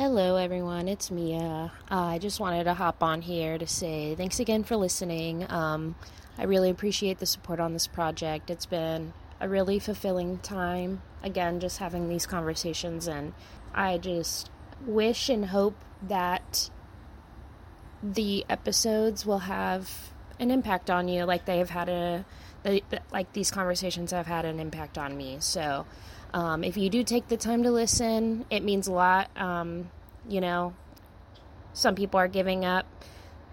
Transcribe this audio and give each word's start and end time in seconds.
Hello, 0.00 0.36
everyone. 0.36 0.88
It's 0.88 1.10
Mia. 1.10 1.72
Uh, 1.90 1.94
I 1.94 2.18
just 2.18 2.40
wanted 2.40 2.64
to 2.64 2.72
hop 2.72 3.02
on 3.02 3.20
here 3.20 3.58
to 3.58 3.66
say 3.66 4.14
thanks 4.14 4.40
again 4.40 4.64
for 4.64 4.74
listening. 4.74 5.44
Um, 5.50 5.94
I 6.38 6.44
really 6.44 6.70
appreciate 6.70 7.18
the 7.18 7.26
support 7.26 7.60
on 7.60 7.74
this 7.74 7.86
project. 7.86 8.48
It's 8.48 8.64
been 8.64 9.12
a 9.40 9.46
really 9.46 9.78
fulfilling 9.78 10.38
time, 10.38 11.02
again, 11.22 11.60
just 11.60 11.76
having 11.76 12.08
these 12.08 12.24
conversations, 12.24 13.06
and 13.06 13.34
I 13.74 13.98
just 13.98 14.50
wish 14.86 15.28
and 15.28 15.44
hope 15.44 15.76
that 16.00 16.70
the 18.02 18.46
episodes 18.48 19.26
will 19.26 19.40
have 19.40 20.14
an 20.38 20.50
impact 20.50 20.88
on 20.88 21.08
you 21.08 21.24
like 21.24 21.44
they 21.44 21.58
have 21.58 21.68
had 21.68 21.90
a 21.90 22.24
like 23.12 23.30
these 23.34 23.50
conversations 23.50 24.12
have 24.12 24.26
had 24.26 24.46
an 24.46 24.58
impact 24.58 24.96
on 24.96 25.14
me 25.14 25.36
so 25.40 25.84
um, 26.32 26.64
if 26.64 26.76
you 26.76 26.90
do 26.90 27.02
take 27.02 27.28
the 27.28 27.36
time 27.36 27.62
to 27.62 27.70
listen, 27.70 28.44
it 28.50 28.62
means 28.62 28.86
a 28.86 28.92
lot. 28.92 29.30
Um, 29.36 29.90
you 30.28 30.40
know, 30.40 30.74
some 31.72 31.94
people 31.94 32.18
are 32.20 32.28
giving 32.28 32.64
up 32.64 32.86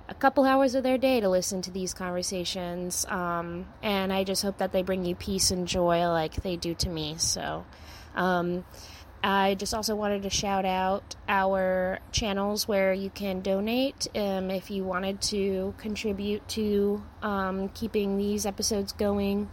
a 0.09 0.13
couple 0.13 0.45
hours 0.45 0.75
of 0.75 0.83
their 0.83 0.97
day 0.97 1.19
to 1.19 1.29
listen 1.29 1.61
to 1.63 1.71
these 1.71 1.93
conversations. 1.93 3.05
Um, 3.09 3.67
and 3.81 4.13
I 4.13 4.23
just 4.23 4.41
hope 4.41 4.57
that 4.59 4.71
they 4.71 4.81
bring 4.81 5.05
you 5.05 5.15
peace 5.15 5.51
and 5.51 5.67
joy 5.67 6.07
like 6.07 6.35
they 6.43 6.55
do 6.55 6.73
to 6.75 6.89
me. 6.89 7.15
So, 7.17 7.65
um, 8.15 8.65
I 9.23 9.55
just 9.55 9.73
also 9.73 9.95
wanted 9.95 10.23
to 10.23 10.29
shout 10.29 10.63
out 10.63 11.15
our 11.27 11.99
channels 12.11 12.67
where 12.67 12.93
you 12.93 13.09
can 13.09 13.41
donate 13.41 14.07
um, 14.15 14.51
if 14.51 14.69
you 14.69 14.83
wanted 14.83 15.21
to 15.23 15.73
contribute 15.77 16.47
to 16.49 17.03
um, 17.21 17.69
keeping 17.69 18.17
these 18.17 18.45
episodes 18.45 18.93
going. 18.93 19.49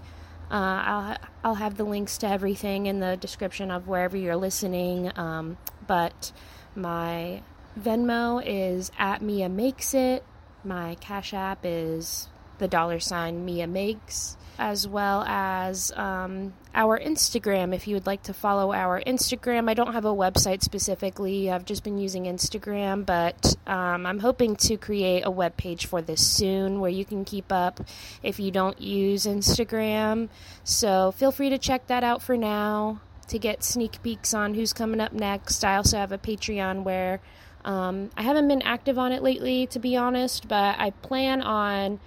Uh, 0.55 0.83
I'll 0.87 1.17
I'll 1.43 1.55
have 1.57 1.77
the 1.77 1.83
links 1.83 2.17
to 2.19 2.29
everything 2.29 2.87
in 2.87 3.01
the 3.01 3.17
description 3.17 3.73
of 3.73 3.89
wherever 3.89 4.17
you're 4.17 4.37
listening. 4.37 5.11
Um, 5.19 5.57
but 5.85 6.31
my 6.77 7.43
Venmo 7.77 8.41
is 8.47 8.93
at 8.97 9.21
Mia 9.21 9.49
Makes 9.49 9.95
It. 9.95 10.25
My 10.63 10.95
Cash 11.01 11.35
App 11.35 11.59
is 11.65 12.29
the 12.59 12.69
dollar 12.69 13.01
sign 13.01 13.45
Mia 13.45 13.67
Makes 13.67 14.37
as 14.59 14.87
well 14.87 15.25
as 15.27 15.93
um, 15.97 16.53
our 16.75 16.99
Instagram. 16.99 17.75
If 17.75 17.87
you 17.87 17.95
would 17.95 18.07
like 18.07 18.23
to 18.25 18.35
follow 18.35 18.73
our 18.73 19.03
Instagram, 19.03 19.69
I 19.69 19.75
don't 19.75 19.93
have 19.93 20.05
a 20.05 20.15
website 20.15 20.63
specifically. 20.63 21.51
I've 21.51 21.65
just 21.65 21.85
been 21.85 21.99
using 21.99 22.25
Instagram, 22.25 23.05
but 23.05 23.57
um, 23.67 24.07
I'm 24.07 24.21
hoping 24.21 24.57
to 24.57 24.77
create 24.77 25.23
a 25.25 25.31
web 25.31 25.57
page 25.57 25.87
for 25.87 26.03
this 26.03 26.27
soon 26.27 26.81
where 26.81 26.91
you 26.91 27.05
can 27.05 27.25
keep 27.25 27.53
up 27.53 27.81
if 28.23 28.39
you 28.39 28.51
don't 28.51 28.81
use 28.81 29.27
Instagram. 29.27 30.29
So 30.63 31.13
feel 31.13 31.33
free 31.33 31.51
to 31.51 31.59
check 31.59 31.87
that 31.89 32.05
out 32.05 32.23
for 32.23 32.37
now 32.37 33.01
to 33.29 33.39
get 33.39 33.65
sneak 33.65 34.03
peeks 34.03 34.35
on 34.35 34.55
who's 34.55 34.73
coming 34.73 35.01
up 35.01 35.13
next. 35.13 35.65
I 35.65 35.77
also 35.77 35.97
have 35.97 36.13
a 36.13 36.19
Patreon 36.19 36.83
where 36.83 37.21
um, 37.65 38.11
I 38.17 38.23
haven't 38.23 38.49
been 38.49 38.63
active 38.63 38.99
on 38.99 39.13
it 39.13 39.23
lately, 39.23 39.67
to 39.69 39.79
be 39.79 39.97
honest, 39.97 40.49
but 40.49 40.79
I 40.79 40.91
plan 40.91 41.41
on 41.41 42.01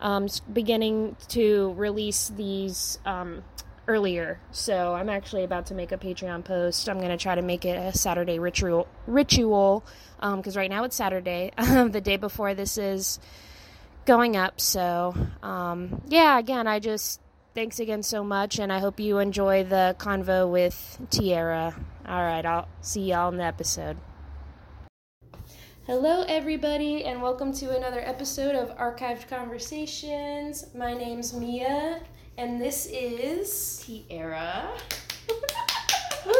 um, 0.00 0.28
beginning 0.52 1.16
to 1.28 1.72
release 1.74 2.28
these 2.28 2.98
um, 3.04 3.42
earlier. 3.88 4.38
So 4.52 4.94
I'm 4.94 5.08
actually 5.08 5.44
about 5.44 5.66
to 5.66 5.74
make 5.74 5.92
a 5.92 5.96
Patreon 5.96 6.44
post. 6.44 6.88
I'm 6.88 6.98
going 6.98 7.10
to 7.10 7.16
try 7.16 7.34
to 7.34 7.42
make 7.42 7.64
it 7.64 7.76
a 7.76 7.96
Saturday 7.96 8.38
ritual 8.38 8.86
ritual 9.06 9.84
because 10.16 10.56
um, 10.56 10.60
right 10.60 10.70
now 10.70 10.84
it's 10.84 10.96
Saturday, 10.96 11.52
the 11.56 12.00
day 12.02 12.16
before 12.16 12.54
this 12.54 12.78
is 12.78 13.18
going 14.04 14.36
up. 14.36 14.60
So 14.60 15.14
um, 15.42 16.02
yeah, 16.06 16.38
again, 16.38 16.66
I 16.66 16.78
just 16.78 17.20
thanks 17.54 17.80
again 17.80 18.02
so 18.02 18.22
much, 18.22 18.58
and 18.58 18.72
I 18.72 18.78
hope 18.78 19.00
you 19.00 19.18
enjoy 19.18 19.64
the 19.64 19.96
convo 19.98 20.50
with 20.50 20.98
Tiara. 21.10 21.74
All 22.06 22.22
right, 22.22 22.44
I'll 22.44 22.68
see 22.82 23.02
y'all 23.02 23.30
in 23.30 23.38
the 23.38 23.44
episode. 23.44 23.96
Hello, 25.88 26.22
everybody, 26.28 27.06
and 27.06 27.22
welcome 27.22 27.50
to 27.50 27.74
another 27.74 28.00
episode 28.00 28.54
of 28.54 28.76
Archived 28.76 29.26
Conversations. 29.26 30.66
My 30.74 30.92
name's 30.92 31.32
Mia, 31.32 32.02
and 32.36 32.60
this 32.60 32.86
is 32.92 33.82
Tiara. 33.86 34.68
Woo! 36.26 36.34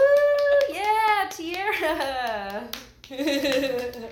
Yeah, 0.70 1.30
Tiara. 1.30 2.68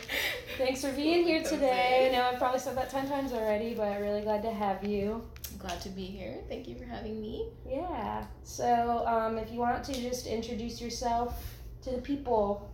Thanks 0.56 0.80
for 0.80 0.90
being 0.92 1.26
here 1.26 1.42
today. 1.42 2.08
I 2.08 2.16
know 2.16 2.30
I've 2.32 2.38
probably 2.38 2.60
said 2.60 2.74
that 2.78 2.88
10 2.88 3.06
times 3.06 3.34
already, 3.34 3.74
but 3.74 3.88
I'm 3.88 4.00
really 4.00 4.22
glad 4.22 4.40
to 4.40 4.50
have 4.50 4.84
you. 4.84 5.22
I'm 5.52 5.58
glad 5.58 5.82
to 5.82 5.90
be 5.90 6.06
here. 6.06 6.38
Thank 6.48 6.66
you 6.66 6.76
for 6.76 6.86
having 6.86 7.20
me. 7.20 7.50
Yeah. 7.68 8.24
So, 8.42 9.04
um, 9.06 9.36
if 9.36 9.52
you 9.52 9.58
want 9.58 9.84
to 9.84 9.92
just 9.92 10.26
introduce 10.26 10.80
yourself 10.80 11.44
to 11.82 11.90
the 11.90 12.00
people. 12.00 12.72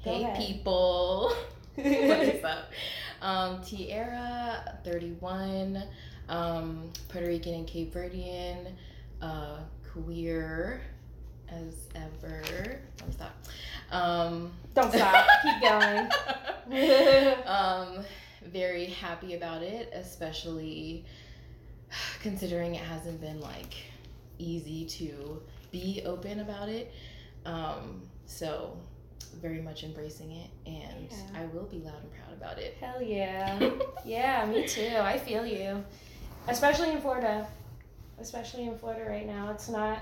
Hey, 0.00 0.30
people. 0.36 1.34
what 1.76 1.86
is 1.86 2.44
up? 2.44 2.70
Um, 3.22 3.62
Tiara, 3.62 4.78
31, 4.84 5.82
um, 6.28 6.90
Puerto 7.08 7.26
Rican 7.26 7.54
and 7.54 7.66
Cape 7.66 7.92
Verdean, 7.92 8.72
uh, 9.20 9.58
queer 9.92 10.80
as 11.48 11.74
ever. 11.94 12.80
Don't 12.96 13.12
stop. 13.12 13.34
Um, 13.90 14.52
Don't 14.74 14.92
stop. 14.92 15.26
Keep 15.42 15.62
going. 16.70 17.36
um, 17.46 18.04
very 18.46 18.86
happy 18.86 19.34
about 19.34 19.62
it, 19.62 19.90
especially 19.94 21.04
considering 22.22 22.74
it 22.74 22.82
hasn't 22.82 23.20
been 23.20 23.40
like 23.40 23.74
easy 24.38 24.84
to 24.86 25.42
be 25.70 26.02
open 26.06 26.40
about 26.40 26.68
it. 26.68 26.92
Um, 27.44 28.02
so 28.26 28.76
very 29.40 29.62
much 29.62 29.84
embracing 29.84 30.32
it 30.32 30.50
and 30.66 31.08
yeah. 31.10 31.40
I 31.40 31.46
will 31.46 31.64
be 31.64 31.78
loud 31.78 32.02
and 32.02 32.12
proud 32.12 32.32
about 32.36 32.58
it. 32.58 32.76
Hell 32.80 33.02
yeah. 33.02 33.70
yeah, 34.04 34.44
me 34.46 34.66
too. 34.66 34.96
I 34.96 35.18
feel 35.18 35.46
you. 35.46 35.84
Especially 36.48 36.90
in 36.90 37.00
Florida. 37.00 37.46
Especially 38.18 38.64
in 38.64 38.76
Florida 38.76 39.08
right 39.08 39.26
now. 39.26 39.50
It's 39.50 39.68
not 39.68 40.00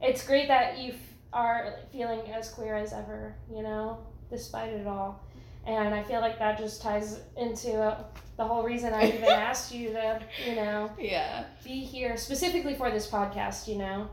it's 0.00 0.26
great 0.26 0.48
that 0.48 0.78
you 0.78 0.94
are 1.32 1.74
feeling 1.92 2.20
as 2.32 2.48
queer 2.48 2.74
as 2.74 2.92
ever, 2.92 3.34
you 3.54 3.62
know, 3.62 3.98
despite 4.30 4.70
it 4.70 4.86
all. 4.86 5.22
And 5.66 5.94
I 5.94 6.02
feel 6.02 6.20
like 6.20 6.38
that 6.38 6.58
just 6.58 6.80
ties 6.80 7.20
into 7.36 7.80
uh, 7.80 8.02
the 8.36 8.44
whole 8.44 8.62
reason 8.62 8.94
I 8.94 9.08
even 9.08 9.24
asked 9.28 9.74
you 9.74 9.90
to, 9.90 10.20
you 10.46 10.54
know, 10.56 10.90
yeah, 10.98 11.44
be 11.62 11.80
here 11.80 12.16
specifically 12.16 12.74
for 12.74 12.90
this 12.90 13.06
podcast, 13.06 13.68
you 13.68 13.76
know, 13.76 14.08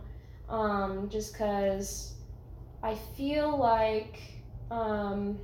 um, 0.50 1.10
just 1.10 1.34
because 1.34 2.14
I 2.84 2.96
feel 2.96 3.58
like 3.58 4.20
um, 4.70 5.40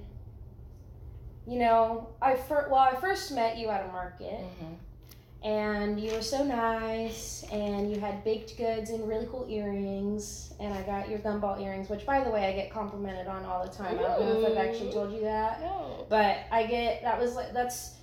you 1.48 1.60
know, 1.60 2.10
I 2.22 2.36
fir- 2.36 2.68
well, 2.70 2.80
I 2.80 2.96
first 2.96 3.32
met 3.32 3.58
you 3.58 3.70
at 3.70 3.86
a 3.86 3.92
market, 3.92 4.40
mm-hmm. 4.40 5.46
and 5.46 6.00
you 6.00 6.14
were 6.14 6.22
so 6.22 6.44
nice, 6.44 7.44
and 7.52 7.92
you 7.92 8.00
had 8.00 8.24
baked 8.24 8.58
goods 8.58 8.92
and 8.92 9.08
really 9.08 9.28
cool 9.30 9.46
earrings, 9.50 10.54
and 10.60 10.74
I 10.74 10.82
got 10.84 11.10
your 11.10 11.20
gumball 11.20 11.62
earrings, 11.62 11.90
which, 11.90 12.06
by 12.06 12.24
the 12.24 12.30
way, 12.30 12.46
I 12.46 12.54
get 12.54 12.72
complimented 12.72 13.28
on 13.28 13.44
all 13.44 13.66
the 13.66 13.72
time. 13.72 13.96
Ooh. 13.96 14.06
I 14.06 14.08
don't 14.08 14.20
know 14.20 14.42
if 14.42 14.52
I've 14.52 14.68
actually 14.68 14.92
told 14.92 15.14
you 15.14 15.22
that, 15.22 15.62
no. 15.62 16.06
but 16.10 16.38
I 16.52 16.66
get 16.66 17.02
that 17.04 17.20
was 17.20 17.36
like 17.36 17.54
that's 17.54 17.96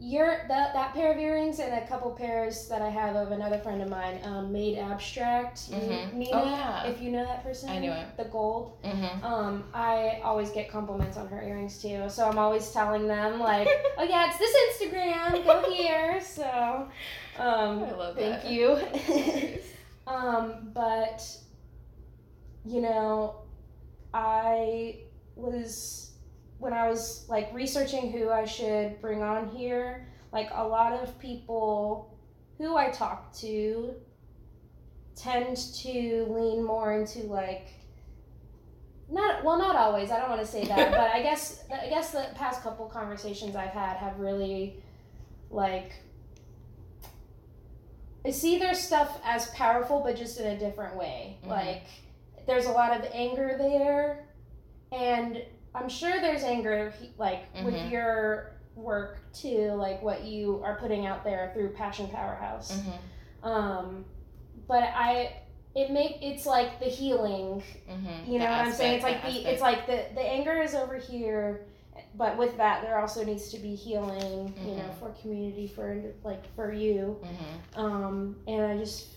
your 0.00 0.38
that 0.48 0.72
that 0.72 0.94
pair 0.94 1.12
of 1.12 1.18
earrings 1.18 1.58
and 1.58 1.74
a 1.74 1.86
couple 1.86 2.10
pairs 2.12 2.66
that 2.68 2.80
I 2.80 2.88
have 2.88 3.16
of 3.16 3.32
another 3.32 3.58
friend 3.58 3.82
of 3.82 3.90
mine, 3.90 4.18
um, 4.24 4.50
made 4.50 4.78
abstract. 4.78 5.70
Mm-hmm. 5.70 6.18
Nina, 6.18 6.30
oh, 6.32 6.44
yeah. 6.44 6.86
if 6.86 7.02
you 7.02 7.10
know 7.10 7.22
that 7.24 7.44
person, 7.44 7.68
I 7.68 7.78
knew 7.78 7.92
it. 7.92 8.16
The 8.16 8.24
gold. 8.24 8.82
Mm-hmm. 8.82 9.24
Um, 9.24 9.64
I 9.74 10.20
always 10.24 10.50
get 10.50 10.70
compliments 10.70 11.18
on 11.18 11.28
her 11.28 11.42
earrings 11.42 11.82
too, 11.82 12.08
so 12.08 12.26
I'm 12.26 12.38
always 12.38 12.70
telling 12.70 13.06
them 13.06 13.40
like, 13.40 13.68
oh 13.98 14.04
yeah, 14.04 14.30
it's 14.30 14.38
this 14.38 14.90
Instagram. 14.90 15.44
Go 15.44 15.70
here. 15.70 16.20
So, 16.22 16.88
um, 17.38 17.84
I 17.84 17.90
love 17.92 18.16
thank 18.16 18.42
that. 18.42 18.50
you. 18.50 18.78
um, 20.06 20.70
but 20.72 21.22
you 22.64 22.80
know, 22.80 23.42
I 24.14 25.00
was 25.36 26.09
when 26.60 26.72
I 26.72 26.88
was 26.88 27.26
like 27.28 27.52
researching 27.52 28.12
who 28.12 28.30
I 28.30 28.44
should 28.44 29.00
bring 29.00 29.22
on 29.22 29.48
here, 29.48 30.06
like 30.32 30.50
a 30.52 30.66
lot 30.66 30.92
of 30.92 31.18
people 31.18 32.16
who 32.58 32.76
I 32.76 32.90
talk 32.90 33.32
to 33.38 33.94
tend 35.16 35.56
to 35.56 36.26
lean 36.30 36.64
more 36.64 36.92
into 36.92 37.20
like 37.24 37.68
not 39.10 39.44
well 39.44 39.58
not 39.58 39.76
always 39.76 40.10
i 40.10 40.18
don't 40.18 40.30
want 40.30 40.40
to 40.40 40.46
say 40.46 40.64
that 40.64 40.90
but 40.90 41.10
i 41.10 41.20
guess 41.20 41.64
i 41.70 41.88
guess 41.88 42.12
the 42.12 42.26
past 42.36 42.62
couple 42.62 42.86
conversations 42.86 43.56
i've 43.56 43.70
had 43.70 43.96
have 43.96 44.18
really 44.18 44.76
like 45.50 45.92
I 48.24 48.30
see 48.30 48.58
their 48.58 48.74
stuff 48.74 49.18
as 49.24 49.46
powerful 49.48 50.00
but 50.00 50.16
just 50.16 50.38
in 50.38 50.46
a 50.46 50.58
different 50.58 50.96
way 50.96 51.38
mm-hmm. 51.40 51.50
like 51.50 51.86
there's 52.46 52.66
a 52.66 52.72
lot 52.72 52.96
of 52.96 53.10
anger 53.12 53.56
there 53.58 54.28
and 54.92 55.42
I'm 55.74 55.88
sure 55.88 56.20
there's 56.20 56.42
anger 56.42 56.92
like 57.18 57.52
mm-hmm. 57.54 57.66
with 57.66 57.90
your 57.90 58.52
work 58.74 59.18
too, 59.32 59.72
like 59.72 60.02
what 60.02 60.24
you 60.24 60.60
are 60.64 60.76
putting 60.76 61.06
out 61.06 61.24
there 61.24 61.50
through 61.54 61.70
Passion 61.70 62.08
Powerhouse. 62.08 62.72
Mm-hmm. 62.72 63.48
Um, 63.48 64.04
but 64.66 64.84
I 64.84 65.36
it 65.74 65.90
make 65.90 66.18
it's 66.20 66.46
like 66.46 66.80
the 66.80 66.86
healing. 66.86 67.62
Mm-hmm. 67.88 68.30
You 68.30 68.38
know 68.38 68.46
what 68.46 68.66
I'm 68.66 68.72
saying? 68.72 68.94
It's 68.94 69.04
like 69.04 69.22
the 69.22 69.50
it's 69.50 69.62
like 69.62 69.86
the 69.86 70.06
the 70.14 70.20
anger 70.20 70.60
is 70.60 70.74
over 70.74 70.96
here, 70.96 71.66
but 72.16 72.36
with 72.36 72.56
that 72.56 72.82
there 72.82 72.98
also 72.98 73.24
needs 73.24 73.50
to 73.50 73.58
be 73.58 73.74
healing. 73.74 74.52
You 74.66 74.76
know, 74.76 74.82
Mhm. 74.82 74.98
for 74.98 75.10
community, 75.20 75.68
for 75.68 76.02
like 76.24 76.52
for 76.54 76.72
you. 76.72 77.18
Mm-hmm. 77.22 77.80
Um, 77.80 78.36
and 78.48 78.64
I 78.66 78.78
just 78.78 79.08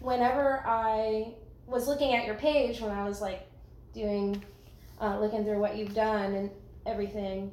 whenever 0.00 0.64
I 0.66 1.34
was 1.66 1.86
looking 1.86 2.14
at 2.14 2.24
your 2.26 2.34
page 2.34 2.80
when 2.80 2.90
I 2.90 3.04
was 3.04 3.20
like 3.20 3.46
doing 3.94 4.42
uh, 5.00 5.18
looking 5.18 5.44
through 5.44 5.60
what 5.60 5.76
you've 5.76 5.94
done 5.94 6.34
and 6.34 6.50
everything, 6.86 7.52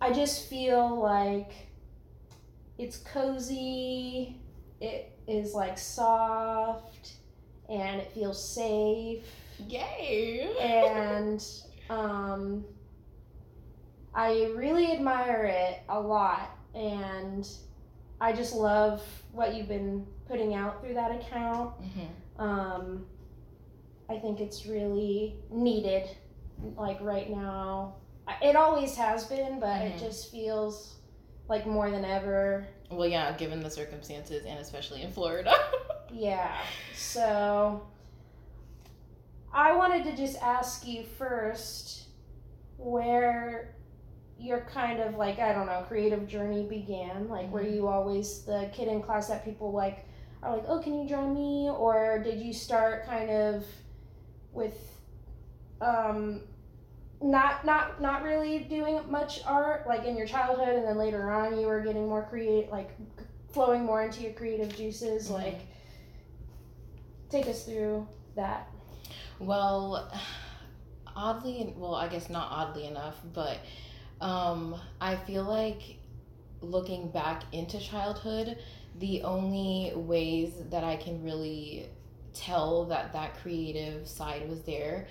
I 0.00 0.12
just 0.12 0.48
feel 0.48 1.00
like 1.00 1.52
it's 2.78 2.98
cozy. 2.98 4.40
It 4.80 5.16
is 5.26 5.54
like 5.54 5.78
soft, 5.78 7.14
and 7.68 8.00
it 8.00 8.12
feels 8.12 8.42
safe 8.42 9.24
Yay! 9.68 10.54
and 10.60 11.44
um, 11.90 12.64
I 14.14 14.50
really 14.54 14.92
admire 14.92 15.44
it 15.44 15.82
a 15.88 15.98
lot, 15.98 16.56
and 16.74 17.48
I 18.20 18.32
just 18.32 18.54
love 18.54 19.02
what 19.32 19.54
you've 19.54 19.68
been 19.68 20.06
putting 20.28 20.54
out 20.54 20.80
through 20.80 20.94
that 20.94 21.10
account. 21.10 21.72
Mm-hmm. 21.80 22.42
Um, 22.42 23.06
I 24.08 24.18
think 24.18 24.40
it's 24.40 24.66
really 24.66 25.36
needed, 25.50 26.08
like 26.76 27.00
right 27.00 27.30
now. 27.30 27.96
It 28.42 28.56
always 28.56 28.94
has 28.96 29.24
been, 29.24 29.60
but 29.60 29.82
it 29.82 29.94
Mhm. 29.96 29.98
just 30.00 30.30
feels 30.30 30.96
like 31.48 31.66
more 31.66 31.90
than 31.90 32.04
ever. 32.04 32.66
Well, 32.90 33.08
yeah, 33.08 33.32
given 33.36 33.60
the 33.60 33.70
circumstances, 33.70 34.44
and 34.46 34.58
especially 34.58 35.02
in 35.02 35.10
Florida. 35.12 35.52
Yeah. 36.12 36.56
So 36.94 37.82
I 39.52 39.74
wanted 39.76 40.04
to 40.04 40.16
just 40.16 40.40
ask 40.40 40.86
you 40.86 41.02
first 41.04 42.04
where 42.76 43.74
your 44.38 44.60
kind 44.62 45.00
of 45.00 45.14
like 45.16 45.38
I 45.38 45.52
don't 45.52 45.66
know 45.66 45.84
creative 45.88 46.26
journey 46.28 46.64
began. 46.64 47.28
Like, 47.28 47.50
were 47.50 47.62
Mhm. 47.64 47.74
you 47.74 47.88
always 47.88 48.44
the 48.44 48.68
kid 48.72 48.88
in 48.88 49.02
class 49.02 49.28
that 49.28 49.44
people 49.44 49.72
like 49.72 50.04
are 50.42 50.54
like, 50.56 50.64
oh, 50.68 50.78
can 50.80 50.94
you 51.00 51.08
draw 51.08 51.26
me? 51.26 51.68
Or 51.70 52.20
did 52.22 52.40
you 52.40 52.52
start 52.52 53.06
kind 53.06 53.30
of 53.30 53.64
with 54.54 54.76
um 55.80 56.40
not 57.20 57.64
not 57.64 58.00
not 58.00 58.22
really 58.22 58.60
doing 58.60 59.00
much 59.10 59.40
art 59.44 59.86
like 59.86 60.04
in 60.04 60.16
your 60.16 60.26
childhood 60.26 60.68
and 60.68 60.86
then 60.86 60.96
later 60.96 61.30
on 61.30 61.58
you 61.58 61.66
were 61.66 61.80
getting 61.80 62.08
more 62.08 62.22
create 62.24 62.70
like 62.70 62.90
flowing 63.52 63.84
more 63.84 64.02
into 64.02 64.22
your 64.22 64.32
creative 64.32 64.74
juices 64.76 65.28
Mhm. 65.28 65.34
like 65.34 65.60
take 67.30 67.46
us 67.46 67.64
through 67.64 68.06
that 68.36 68.68
Well, 69.40 70.10
oddly, 71.16 71.74
well, 71.76 71.94
I 71.94 72.08
guess 72.08 72.30
not 72.30 72.48
oddly 72.50 72.86
enough, 72.86 73.20
but 73.32 73.58
um, 74.20 74.76
I 75.00 75.16
feel 75.16 75.42
like 75.44 75.98
looking 76.60 77.10
back 77.10 77.42
into 77.52 77.78
childhood, 77.80 78.58
the 78.98 79.22
only 79.22 79.92
ways 79.94 80.52
that 80.70 80.84
I 80.84 80.96
can 80.96 81.22
really 81.24 81.88
tell 82.34 82.84
that 82.86 83.12
that 83.12 83.36
creative 83.38 84.06
side 84.06 84.48
was 84.48 84.62
there 84.62 85.06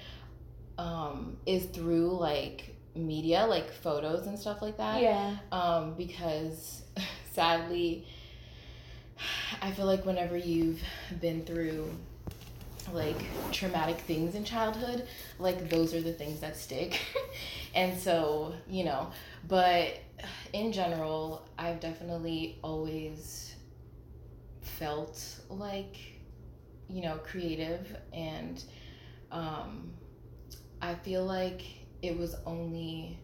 um, 0.78 1.38
is 1.46 1.66
through 1.66 2.18
like 2.20 2.76
media, 2.96 3.46
like 3.46 3.72
photos 3.72 4.28
and 4.28 4.38
stuff 4.38 4.62
like 4.62 4.78
that. 4.78 5.02
yeah 5.02 5.38
um, 5.52 5.94
because 5.96 6.84
sadly, 7.34 8.06
I 9.62 9.72
feel 9.72 9.86
like 9.86 10.06
whenever 10.06 10.38
you've 10.38 10.82
been 11.22 11.44
through 11.46 11.90
like 12.92 13.18
traumatic 13.52 13.98
things 14.02 14.36
in 14.36 14.44
childhood, 14.44 15.08
like 15.40 15.70
those 15.70 15.94
are 15.94 16.02
the 16.02 16.14
things 16.14 16.42
that 16.42 16.58
stick. 16.58 17.00
and 17.76 17.98
so, 17.98 18.54
you 18.70 18.84
know, 18.84 19.12
but 19.48 20.00
in 20.52 20.72
general, 20.72 21.48
I've 21.58 21.80
definitely 21.80 22.58
always 22.64 23.56
felt 24.62 25.24
like, 25.50 25.98
you 26.90 27.02
know, 27.02 27.18
creative 27.24 27.96
and 28.14 28.64
um, 29.32 29.92
I 30.82 30.96
feel 30.96 31.26
like 31.26 31.64
it 32.02 32.18
was 32.18 32.36
only 32.46 33.18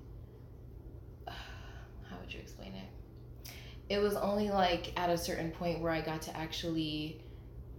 how 1.27 2.17
would 2.21 2.33
you 2.33 2.39
explain 2.39 2.73
it? 2.73 3.51
It 3.89 3.99
was 3.99 4.15
only 4.15 4.49
like 4.49 4.93
at 4.97 5.09
a 5.09 5.17
certain 5.17 5.51
point 5.51 5.81
where 5.81 5.91
I 5.91 6.01
got 6.01 6.21
to 6.23 6.37
actually, 6.37 7.21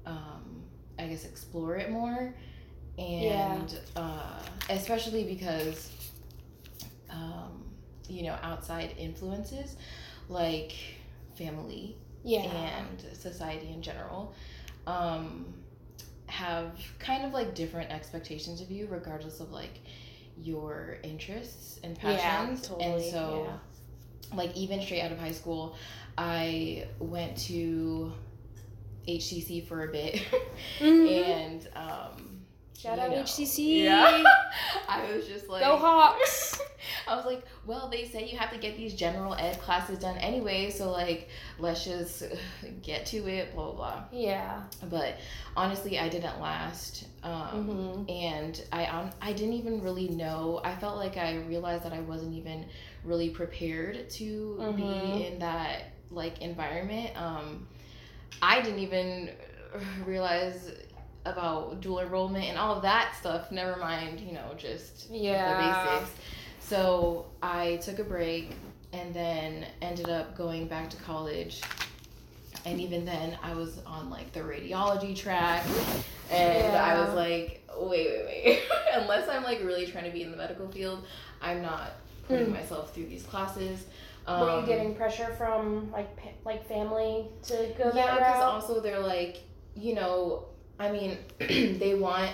um, 0.07 0.63
I 0.99 1.07
guess, 1.07 1.25
explore 1.25 1.77
it 1.77 1.91
more, 1.91 2.35
and 2.99 3.79
uh, 3.95 4.43
especially 4.69 5.25
because, 5.25 5.91
um, 7.11 7.65
you 8.09 8.25
know, 8.25 8.37
outside 8.43 8.95
influences 8.99 9.77
like 10.29 10.73
family 11.37 11.97
yeah. 12.25 12.41
and 12.41 13.17
society 13.17 13.73
in 13.73 13.83
general 13.83 14.35
um, 14.87 15.47
have 16.31 16.73
kind 16.99 17.25
of 17.25 17.33
like 17.33 17.55
different 17.55 17.91
expectations 17.91 18.61
of 18.61 18.71
you 18.71 18.87
regardless 18.91 19.41
of 19.41 19.51
like 19.51 19.81
your 20.41 20.99
interests 21.03 21.81
and 21.85 21.97
Yeah, 22.03 22.17
passions 22.17 22.71
and 22.81 23.03
so 23.03 23.47
yeah. 23.49 24.37
like 24.37 24.57
even 24.57 24.81
straight 24.81 25.03
out 25.03 25.13
of 25.13 25.19
high 25.19 25.33
school 25.33 25.75
i 26.17 26.87
went 27.01 27.37
to 27.37 28.13
hcc 29.09 29.67
for 29.67 29.85
a 29.85 29.93
bit 29.93 30.23
Mhm. 30.79 31.09
and 31.09 31.69
um 31.75 32.30
shout 32.83 32.99
out 32.99 33.11
know, 33.11 33.17
hcc 33.23 33.85
yeah 33.85 34.23
i 34.89 35.13
was 35.15 35.27
just 35.27 35.49
like 35.49 35.63
go 35.65 35.77
hawks 35.77 36.59
I 37.07 37.15
was 37.17 37.25
like, 37.27 37.43
well, 37.67 37.89
they 37.89 38.05
say 38.05 38.29
you 38.29 38.39
have 38.39 38.51
to 38.53 38.59
get 38.59 38.77
these 38.77 38.95
general 38.95 39.35
ed 39.35 39.61
classes 39.61 39.99
done 39.99 40.17
anyway, 40.19 40.71
so 40.71 40.91
like, 40.91 41.29
let's 41.59 41.85
just 41.85 42.23
get 42.83 43.05
to 43.07 43.29
it, 43.29 43.55
blah 43.55 43.67
blah 43.67 43.75
blah. 43.75 44.03
yeah 44.13 44.63
But 44.89 45.19
honestly, 45.57 45.99
I 45.99 46.09
didn't 46.09 46.41
last, 46.41 47.07
um, 47.23 48.07
Mhm. 48.07 48.11
and 48.11 48.65
I 48.73 48.87
um, 48.87 49.11
I 49.21 49.33
didn't 49.33 49.55
even 49.55 49.83
really 49.83 50.09
know. 50.09 50.61
I 50.65 50.75
felt 50.77 50.97
like 50.97 51.17
I 51.17 51.37
realized 51.49 51.85
that 51.85 51.93
I 51.93 52.01
wasn't 52.01 52.35
even 52.35 52.67
really 53.05 53.31
prepared 53.31 54.09
to 54.11 54.57
Mhm. 54.61 54.77
be 54.77 55.27
in 55.27 55.39
that 55.41 55.93
like 56.11 56.41
environment. 56.43 57.11
Um, 57.17 57.67
I 58.41 58.61
didn't 58.63 58.81
even 58.81 59.31
realize 60.07 60.71
about 61.25 61.81
dual 61.81 62.01
enrollment 62.01 62.45
and 62.47 62.59
all 62.59 62.75
of 62.75 62.83
that 62.83 63.15
stuff. 63.19 63.51
Never 63.53 63.77
mind, 63.77 64.21
you 64.21 64.33
know, 64.33 64.53
just 64.57 65.11
Yeah. 65.11 65.53
the 65.53 65.59
basics. 65.59 66.11
So 66.61 67.27
I 67.43 67.77
took 67.77 67.99
a 67.99 68.05
break 68.05 68.53
and 68.93 69.13
then 69.15 69.67
ended 69.83 70.09
up 70.09 70.37
going 70.37 70.67
back 70.67 70.91
to 70.91 70.97
college. 70.99 71.61
And 72.67 72.81
even 72.81 73.05
then, 73.05 73.39
I 73.43 73.55
was 73.55 73.79
on 73.87 74.11
like 74.11 74.33
the 74.33 74.41
radiology 74.41 75.17
track, 75.17 75.65
and 76.31 76.77
I 76.77 77.01
was 77.01 77.15
like, 77.15 77.67
wait, 77.79 78.09
wait, 78.11 78.25
wait. 78.27 78.61
Unless 78.95 79.29
I'm 79.31 79.45
like 79.45 79.61
really 79.63 79.87
trying 79.87 80.05
to 80.05 80.11
be 80.11 80.23
in 80.23 80.31
the 80.31 80.37
medical 80.37 80.69
field, 80.69 81.05
I'm 81.41 81.63
not 81.63 81.93
putting 82.29 82.47
Hmm. 82.47 82.53
myself 82.53 82.93
through 82.95 83.07
these 83.07 83.23
classes. 83.23 83.85
Um, 84.27 84.41
were 84.43 84.61
you 84.61 84.67
getting 84.67 84.95
pressure 84.95 85.35
from 85.39 85.91
like 85.91 86.11
like 86.45 86.67
family 86.69 87.29
to 87.45 87.73
go 87.79 87.91
yeah, 87.95 88.19
that 88.19 88.19
because 88.19 88.43
also 88.43 88.81
they're 88.81 89.01
like, 89.01 89.39
you 89.75 89.95
know, 89.95 90.45
I 90.81 90.91
mean, 90.91 91.19
they 91.79 91.95
want 91.95 92.33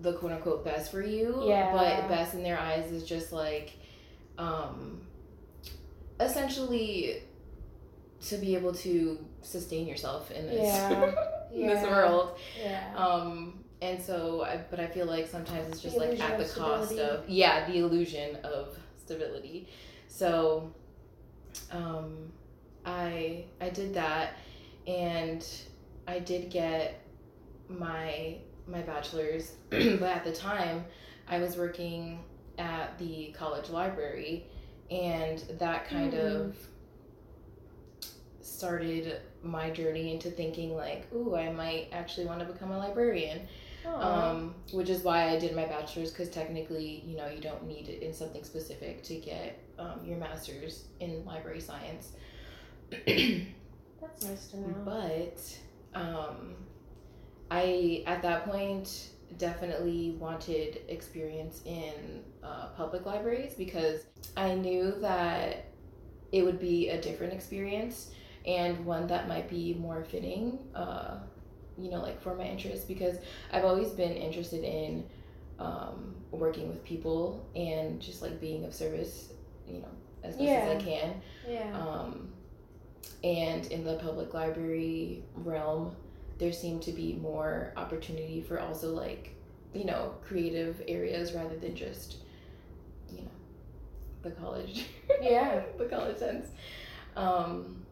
the 0.00 0.14
quote 0.14 0.32
unquote 0.32 0.64
best 0.64 0.90
for 0.90 1.02
you, 1.02 1.44
Yeah. 1.46 1.70
but 1.72 2.08
best 2.08 2.34
in 2.34 2.42
their 2.42 2.58
eyes 2.58 2.90
is 2.90 3.04
just 3.04 3.30
like, 3.32 3.74
um, 4.38 5.02
essentially 6.18 7.22
to 8.28 8.36
be 8.38 8.54
able 8.56 8.72
to 8.72 9.18
sustain 9.42 9.86
yourself 9.86 10.30
in 10.30 10.46
this 10.46 10.66
Yeah. 10.66 11.14
in 11.52 11.66
this 11.66 11.82
Yeah. 11.82 11.90
world. 11.90 12.38
yeah 12.58 12.94
Um, 12.96 13.62
and 13.82 14.02
so, 14.02 14.42
I, 14.42 14.60
but 14.70 14.80
I 14.80 14.86
feel 14.86 15.06
like 15.06 15.26
sometimes 15.28 15.68
it's 15.68 15.80
just 15.82 15.96
The 15.98 16.06
like 16.06 16.20
at 16.20 16.38
the 16.38 16.44
of 16.44 16.54
cost 16.54 16.98
of 16.98 17.28
yeah, 17.28 17.66
the 17.70 17.78
illusion 17.78 18.36
of 18.36 18.76
stability. 18.96 19.68
So, 20.08 20.72
um, 21.70 22.32
I 22.86 23.44
I 23.60 23.68
did 23.70 23.92
that, 23.94 24.34
and 24.86 25.46
I 26.08 26.18
did 26.20 26.50
get 26.50 27.00
my 27.68 28.38
my 28.66 28.80
bachelor's, 28.82 29.52
but 29.70 30.02
at 30.02 30.24
the 30.24 30.32
time, 30.32 30.84
I 31.28 31.38
was 31.38 31.56
working 31.56 32.24
at 32.58 32.98
the 32.98 33.34
college 33.36 33.68
library, 33.70 34.46
and 34.90 35.38
that 35.58 35.86
kind 35.88 36.12
Mm. 36.14 36.18
of 36.50 36.56
started 38.40 39.20
my 39.42 39.70
journey 39.70 40.12
into 40.12 40.30
thinking 40.30 40.76
like, 40.76 41.06
ooh, 41.14 41.34
I 41.34 41.50
might 41.52 41.88
actually 41.92 42.26
want 42.26 42.40
to 42.40 42.46
become 42.46 42.70
a 42.70 42.78
librarian. 42.78 43.46
Um, 43.86 44.54
which 44.72 44.88
is 44.88 45.02
why 45.02 45.28
I 45.30 45.38
did 45.38 45.54
my 45.54 45.66
bachelor's 45.66 46.10
because 46.10 46.28
technically, 46.30 47.02
you 47.06 47.16
know, 47.16 47.28
you 47.28 47.40
don't 47.40 47.66
need 47.66 47.88
it 47.88 48.02
in 48.02 48.12
something 48.12 48.42
specific 48.42 49.02
to 49.04 49.14
get 49.16 49.58
um, 49.78 50.00
your 50.04 50.18
master's 50.18 50.84
in 51.00 51.24
library 51.24 51.60
science. 51.60 52.12
that's 53.06 54.22
nice 54.22 54.48
to 54.48 54.58
know 54.58 54.74
but 54.84 55.58
um, 55.94 56.54
I 57.54 58.02
at 58.06 58.22
that 58.22 58.44
point 58.46 59.10
definitely 59.38 60.16
wanted 60.18 60.80
experience 60.88 61.62
in 61.64 62.22
uh, 62.42 62.68
public 62.76 63.04
libraries 63.06 63.54
because 63.54 64.06
I 64.36 64.54
knew 64.54 64.92
that 65.00 65.66
it 66.32 66.42
would 66.44 66.58
be 66.60 66.88
a 66.88 67.00
different 67.00 67.32
experience 67.32 68.10
and 68.46 68.84
one 68.84 69.06
that 69.06 69.28
might 69.28 69.48
be 69.48 69.74
more 69.74 70.04
fitting, 70.04 70.58
uh, 70.74 71.18
you 71.78 71.90
know, 71.90 72.00
like 72.02 72.20
for 72.20 72.34
my 72.34 72.44
interests 72.44 72.84
because 72.84 73.16
I've 73.52 73.64
always 73.64 73.90
been 73.90 74.12
interested 74.12 74.64
in 74.64 75.04
um, 75.58 76.14
working 76.30 76.68
with 76.68 76.84
people 76.84 77.46
and 77.54 78.00
just 78.00 78.20
like 78.22 78.40
being 78.40 78.64
of 78.64 78.74
service, 78.74 79.32
you 79.66 79.78
know, 79.80 79.88
as 80.24 80.36
much 80.36 80.46
Yeah. 80.48 80.68
as 80.68 80.76
I 80.76 80.84
can. 80.84 81.22
Yeah. 81.48 81.78
Um, 81.78 82.28
and 83.22 83.66
in 83.66 83.84
the 83.84 83.96
public 83.96 84.34
library 84.34 85.22
realm, 85.36 85.96
there 86.38 86.52
seemed 86.52 86.82
to 86.82 86.92
be 86.92 87.14
more 87.14 87.72
opportunity 87.76 88.40
for 88.42 88.60
also 88.60 88.92
like, 88.94 89.34
you 89.72 89.84
know, 89.84 90.14
creative 90.26 90.82
areas 90.88 91.32
rather 91.32 91.56
than 91.56 91.74
just, 91.76 92.16
you 93.10 93.18
know, 93.22 93.30
the 94.22 94.30
college. 94.32 94.86
Yeah. 95.22 95.62
the 95.78 95.84
college 95.86 96.18
sense. 96.18 96.48
Um, 97.16 97.82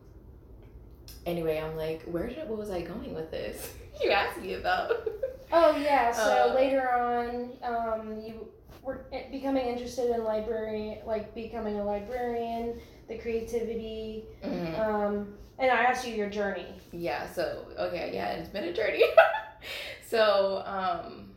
anyway, 1.25 1.59
I'm 1.61 1.77
like, 1.77 2.03
where 2.03 2.27
did 2.27 2.49
what 2.49 2.59
was 2.59 2.71
I 2.71 2.83
going 2.83 3.15
with 3.15 3.31
this? 3.31 3.75
you 4.03 4.11
asked 4.11 4.41
me 4.41 4.55
about. 4.55 5.09
Oh 5.53 5.77
yeah. 5.77 6.11
So 6.15 6.51
Uh, 6.51 6.55
later 6.55 6.91
on, 6.91 7.53
um, 7.63 8.21
you 8.25 8.49
were 8.83 9.05
becoming 9.31 9.67
interested 9.67 10.11
in 10.11 10.25
library, 10.25 10.99
like 11.07 11.35
becoming 11.35 11.79
a 11.79 11.85
librarian, 11.85 12.81
the 13.17 13.23
creativity, 13.23 14.25
Mhm. 14.43 14.79
um, 14.79 15.35
and 15.59 15.71
I 15.71 15.83
asked 15.85 16.07
you 16.07 16.15
your 16.15 16.31
journey. 16.31 16.67
Yeah, 16.93 17.27
so 17.31 17.67
okay, 17.79 18.11
yeah, 18.15 18.33
it's 18.33 18.49
been 18.49 18.65
a 18.65 18.73
journey. 18.73 19.05
so, 20.07 20.63
um 20.67 21.29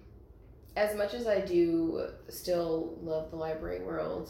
as 0.77 0.93
much 0.97 1.13
as 1.13 1.25
I 1.25 1.39
do 1.39 2.09
still 2.27 2.97
love 3.01 3.29
the 3.31 3.37
library 3.37 3.81
world, 3.81 4.29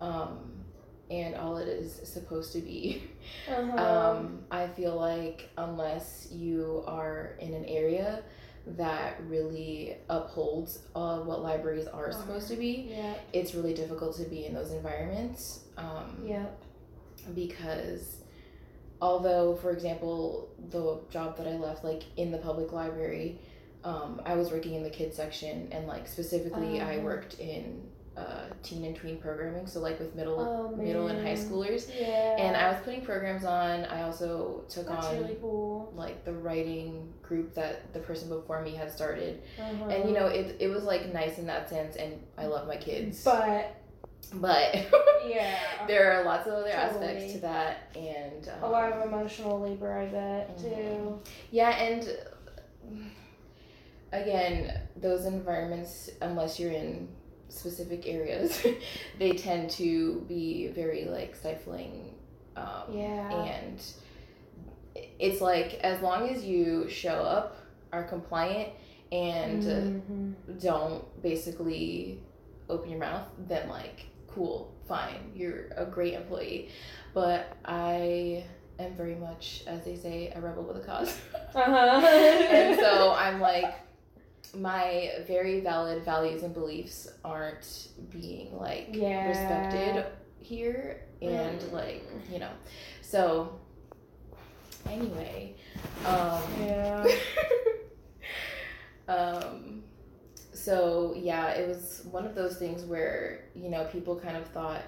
um 0.00 0.50
and 1.10 1.34
all 1.34 1.58
it 1.58 1.68
is 1.68 2.00
supposed 2.04 2.52
to 2.54 2.60
be, 2.60 3.02
Uh-huh. 3.48 3.84
um 3.86 4.44
I 4.50 4.66
feel 4.68 4.96
like 4.96 5.50
unless 5.58 6.28
you 6.32 6.82
are 6.86 7.36
in 7.40 7.52
an 7.54 7.64
area 7.66 8.22
that 8.64 9.20
really 9.28 9.96
upholds 10.08 10.78
uh, 10.94 11.18
what 11.18 11.42
libraries 11.42 11.88
are 11.88 12.12
supposed 12.12 12.46
to 12.48 12.54
be, 12.56 12.86
yeah. 12.96 13.14
it's 13.32 13.54
really 13.56 13.74
difficult 13.74 14.16
to 14.16 14.22
be 14.24 14.46
in 14.46 14.54
those 14.54 14.70
environments. 14.70 15.64
Um, 15.76 16.22
Yeah. 16.24 16.46
Because 17.34 18.16
although 19.00 19.56
for 19.56 19.70
example 19.70 20.48
the 20.70 21.00
job 21.10 21.36
that 21.36 21.46
i 21.46 21.56
left 21.56 21.84
like 21.84 22.02
in 22.16 22.30
the 22.30 22.38
public 22.38 22.72
library 22.72 23.38
um, 23.84 24.20
i 24.24 24.34
was 24.34 24.50
working 24.50 24.74
in 24.74 24.82
the 24.82 24.90
kids 24.90 25.16
section 25.16 25.68
and 25.72 25.86
like 25.86 26.06
specifically 26.06 26.80
i 26.80 26.96
Oh. 26.98 27.00
worked 27.00 27.34
in 27.40 27.82
uh, 28.14 28.44
teen 28.62 28.84
and 28.84 28.94
tween 28.94 29.16
programming 29.16 29.66
so 29.66 29.80
like 29.80 29.98
with 29.98 30.14
middle 30.14 30.38
Oh, 30.38 30.76
middle 30.76 31.08
and 31.08 31.26
high 31.26 31.34
schoolers 31.34 31.90
Yeah. 31.98 32.36
and 32.38 32.54
i 32.54 32.70
was 32.70 32.80
putting 32.84 33.00
programs 33.02 33.44
on 33.46 33.86
i 33.86 34.02
also 34.02 34.62
took 34.68 34.86
That's 34.86 35.06
on 35.06 35.18
really 35.22 35.38
cool. 35.40 35.90
like 35.96 36.22
the 36.26 36.34
writing 36.34 37.10
group 37.22 37.54
that 37.54 37.92
the 37.94 38.00
person 38.00 38.28
before 38.28 38.60
me 38.62 38.74
had 38.74 38.92
started 38.92 39.40
Uh-huh. 39.58 39.86
and 39.88 40.08
you 40.08 40.14
know 40.14 40.26
it, 40.26 40.56
it 40.60 40.68
was 40.68 40.84
like 40.84 41.12
nice 41.14 41.38
in 41.38 41.46
that 41.46 41.70
sense 41.70 41.96
and 41.96 42.12
i 42.36 42.44
love 42.46 42.68
my 42.68 42.76
kids 42.76 43.24
But 43.24 43.74
but 44.34 44.74
yeah, 45.26 45.58
there 45.86 46.12
are 46.12 46.24
lots 46.24 46.46
of 46.46 46.54
other 46.54 46.70
aspects 46.70 47.32
to 47.34 47.38
that 47.40 47.90
and 47.96 48.48
um, 48.48 48.62
a 48.62 48.70
lot 48.70 48.92
of 48.92 49.06
emotional 49.06 49.60
labor, 49.60 49.92
I 49.92 50.06
bet 50.06 50.56
Mhm. 50.58 50.62
too. 50.62 51.20
yeah 51.50 51.70
and 51.70 52.08
again 54.12 54.78
those 54.96 55.24
environments 55.24 56.10
unless 56.20 56.60
you're 56.60 56.72
in 56.72 57.08
specific 57.48 58.06
areas 58.06 58.64
they 59.18 59.32
tend 59.32 59.70
to 59.70 60.24
be 60.28 60.68
very 60.68 61.04
like 61.06 61.34
stifling 61.36 62.14
um, 62.56 62.84
Yeah. 62.90 63.30
and 63.32 63.82
it's 65.18 65.40
like 65.40 65.74
as 65.82 66.00
long 66.02 66.28
as 66.28 66.44
you 66.44 66.88
show 66.88 67.14
up 67.14 67.56
are 67.92 68.04
compliant 68.04 68.70
and 69.10 69.62
Mhm. 69.62 70.60
don't 70.62 71.22
basically 71.22 72.20
open 72.68 72.90
your 72.90 73.00
mouth 73.00 73.26
then 73.48 73.68
like 73.68 74.06
cool 74.34 74.72
fine 74.88 75.30
you're 75.34 75.66
a 75.76 75.84
great 75.84 76.14
employee 76.14 76.68
but 77.14 77.56
i 77.64 78.44
am 78.78 78.94
very 78.94 79.14
much 79.14 79.62
as 79.66 79.84
they 79.84 79.96
say 79.96 80.32
a 80.34 80.40
rebel 80.40 80.62
with 80.62 80.76
a 80.76 80.80
cause 80.86 81.16
Uh-huh. 81.54 82.06
and 82.06 82.78
so 82.80 83.12
i'm 83.12 83.40
like 83.40 83.74
my 84.54 85.10
very 85.26 85.60
valid 85.60 86.02
values 86.04 86.42
and 86.42 86.52
beliefs 86.54 87.08
aren't 87.24 87.88
being 88.10 88.56
like 88.58 88.88
Yeah. 88.92 89.26
respected 89.28 90.04
here 90.40 91.02
and 91.22 91.60
Mm. 91.60 91.72
like 91.72 92.02
you 92.30 92.38
know 92.38 92.50
so 93.02 93.58
anyway 94.88 95.54
um 96.04 96.42
Yeah. 96.60 97.06
um 99.08 99.82
so 100.64 101.14
yeah 101.16 101.48
it 101.50 101.68
was 101.68 102.02
one 102.10 102.24
of 102.24 102.34
those 102.34 102.56
things 102.56 102.84
where 102.84 103.44
you 103.54 103.68
know 103.68 103.84
people 103.86 104.14
kind 104.16 104.36
of 104.36 104.46
thought 104.48 104.82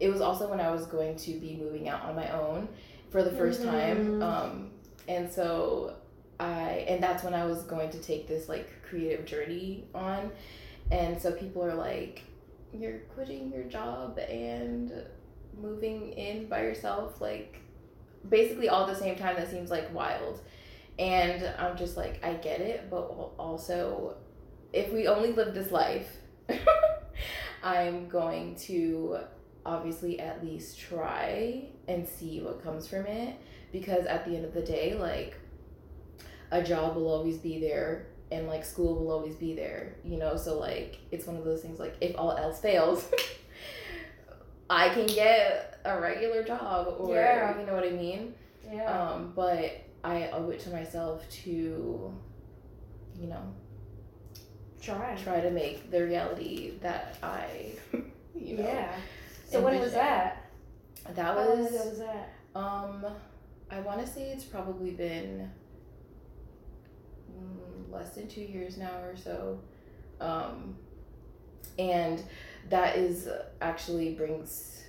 it 0.00 0.08
was 0.08 0.20
also 0.20 0.48
when 0.48 0.60
i 0.60 0.70
was 0.70 0.86
going 0.86 1.14
to 1.16 1.32
be 1.38 1.56
moving 1.56 1.88
out 1.88 2.02
on 2.04 2.14
my 2.16 2.28
own 2.42 2.68
for 3.10 3.22
the 3.22 3.30
1st 3.30 3.64
time 3.64 3.98
Mhm. 4.06 4.22
um 4.22 4.70
and 5.08 5.30
so 5.30 5.94
i 6.40 6.84
and 6.90 7.02
that's 7.02 7.22
when 7.24 7.34
i 7.34 7.44
was 7.44 7.62
going 7.64 7.90
to 7.90 7.98
take 7.98 8.26
this 8.28 8.48
like 8.48 8.68
creative 8.88 9.24
journey 9.26 9.84
on 9.94 10.30
and 10.90 11.20
so 11.20 11.32
people 11.32 11.62
are 11.64 11.74
like 11.74 12.22
you're 12.78 12.98
quitting 13.14 13.50
your 13.52 13.64
job 13.64 14.18
and 14.18 14.92
moving 15.60 16.12
in 16.12 16.46
by 16.48 16.62
yourself 16.62 17.20
like 17.20 17.60
basically 18.28 18.68
all 18.68 18.82
at 18.86 18.88
the 18.94 19.00
same 19.04 19.16
time 19.16 19.34
that 19.36 19.50
seems 19.50 19.70
like 19.70 19.92
wild 19.94 20.40
and 20.98 21.40
i'm 21.58 21.76
just 21.76 21.96
like 21.96 22.22
i 22.24 22.32
get 22.34 22.60
it 22.60 22.88
but 22.90 23.02
also 23.38 24.16
if 24.72 24.92
we 24.92 25.06
only 25.06 25.32
live 25.32 25.54
this 25.54 25.70
life 25.70 26.08
i'm 27.62 28.08
going 28.08 28.54
to 28.56 29.18
obviously 29.66 30.20
at 30.20 30.44
least 30.44 30.78
try 30.78 31.64
and 31.88 32.06
see 32.06 32.40
what 32.40 32.62
comes 32.62 32.86
from 32.88 33.06
it 33.06 33.36
because 33.72 34.06
at 34.06 34.24
the 34.24 34.34
end 34.36 34.44
of 34.44 34.54
the 34.54 34.62
day 34.62 34.94
like 34.94 35.36
a 36.50 36.62
job 36.62 36.96
will 36.96 37.08
always 37.08 37.36
be 37.38 37.60
there 37.60 38.06
and 38.30 38.46
like 38.46 38.64
school 38.64 38.94
will 38.94 39.10
always 39.10 39.34
be 39.34 39.54
there 39.54 39.96
you 40.04 40.16
know 40.18 40.36
so 40.36 40.58
like 40.58 40.98
it's 41.10 41.26
one 41.26 41.36
of 41.36 41.44
those 41.44 41.60
things 41.62 41.78
like 41.78 41.94
if 42.00 42.16
all 42.18 42.32
else 42.32 42.60
fails 42.60 43.10
i 44.70 44.88
can 44.90 45.06
get 45.06 45.80
a 45.84 46.00
regular 46.00 46.42
job 46.42 46.94
or 46.98 47.14
Yeah. 47.14 47.58
you 47.58 47.66
know 47.66 47.74
what 47.74 47.84
i 47.84 47.90
mean 47.90 48.34
Yeah. 48.70 48.84
um, 49.12 49.32
but 49.34 49.84
I 50.04 50.28
owe 50.32 50.48
it 50.50 50.60
to 50.60 50.70
myself 50.70 51.28
to, 51.42 51.50
you 53.18 53.26
know, 53.26 53.42
Try. 54.80 55.16
try 55.22 55.40
to 55.40 55.50
make 55.50 55.90
the 55.90 56.04
reality 56.04 56.74
that 56.80 57.16
I, 57.22 57.72
you 58.34 58.58
know, 58.58 58.64
Yeah. 58.64 58.94
So 59.50 59.60
when 59.60 59.78
was 59.80 59.92
that? 59.92 60.50
that 61.14 61.34
was, 61.34 61.70
was 61.72 61.98
that? 61.98 62.34
um, 62.54 63.04
I 63.70 63.80
want 63.80 64.00
to 64.00 64.06
say 64.06 64.30
it's 64.30 64.44
probably 64.44 64.90
been 64.90 65.50
mm, 67.32 67.92
less 67.92 68.10
than 68.10 68.28
two 68.28 68.42
years 68.42 68.76
now 68.76 68.98
or 69.02 69.16
so, 69.16 69.60
um, 70.20 70.76
and 71.78 72.22
that 72.68 72.96
is 72.96 73.28
actually 73.60 74.14
brings 74.14 74.82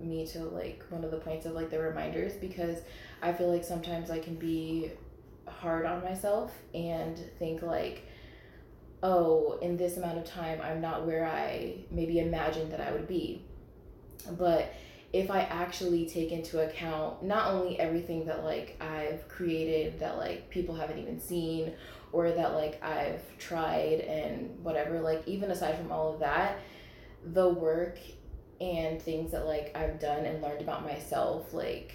me 0.00 0.26
to 0.26 0.40
like 0.44 0.82
one 0.88 1.04
of 1.04 1.10
the 1.10 1.18
points 1.18 1.46
of 1.46 1.52
like 1.52 1.70
the 1.70 1.78
reminders 1.78 2.32
because 2.34 2.78
I 3.22 3.32
feel 3.32 3.52
like 3.52 3.64
sometimes 3.64 4.10
I 4.10 4.18
can 4.18 4.34
be 4.34 4.90
hard 5.46 5.84
on 5.84 6.02
myself 6.02 6.52
and 6.74 7.18
think 7.38 7.62
like 7.62 8.06
oh 9.02 9.58
in 9.62 9.76
this 9.76 9.96
amount 9.96 10.18
of 10.18 10.24
time 10.24 10.60
I'm 10.62 10.80
not 10.80 11.06
where 11.06 11.26
I 11.26 11.76
maybe 11.90 12.18
imagined 12.18 12.72
that 12.72 12.80
I 12.80 12.92
would 12.92 13.08
be. 13.08 13.44
But 14.32 14.72
if 15.12 15.30
I 15.30 15.40
actually 15.40 16.06
take 16.06 16.30
into 16.30 16.64
account 16.64 17.22
not 17.22 17.48
only 17.48 17.78
everything 17.80 18.26
that 18.26 18.44
like 18.44 18.76
I've 18.80 19.26
created 19.28 19.98
that 20.00 20.16
like 20.18 20.48
people 20.50 20.74
haven't 20.74 20.98
even 20.98 21.18
seen 21.18 21.72
or 22.12 22.30
that 22.30 22.54
like 22.54 22.82
I've 22.82 23.22
tried 23.38 24.00
and 24.00 24.62
whatever 24.62 25.00
like 25.00 25.26
even 25.26 25.50
aside 25.50 25.76
from 25.76 25.90
all 25.90 26.14
of 26.14 26.20
that 26.20 26.58
the 27.32 27.48
work 27.48 27.98
and 28.60 29.00
things 29.00 29.32
that 29.32 29.46
like 29.46 29.76
I've 29.76 29.98
done 29.98 30.24
and 30.26 30.42
learned 30.42 30.60
about 30.60 30.84
myself 30.84 31.52
like 31.52 31.92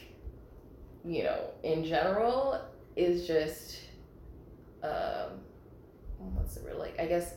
you 1.06 1.24
know 1.24 1.52
in 1.64 1.86
general 1.86 2.62
is 2.96 3.28
just 3.28 3.80
um 4.84 5.40
what's 6.34 6.56
the 6.56 6.64
word 6.64 6.78
like 6.78 7.00
I 7.00 7.06
guess 7.06 7.34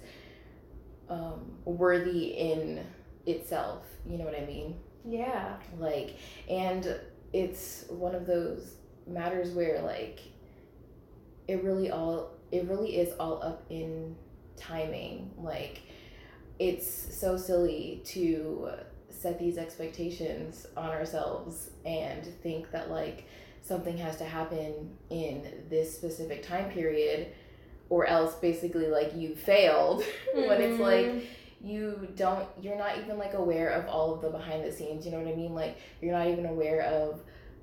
um 1.08 1.52
worthy 1.64 2.26
in 2.28 2.84
itself 3.26 3.84
you 4.06 4.18
know 4.18 4.24
what 4.24 4.34
I 4.34 4.44
mean 4.46 4.76
Yeah. 5.04 5.56
like 5.78 6.16
and 6.48 6.98
it's 7.32 7.84
one 7.88 8.14
of 8.14 8.26
those 8.26 8.74
matters 9.06 9.50
where 9.50 9.80
like 9.82 10.20
it 11.46 11.62
really 11.64 11.90
all 11.90 12.30
it 12.50 12.66
really 12.68 12.96
is 12.96 13.14
all 13.18 13.42
up 13.42 13.64
in 13.70 14.16
timing. 14.58 15.30
Like, 15.38 15.82
it's 16.58 17.16
so 17.16 17.36
silly 17.36 18.02
to 18.06 18.70
set 19.10 19.38
these 19.38 19.58
expectations 19.58 20.66
on 20.76 20.90
ourselves 20.90 21.70
and 21.84 22.24
think 22.42 22.70
that 22.70 22.90
like 22.90 23.26
something 23.62 23.96
has 23.98 24.16
to 24.18 24.24
happen 24.24 24.96
in 25.10 25.64
this 25.68 25.94
specific 25.94 26.42
time 26.46 26.70
period 26.70 27.28
or 27.90 28.06
else 28.06 28.34
basically 28.36 28.86
like 28.88 29.14
you 29.16 29.34
failed. 29.34 30.04
When 30.34 30.60
it's 30.60 30.80
like 30.80 31.06
Mhm. 31.06 31.22
you 31.60 32.08
don't 32.16 32.46
you're 32.60 32.78
not 32.78 32.98
even 32.98 33.18
like 33.18 33.34
aware 33.34 33.70
of 33.70 33.86
all 33.88 34.14
of 34.14 34.20
the 34.22 34.30
behind 34.30 34.64
the 34.64 34.70
scenes 34.72 35.04
you 35.04 35.10
know 35.12 35.18
what 35.18 35.26
i 35.32 35.34
mean? 35.34 35.54
Like 35.54 35.76
you're 36.00 36.12
not 36.12 36.28
even 36.28 36.46
aware 36.46 36.82
of 36.82 37.20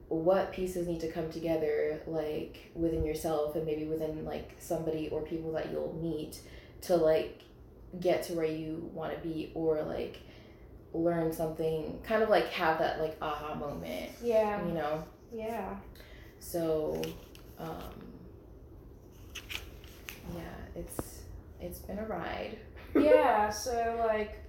what 0.10 0.51
pieces 0.51 0.88
need 0.88 1.00
to 1.01 1.12
come 1.12 1.32
together 1.32 2.00
like 2.05 2.72
within 2.75 3.03
yourself 3.05 3.55
and 3.55 3.65
maybe 3.65 3.86
within 3.86 4.24
like 4.25 4.51
somebody 4.60 5.10
or 5.10 5.22
people 5.22 5.51
that 5.53 5.72
you'll 5.72 5.98
meet 6.01 6.39
to 6.82 6.96
like 6.96 7.41
get 8.00 8.22
to 8.24 8.34
where 8.34 8.46
you 8.46 8.89
want 8.94 9.12
to 9.15 9.20
be 9.27 9.51
or 9.55 9.82
like 9.84 10.17
learn 10.94 11.32
something 11.34 12.00
kind 12.03 12.22
of 12.22 12.29
like 12.29 12.48
have 12.50 12.77
that 12.79 13.00
like 13.01 13.15
aha 13.22 13.55
moment 13.55 14.12
yeah, 14.22 14.63
you 14.65 14.74
know? 14.74 15.03
Yeah, 15.34 15.75
so 16.39 17.01
um 17.58 18.05
yeah 20.34 20.41
it's 20.75 21.22
it's 21.62 21.79
been 21.79 22.00
a 22.00 22.05
ride 22.05 22.58
yeah. 22.96 23.50
So 23.50 24.03
like, 24.08 24.39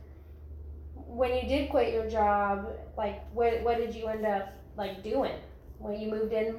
when 0.94 1.34
you 1.34 1.48
did 1.48 1.68
quit 1.70 1.92
your 1.92 2.08
job, 2.08 2.68
like, 2.96 3.24
what 3.34 3.60
what 3.62 3.76
did 3.76 3.92
you 3.94 4.06
end 4.06 4.24
up 4.24 4.52
like 4.76 5.02
doing 5.02 5.34
when 5.78 5.98
you 6.00 6.08
moved 6.08 6.32
in? 6.32 6.56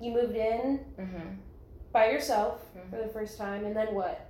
You 0.00 0.12
moved 0.12 0.34
in 0.34 0.80
mm-hmm. 0.98 1.28
by 1.92 2.10
yourself 2.10 2.64
Mhm. 2.76 2.90
for 2.90 2.96
the 3.06 3.12
first 3.12 3.38
time, 3.38 3.64
and 3.64 3.76
then 3.76 3.94
what? 3.94 4.28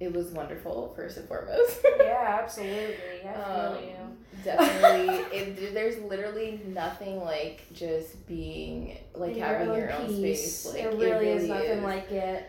it 0.00 0.12
was 0.12 0.32
wonderful 0.32 0.92
first 0.96 1.16
and 1.18 1.28
foremost 1.28 1.78
Yeah, 2.00 2.40
absolutely. 2.42 3.22
I 3.28 3.32
feel 3.32 3.42
Um, 3.78 3.84
you. 3.84 4.42
definitely 4.42 5.14
it, 5.38 5.72
there's 5.72 5.98
literally 5.98 6.60
nothing 6.66 7.20
like 7.20 7.62
just 7.72 8.26
being 8.26 8.98
like 9.14 9.36
In 9.36 9.42
having 9.42 9.72
your 9.72 9.92
own 9.92 10.08
peace. 10.08 10.62
space 10.64 10.74
like 10.74 10.82
it, 10.82 10.88
really 10.98 11.28
is 11.28 11.42
really 11.44 11.48
nothing 11.48 11.78
is. 11.78 11.84
like 11.84 12.10
it. 12.10 12.44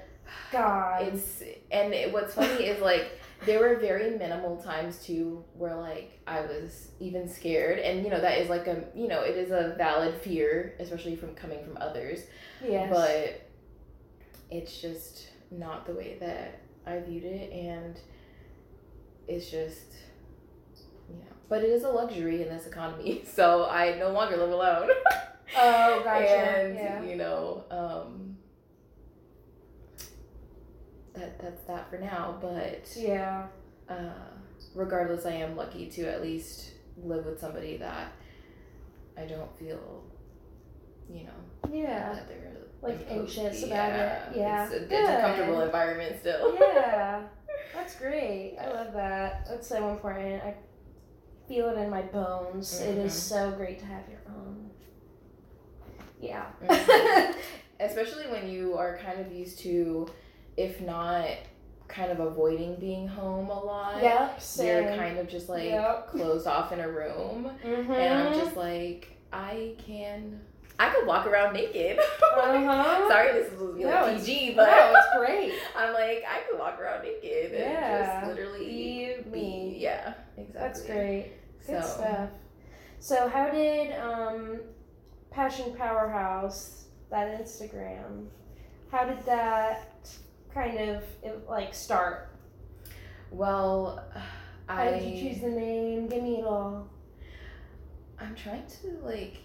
God. 0.51 1.03
it's 1.03 1.41
and 1.71 1.93
it, 1.93 2.11
what's 2.11 2.33
funny 2.33 2.65
is 2.65 2.81
like 2.81 3.19
there 3.45 3.59
were 3.59 3.75
very 3.75 4.17
minimal 4.17 4.57
times 4.57 5.03
too 5.03 5.43
where 5.57 5.75
like 5.75 6.19
I 6.25 6.41
was 6.41 6.89
even 6.99 7.29
scared 7.29 7.79
and 7.79 8.03
you 8.03 8.09
know 8.09 8.21
that 8.21 8.39
is 8.39 8.49
like 8.49 8.67
a 8.67 8.83
you 8.95 9.07
know 9.07 9.21
it 9.21 9.35
is 9.35 9.51
a 9.51 9.75
valid 9.77 10.15
fear 10.21 10.75
especially 10.79 11.15
from 11.15 11.35
coming 11.35 11.63
from 11.63 11.77
others 11.77 12.21
yes. 12.63 12.89
but 12.91 13.49
it's 14.49 14.79
just 14.79 15.29
not 15.51 15.85
the 15.85 15.93
way 15.93 16.17
that 16.19 16.59
I 16.85 16.99
viewed 16.99 17.23
it 17.23 17.51
and 17.51 17.99
it's 19.27 19.49
just 19.49 19.93
yeah 21.09 21.25
but 21.49 21.63
it 21.63 21.69
is 21.69 21.83
a 21.83 21.89
luxury 21.89 22.41
in 22.41 22.49
this 22.49 22.67
economy 22.67 23.23
so 23.31 23.67
I 23.69 23.97
no 23.97 24.11
longer 24.11 24.37
live 24.37 24.51
alone 24.51 24.89
oh, 25.57 26.01
gotcha. 26.03 26.29
and 26.29 26.75
yeah. 26.75 27.03
you 27.03 27.15
know 27.15 27.63
um 27.69 28.34
that 31.15 31.39
that's 31.39 31.61
that 31.63 31.89
for 31.89 31.97
now 31.97 32.37
but 32.41 32.85
Yeah. 32.95 33.47
uh 33.89 34.09
regardless 34.73 35.25
I 35.25 35.31
am 35.33 35.55
lucky 35.55 35.87
to 35.91 36.03
at 36.05 36.21
least 36.21 36.71
live 37.03 37.25
with 37.25 37.39
somebody 37.39 37.77
that 37.77 38.11
I 39.17 39.25
don't 39.25 39.55
feel 39.57 40.03
you 41.09 41.23
know 41.25 41.71
Yeah. 41.71 42.13
that 42.13 42.27
they're 42.27 42.51
Like 42.81 43.05
anxious 43.09 43.63
about 43.63 43.91
it. 43.91 44.37
Yeah. 44.37 44.65
it's 44.65 44.73
a, 44.73 44.83
it's 44.83 45.09
a 45.09 45.21
comfortable 45.21 45.61
environment 45.61 46.17
still 46.19 46.55
yeah. 46.55 47.21
That's 47.73 47.95
great. 47.97 48.55
I 48.59 48.71
love 48.71 48.93
that. 48.93 49.45
That's 49.49 49.67
so 49.67 49.89
important. 49.89 50.41
I 50.43 50.55
feel 51.47 51.67
it 51.69 51.77
in 51.77 51.89
my 51.89 52.01
bones. 52.03 52.79
It 52.79 52.97
is 52.97 53.11
Mhm. 53.13 53.15
so 53.17 53.51
great 53.51 53.79
to 53.79 53.85
have 53.85 54.03
your 54.09 54.21
own. 54.29 54.69
Yeah. 56.21 56.45
Mhm. 56.63 57.35
especially 57.79 58.27
when 58.27 58.49
you 58.49 58.77
are 58.77 58.97
kind 58.97 59.19
of 59.19 59.31
used 59.31 59.59
to 59.59 60.07
if 60.57 60.81
not 60.81 61.27
kind 61.87 62.11
of 62.11 62.19
avoiding 62.19 62.75
being 62.79 63.07
home 63.07 63.49
a 63.49 63.59
lot 63.63 64.01
yep. 64.01 64.41
Same. 64.41 64.83
you're 64.85 64.95
kind 64.95 65.17
of 65.19 65.27
just 65.27 65.49
like 65.49 65.65
Yep. 65.65 66.07
closed 66.09 66.47
off 66.47 66.71
in 66.71 66.79
a 66.79 66.87
room 66.89 67.51
mm-hmm. 67.63 67.91
and 67.91 68.13
i'm 68.27 68.33
just 68.33 68.55
like 68.57 69.15
i 69.31 69.75
can 69.85 70.39
i 70.79 70.89
could 70.89 71.05
walk 71.05 71.27
around 71.27 71.53
naked 71.53 71.99
Uh-huh. 72.37 73.07
sorry 73.07 73.33
this 73.33 73.45
is 73.45 73.51
supposed 73.51 73.73
to 73.73 73.77
be 73.77 73.83
No, 73.83 74.01
like 74.01 74.17
pg 74.25 74.53
but 74.55 74.65
no, 74.65 74.93
it's 74.95 75.17
great. 75.17 75.53
i'm 75.77 75.93
like 75.93 76.23
i 76.27 76.41
could 76.49 76.57
walk 76.59 76.79
around 76.81 77.03
naked 77.03 77.53
and 77.53 78.05
just 78.05 78.27
literally 78.27 79.17
Be 79.25 79.29
me. 79.31 79.77
yeah 79.79 80.13
exactly 80.37 80.59
That's 80.59 80.81
great. 80.83 81.31
Good 81.67 81.83
so 81.83 81.89
stuff. 81.89 82.29
So, 82.99 83.27
how 83.29 83.49
did 83.49 83.91
um, 83.99 84.59
Passion 85.31 85.73
Powerhouse, 85.75 86.85
that 87.09 87.39
Instagram, 87.43 88.27
how 88.91 89.05
did 89.05 89.23
that 89.25 90.09
kind 90.55 90.79
of 90.79 91.03
like 91.47 91.73
start? 91.75 92.29
well 93.31 94.03
I. 94.67 94.85
How 94.85 94.91
did 94.91 95.03
you 95.03 95.29
choose 95.29 95.41
the 95.41 95.49
name? 95.49 96.07
Give 96.07 96.23
me 96.23 96.39
it 96.39 96.45
all. 96.45 96.87
i'm 98.19 98.33
trying 98.35 98.65
to 98.81 98.87
like 99.03 99.37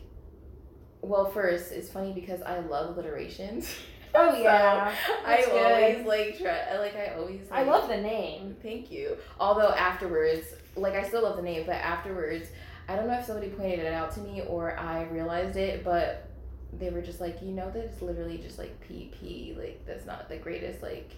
well 1.03 1.27
first 1.31 1.73
it's 1.73 1.89
funny 1.91 2.13
because 2.13 2.41
i 2.43 2.61
love 2.61 2.91
alliterations 2.97 3.69
Oh 4.15 4.33
So, 4.33 4.39
yeah, 4.43 4.93
I 5.25 5.37
good. 5.45 5.53
always 5.53 6.07
like 6.07 6.39
try 6.39 6.79
like 6.79 6.97
I 6.97 7.15
always 7.15 7.43
I 7.51 7.63
love 7.63 7.89
the 7.89 7.97
name. 7.97 8.57
Thank 8.61 8.91
you. 8.91 9.17
Although 9.39 9.71
afterwards, 9.71 10.47
like 10.75 10.95
I 10.95 11.05
still 11.07 11.23
love 11.23 11.37
the 11.37 11.43
name, 11.45 11.63
but 11.65 11.77
afterwards, 11.77 12.49
I 12.89 12.97
don't 12.97 13.07
know 13.07 13.17
if 13.21 13.25
somebody 13.25 13.51
pointed 13.51 13.79
it 13.79 13.93
out 13.95 14.11
to 14.15 14.21
me 14.21 14.43
or 14.49 14.77
I 14.77 15.05
realized 15.05 15.57
it, 15.57 15.85
but 15.85 16.29
they 16.79 16.91
were 16.91 17.03
just 17.03 17.21
like, 17.21 17.41
you 17.43 17.53
know, 17.53 17.71
that 17.71 17.85
it's 17.85 18.01
literally 18.03 18.39
just 18.39 18.59
like 18.59 18.73
PP. 18.89 19.57
Like 19.59 19.85
that's 19.87 20.07
not 20.07 20.29
the 20.29 20.37
greatest. 20.37 20.83
Like, 20.83 21.11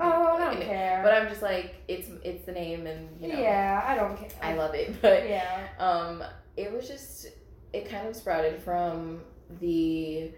Oh, 0.00 0.36
I 0.36 0.38
don't 0.54 0.62
care. 0.62 1.00
but 1.02 1.12
I'm 1.12 1.28
just 1.28 1.42
like, 1.42 1.74
it's 1.88 2.08
it's 2.22 2.44
the 2.44 2.52
name, 2.52 2.86
and 2.86 3.08
you 3.20 3.28
know, 3.28 3.38
yeah, 3.38 3.82
I 3.86 3.94
don't 3.96 4.16
care. 4.16 4.28
I 4.42 4.54
love 4.54 4.74
it. 4.74 4.94
But 5.02 5.28
Yeah. 5.28 5.66
um, 5.78 6.22
it 6.56 6.72
was 6.72 6.86
just 6.86 7.26
it 7.72 7.88
kind 7.88 8.06
of 8.08 8.14
sprouted 8.16 8.62
from 8.62 9.20
the 9.60 10.30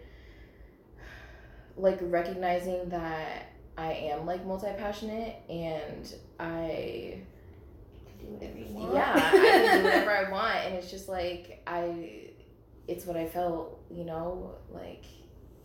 like 1.76 1.98
recognizing 2.02 2.88
that 2.90 3.46
I 3.78 3.92
am 3.92 4.26
like 4.26 4.44
multi 4.46 4.66
passionate 4.76 5.36
and 5.48 6.12
I 6.38 7.20
Do 8.20 8.26
whatever 8.26 8.58
you 8.58 8.74
want. 8.74 8.94
yeah 8.94 9.12
I 9.16 9.30
can 9.30 9.78
do 9.78 9.84
whatever 9.84 10.10
I 10.10 10.30
want 10.32 10.56
and 10.66 10.74
it's 10.74 10.90
just 10.90 11.08
like 11.08 11.62
I 11.66 12.29
it's 12.90 13.04
what 13.06 13.16
I 13.16 13.26
felt 13.26 13.80
you 13.90 14.04
know 14.04 14.54
like 14.70 15.04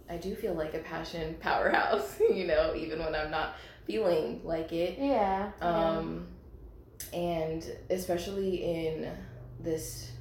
I 0.10 0.18
do 0.18 0.36
feel 0.36 0.54
like 0.54 0.74
a 0.76 0.80
passion 0.80 1.36
powerhouse 1.42 2.20
you 2.40 2.46
know 2.48 2.74
even 2.76 3.00
when 3.00 3.16
I'm 3.16 3.32
not 3.32 3.56
feeling 3.86 4.42
like 4.44 4.72
it 4.74 4.98
Yeah. 5.00 5.52
yeah. 5.62 5.90
um 5.98 6.28
and 7.14 7.64
especially 7.90 8.64
in 8.64 9.12
this 9.60 10.12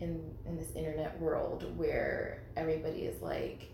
in 0.00 0.22
in 0.46 0.56
this 0.56 0.70
internet 0.74 1.18
world 1.20 1.64
where 1.76 2.42
everybody 2.56 3.00
is 3.02 3.20
like 3.22 3.70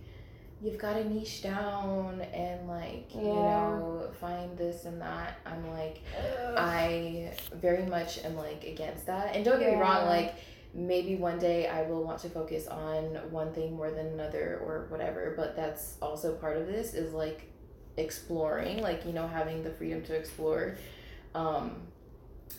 you've 0.62 0.79
got 0.79 0.94
to 0.94 1.05
niche 1.12 1.42
down 1.42 2.20
and 2.33 2.66
like 2.68 3.14
you 3.14 3.23
know 3.23 4.09
find 4.20 4.57
this 4.57 4.85
and 4.87 5.01
that 5.01 5.38
i'm 5.44 5.68
like 5.70 6.01
Ugh. 6.16 6.55
i 6.57 7.33
very 7.55 7.85
much 7.87 8.25
am 8.25 8.37
like 8.37 8.64
against 8.64 9.05
that 9.07 9.35
and 9.35 9.44
don't 9.44 9.59
get 9.59 9.75
me 9.75 9.81
wrong 9.81 10.07
like 10.07 10.35
maybe 10.75 11.15
one 11.17 11.39
day 11.39 11.69
i 11.69 11.83
will 11.83 12.03
want 12.03 12.19
to 12.19 12.29
focus 12.29 12.67
on 12.67 13.05
one 13.31 13.53
thing 13.53 13.77
more 13.77 13.91
than 13.91 14.07
another 14.09 14.61
or 14.65 14.87
whatever 14.89 15.35
but 15.37 15.55
that's 15.55 15.97
also 16.03 16.35
part 16.35 16.57
of 16.57 16.67
this 16.67 16.95
is 16.95 17.13
like 17.13 17.49
exploring 17.97 18.83
like 18.83 19.07
you 19.07 19.13
know 19.13 19.27
having 19.29 19.63
the 19.63 19.71
freedom 19.71 20.03
to 20.03 20.15
explore 20.15 20.77
um 21.35 21.77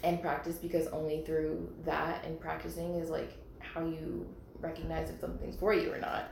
and 0.03 0.21
practice 0.21 0.55
because 0.57 0.87
only 0.87 1.21
through 1.25 1.69
that 1.83 2.23
and 2.25 2.39
practicing 2.39 2.95
is 2.95 3.09
like 3.09 3.33
how 3.59 3.81
you 3.81 4.25
recognize 4.59 5.09
if 5.09 5.19
something's 5.19 5.55
for 5.55 5.73
you 5.73 5.91
or 5.91 5.99
not. 5.99 6.31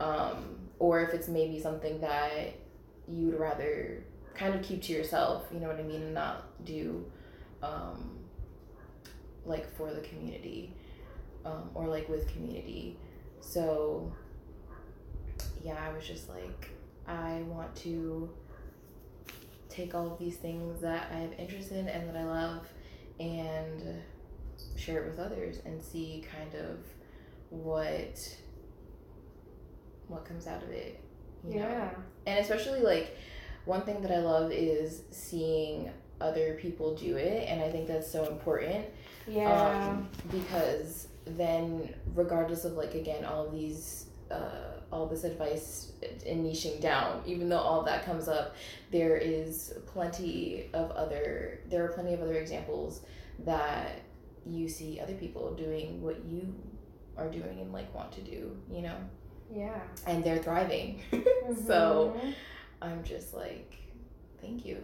Um 0.00 0.56
or 0.78 1.00
if 1.02 1.14
it's 1.14 1.28
maybe 1.28 1.60
something 1.60 2.00
that 2.00 2.54
you 3.08 3.26
would 3.26 3.38
rather 3.38 4.02
kind 4.34 4.54
of 4.54 4.62
keep 4.62 4.82
to 4.82 4.92
yourself 4.92 5.46
you 5.52 5.60
know 5.60 5.68
what 5.68 5.78
i 5.78 5.82
mean 5.82 6.02
and 6.02 6.14
not 6.14 6.64
do 6.64 7.04
um 7.62 8.18
like 9.46 9.72
for 9.76 9.92
the 9.92 10.00
community 10.00 10.74
um 11.44 11.70
or 11.74 11.86
like 11.86 12.08
with 12.08 12.26
community 12.32 12.96
so 13.40 14.12
yeah 15.62 15.76
i 15.88 15.94
was 15.94 16.06
just 16.06 16.28
like 16.28 16.70
i 17.06 17.42
want 17.48 17.74
to 17.74 18.30
take 19.68 19.94
all 19.94 20.12
of 20.12 20.18
these 20.18 20.36
things 20.36 20.80
that 20.80 21.10
i 21.12 21.16
have 21.16 21.32
interest 21.38 21.72
in 21.72 21.88
and 21.88 22.08
that 22.08 22.16
i 22.16 22.24
love 22.24 22.66
and 23.20 23.82
share 24.76 25.04
it 25.04 25.10
with 25.10 25.18
others 25.18 25.58
and 25.64 25.82
see 25.82 26.24
kind 26.36 26.54
of 26.54 26.78
what 27.50 28.36
what 30.08 30.24
comes 30.24 30.46
out 30.46 30.62
of 30.62 30.70
it 30.70 31.00
you 31.46 31.60
know 31.60 31.68
yeah. 31.68 31.90
and 32.26 32.38
especially 32.38 32.80
like 32.80 33.16
one 33.64 33.82
thing 33.82 34.02
that 34.02 34.10
I 34.10 34.18
love 34.18 34.52
is 34.52 35.02
seeing 35.10 35.90
other 36.20 36.58
people 36.60 36.94
do 36.94 37.16
it, 37.16 37.48
and 37.48 37.62
I 37.62 37.70
think 37.70 37.86
that's 37.86 38.10
so 38.10 38.26
important. 38.26 38.86
Yeah. 39.26 39.88
Um, 39.90 40.08
because 40.30 41.08
then, 41.26 41.94
regardless 42.14 42.64
of 42.64 42.72
like 42.74 42.94
again 42.94 43.24
all 43.24 43.46
of 43.46 43.52
these, 43.52 44.06
uh, 44.30 44.80
all 44.92 45.06
this 45.06 45.24
advice 45.24 45.92
and 46.26 46.44
niching 46.46 46.80
down, 46.80 47.22
even 47.26 47.48
though 47.48 47.58
all 47.58 47.82
that 47.82 48.04
comes 48.04 48.28
up, 48.28 48.54
there 48.90 49.16
is 49.16 49.74
plenty 49.86 50.68
of 50.74 50.90
other. 50.92 51.60
There 51.70 51.84
are 51.84 51.88
plenty 51.88 52.14
of 52.14 52.20
other 52.22 52.34
examples 52.34 53.00
that 53.44 54.02
you 54.46 54.68
see 54.68 55.00
other 55.00 55.14
people 55.14 55.54
doing 55.54 56.02
what 56.02 56.24
you 56.24 56.54
are 57.16 57.30
doing 57.30 57.60
and 57.60 57.72
like 57.72 57.92
want 57.94 58.12
to 58.12 58.20
do. 58.20 58.56
You 58.70 58.82
know, 58.82 58.96
yeah. 59.54 59.80
and 60.06 60.22
they're 60.22 60.38
thriving. 60.42 61.00
So 61.66 62.16
Mhm. 62.18 62.34
I'm 62.82 63.04
just 63.04 63.34
like, 63.34 63.76
thank 64.40 64.64
you. 64.64 64.82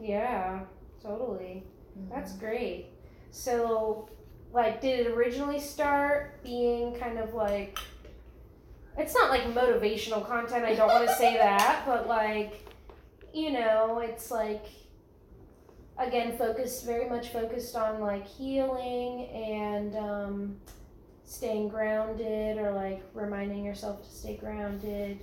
Yeah, 0.00 0.60
totally. 1.02 1.64
Mm-hmm. 1.98 2.14
That's 2.14 2.32
great. 2.34 2.86
So, 3.30 4.08
like, 4.52 4.80
did 4.80 5.06
it 5.06 5.10
originally 5.10 5.60
start 5.60 6.42
being 6.42 6.94
kind 6.96 7.18
of 7.18 7.34
like. 7.34 7.78
It's 8.98 9.14
not 9.14 9.30
like 9.30 9.42
motivational 9.54 10.26
content, 10.26 10.64
I 10.64 10.74
don't 10.74 10.88
want 10.88 11.08
to 11.08 11.14
say 11.16 11.36
that, 11.36 11.84
but 11.86 12.08
like, 12.08 12.68
you 13.32 13.52
know, 13.52 14.00
it's 14.00 14.30
like. 14.30 14.64
Again, 15.98 16.38
focused, 16.38 16.86
very 16.86 17.10
much 17.10 17.28
focused 17.28 17.76
on 17.76 18.00
like 18.00 18.26
healing 18.26 19.26
and 19.26 19.94
um, 19.96 20.56
staying 21.26 21.68
grounded 21.68 22.56
or 22.56 22.72
like 22.72 23.02
reminding 23.12 23.66
yourself 23.66 24.02
to 24.02 24.10
stay 24.10 24.34
grounded. 24.36 25.20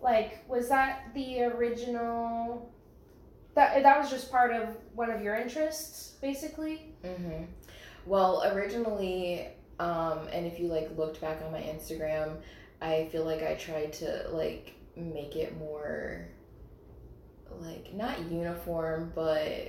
Like, 0.00 0.48
was 0.48 0.68
that 0.68 1.08
the 1.14 1.42
original 1.42 2.72
that 3.54 3.82
that 3.82 3.98
was 3.98 4.10
just 4.10 4.30
part 4.30 4.52
of 4.52 4.76
one 4.94 5.10
of 5.10 5.22
your 5.22 5.36
interests, 5.36 6.14
basically. 6.20 6.92
Mm-hmm. 7.04 7.44
Well, 8.06 8.42
originally, 8.54 9.48
um, 9.78 10.20
and 10.32 10.46
if 10.46 10.58
you 10.60 10.68
like 10.68 10.96
looked 10.96 11.20
back 11.20 11.42
on 11.42 11.52
my 11.52 11.60
Instagram, 11.60 12.36
I 12.80 13.08
feel 13.10 13.24
like 13.24 13.42
I 13.42 13.54
tried 13.54 13.92
to 13.94 14.26
like 14.30 14.74
make 14.96 15.36
it 15.36 15.56
more 15.58 16.26
like 17.60 17.92
not 17.94 18.18
uniform, 18.30 19.12
but 19.14 19.68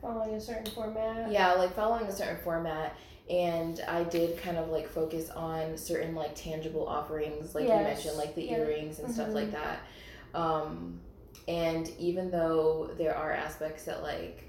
Following 0.00 0.34
a 0.34 0.40
certain 0.40 0.66
format. 0.72 1.30
yeah, 1.32 1.52
like 1.54 1.74
following 1.74 2.06
a 2.06 2.12
certain 2.12 2.38
format. 2.42 2.96
And 3.28 3.82
I 3.86 4.04
did 4.04 4.40
kind 4.40 4.56
of 4.56 4.68
like 4.70 4.88
focus 4.88 5.28
on 5.30 5.76
certain 5.76 6.14
like 6.14 6.34
tangible 6.34 6.86
offerings, 6.88 7.54
like 7.54 7.64
you 7.64 7.74
mentioned, 7.74 8.16
like 8.16 8.34
the 8.34 8.44
Yeah. 8.44 8.58
earrings 8.58 9.00
and 9.00 9.12
stuff 9.12 9.28
Mhm. 9.28 9.34
like 9.34 9.52
that. 9.52 9.80
Um, 10.34 11.00
and 11.46 11.90
even 11.98 12.30
though 12.30 12.90
there 12.96 13.14
are 13.14 13.32
aspects 13.32 13.84
that 13.84 14.02
like 14.02 14.44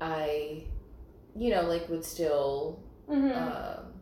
I, 0.00 0.64
you 1.36 1.50
know, 1.50 1.62
like 1.62 1.88
would 1.88 2.04
still 2.04 2.80
Mm-hmm. 3.10 3.36
um, 3.36 3.92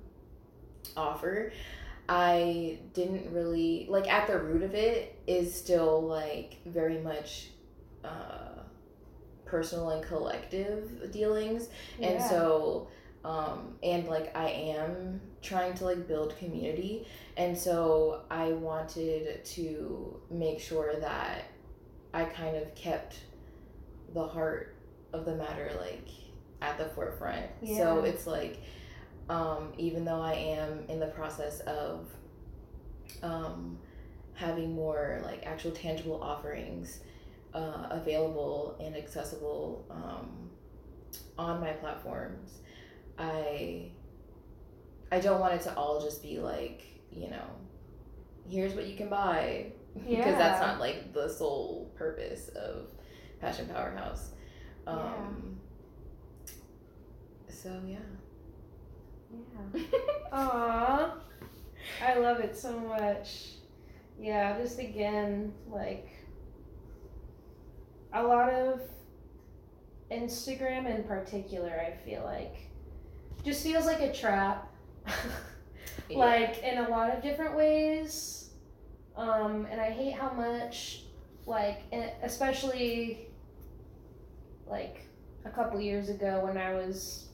offer, 0.96 1.52
I 2.08 2.78
didn't 2.92 3.32
really 3.32 3.86
like 3.88 4.08
at 4.12 4.26
the 4.26 4.38
root 4.38 4.62
of 4.62 4.74
it 4.74 5.16
is 5.26 5.54
still 5.54 6.02
like 6.02 6.58
very 6.66 6.98
much 6.98 7.48
uh, 8.04 8.62
personal 9.44 9.90
and 9.90 10.04
collective 10.04 11.10
dealings, 11.12 11.68
and 12.02 12.20
so 12.22 12.88
um, 13.24 13.76
and 13.82 14.06
like 14.08 14.36
I 14.36 14.48
am 14.50 15.20
trying 15.42 15.74
to 15.74 15.84
like 15.84 16.06
build 16.08 16.36
community, 16.38 17.06
and 17.36 17.56
so 17.56 18.22
I 18.30 18.52
wanted 18.52 19.44
to 19.44 20.20
make 20.30 20.60
sure 20.60 20.94
that 21.00 21.44
I 22.14 22.24
kind 22.24 22.56
of 22.56 22.74
kept 22.74 23.16
the 24.14 24.26
heart 24.26 24.74
of 25.12 25.24
the 25.24 25.36
matter 25.36 25.70
like 25.80 26.08
at 26.62 26.78
the 26.78 26.86
forefront. 26.86 27.46
So 27.78 28.04
it's 28.04 28.26
like 28.26 28.60
um, 29.28 29.72
even 29.78 30.04
though 30.04 30.20
I 30.20 30.34
am 30.34 30.84
in 30.88 30.98
the 30.98 31.06
process 31.06 31.60
of 31.60 32.08
um, 33.22 33.78
having 34.34 34.74
more 34.74 35.20
like 35.24 35.46
actual 35.46 35.70
tangible 35.72 36.20
offerings 36.22 37.00
uh, 37.54 37.86
available 37.90 38.76
and 38.80 38.96
accessible 38.96 39.84
um, 39.90 40.50
on 41.38 41.60
my 41.60 41.70
platforms, 41.72 42.58
I 43.18 43.90
I 45.12 45.20
don't 45.20 45.40
want 45.40 45.54
it 45.54 45.62
to 45.62 45.74
all 45.74 46.00
just 46.00 46.22
be 46.22 46.38
like 46.38 46.82
you 47.10 47.28
know 47.30 47.44
here's 48.48 48.74
what 48.74 48.86
you 48.86 48.96
can 48.96 49.08
buy 49.08 49.66
because 49.94 50.36
that's 50.36 50.60
not 50.60 50.80
like 50.80 51.12
the 51.12 51.28
sole 51.28 51.90
purpose 51.96 52.48
of 52.50 52.86
Passion 53.40 53.66
Powerhouse. 53.68 54.30
Um, 54.86 55.59
So 57.62 57.78
yeah. 57.86 57.98
Yeah. 59.74 59.82
Aww. 60.32 61.12
I 62.02 62.14
love 62.18 62.40
it 62.40 62.56
so 62.56 62.78
much. 62.80 63.48
Yeah, 64.18 64.58
just 64.58 64.78
again, 64.78 65.52
like 65.70 66.08
a 68.14 68.22
lot 68.22 68.50
of 68.50 68.80
Instagram 70.10 70.86
in 70.86 71.04
particular, 71.04 71.78
I 71.78 71.92
feel 72.02 72.22
like 72.24 72.54
just 73.44 73.62
feels 73.62 73.84
like 73.84 74.00
a 74.00 74.12
trap. 74.12 74.72
like 76.10 76.62
in 76.62 76.78
a 76.78 76.88
lot 76.88 77.14
of 77.14 77.22
different 77.22 77.56
ways. 77.56 78.50
Um, 79.16 79.66
and 79.70 79.78
I 79.78 79.90
hate 79.90 80.14
how 80.14 80.30
much, 80.30 81.02
like, 81.44 81.82
especially 82.22 83.28
like 84.66 85.02
a 85.44 85.50
couple 85.50 85.78
years 85.78 86.08
ago 86.08 86.40
when 86.42 86.56
I 86.56 86.72
was 86.74 87.29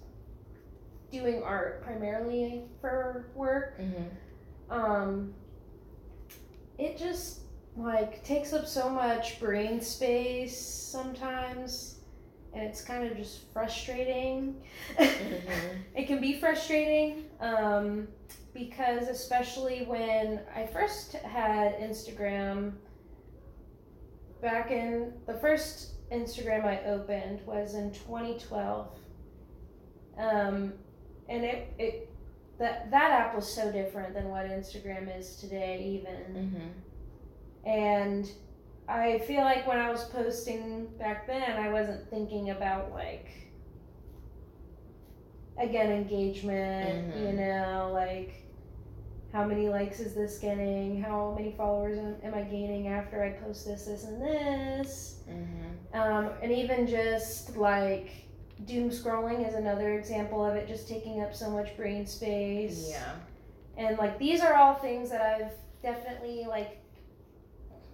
doing 1.11 1.42
art 1.42 1.83
primarily 1.83 2.64
for 2.81 3.29
work, 3.35 3.79
hmm 3.79 4.05
um, 4.69 5.33
it 6.79 6.99
just 6.99 7.40
like 7.77 8.25
takes 8.25 8.53
up 8.53 8.66
so 8.66 8.88
much 8.88 9.38
brain 9.38 9.81
space 9.81 10.59
sometimes, 10.59 12.01
and 12.53 12.64
it's 12.64 12.83
kind 12.83 13.09
of 13.09 13.16
just 13.16 13.53
frustrating. 13.53 14.61
Mhm. 14.99 15.40
it 15.95 16.07
can 16.07 16.21
be 16.21 16.40
frustrating 16.40 17.27
um, 17.40 18.09
because 18.55 19.09
especially 19.09 19.85
when 19.85 20.40
I 20.55 20.66
first 20.66 21.12
had 21.12 21.79
Instagram 21.79 22.73
back 24.42 24.71
in 24.71 25.12
the 25.27 25.35
first 25.35 25.92
Instagram 26.11 26.64
I 26.64 26.83
opened 26.87 27.40
was 27.47 27.75
in 27.75 27.92
2012 27.92 28.88
um, 30.19 30.73
and 31.29 31.45
it, 31.45 31.73
it 31.79 32.11
that 32.59 32.91
that 32.91 33.11
app 33.11 33.35
was 33.35 33.47
so 33.47 33.71
different 33.71 34.15
than 34.15 34.29
what 34.31 34.47
Instagram 34.47 35.15
is 35.19 35.37
today 35.37 35.83
even 35.83 36.51
Mhm. 37.67 37.69
and 37.69 38.31
I 38.89 39.19
feel 39.19 39.41
like 39.41 39.67
when 39.67 39.79
I 39.79 39.91
was 39.91 40.05
posting 40.05 40.87
back 40.99 41.27
then, 41.27 41.43
I 41.59 41.71
wasn't 41.73 42.09
thinking 42.09 42.51
about 42.51 42.93
like 42.93 43.27
again 45.59 45.91
engagement. 45.91 47.15
Mhm. 47.15 47.27
You 47.27 47.33
know, 47.33 47.91
like 47.93 48.43
how 49.33 49.45
many 49.45 49.69
likes 49.69 50.01
is 50.01 50.15
this 50.15 50.39
getting? 50.39 51.03
How 51.03 51.35
many 51.37 51.53
followers 51.53 51.99
am, 51.99 52.17
am 52.23 52.35
I 52.35 52.43
gaining 52.43 52.89
after 52.89 53.23
I 53.23 53.31
post 53.31 53.67
this, 53.67 53.87
this, 53.87 54.05
and 54.05 54.23
this? 54.23 55.21
Mhm. 55.29 55.99
Um, 55.99 56.31
and 56.43 56.53
even 56.53 56.87
just 56.87 57.57
like 57.57 58.09
doom 58.64 58.90
scrolling 58.90 59.47
is 59.47 59.55
another 59.55 59.92
example 59.99 60.45
of 60.45 60.57
it 60.57 60.66
just 60.66 60.88
taking 60.88 61.21
up 61.23 61.35
so 61.35 61.51
much 61.51 61.77
brain 61.77 62.07
space 62.07 62.88
Yeah. 62.90 63.12
and 63.77 63.99
like 63.99 64.19
these 64.19 64.40
are 64.40 64.55
all 64.55 64.75
things 64.75 65.11
that 65.11 65.21
I've 65.21 65.53
definitely 65.83 66.47
like 66.49 66.83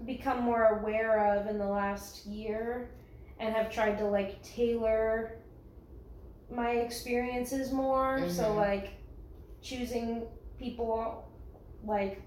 become 0.07 0.41
more 0.43 0.79
aware 0.79 1.35
of 1.37 1.47
in 1.49 1.59
the 1.59 1.67
last 1.67 2.27
year 2.27 2.91
and 3.41 3.53
have 3.55 3.71
tried 3.71 3.99
to 3.99 4.05
like 4.05 4.41
tailor 4.43 5.37
my 6.51 6.71
experiences 6.73 7.73
more 7.73 8.29
so 8.29 8.45
Mhm. 8.45 8.57
like 8.57 8.91
choosing 9.63 10.27
people 10.59 11.25
like 11.85 12.21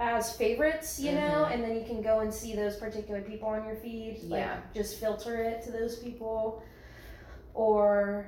as 0.00 0.36
favorites 0.36 0.98
you 0.98 1.12
know 1.12 1.44
Mhm. 1.46 1.52
and 1.54 1.64
then 1.64 1.76
you 1.76 1.84
can 1.84 2.02
go 2.02 2.20
and 2.20 2.32
see 2.34 2.54
those 2.56 2.76
particular 2.76 3.22
people 3.22 3.48
on 3.48 3.64
your 3.64 3.76
feed 3.76 4.20
like 4.24 4.40
Yeah. 4.40 4.56
just 4.74 4.98
filter 4.98 5.42
it 5.42 5.62
to 5.64 5.70
those 5.72 5.98
people 5.98 6.62
or 7.54 8.26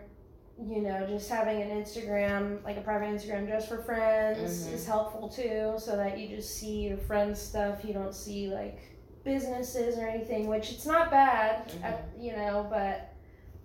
you 0.58 0.80
know 0.80 1.06
just 1.06 1.28
having 1.28 1.60
an 1.60 1.68
instagram 1.82 2.62
like 2.64 2.76
a 2.76 2.80
private 2.80 3.06
instagram 3.06 3.46
just 3.48 3.68
for 3.68 3.78
friends 3.82 4.38
Mhm. 4.68 4.72
is 4.74 4.86
helpful 4.86 5.28
too 5.28 5.74
so 5.78 5.96
that 5.96 6.18
you 6.18 6.28
just 6.34 6.56
see 6.56 6.88
your 6.88 6.96
friends 6.98 7.40
stuff 7.40 7.84
you 7.84 7.92
don't 7.92 8.14
see 8.14 8.48
like 8.48 8.78
businesses 9.24 9.98
or 9.98 10.06
anything 10.06 10.46
which 10.46 10.70
it's 10.72 10.86
not 10.86 11.10
bad 11.10 11.70
at, 11.82 12.04
you 12.18 12.32
know 12.32 12.66
but 12.70 13.12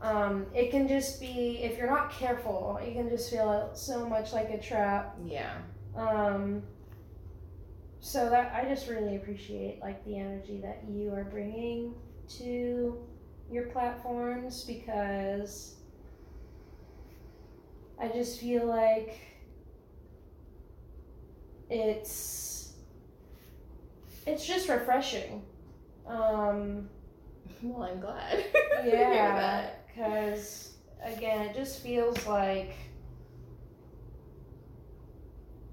um, 0.02 0.48
it 0.56 0.72
can 0.72 0.88
just 0.88 1.22
be 1.22 1.60
if 1.62 1.78
you're 1.78 1.86
not 1.90 2.12
careful 2.12 2.80
you 2.84 2.92
can 2.94 3.08
just 3.08 3.30
feel 3.30 3.70
so 3.74 4.10
much 4.10 4.34
like 4.34 4.50
a 4.50 4.58
trap 4.58 5.16
Yeah. 5.24 5.54
um, 5.96 6.64
so 8.02 8.30
that 8.32 8.52
I 8.54 8.68
just 8.68 8.90
really 8.90 9.16
appreciate 9.16 9.80
like 9.80 10.04
the 10.06 10.18
energy 10.18 10.60
that 10.64 10.84
you 10.90 11.14
are 11.14 11.24
bringing 11.24 11.94
to 12.40 12.98
your 13.50 13.66
platforms 13.68 14.64
because 14.64 15.76
I 18.02 18.08
just 18.08 18.40
feel 18.40 18.66
like 18.66 19.20
it's 21.70 22.74
it's 24.26 24.48
just 24.48 24.68
refreshing. 24.68 25.44
Um, 26.08 26.90
well, 27.62 27.84
I'm 27.84 28.00
glad. 28.00 28.44
yeah, 28.84 29.70
because 29.88 30.74
again, 31.04 31.50
it 31.50 31.56
just 31.56 31.84
feels 31.84 32.26
like 32.26 32.74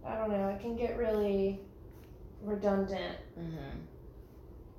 I 0.07 0.14
don't 0.17 0.31
know. 0.31 0.49
It 0.49 0.61
can 0.61 0.77
get 0.77 0.99
really 0.99 1.61
redundant. 2.42 3.16
Mm-hmm. 3.38 3.79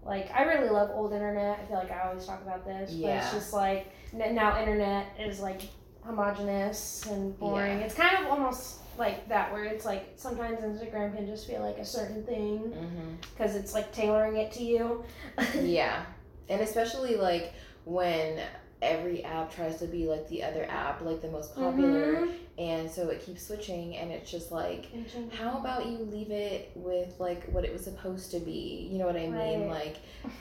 Like 0.03 0.31
I 0.33 0.43
really 0.43 0.69
love 0.69 0.89
old 0.93 1.13
internet. 1.13 1.59
I 1.61 1.65
feel 1.65 1.77
like 1.77 1.91
I 1.91 2.07
always 2.07 2.25
talk 2.25 2.41
about 2.41 2.65
this, 2.65 2.91
but 2.93 3.09
it's 3.09 3.31
just 3.33 3.53
like 3.53 3.91
n- 4.13 4.33
now 4.35 4.59
internet 4.59 5.07
is 5.19 5.39
like 5.39 5.61
homogenous 6.03 7.05
and 7.09 7.37
boring. 7.37 7.79
Yeah. 7.79 7.85
It's 7.85 7.93
kind 7.95 8.17
of 8.25 8.31
almost 8.31 8.77
like 8.97 9.27
that 9.29 9.51
where 9.51 9.63
it's 9.65 9.85
like 9.85 10.13
sometimes 10.15 10.59
Instagram 10.61 11.15
can 11.15 11.25
just 11.27 11.47
feel 11.47 11.61
like 11.61 11.77
a 11.77 11.85
certain 11.85 12.23
thing 12.23 12.59
Mm-hmm. 12.59 13.13
because 13.33 13.55
it's 13.55 13.73
like 13.73 13.93
tailoring 13.93 14.37
it 14.37 14.51
to 14.53 14.63
you. 14.63 15.03
Yeah. 15.61 16.03
And 16.49 16.61
especially 16.61 17.15
like 17.15 17.53
when 17.85 18.39
every 18.81 19.23
app 19.25 19.53
tries 19.53 19.77
to 19.77 19.85
be 19.87 20.07
like 20.07 20.27
the 20.29 20.43
other 20.43 20.65
app, 20.69 21.01
like 21.01 21.21
the 21.21 21.27
most 21.29 21.53
popular, 21.55 22.21
Mhm. 22.21 22.33
and 22.57 22.89
so 22.91 23.09
it 23.09 23.21
keeps 23.25 23.45
switching, 23.45 23.97
and 23.97 24.11
it's 24.11 24.31
just 24.31 24.51
like, 24.51 24.85
how 25.33 25.57
about 25.57 25.85
you 25.85 25.97
leave 25.97 26.31
it 26.31 26.71
with 26.75 27.19
like 27.19 27.45
what 27.51 27.65
it 27.65 27.73
was 27.73 27.83
supposed 27.83 28.31
to 28.31 28.39
be? 28.39 28.87
You 28.91 28.97
know 28.99 29.05
what 29.05 29.15
I 29.17 29.27
mean? 29.27 29.67
Right. 29.67 29.85
Like, 29.85 29.97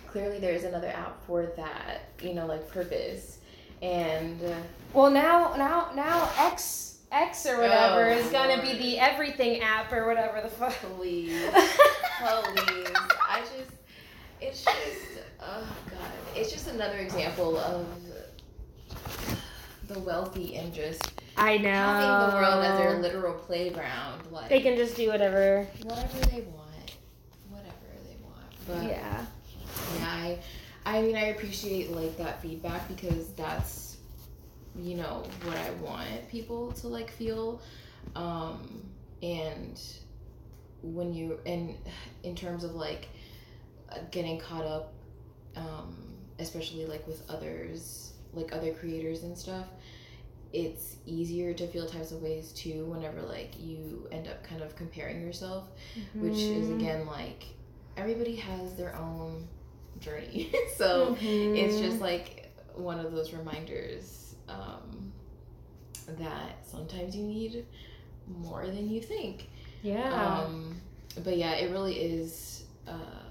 clearly 0.07 0.38
there's 0.38 0.64
another 0.64 0.88
app 0.88 1.24
for 1.27 1.46
that, 1.57 2.03
you 2.22 2.35
know, 2.35 2.46
like 2.46 2.68
purpose. 2.68 3.38
And 3.83 4.42
uh, 4.44 4.55
Well, 4.92 5.11
now, 5.11 5.55
now, 5.57 5.90
now, 5.94 6.31
X 6.38 6.98
X 7.11 7.46
or 7.46 7.59
whatever 7.61 8.05
Oh, 8.11 8.16
is 8.18 8.31
gonna 8.31 8.61
be 8.61 8.74
the 8.77 8.98
everything 9.01 9.62
app 9.62 9.92
or 9.92 10.07
whatever 10.07 10.40
the 10.42 10.48
fuck. 10.48 10.74
please, 10.96 11.33
please, 11.53 12.87
I 13.29 13.40
just, 13.40 13.70
it's 14.40 14.64
just, 14.64 14.77
oh 15.40 15.66
god, 15.90 16.11
it's 16.37 16.53
just 16.53 16.68
another 16.68 16.98
example 16.98 17.57
of 17.59 17.87
the 19.88 19.98
wealthy 19.98 20.57
and 20.57 20.72
just 20.72 21.03
I 21.37 21.57
know. 21.59 21.70
having 21.70 22.29
the 22.31 22.35
world 22.37 22.64
as 22.64 22.79
their 22.79 22.98
literal 23.01 23.35
playground. 23.35 24.22
Like 24.31 24.48
They 24.48 24.61
can 24.61 24.77
just 24.77 24.96
do 24.96 25.09
whatever. 25.09 25.66
whatever 25.83 26.18
they 26.27 26.42
want, 26.42 26.96
whatever 27.48 27.74
they 28.07 28.16
want. 28.22 28.66
But 28.66 28.85
Yeah. 28.85 29.24
yeah, 29.98 30.07
I, 30.07 30.38
I 30.85 31.03
mean, 31.03 31.16
I 31.16 31.27
appreciate 31.27 31.90
like 31.92 32.16
that 32.18 32.40
feedback 32.42 32.87
because 32.88 33.29
that's, 33.31 33.96
you 34.77 34.94
know, 34.96 35.24
what 35.44 35.57
I 35.57 35.70
want 35.83 36.29
people 36.31 36.72
to 36.72 36.88
like 36.88 37.11
feel, 37.11 37.61
um, 38.14 38.83
and 39.22 39.81
when 40.83 41.12
you 41.12 41.40
and 41.46 41.74
in 42.22 42.37
terms 42.37 42.62
of 42.62 42.74
like 42.74 43.09
getting 44.11 44.38
caught 44.38 44.64
up, 44.64 44.92
um, 45.57 45.96
especially 46.38 46.87
like 46.87 47.07
with 47.07 47.22
others, 47.29 48.12
like 48.35 48.53
other 48.55 48.72
creators 48.72 49.22
and 49.22 49.37
stuff. 49.37 49.66
It's 50.52 50.96
easier 51.06 51.52
to 51.54 51.66
feel 51.66 51.87
types 51.87 52.11
of 52.12 52.22
ways 52.22 52.52
too 52.52 52.84
whenever 52.87 53.20
like 53.22 53.52
you 53.61 54.08
end 54.12 54.28
up 54.28 54.42
kind 54.44 54.62
of 54.62 54.74
comparing 54.76 55.20
yourself 55.20 55.64
which 56.14 56.50
is 56.50 56.68
Mhm. 56.68 56.76
again 56.76 57.06
like 57.06 57.44
everybody 57.96 58.37
has 58.37 58.74
their 58.74 58.94
own 58.96 59.46
journey 60.00 60.50
so 60.76 61.16
Mhm. 61.20 61.56
it's 61.56 61.78
just 61.80 62.00
like 62.00 62.50
one 62.74 62.98
of 63.00 63.12
those 63.12 63.32
reminders 63.32 64.34
um, 64.48 65.12
that 66.18 66.56
sometimes 66.66 67.14
you 67.16 67.24
need 67.24 67.66
more 68.26 68.66
than 68.66 68.88
you 68.88 69.00
think 69.02 69.48
yeah. 69.82 70.44
um, 70.44 70.80
but 71.24 71.37
yeah 71.37 71.52
it 71.56 71.70
really 71.72 71.94
is 71.94 72.64
uh, 72.87 73.24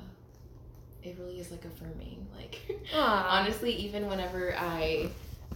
it 1.03 1.15
really 1.19 1.39
is 1.39 1.49
like 1.51 1.65
affirming 1.65 2.27
like 2.35 2.59
honestly 2.93 3.71
even 3.73 4.07
whenever 4.07 4.55
i 4.57 5.09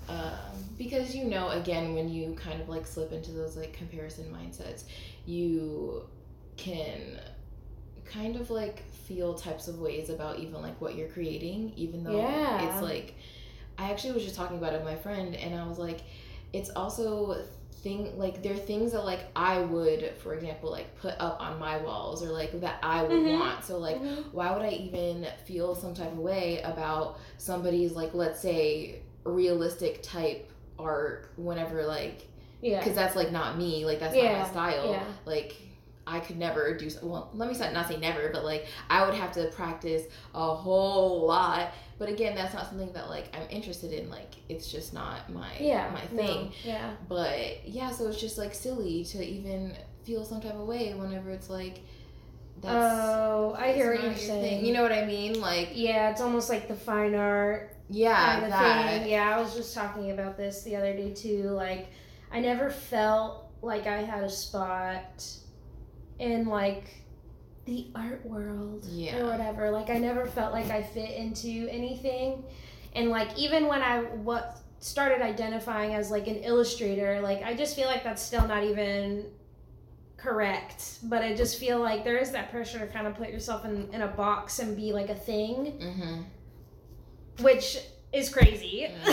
um, 0.09 0.65
because 0.77 1.15
you 1.15 1.25
know 1.25 1.49
again 1.49 1.93
when 1.93 2.09
you 2.09 2.33
kind 2.33 2.61
of 2.61 2.69
like 2.69 2.85
slip 2.85 3.11
into 3.11 3.31
those 3.31 3.55
like 3.55 3.73
comparison 3.73 4.25
mindsets 4.33 4.83
you 5.25 6.03
can 6.57 7.19
kind 8.05 8.35
of 8.35 8.49
like 8.49 8.83
feel 8.89 9.33
types 9.33 9.67
of 9.67 9.79
ways 9.79 10.09
about 10.09 10.39
even 10.39 10.61
like 10.61 10.79
what 10.81 10.95
you're 10.95 11.07
creating 11.07 11.71
even 11.75 12.03
though 12.03 12.17
Yeah. 12.17 12.67
it's 12.73 12.81
like 12.81 13.15
i 13.77 13.89
actually 13.89 14.13
was 14.13 14.23
just 14.23 14.35
talking 14.35 14.57
about 14.57 14.73
it 14.73 14.77
with 14.77 14.85
my 14.85 14.95
friend 14.95 15.35
and 15.35 15.55
i 15.55 15.65
was 15.65 15.79
like 15.79 16.01
it's 16.53 16.69
also 16.71 17.43
thing 17.83 18.15
like 18.17 18.43
there 18.43 18.53
are 18.53 18.57
things 18.57 18.91
that 18.91 19.03
like 19.05 19.21
i 19.35 19.59
would 19.59 20.11
for 20.21 20.35
example 20.35 20.69
like 20.69 20.95
put 20.99 21.15
up 21.19 21.39
on 21.41 21.57
my 21.57 21.77
walls 21.77 22.21
or 22.23 22.29
like 22.29 22.59
that 22.61 22.77
i 22.83 23.01
would 23.01 23.11
Mhm. 23.11 23.39
want 23.39 23.63
so 23.63 23.77
like 23.79 23.97
Mhm. 23.99 24.25
why 24.33 24.51
would 24.51 24.61
I 24.61 24.69
even 24.71 25.25
feel 25.45 25.73
some 25.73 25.93
type 25.95 26.11
of 26.11 26.19
way 26.19 26.61
about 26.61 27.17
somebody's 27.37 27.93
like 27.93 28.13
let's 28.13 28.39
say 28.39 29.01
realistic 29.23 30.01
type 30.01 30.51
art 30.79 31.31
whenever 31.37 31.85
like 31.85 32.27
yeah. 32.61 32.79
because 32.79 32.95
that's 32.95 33.15
like 33.15 33.31
not 33.31 33.57
me 33.57 33.85
like 33.85 33.99
that's 33.99 34.15
not 34.15 34.23
my 34.23 34.47
style 34.47 34.91
yeah. 34.91 35.03
like 35.25 35.55
I 36.07 36.19
could 36.19 36.37
never 36.37 36.75
do 36.75 36.89
well 37.03 37.29
let 37.33 37.47
me 37.47 37.55
say- 37.55 37.71
not 37.71 37.87
say 37.87 37.97
never 37.97 38.29
but 38.29 38.43
like 38.43 38.67
I 38.89 39.05
would 39.05 39.13
have 39.13 39.31
to 39.33 39.47
practice 39.47 40.03
a 40.33 40.55
whole 40.55 41.25
lot 41.25 41.73
but 41.99 42.09
again 42.09 42.35
that's 42.35 42.53
not 42.53 42.67
something 42.67 42.91
that 42.93 43.09
like 43.09 43.35
I'm 43.35 43.47
interested 43.49 43.91
in 43.91 44.09
like 44.09 44.35
it's 44.49 44.71
just 44.71 44.93
not 44.93 45.31
my 45.31 45.51
yeah. 45.59 45.91
my 45.93 46.01
no, 46.11 46.27
thing 46.27 46.51
Yeah. 46.63 46.91
but 47.07 47.67
yeah 47.67 47.91
so 47.91 48.07
it's 48.07 48.19
just 48.19 48.37
like 48.37 48.53
silly 48.53 49.03
to 49.05 49.23
even 49.23 49.75
feel 50.03 50.25
some 50.25 50.41
type 50.41 50.55
of 50.55 50.67
way 50.67 50.93
whenever 50.93 51.29
it's 51.29 51.49
like 51.49 51.81
that's 52.61 52.75
oh, 52.75 53.55
I 53.57 53.73
hear 53.73 53.95
what 53.95 54.03
you're 54.03 54.15
saying. 54.15 54.41
thing. 54.59 54.65
You 54.65 54.73
know 54.73 54.83
what 54.83 54.91
I 54.91 55.05
mean? 55.05 55.41
Like, 55.41 55.71
Yeah, 55.73 56.11
it's 56.11 56.21
almost 56.21 56.47
like 56.47 56.67
the 56.67 56.75
fine 56.75 57.15
art 57.15 57.75
yeah, 57.91 58.33
kind 58.33 58.45
of 58.45 58.49
that. 58.51 58.99
thing. 59.01 59.09
Yeah, 59.11 59.37
I 59.37 59.39
was 59.41 59.55
just 59.55 59.75
talking 59.75 60.11
about 60.11 60.37
this 60.37 60.63
the 60.63 60.75
other 60.75 60.93
day 60.93 61.13
too. 61.13 61.43
Like, 61.49 61.87
I 62.31 62.39
never 62.39 62.69
felt 62.69 63.51
like 63.61 63.85
I 63.87 63.97
had 64.01 64.23
a 64.23 64.29
spot 64.29 65.23
in 66.19 66.45
like 66.47 66.85
the 67.65 67.87
art 67.93 68.25
world 68.25 68.85
Yeah. 68.89 69.19
or 69.19 69.25
whatever. 69.27 69.69
Like, 69.71 69.89
I 69.89 69.97
never 69.99 70.25
felt 70.25 70.51
like 70.53 70.69
I 70.71 70.81
fit 70.81 71.11
into 71.11 71.67
anything. 71.69 72.43
And 72.93 73.09
like, 73.09 73.37
even 73.37 73.67
when 73.67 73.81
I 73.81 73.99
what 74.01 74.57
started 74.79 75.21
identifying 75.21 75.93
as 75.93 76.09
like 76.09 76.27
an 76.27 76.37
illustrator, 76.37 77.21
like 77.21 77.43
I 77.43 77.53
just 77.53 77.75
feel 77.75 77.85
like 77.87 78.03
that's 78.03 78.21
still 78.21 78.47
not 78.47 78.63
even 78.63 79.25
correct. 80.17 80.99
But 81.03 81.21
I 81.23 81.35
just 81.35 81.59
feel 81.59 81.79
like 81.79 82.03
there 82.03 82.17
is 82.17 82.31
that 82.31 82.51
pressure 82.51 82.79
to 82.79 82.87
kind 82.87 83.07
of 83.07 83.15
put 83.15 83.29
yourself 83.29 83.65
in, 83.65 83.89
in 83.93 84.01
a 84.01 84.07
box 84.07 84.59
and 84.59 84.75
be 84.75 84.91
like 84.93 85.09
a 85.09 85.15
thing 85.15 85.77
Mm-hmm. 85.79 86.21
Which 87.39 87.77
is 88.13 88.29
crazy. 88.29 88.87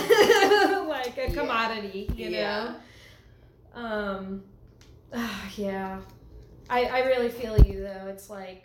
Like 0.89 1.17
a 1.19 1.29
Yeah. 1.29 1.35
commodity 1.35 2.11
you 2.17 2.31
Yeah. 2.31 2.75
know? 3.75 3.81
Um 3.81 4.43
yeah. 5.57 6.01
I, 6.71 6.85
I 6.85 6.99
really 7.07 7.29
feel 7.29 7.59
you 7.59 7.81
though. 7.83 8.07
It's 8.09 8.29
like 8.31 8.65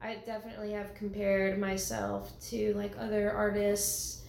i 0.00 0.14
definitely 0.26 0.72
have 0.72 0.94
compared 0.94 1.58
myself 1.58 2.32
to 2.40 2.72
like 2.74 2.92
other 3.00 3.32
artists 3.32 4.22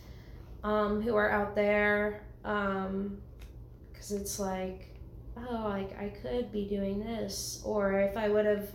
um 0.63 0.99
who 1.01 1.15
are 1.15 1.29
out 1.29 1.53
there 1.55 2.23
um 2.43 3.19
because 3.91 4.11
it's 4.11 4.39
like 4.39 4.87
oh 5.37 5.65
like 5.69 5.95
i 5.99 6.09
could 6.09 6.51
be 6.51 6.65
doing 6.65 6.99
this 7.05 7.61
or 7.63 7.99
if 8.01 8.17
i 8.17 8.27
would 8.27 8.47
have 8.47 8.67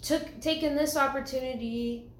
took 0.00 0.40
taken 0.40 0.74
this 0.74 0.96
opportunity 0.96 2.10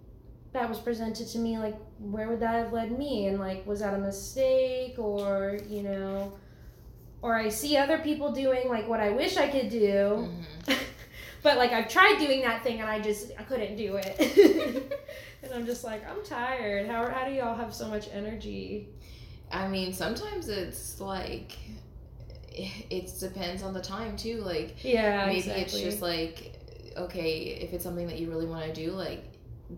that 0.52 0.68
was 0.68 0.78
presented 0.78 1.26
to 1.28 1.38
me 1.38 1.58
like 1.58 1.76
where 1.98 2.28
would 2.28 2.40
that 2.40 2.54
have 2.54 2.72
led 2.72 2.96
me 2.96 3.26
and 3.26 3.38
like 3.38 3.66
was 3.66 3.80
that 3.80 3.94
a 3.94 3.98
mistake 3.98 4.98
or 4.98 5.58
you 5.68 5.82
know 5.82 6.32
or 7.22 7.34
i 7.34 7.48
see 7.48 7.76
other 7.76 7.98
people 7.98 8.32
doing 8.32 8.68
like 8.68 8.88
what 8.88 9.00
i 9.00 9.10
wish 9.10 9.36
i 9.36 9.48
could 9.48 9.68
do 9.68 10.28
Mm-hmm. 10.68 10.72
but 11.42 11.56
like 11.56 11.72
i've 11.72 11.88
tried 11.88 12.18
doing 12.18 12.42
that 12.42 12.62
thing 12.62 12.80
and 12.80 12.88
i 12.88 13.00
just 13.00 13.32
i 13.38 13.42
couldn't 13.42 13.76
do 13.76 13.96
it 13.96 14.92
and 15.42 15.52
i'm 15.52 15.66
just 15.66 15.82
like 15.82 16.08
i'm 16.08 16.22
tired 16.24 16.86
how, 16.86 17.04
how 17.10 17.26
do 17.26 17.32
y'all 17.32 17.56
have 17.56 17.74
so 17.74 17.88
much 17.88 18.08
energy 18.12 18.88
I 19.52 19.68
mean, 19.68 19.92
sometimes 19.92 20.48
it's 20.48 21.00
like 21.00 21.58
it 22.54 23.12
depends 23.20 23.62
on 23.62 23.74
the 23.74 23.80
time 23.80 24.16
too. 24.16 24.40
Like 24.40 24.82
yeah 24.82 25.26
maybe 25.26 25.38
exactly. 25.38 25.62
it's 25.62 25.78
just 25.78 26.02
like 26.02 26.58
okay, 26.96 27.38
if 27.38 27.72
it's 27.72 27.84
something 27.84 28.06
that 28.06 28.18
you 28.18 28.28
really 28.28 28.46
want 28.46 28.64
to 28.64 28.72
do, 28.72 28.92
like 28.92 29.24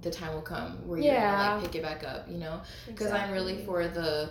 the 0.03 0.11
time 0.11 0.35
will 0.35 0.43
come 0.43 0.87
where 0.87 0.99
Yeah. 0.99 1.13
you're 1.13 1.21
gonna 1.21 1.55
like 1.63 1.65
pick 1.73 1.75
it 1.77 1.83
back 1.83 2.05
up. 2.05 2.29
You 2.29 2.39
know, 2.39 2.61
because 2.87 3.13
I'm 3.13 3.31
really 3.33 3.65
for 3.65 3.87
the 3.89 4.31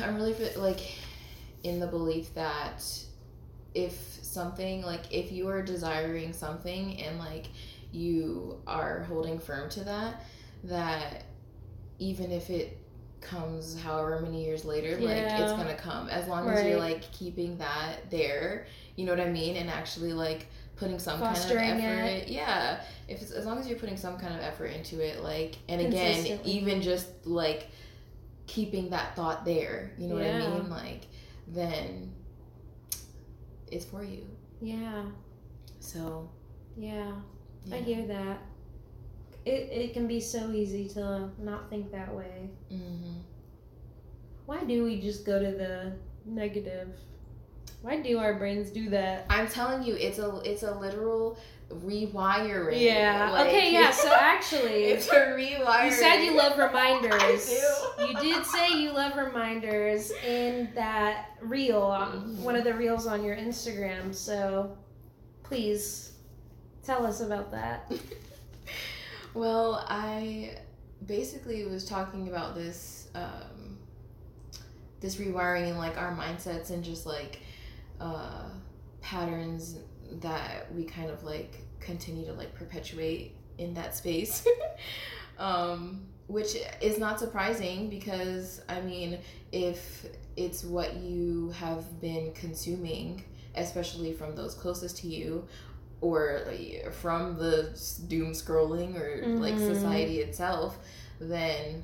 I'm 0.00 0.16
really 0.16 0.32
for, 0.34 0.58
like 0.58 0.80
in 1.62 1.80
the 1.80 1.86
belief 1.86 2.34
that 2.34 2.84
if 3.74 3.94
something 4.22 4.82
like 4.82 5.02
if 5.12 5.32
you 5.32 5.48
are 5.48 5.62
desiring 5.62 6.32
something 6.32 7.00
and 7.00 7.18
like 7.18 7.46
you 7.92 8.60
are 8.66 9.02
holding 9.04 9.38
firm 9.38 9.68
to 9.70 9.84
that 9.84 10.24
that 10.64 11.24
even 11.98 12.30
if 12.32 12.50
it 12.50 12.78
comes 13.20 13.80
however 13.80 14.20
many 14.20 14.44
years 14.44 14.64
later 14.64 14.98
like 14.98 15.16
it's 15.16 15.52
gonna 15.52 15.74
come. 15.76 16.08
As 16.08 16.28
long 16.28 16.48
as 16.48 16.64
you're 16.64 16.78
like 16.78 17.10
keeping 17.12 17.58
that 17.58 18.10
there 18.10 18.66
you 18.96 19.04
know 19.04 19.12
what 19.12 19.20
i 19.20 19.28
mean? 19.30 19.56
And 19.56 19.68
actually 19.68 20.12
like 20.12 20.48
putting 20.76 20.98
some 20.98 21.18
Fostering 21.18 21.58
kind 21.58 21.78
of 21.78 21.84
effort 21.84 22.04
it. 22.24 22.28
yeah 22.28 22.80
if 23.08 23.22
it's, 23.22 23.30
as 23.30 23.46
long 23.46 23.58
as 23.58 23.66
you're 23.68 23.78
putting 23.78 23.96
some 23.96 24.18
kind 24.18 24.34
of 24.34 24.40
effort 24.40 24.66
into 24.66 25.00
it 25.00 25.22
like 25.22 25.56
and 25.68 25.80
again 25.80 26.38
even 26.44 26.82
just 26.82 27.08
like 27.26 27.68
keeping 28.46 28.90
that 28.90 29.16
thought 29.16 29.44
there 29.44 29.92
you 29.98 30.06
know 30.08 30.14
what 30.16 30.24
i 30.26 30.38
mean 30.38 30.68
like 30.70 31.02
then 31.48 32.12
it's 33.72 33.84
for 33.84 34.04
you 34.04 34.24
Yeah. 34.60 35.04
so 35.80 36.28
Yeah. 36.76 37.12
I 37.72 37.76
hear 37.78 38.06
that. 38.06 38.38
It 39.44 39.70
it 39.72 39.92
can 39.92 40.06
be 40.06 40.20
so 40.20 40.50
easy 40.52 40.86
to 40.90 41.30
not 41.38 41.68
think 41.70 41.90
that 41.90 42.14
way. 42.14 42.50
hmm 42.70 43.18
Why 44.46 44.62
do 44.64 44.84
we 44.84 45.00
just 45.00 45.24
go 45.26 45.38
to 45.42 45.50
the 45.50 45.92
negative? 46.24 46.88
Why 47.82 48.00
do 48.00 48.18
our 48.18 48.34
brains 48.34 48.70
do 48.70 48.90
that? 48.90 49.26
i'm 49.30 49.46
telling 49.48 49.82
you 49.82 49.94
it's 49.94 50.18
a 50.18 50.40
it's 50.44 50.62
a 50.64 50.74
literal 50.74 51.38
rewiring 51.72 52.80
Yeah. 52.80 53.30
like- 53.32 53.46
okay, 53.48 53.72
yeah, 53.72 53.90
so 53.90 54.12
actually 54.18 54.84
it's 54.84 55.08
a 55.08 55.14
rewiring 55.36 55.86
you 55.86 55.90
said 55.92 56.22
you 56.24 56.36
love 56.36 56.56
reminders. 56.58 57.48
I 57.98 58.12
do. 58.12 58.18
You 58.28 58.34
did 58.34 58.46
say 58.46 58.80
you 58.80 58.92
love 58.92 59.16
reminders 59.16 60.10
in 60.24 60.68
that 60.76 61.30
reel, 61.40 61.82
on 61.82 62.36
Mhm. 62.36 62.38
one 62.42 62.54
of 62.56 62.62
the 62.64 62.72
reels 62.74 63.06
on 63.08 63.24
your 63.24 63.34
Instagram. 63.36 64.14
So 64.14 64.76
please 65.42 66.12
tell 66.84 67.04
us 67.06 67.20
about 67.20 67.50
that. 67.52 67.90
Well, 69.34 69.84
I 69.88 70.56
basically 71.04 71.66
was 71.66 71.84
talking 71.84 72.28
about 72.28 72.54
this 72.54 73.08
um, 73.14 73.76
this 75.00 75.16
rewiring 75.16 75.68
and 75.68 75.76
like 75.78 75.98
our 75.98 76.16
mindsets 76.16 76.70
and 76.70 76.82
just 76.82 77.04
like 77.04 77.40
uh, 78.00 78.48
patterns 79.00 79.78
that 80.20 80.72
we 80.74 80.84
kind 80.84 81.10
of 81.10 81.22
like 81.24 81.62
continue 81.80 82.24
to 82.26 82.32
like 82.32 82.54
perpetuate 82.54 83.34
in 83.58 83.74
that 83.74 83.94
space. 83.96 84.46
um, 85.38 86.06
which 86.28 86.56
is 86.80 86.98
not 86.98 87.20
surprising 87.20 87.88
because 87.88 88.60
I 88.68 88.80
mean, 88.80 89.18
if 89.52 90.06
it's 90.36 90.64
what 90.64 90.96
you 90.96 91.50
have 91.50 92.00
been 92.00 92.32
consuming, 92.32 93.24
especially 93.54 94.12
from 94.12 94.34
those 94.34 94.54
closest 94.54 94.98
to 94.98 95.08
you, 95.08 95.46
or 96.00 96.42
like, 96.46 96.92
from 96.92 97.36
the 97.38 97.70
doom 98.08 98.32
scrolling 98.32 99.00
or 99.00 99.38
like 99.40 99.54
Mhm. 99.54 99.66
society 99.66 100.20
itself, 100.20 100.78
then 101.20 101.82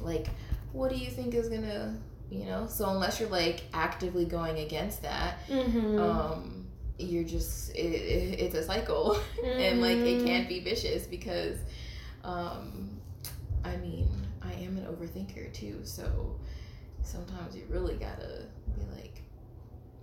like 0.00 0.28
what 0.72 0.90
do 0.90 0.96
you 0.96 1.10
think 1.10 1.34
is 1.34 1.48
gonna 1.48 1.96
you 2.38 2.44
know? 2.44 2.66
So 2.66 2.88
unless 2.90 3.20
you're 3.20 3.28
like 3.28 3.62
actively 3.72 4.24
going 4.24 4.58
against 4.58 5.02
that, 5.02 5.38
Mm-hmm. 5.48 5.98
um, 5.98 6.66
you're 6.98 7.24
just 7.24 7.70
it, 7.74 7.78
it, 7.78 8.40
it's 8.40 8.54
a 8.54 8.62
cycle 8.62 9.18
and 9.44 9.80
like 9.80 9.98
Mm-hmm. 9.98 10.06
it 10.06 10.24
can't 10.24 10.48
be 10.48 10.60
vicious 10.60 11.06
because 11.06 11.58
um 12.22 12.88
i 13.64 13.74
mean 13.78 14.08
i 14.42 14.52
am 14.52 14.76
an 14.76 14.86
overthinker 14.86 15.52
too 15.52 15.80
so 15.82 16.36
sometimes 17.02 17.56
you 17.56 17.62
really 17.68 17.94
gotta 17.96 18.44
be 18.76 18.82
like 18.94 19.22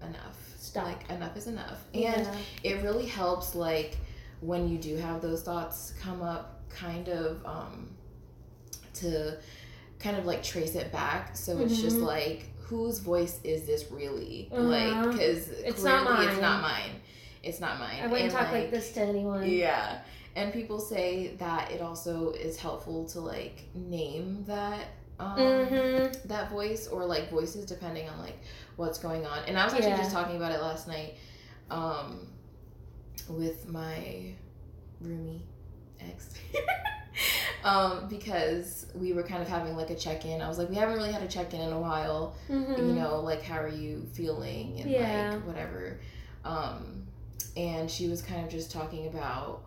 enough 0.04 0.38
Stop. 0.60 0.86
like 0.86 1.10
enough 1.10 1.36
is 1.38 1.48
enough 1.48 1.80
and 1.94 2.28
it 2.64 2.84
really 2.84 3.06
helps 3.06 3.56
like 3.56 3.98
when 4.42 4.68
you 4.68 4.78
do 4.78 4.98
have 4.98 5.22
those 5.22 5.44
thoughts 5.44 5.94
come 6.02 6.22
up 6.22 6.60
kind 6.70 7.08
of 7.08 7.44
um 7.46 7.90
to 8.96 9.38
kind 10.02 10.18
of 10.18 10.26
like 10.26 10.42
trace 10.44 10.76
it 10.76 10.92
back 10.92 11.36
so 11.36 11.58
it's 11.60 11.82
just 11.82 11.98
Mhm. 11.98 12.04
like 12.08 12.46
whose 12.60 13.00
voice 13.00 13.40
is 13.44 13.66
this 13.66 13.92
really 13.92 14.50
Uh-huh. 14.52 14.62
like 14.64 15.12
because 15.12 15.50
It's 15.50 15.82
clearly 15.82 16.04
not 16.06 16.24
it's 16.24 16.32
mine. 16.34 16.42
not 16.42 16.62
mine 16.62 16.92
it's 17.44 17.60
not 17.60 17.80
mine 17.80 18.00
I 18.04 18.08
wouldn't 18.08 18.22
And, 18.24 18.32
talk 18.32 18.52
like, 18.52 18.72
this 18.72 18.92
to 18.94 19.02
anyone. 19.02 19.48
yeah 19.48 20.00
and 20.36 20.54
people 20.54 20.80
say 20.80 21.36
that 21.40 21.72
it 21.72 21.82
also 21.82 22.32
is 22.32 22.58
helpful 22.58 23.06
to 23.10 23.20
like 23.20 23.64
name 23.76 24.44
that 24.48 24.86
um 25.20 25.38
Mm-hmm. 25.38 26.28
that 26.30 26.50
voice 26.50 26.88
or 26.88 27.06
like 27.06 27.30
voices 27.30 27.66
depending 27.66 28.08
on 28.10 28.18
like 28.20 28.38
what's 28.78 28.98
going 29.00 29.26
on 29.26 29.40
and 29.48 29.58
i 29.60 29.64
was 29.66 29.74
actually 29.74 29.90
Yeah. 29.90 29.98
just 29.98 30.12
talking 30.12 30.38
about 30.38 30.52
it 30.52 30.62
last 30.62 30.88
night 30.88 31.16
um 31.70 32.26
with 33.30 33.68
my 33.70 34.34
roomie 35.04 35.42
ex 36.00 36.30
um 37.64 38.08
because 38.10 38.88
we 38.96 39.14
were 39.14 39.24
kind 39.24 39.42
of 39.42 39.48
having 39.48 39.76
like 39.76 39.90
a 39.90 39.96
check-in 39.96 40.42
i 40.42 40.48
was 40.48 40.58
like 40.58 40.70
we 40.70 40.76
haven't 40.76 40.96
really 40.96 41.12
had 41.12 41.22
a 41.22 41.28
check-in 41.28 41.62
in 41.62 41.72
a 41.74 41.80
while 41.80 42.36
Mm-hmm. 42.50 42.88
you 42.88 42.94
know 42.94 43.20
like 43.20 43.42
how 43.44 43.60
are 43.60 43.68
you 43.68 44.06
feeling 44.14 44.80
and 44.82 44.90
Yeah. 44.90 45.32
like 45.34 45.46
whatever 45.48 46.00
um 46.44 47.04
and 47.58 47.90
she 47.90 48.08
was 48.08 48.22
kind 48.22 48.44
of 48.44 48.50
just 48.52 48.72
talking 48.72 49.08
about 49.08 49.64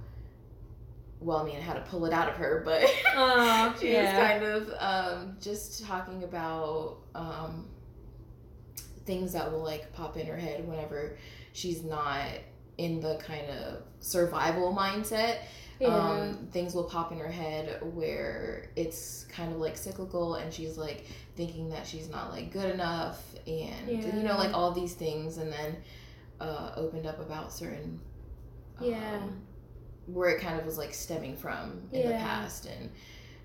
well 1.21 1.39
i 1.39 1.45
mean 1.45 1.61
how 1.61 1.73
to 1.75 1.81
pull 1.83 2.05
it 2.07 2.13
out 2.13 2.29
of 2.29 2.35
her 2.37 2.63
but 2.65 2.81
she 3.81 3.93
yeah. 3.93 4.03
was 4.19 4.29
kind 4.29 4.43
of 4.45 4.71
um 4.81 5.37
just 5.41 5.85
talking 5.85 6.25
about 6.25 6.99
um 7.15 7.67
things 9.07 9.33
that 9.35 9.51
will 9.53 9.63
like 9.63 9.93
pop 9.93 10.17
in 10.17 10.27
her 10.27 10.37
head 10.37 10.67
whenever 10.67 11.17
she's 11.53 11.83
not 11.85 12.23
in 12.79 13.01
the 13.01 13.17
kind 13.17 13.49
of 13.51 13.83
survival 14.01 14.75
mindset 14.75 15.39
yeah. 15.81 15.89
um, 15.89 16.49
things 16.53 16.75
will 16.75 16.85
pop 16.85 17.13
in 17.13 17.19
her 17.19 17.31
head 17.31 17.81
where 17.95 18.71
it's 18.77 19.25
kind 19.29 19.53
of 19.53 19.59
like 19.59 19.77
cyclical 19.77 20.35
and 20.37 20.53
she's 20.53 20.77
like 20.77 21.07
thinking 21.37 21.69
that 21.71 21.87
she's 21.87 22.09
not 22.09 22.31
like 22.31 22.53
good 22.53 22.73
enough 22.73 23.23
and 23.47 23.89
you 23.89 24.23
know 24.23 24.37
like 24.37 24.53
all 24.55 24.71
these 24.73 24.95
things 24.95 25.39
and 25.39 25.53
then 25.53 25.77
uh, 26.41 26.73
opened 26.77 27.07
up 27.07 27.19
about 27.21 27.53
certain 27.53 28.01
um, 28.79 28.87
Yeah. 28.87 29.21
where 30.07 30.31
it 30.31 30.41
kind 30.41 30.59
of 30.59 30.67
was 30.67 30.79
like 30.79 30.95
stemming 30.95 31.37
from 31.37 31.83
in 31.93 32.07
the 32.09 32.15
past 32.15 32.67
and 32.67 32.91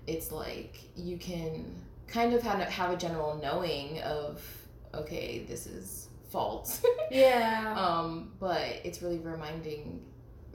it's 0.06 0.32
like 0.32 0.82
you 0.96 1.18
can 1.18 1.74
kind 2.06 2.34
of 2.34 2.42
have 2.42 2.60
a, 2.60 2.64
have 2.64 2.90
a 2.90 2.96
general 2.96 3.38
knowing 3.42 4.00
of 4.02 4.42
okay 4.94 5.44
this 5.48 5.66
is 5.66 6.08
false 6.30 6.82
yeah. 7.10 7.74
um 7.76 8.30
but 8.40 8.62
it's 8.84 9.02
really 9.02 9.18
reminding 9.18 10.00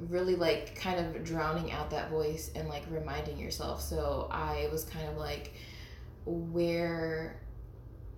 really 0.09 0.35
like 0.35 0.75
kind 0.75 0.99
of 0.99 1.23
drowning 1.23 1.71
out 1.71 1.89
that 1.91 2.09
voice 2.09 2.51
and 2.55 2.67
like 2.67 2.83
reminding 2.89 3.37
yourself 3.37 3.81
so 3.81 4.27
i 4.31 4.67
was 4.71 4.83
kind 4.85 5.07
of 5.07 5.17
like 5.17 5.53
where 6.25 7.39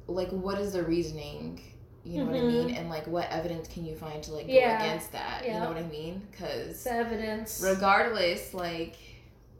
like 0.08 0.30
what 0.30 0.60
is 0.60 0.74
the 0.74 0.84
reasoning 0.84 1.62
you 2.04 2.20
know 2.20 2.26
what 2.32 2.36
i 2.36 2.42
mean 2.44 2.70
and 2.72 2.90
like 2.90 3.06
what 3.08 3.30
evidence 3.32 3.68
can 3.68 3.86
you 3.86 3.96
find 3.96 4.24
to 4.24 4.32
like 4.32 4.48
go 4.48 4.54
Mm-hmm. 4.54 4.60
Yeah. 4.62 4.84
against 4.84 5.12
that 5.12 5.46
you 5.46 5.52
know 5.54 5.68
what 5.68 5.78
i 5.78 5.84
mean 5.84 6.22
because 6.32 6.86
evidence. 6.88 7.62
regardless 7.64 8.54
like 8.54 8.96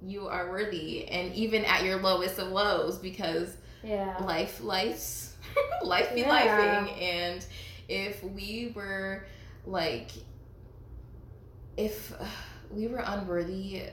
you 0.02 0.28
are 0.28 0.50
worthy 0.50 1.06
and 1.08 1.34
even 1.34 1.66
at 1.66 1.84
your 1.84 1.98
lowest 2.00 2.40
of 2.40 2.48
lows 2.50 2.98
because 3.00 3.58
yeah. 3.84 4.18
life 4.24 4.62
life's 4.64 5.34
life 5.84 6.14
be 6.14 6.22
Yeah. 6.22 6.30
lifing 6.88 7.02
and 7.02 7.46
if 7.90 8.24
we 8.24 8.72
were 8.76 9.26
like 9.66 10.12
if 11.78 12.14
we 12.72 12.88
were 12.88 13.04
unworthy 13.06 13.84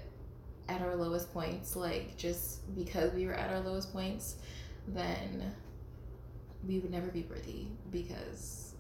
at 0.69 0.81
our 0.81 0.97
lowest 0.97 1.33
points 1.33 1.77
like 1.77 2.17
just 2.17 2.75
because 2.75 3.13
we 3.13 3.27
were 3.27 3.35
at 3.35 3.51
our 3.53 3.61
lowest 3.61 3.93
points 3.93 4.37
then 4.89 5.53
we 6.67 6.79
would 6.79 6.91
never 6.91 7.09
be 7.09 7.27
worthy 7.29 7.67
because 7.91 8.73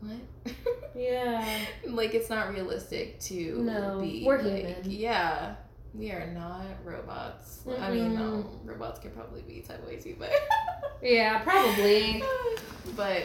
what 0.00 0.16
Yeah. 0.94 1.44
like 1.88 2.14
it's 2.14 2.28
not 2.30 2.50
realistic 2.52 3.20
to 3.20 3.58
No, 3.62 4.00
be 4.00 4.24
we're 4.26 4.42
like, 4.42 4.64
human. 4.84 4.90
yeah 4.90 5.54
we 5.94 6.10
are 6.10 6.26
not 6.32 6.62
robots 6.84 7.60
i 7.80 7.90
mean 7.92 8.14
no 8.16 8.50
robots 8.64 8.98
can 8.98 9.12
probably 9.12 9.42
be 9.42 9.60
type 9.60 9.84
way 9.86 9.96
too, 9.96 10.16
but 10.18 10.32
Yeah, 11.00 11.38
probably. 11.40 12.22
but 12.96 13.22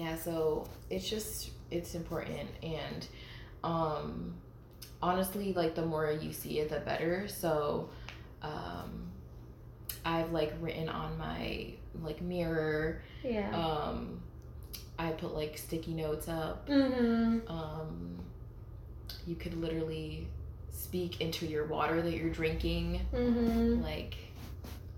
yeah 0.00 0.16
so 0.16 0.66
it's 0.88 1.08
just 1.08 1.50
it's 1.70 1.94
important 1.94 2.48
and 2.62 3.06
um 3.64 4.34
honestly 5.02 5.52
like 5.52 5.74
the 5.74 5.84
more 5.84 6.10
you 6.10 6.32
see 6.32 6.58
it 6.60 6.68
the 6.70 6.80
better 6.80 7.28
so 7.28 7.88
um 8.42 8.90
i've 10.04 10.30
like 10.32 10.52
written 10.60 10.88
on 10.88 11.16
my 11.18 11.66
like 12.02 12.20
mirror 12.22 13.02
Yeah. 13.22 13.50
um 13.54 14.20
i 14.98 15.10
put 15.10 15.34
like 15.34 15.58
sticky 15.58 15.94
notes 15.94 16.28
up 16.28 16.66
mm-hmm. 16.68 17.38
um 17.50 18.16
you 19.26 19.34
could 19.36 19.54
literally 19.60 20.28
speak 20.70 21.20
into 21.20 21.46
your 21.46 21.66
water 21.66 22.00
that 22.00 22.14
you're 22.16 22.30
drinking 22.30 23.00
Mm-hmm. 23.12 23.82
like 23.82 24.14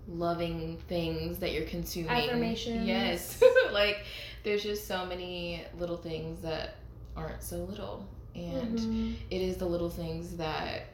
loving 0.07 0.77
things 0.89 1.37
that 1.39 1.53
you're 1.53 1.65
consuming 1.65 2.09
Affirmations. 2.11 2.85
yes 2.85 3.41
like 3.71 3.97
there's 4.43 4.63
just 4.63 4.87
so 4.87 5.05
many 5.05 5.63
little 5.77 5.97
things 5.97 6.41
that 6.41 6.75
aren't 7.15 7.41
so 7.43 7.57
little 7.63 8.07
and 8.35 8.79
Mhm. 8.79 9.15
it 9.29 9.41
is 9.41 9.57
the 9.57 9.65
little 9.65 9.89
things 9.89 10.35
that 10.37 10.87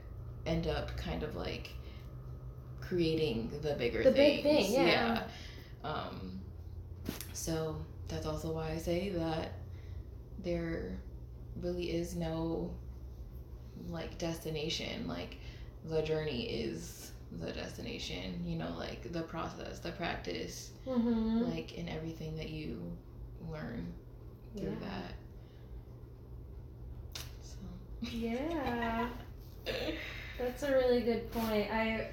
end 0.45 0.67
up 0.67 0.95
kind 0.97 1.23
of 1.23 1.35
like 1.35 1.71
creating 2.81 3.49
the 3.61 3.73
bigger 3.75 4.03
The 4.03 4.11
things. 4.11 4.43
big 4.43 4.43
thing, 4.43 4.73
yeah. 4.73 5.27
Um, 5.83 6.41
so 7.33 7.77
that's 8.07 8.25
also 8.25 8.51
why 8.53 8.71
I 8.71 8.77
say 8.77 9.09
that 9.09 9.53
there 10.43 10.97
really 11.61 11.91
is 11.91 12.15
no 12.15 12.71
like 13.89 14.17
destination. 14.17 15.07
Like 15.07 15.37
the 15.85 16.01
journey 16.01 16.43
is 16.49 17.11
the 17.39 17.51
destination. 17.51 18.43
You 18.45 18.57
know, 18.57 18.73
like 18.77 19.11
the 19.13 19.21
process, 19.21 19.79
the 19.79 19.91
practice, 19.91 20.71
Mhm. 20.85 21.53
like 21.53 21.77
in 21.77 21.87
everything 21.87 22.35
that 22.37 22.49
you 22.49 22.81
learn 23.51 23.85
through 24.55 24.69
Yeah. 24.69 24.75
that. 24.81 25.13
So. 27.41 27.57
Yeah. 28.01 29.09
That's 30.39 30.63
a 30.63 30.71
really 30.71 31.01
good 31.01 31.29
point. 31.31 31.69
I 31.71 32.07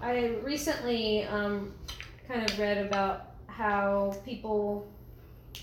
I 0.00 0.36
recently 0.42 1.24
um, 1.24 1.72
kind 2.28 2.48
of 2.48 2.58
read 2.58 2.78
about 2.86 3.32
how 3.46 4.14
people 4.24 4.86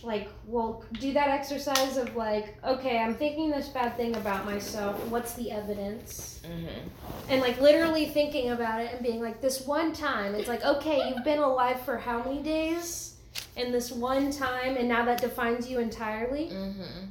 like 0.04 0.30
will 0.48 0.86
do 1.00 1.12
that 1.14 1.28
exercise 1.30 1.98
of 1.98 2.16
like, 2.16 2.56
okay, 2.64 3.00
I'm 3.00 3.16
thinking 3.16 3.50
this 3.50 3.68
bad 3.70 3.98
thing 3.98 4.16
about 4.16 4.46
myself. 4.46 5.04
What's 5.08 5.34
the 5.34 5.52
evidence? 5.52 6.42
Mm-hmm. 6.46 6.88
And 7.30 7.42
like 7.42 7.60
literally 7.60 8.06
thinking 8.06 8.52
about 8.52 8.82
it 8.82 8.94
and 8.94 9.04
being 9.04 9.20
like, 9.22 9.42
this 9.42 9.66
one 9.66 9.92
time, 9.92 10.36
it's 10.36 10.48
like, 10.48 10.64
okay, 10.64 11.10
you've 11.10 11.24
been 11.26 11.40
alive 11.40 11.82
for 11.82 11.98
how 11.98 12.24
many 12.24 12.42
days? 12.42 13.16
And 13.58 13.74
this 13.74 13.92
one 13.92 14.32
time, 14.32 14.78
and 14.78 14.88
now 14.88 15.06
that 15.06 15.22
defines 15.22 15.70
you 15.70 15.80
entirely. 15.80 16.48
Mm-hmm. 16.48 17.06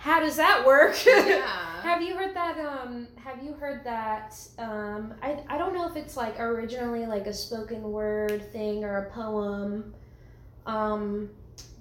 How 0.00 0.20
does 0.20 0.36
that 0.36 0.64
work? 0.66 0.96
Yeah. 1.06 1.82
Have 1.82 2.02
you 2.02 2.14
heard 2.14 2.34
that? 2.34 2.58
Um, 2.58 3.08
have 3.16 3.42
you 3.42 3.54
heard 3.54 3.84
that? 3.84 4.36
Um, 4.58 5.14
I 5.22 5.38
I 5.48 5.56
don't 5.56 5.72
know 5.72 5.88
if 5.88 5.96
it's 5.96 6.14
like 6.14 6.38
originally 6.38 7.06
like 7.06 7.26
a 7.26 7.32
spoken 7.32 7.82
word 7.82 8.52
thing 8.52 8.84
or 8.84 8.98
a 8.98 9.10
poem. 9.10 9.94
Um, 10.66 11.30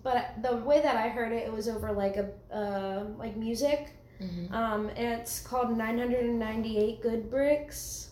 but 0.03 0.41
the 0.41 0.55
way 0.55 0.82
that 0.82 0.95
I 0.95 1.09
heard 1.09 1.34
it, 1.34 1.47
it 1.47 1.51
was 1.51 1.67
over 1.67 1.91
like 1.91 2.15
a 2.15 2.30
uh, 2.53 3.05
like 3.17 3.36
music. 3.36 3.91
Mm-hmm. 4.22 4.53
Um, 4.53 4.89
and 4.95 5.20
it's 5.20 5.39
called 5.39 5.78
998 5.78 7.01
Good 7.01 7.30
Bricks. 7.30 8.09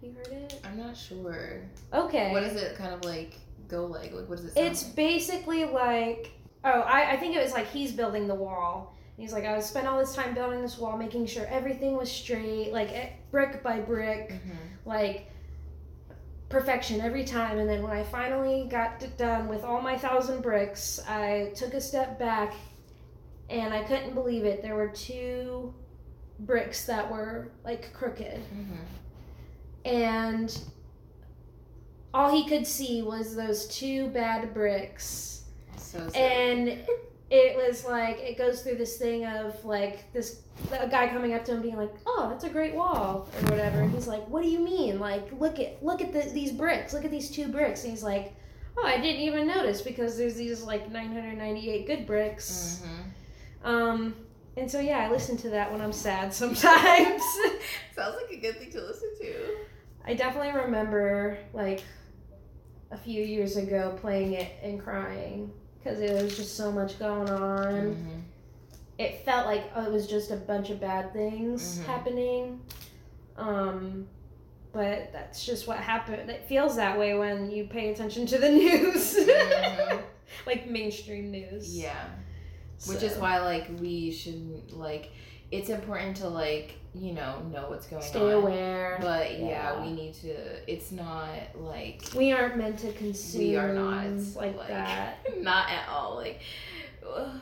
Have 0.00 0.10
you 0.10 0.16
heard 0.16 0.32
it? 0.32 0.60
I'm 0.64 0.78
not 0.78 0.96
sure. 0.96 1.62
Okay. 1.92 2.32
what 2.32 2.42
is 2.42 2.56
it 2.56 2.76
kind 2.76 2.92
of 2.92 3.04
like 3.04 3.34
go 3.68 3.86
like? 3.86 4.12
Like 4.12 4.28
what 4.28 4.38
does 4.38 4.46
it 4.46 4.60
It's 4.60 4.84
like? 4.84 4.96
basically 4.96 5.64
like 5.64 6.32
oh, 6.64 6.80
I, 6.80 7.12
I 7.12 7.16
think 7.16 7.36
it 7.36 7.42
was 7.42 7.52
like 7.52 7.68
he's 7.68 7.92
building 7.92 8.26
the 8.26 8.34
wall. 8.34 8.94
And 9.16 9.24
He's 9.24 9.32
like, 9.32 9.44
I 9.44 9.58
spent 9.60 9.86
all 9.86 9.98
this 9.98 10.14
time 10.14 10.32
building 10.34 10.60
this 10.62 10.78
wall, 10.78 10.96
making 10.96 11.26
sure 11.26 11.44
everything 11.46 11.96
was 11.96 12.10
straight, 12.10 12.72
like 12.72 12.90
eh, 12.92 13.10
brick 13.30 13.62
by 13.62 13.80
brick, 13.80 14.30
Mm-hmm. 14.30 14.88
like 14.88 15.30
perfection 16.48 17.00
every 17.00 17.24
time. 17.24 17.58
And 17.58 17.68
then 17.68 17.82
when 17.82 17.92
I 17.92 18.02
finally 18.04 18.66
got 18.70 19.02
it 19.02 19.18
done 19.18 19.48
with 19.48 19.64
all 19.64 19.80
my 19.82 19.96
thousand 19.98 20.40
bricks, 20.42 20.98
I 21.08 21.52
took 21.54 21.74
a 21.74 21.80
step 21.80 22.18
back 22.18 22.54
and 23.50 23.72
I 23.74 23.82
couldn't 23.84 24.14
believe 24.14 24.44
it. 24.44 24.62
There 24.62 24.74
were 24.74 24.88
two 24.88 25.74
bricks 26.40 26.86
that 26.86 27.10
were 27.10 27.50
like 27.64 27.92
crooked. 27.92 28.40
Mm-hmm. 28.40 29.88
And 29.88 30.58
all 32.14 32.30
he 32.34 32.48
could 32.48 32.66
see 32.66 33.02
was 33.02 33.34
those 33.36 33.66
two 33.68 34.08
bad 34.08 34.52
bricks. 34.54 35.42
So, 35.76 35.98
and 36.14 36.78
it 37.30 37.56
was 37.56 37.84
like 37.84 38.18
it 38.18 38.38
goes 38.38 38.62
through 38.62 38.76
this 38.76 38.96
thing 38.96 39.26
of 39.26 39.62
like 39.64 40.10
this 40.12 40.40
a 40.72 40.88
guy 40.88 41.08
coming 41.08 41.34
up 41.34 41.44
to 41.44 41.52
him 41.52 41.62
being 41.62 41.76
like 41.76 41.92
oh 42.06 42.28
that's 42.30 42.44
a 42.44 42.48
great 42.48 42.74
wall 42.74 43.28
or 43.34 43.50
whatever. 43.50 43.80
And 43.80 43.92
he's 43.92 44.06
like 44.08 44.26
what 44.28 44.42
do 44.42 44.48
you 44.48 44.58
mean? 44.58 44.98
Like 44.98 45.28
look 45.38 45.58
at 45.58 45.82
look 45.82 46.00
at 46.00 46.12
the, 46.12 46.20
these 46.32 46.52
bricks. 46.52 46.92
Look 46.92 47.04
at 47.04 47.10
these 47.10 47.30
two 47.30 47.48
bricks. 47.48 47.82
And 47.84 47.92
he's 47.92 48.02
like 48.02 48.34
oh 48.78 48.86
i 48.86 48.96
didn't 48.96 49.20
even 49.22 49.46
notice 49.46 49.82
because 49.82 50.16
there's 50.16 50.36
these 50.36 50.62
like 50.62 50.90
998 50.90 51.86
good 51.86 52.06
bricks. 52.06 52.82
Mhm. 52.84 53.68
um 53.68 54.14
and 54.56 54.70
so 54.70 54.78
yeah 54.80 54.98
i 54.98 55.10
listen 55.10 55.36
to 55.36 55.50
that 55.50 55.70
when 55.72 55.80
i'm 55.80 55.92
sad 55.92 56.32
sometimes. 56.42 57.22
Sounds 57.96 58.16
like 58.16 58.30
a 58.32 58.36
good 58.40 58.58
thing 58.58 58.70
to 58.72 58.80
listen 58.80 59.10
to. 59.20 59.34
i 60.06 60.14
definitely 60.14 60.52
remember 60.60 61.38
like 61.52 61.82
a 62.90 62.96
few 62.96 63.22
years 63.22 63.56
ago 63.56 63.96
playing 64.00 64.32
it 64.34 64.50
and 64.62 64.80
crying 64.80 65.50
because 65.78 66.00
it 66.00 66.22
was 66.22 66.36
just 66.36 66.56
so 66.56 66.72
much 66.72 66.98
going 66.98 67.28
on 67.28 67.74
Mhm. 67.94 68.22
it 68.98 69.24
felt 69.24 69.46
like 69.46 69.64
oh, 69.76 69.84
it 69.84 69.92
was 69.92 70.06
just 70.06 70.30
a 70.30 70.36
bunch 70.36 70.70
of 70.70 70.80
bad 70.80 71.12
things 71.12 71.78
Mhm. 71.78 71.84
happening. 71.84 72.60
Um, 73.36 74.08
but 74.72 75.12
that's 75.12 75.44
just 75.46 75.66
what 75.68 75.78
happened. 75.78 76.28
It 76.30 76.44
feels 76.46 76.76
that 76.76 76.98
way 76.98 77.16
when 77.16 77.50
you 77.50 77.64
pay 77.68 77.90
attention 77.92 78.26
to 78.26 78.38
the 78.38 78.48
news, 78.62 79.14
Mhm. 79.16 80.02
like 80.46 80.68
mainstream 80.68 81.30
news. 81.30 81.76
Yeah. 81.78 82.04
Which 82.86 83.02
is 83.02 83.16
why 83.16 83.40
like 83.40 83.68
we 83.80 84.10
shouldn't 84.12 84.76
like 84.76 85.10
it's 85.50 85.68
important 85.70 86.16
to 86.18 86.28
like, 86.28 86.74
you 86.94 87.12
know, 87.12 87.40
know 87.52 87.66
what's 87.70 87.86
going 87.86 88.02
stay 88.02 88.18
on. 88.20 88.32
aware. 88.42 88.98
But 89.00 89.38
yeah, 89.38 89.46
Yeah. 89.48 89.82
we 89.84 89.92
need 89.92 90.14
to 90.14 90.70
it's 90.70 90.90
not 90.92 91.28
like 91.56 92.02
we 92.14 92.32
aren't 92.32 92.56
meant 92.56 92.78
to 92.80 92.92
consume. 92.92 93.40
we 93.42 93.56
are 93.56 93.72
not 93.72 94.04
like, 94.36 94.68
that. 94.68 95.18
Not 95.40 95.70
at 95.70 95.88
all. 95.88 96.16
Like 96.16 96.40
ugh. 97.08 97.40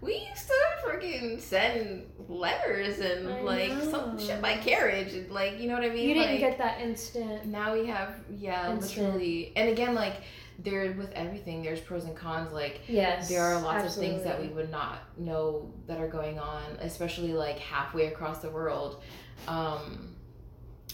we 0.00 0.14
used 0.28 0.46
to 0.48 0.54
freaking 0.84 1.40
send 1.40 2.06
letters 2.28 2.98
and 3.00 3.28
I 3.28 3.40
like 3.42 3.72
some 3.82 4.18
shit 4.18 4.40
by 4.40 4.56
carriage 4.56 5.12
and 5.14 5.30
like 5.30 5.60
you 5.60 5.68
know 5.68 5.74
what 5.74 5.84
I 5.84 5.90
mean? 5.90 6.08
You 6.08 6.14
didn't 6.14 6.30
Like, 6.32 6.40
get 6.40 6.58
that 6.58 6.80
instant. 6.80 7.46
now 7.46 7.74
we 7.74 7.86
have 7.86 8.14
yeah 8.38 8.72
Instant. 8.72 9.08
literally 9.14 9.52
and 9.56 9.68
again 9.68 9.94
like 9.94 10.16
there 10.62 10.92
with 10.92 11.10
everything 11.12 11.62
there's 11.62 11.80
pros 11.80 12.04
and 12.04 12.14
cons 12.16 12.52
like 12.52 12.80
Yes. 12.86 13.28
there 13.28 13.42
are 13.42 13.60
lots 13.60 13.84
of 13.96 14.00
things 14.02 14.22
that 14.24 14.40
we 14.40 14.48
would 14.48 14.70
not 14.70 14.98
know 15.18 15.72
that 15.86 15.98
are 15.98 16.08
going 16.08 16.38
on 16.38 16.62
especially 16.80 17.32
like 17.32 17.58
halfway 17.58 18.06
across 18.06 18.40
the 18.40 18.50
world 18.50 19.02
um 19.48 20.14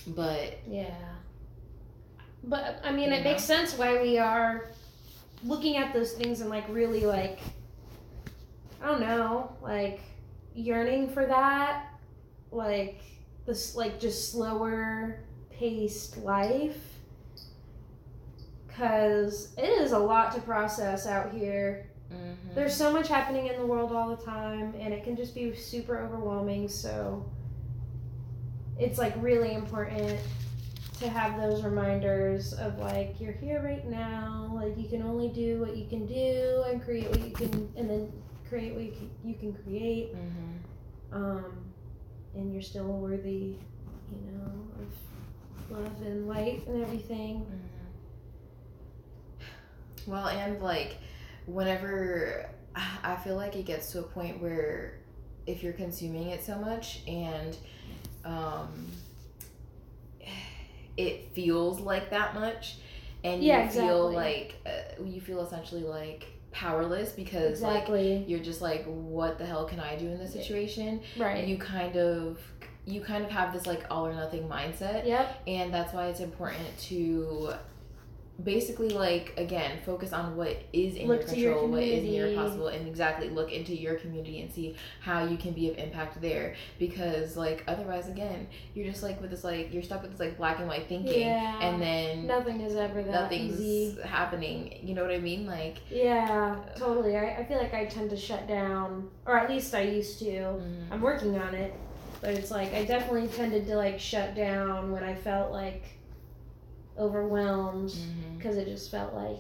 but 0.09 0.59
Yeah. 0.69 0.95
But 2.45 2.81
I 2.85 2.93
mean, 2.93 3.13
it 3.13 3.25
makes 3.25 3.43
sense 3.43 3.77
why 3.77 4.01
we 4.01 4.19
are 4.19 4.69
looking 5.43 5.77
at 5.79 5.93
those 5.93 6.13
things 6.13 6.41
and 6.41 6.49
like 6.49 6.65
really 6.69 7.05
like 7.05 7.41
I 8.81 8.87
don't 8.87 9.01
know, 9.01 9.57
like 9.63 10.01
yearning 10.55 11.09
for 11.09 11.27
that, 11.27 11.87
like 12.53 13.01
this 13.47 13.75
like 13.75 13.99
just 13.99 14.31
slower 14.31 15.19
paced 15.51 16.19
life. 16.19 16.79
Cause 18.77 19.55
it 19.57 19.63
is 19.69 19.93
a 19.93 19.99
lot 19.99 20.33
to 20.35 20.41
process 20.43 21.07
out 21.07 21.33
here. 21.33 21.87
mhm. 22.13 22.55
There's 22.55 22.75
so 22.75 22.93
much 22.93 23.09
happening 23.09 23.47
in 23.47 23.59
the 23.59 23.67
world 23.67 23.91
all 23.93 24.15
the 24.15 24.23
time, 24.23 24.75
and 24.79 24.93
it 24.93 25.03
can 25.03 25.17
just 25.17 25.35
be 25.35 25.55
super 25.55 25.99
overwhelming. 25.99 26.69
So 26.69 27.25
it's 28.79 28.99
like 28.99 29.15
really 29.21 29.55
important 29.55 30.19
to 31.01 31.09
have 31.09 31.41
those 31.41 31.63
reminders 31.63 32.53
of 32.55 32.79
like 32.79 33.21
you're 33.21 33.33
here 33.33 33.63
right 33.63 33.87
now. 33.89 34.51
Like 34.55 34.77
you 34.79 34.89
can 34.89 35.03
only 35.03 35.29
do 35.29 35.61
what 35.61 35.77
you 35.77 35.87
can 35.87 36.07
do, 36.07 36.65
and 36.69 36.83
create 36.83 37.09
what 37.11 37.21
you 37.23 37.31
can, 37.31 37.73
and 37.77 37.89
then 37.89 38.13
create 38.49 38.75
what 38.75 38.85
you 38.85 38.93
can, 38.93 39.11
you 39.25 39.35
can 39.35 39.53
create. 39.55 40.15
Mhm. 40.15 40.59
Um, 41.13 41.45
and 42.35 42.53
you're 42.53 42.63
still 42.63 42.87
worthy, 42.89 43.57
you 44.13 44.33
know, 44.33 44.53
of 44.81 45.79
love 45.79 46.03
and 46.03 46.29
light 46.29 46.67
and 46.67 46.83
everything. 46.83 47.41
Mhm. 47.47 47.76
Well, 50.07 50.29
and 50.29 50.61
like 50.63 50.97
whenever 51.47 52.49
I 53.05 53.17
feel 53.17 53.37
like 53.37 53.57
it 53.57 53.65
gets 53.65 53.93
to 53.93 54.01
a 54.01 54.03
point 54.03 54.41
where 54.43 54.99
if 55.47 55.63
you're 55.63 55.73
consuming 55.73 56.29
it 56.29 56.45
so 56.45 56.57
much 56.59 57.01
and 57.07 57.57
um, 58.25 58.69
it 60.97 61.31
feels 61.35 61.81
like 61.81 62.11
that 62.11 62.35
much, 62.35 62.77
and 63.25 63.43
Yeah, 63.43 63.65
you 63.65 63.71
feel 63.71 64.13
like 64.13 64.57
uh, 64.67 65.03
you 65.05 65.21
feel 65.21 65.41
essentially 65.45 65.83
like 65.83 66.27
powerless 66.53 67.13
because 67.13 67.61
like 67.61 67.83
Exactly. 67.83 68.25
you're 68.27 68.41
just 68.41 68.63
like, 68.63 68.85
what 68.87 69.39
the 69.39 69.45
hell 69.47 69.67
can 69.67 69.79
I 69.81 69.97
do 69.97 70.07
in 70.09 70.19
this 70.19 70.33
situation? 70.33 71.01
right. 71.19 71.47
You 71.47 71.59
kind 71.59 71.97
of 71.97 72.39
you 72.89 73.01
kind 73.01 73.25
of 73.25 73.31
have 73.31 73.53
this 73.53 73.67
like 73.67 73.85
all 73.91 74.07
or 74.07 74.15
nothing 74.15 74.49
mindset 74.49 75.05
Yep. 75.07 75.43
and 75.49 75.75
that's 75.75 75.93
why 75.93 76.07
it's 76.07 76.21
important 76.21 76.79
to 76.83 77.53
basically 78.45 78.91
like 78.91 79.33
again 79.39 79.79
focus 79.87 80.13
on 80.13 80.37
what 80.37 80.57
is 80.73 80.95
in 80.97 81.09
Look 81.09 81.21
your 81.21 81.29
to 81.29 81.39
your 81.41 81.53
control 81.55 81.71
what 81.73 81.83
is 81.83 82.05
in 82.05 82.13
your 82.13 82.35
possible 82.35 82.69
and 82.69 82.87
exactly 82.87 83.31
look 83.31 83.51
into 83.51 83.75
your 83.75 83.95
community 83.95 84.43
and 84.43 84.53
see 84.53 84.77
how 85.01 85.25
you 85.25 85.39
can 85.39 85.53
be 85.53 85.71
of 85.71 85.79
impact 85.79 86.21
there 86.21 86.55
because 86.79 87.35
like 87.37 87.65
otherwise 87.67 88.09
again 88.09 88.47
you're 88.75 88.85
just 88.87 89.03
like 89.03 89.21
with 89.23 89.31
this 89.31 89.43
like 89.43 89.73
you're 89.73 89.83
stuck 89.83 90.03
with 90.03 90.11
this 90.11 90.21
like 90.21 90.37
black 90.37 90.59
and 90.59 90.69
white 90.69 90.87
thinking 90.87 91.21
Yeah. 91.21 91.59
and 91.61 91.81
then 91.81 92.27
Nothing 92.27 92.61
is 92.61 92.77
ever 92.77 93.03
that 93.03 93.11
nothing's 93.11 93.59
easy. 93.59 94.03
happening 94.03 94.81
you 94.83 94.95
know 94.95 95.03
what 95.03 95.13
i 95.15 95.19
mean 95.19 95.47
like 95.47 95.79
Yeah, 95.91 96.57
totally. 96.77 97.17
I, 97.17 97.37
I 97.39 97.45
feel 97.45 97.57
like 97.59 97.73
I 97.73 97.87
tend 97.87 98.11
to 98.11 98.17
shut 98.17 98.47
down, 98.47 99.09
or 99.25 99.39
at 99.39 99.49
least 99.49 99.75
I 99.75 99.81
used 99.83 100.19
to. 100.19 100.27
mm, 100.27 100.85
I'm 100.91 101.01
working 101.01 101.39
on 101.39 101.55
it, 101.55 101.73
but 102.21 102.31
it's 102.35 102.51
like 102.51 102.75
I 102.75 102.85
definitely 102.85 103.29
tended 103.29 103.67
to 103.69 103.77
like 103.77 103.99
shut 103.99 104.35
down 104.35 104.93
when 104.93 105.03
I 105.03 105.15
felt 105.15 105.53
like 105.53 105.85
overwhelmed 106.99 107.95
because 108.37 108.57
it 108.57 108.67
just 108.67 108.91
felt 108.91 109.15
like 109.15 109.39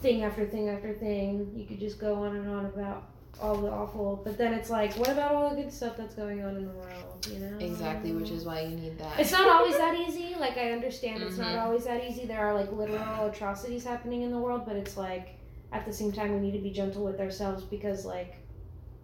thing 0.00 0.22
after 0.22 0.46
thing 0.46 0.68
after 0.68 0.92
thing. 0.94 1.52
You 1.56 1.64
could 1.66 1.80
just 1.80 1.98
go 1.98 2.14
on 2.14 2.36
and 2.36 2.48
on 2.48 2.66
about 2.66 3.04
all 3.40 3.56
the 3.56 3.68
awful, 3.70 4.20
but 4.24 4.38
then 4.38 4.52
it's 4.54 4.70
like, 4.70 4.94
what 4.96 5.08
about 5.08 5.34
all 5.34 5.50
the 5.50 5.56
good 5.62 5.72
stuff 5.72 5.96
that's 5.96 6.14
going 6.14 6.42
on 6.44 6.56
in 6.56 6.66
the 6.66 6.72
world? 6.72 7.26
You 7.32 7.38
know? 7.40 7.58
exactly 7.58 8.12
which 8.12 8.30
is 8.30 8.44
why 8.44 8.60
you 8.60 8.76
need 8.76 8.98
that 8.98 9.18
It's 9.18 9.32
not 9.32 9.48
always 9.48 9.76
that 9.78 9.98
easy. 9.98 10.34
Like 10.38 10.58
I 10.58 10.72
understand 10.72 11.22
it's 11.22 11.38
not 11.38 11.54
Mhm. 11.54 11.62
always 11.64 11.84
that 11.84 12.04
easy. 12.04 12.26
There 12.26 12.38
are 12.38 12.52
like 12.54 12.70
literal 12.70 13.26
atrocities 13.26 13.82
happening 13.82 14.22
in 14.22 14.30
the 14.30 14.38
world, 14.38 14.62
but 14.66 14.76
it's 14.76 14.96
like 14.98 15.38
at 15.72 15.86
the 15.86 15.92
same 15.92 16.12
time 16.12 16.34
we 16.34 16.40
need 16.40 16.52
to 16.52 16.62
be 16.62 16.70
gentle 16.70 17.02
with 17.04 17.18
ourselves 17.20 17.64
because 17.64 18.04
like 18.04 18.34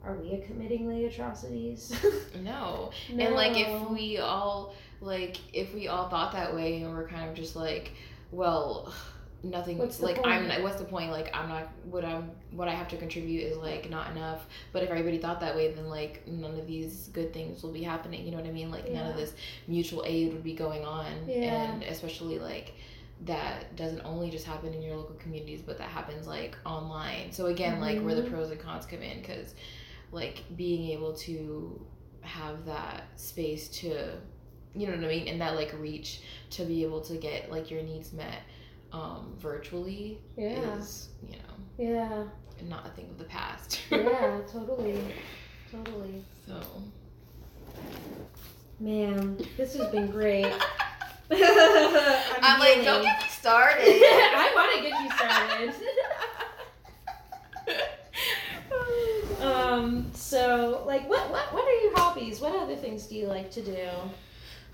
are 0.05 0.17
we 0.17 0.39
committing 0.47 0.89
the 0.89 1.07
atrocities? 1.07 1.93
no 2.43 2.91
And 3.09 3.35
like 3.35 3.57
if 3.57 3.89
we 3.91 4.19
all 4.19 4.75
like 5.01 5.37
if 5.53 5.73
we 5.75 5.89
all 5.89 6.09
thought 6.09 6.33
that 6.33 6.55
way 6.55 6.83
and 6.83 6.93
we're 6.95 7.09
kind 7.09 7.29
of 7.29 7.35
just 7.35 7.57
like, 7.57 7.93
well, 8.33 8.93
nothing 9.43 9.79
What's 9.79 10.01
like? 10.01 10.21
I'm 10.25 10.49
not- 10.49 10.63
what's 10.63 10.77
the 10.77 10.85
point? 10.85 11.11
Like 11.11 11.35
I'm 11.35 11.49
not 11.49 11.69
what 11.85 12.05
I'm 12.05 12.31
what 12.51 12.69
I 12.69 12.73
have 12.75 12.89
to 12.89 12.97
contribute 12.99 13.41
is 13.45 13.57
like 13.57 13.89
not 13.89 14.11
enough. 14.11 14.45
But 14.73 14.83
if 14.83 14.91
everybody 14.91 15.19
thought 15.19 15.41
that 15.41 15.57
way 15.57 15.73
then 15.73 15.89
like 15.89 16.27
none 16.29 16.55
of 16.59 16.67
these 16.67 17.09
good 17.15 17.33
things 17.33 17.63
will 17.63 17.73
be 17.73 17.83
happening. 17.83 18.25
You 18.25 18.33
know 18.33 18.37
what 18.39 18.47
I 18.47 18.53
mean? 18.53 18.71
Like 18.71 18.91
none 18.93 19.11
of 19.11 19.17
this 19.17 19.33
mutual 19.67 20.05
aid 20.07 20.33
would 20.35 20.45
be 20.45 20.53
going 20.55 20.85
on. 20.85 21.07
Yeah. 21.27 21.73
And 21.73 21.83
especially 21.85 22.39
like 22.39 22.75
that 23.25 23.77
doesn't 23.77 24.01
only 24.03 24.31
just 24.31 24.47
happen 24.47 24.73
in 24.75 24.83
your 24.83 24.97
local 24.97 25.15
communities, 25.17 25.61
but 25.63 25.77
that 25.79 25.89
happens 25.89 26.27
like 26.27 26.57
online. 26.67 27.33
So 27.33 27.47
again, 27.47 27.81
like 27.81 28.01
where 28.03 28.15
the 28.15 28.23
Mhm. 28.23 28.31
pros 28.31 28.51
and 28.51 28.61
cons 28.61 28.87
come 28.87 29.03
in, 29.03 29.21
because 29.21 29.55
like 30.13 30.43
being 30.57 30.91
able 30.91 31.13
to 31.15 31.81
have 32.23 32.65
that 32.67 33.05
space 33.17 33.69
to, 33.69 34.15
you 34.75 34.87
know 34.87 34.95
what 34.97 35.05
I 35.05 35.09
mean, 35.09 35.29
and 35.29 35.41
that 35.41 35.55
like 35.57 35.73
reach 35.79 36.21
to 36.51 36.65
be 36.65 36.83
able 36.85 37.01
to 37.03 37.17
get 37.17 37.51
like 37.51 37.71
your 37.71 37.83
needs 37.83 38.13
met 38.13 38.43
um, 38.93 39.35
virtually 39.39 40.19
yeah, 40.37 40.77
is 40.77 41.09
you 41.29 41.37
know 41.37 41.55
yeah, 41.79 42.25
And 42.59 42.69
not 42.69 42.87
a 42.87 42.91
thing 42.91 43.07
of 43.11 43.19
the 43.19 43.25
past. 43.25 43.81
yeah, 43.91 44.41
totally, 44.53 44.99
totally. 45.71 46.25
so 46.47 46.61
Man, 48.79 49.37
this 49.57 49.77
has 49.77 49.89
been 49.89 50.11
great. 50.11 50.47
I'm, 51.33 51.39
I'm 52.43 52.59
like, 52.59 52.83
don't 52.83 53.03
get 53.03 53.21
me 53.23 53.29
started. 53.29 53.85
I 53.87 54.51
want 54.55 54.75
to 54.75 54.83
get 54.83 55.01
you 55.01 55.11
started. 55.17 55.75
Um. 59.41 60.11
So, 60.13 60.83
like, 60.87 61.09
what 61.09 61.31
what 61.31 61.53
what 61.55 61.65
are 61.65 61.81
your 61.83 61.97
hobbies? 61.97 62.41
What 62.41 62.55
other 62.57 62.75
things 62.77 63.07
do 63.07 63.15
you 63.15 63.27
like 63.27 63.51
to 63.53 63.63
do? 63.63 63.79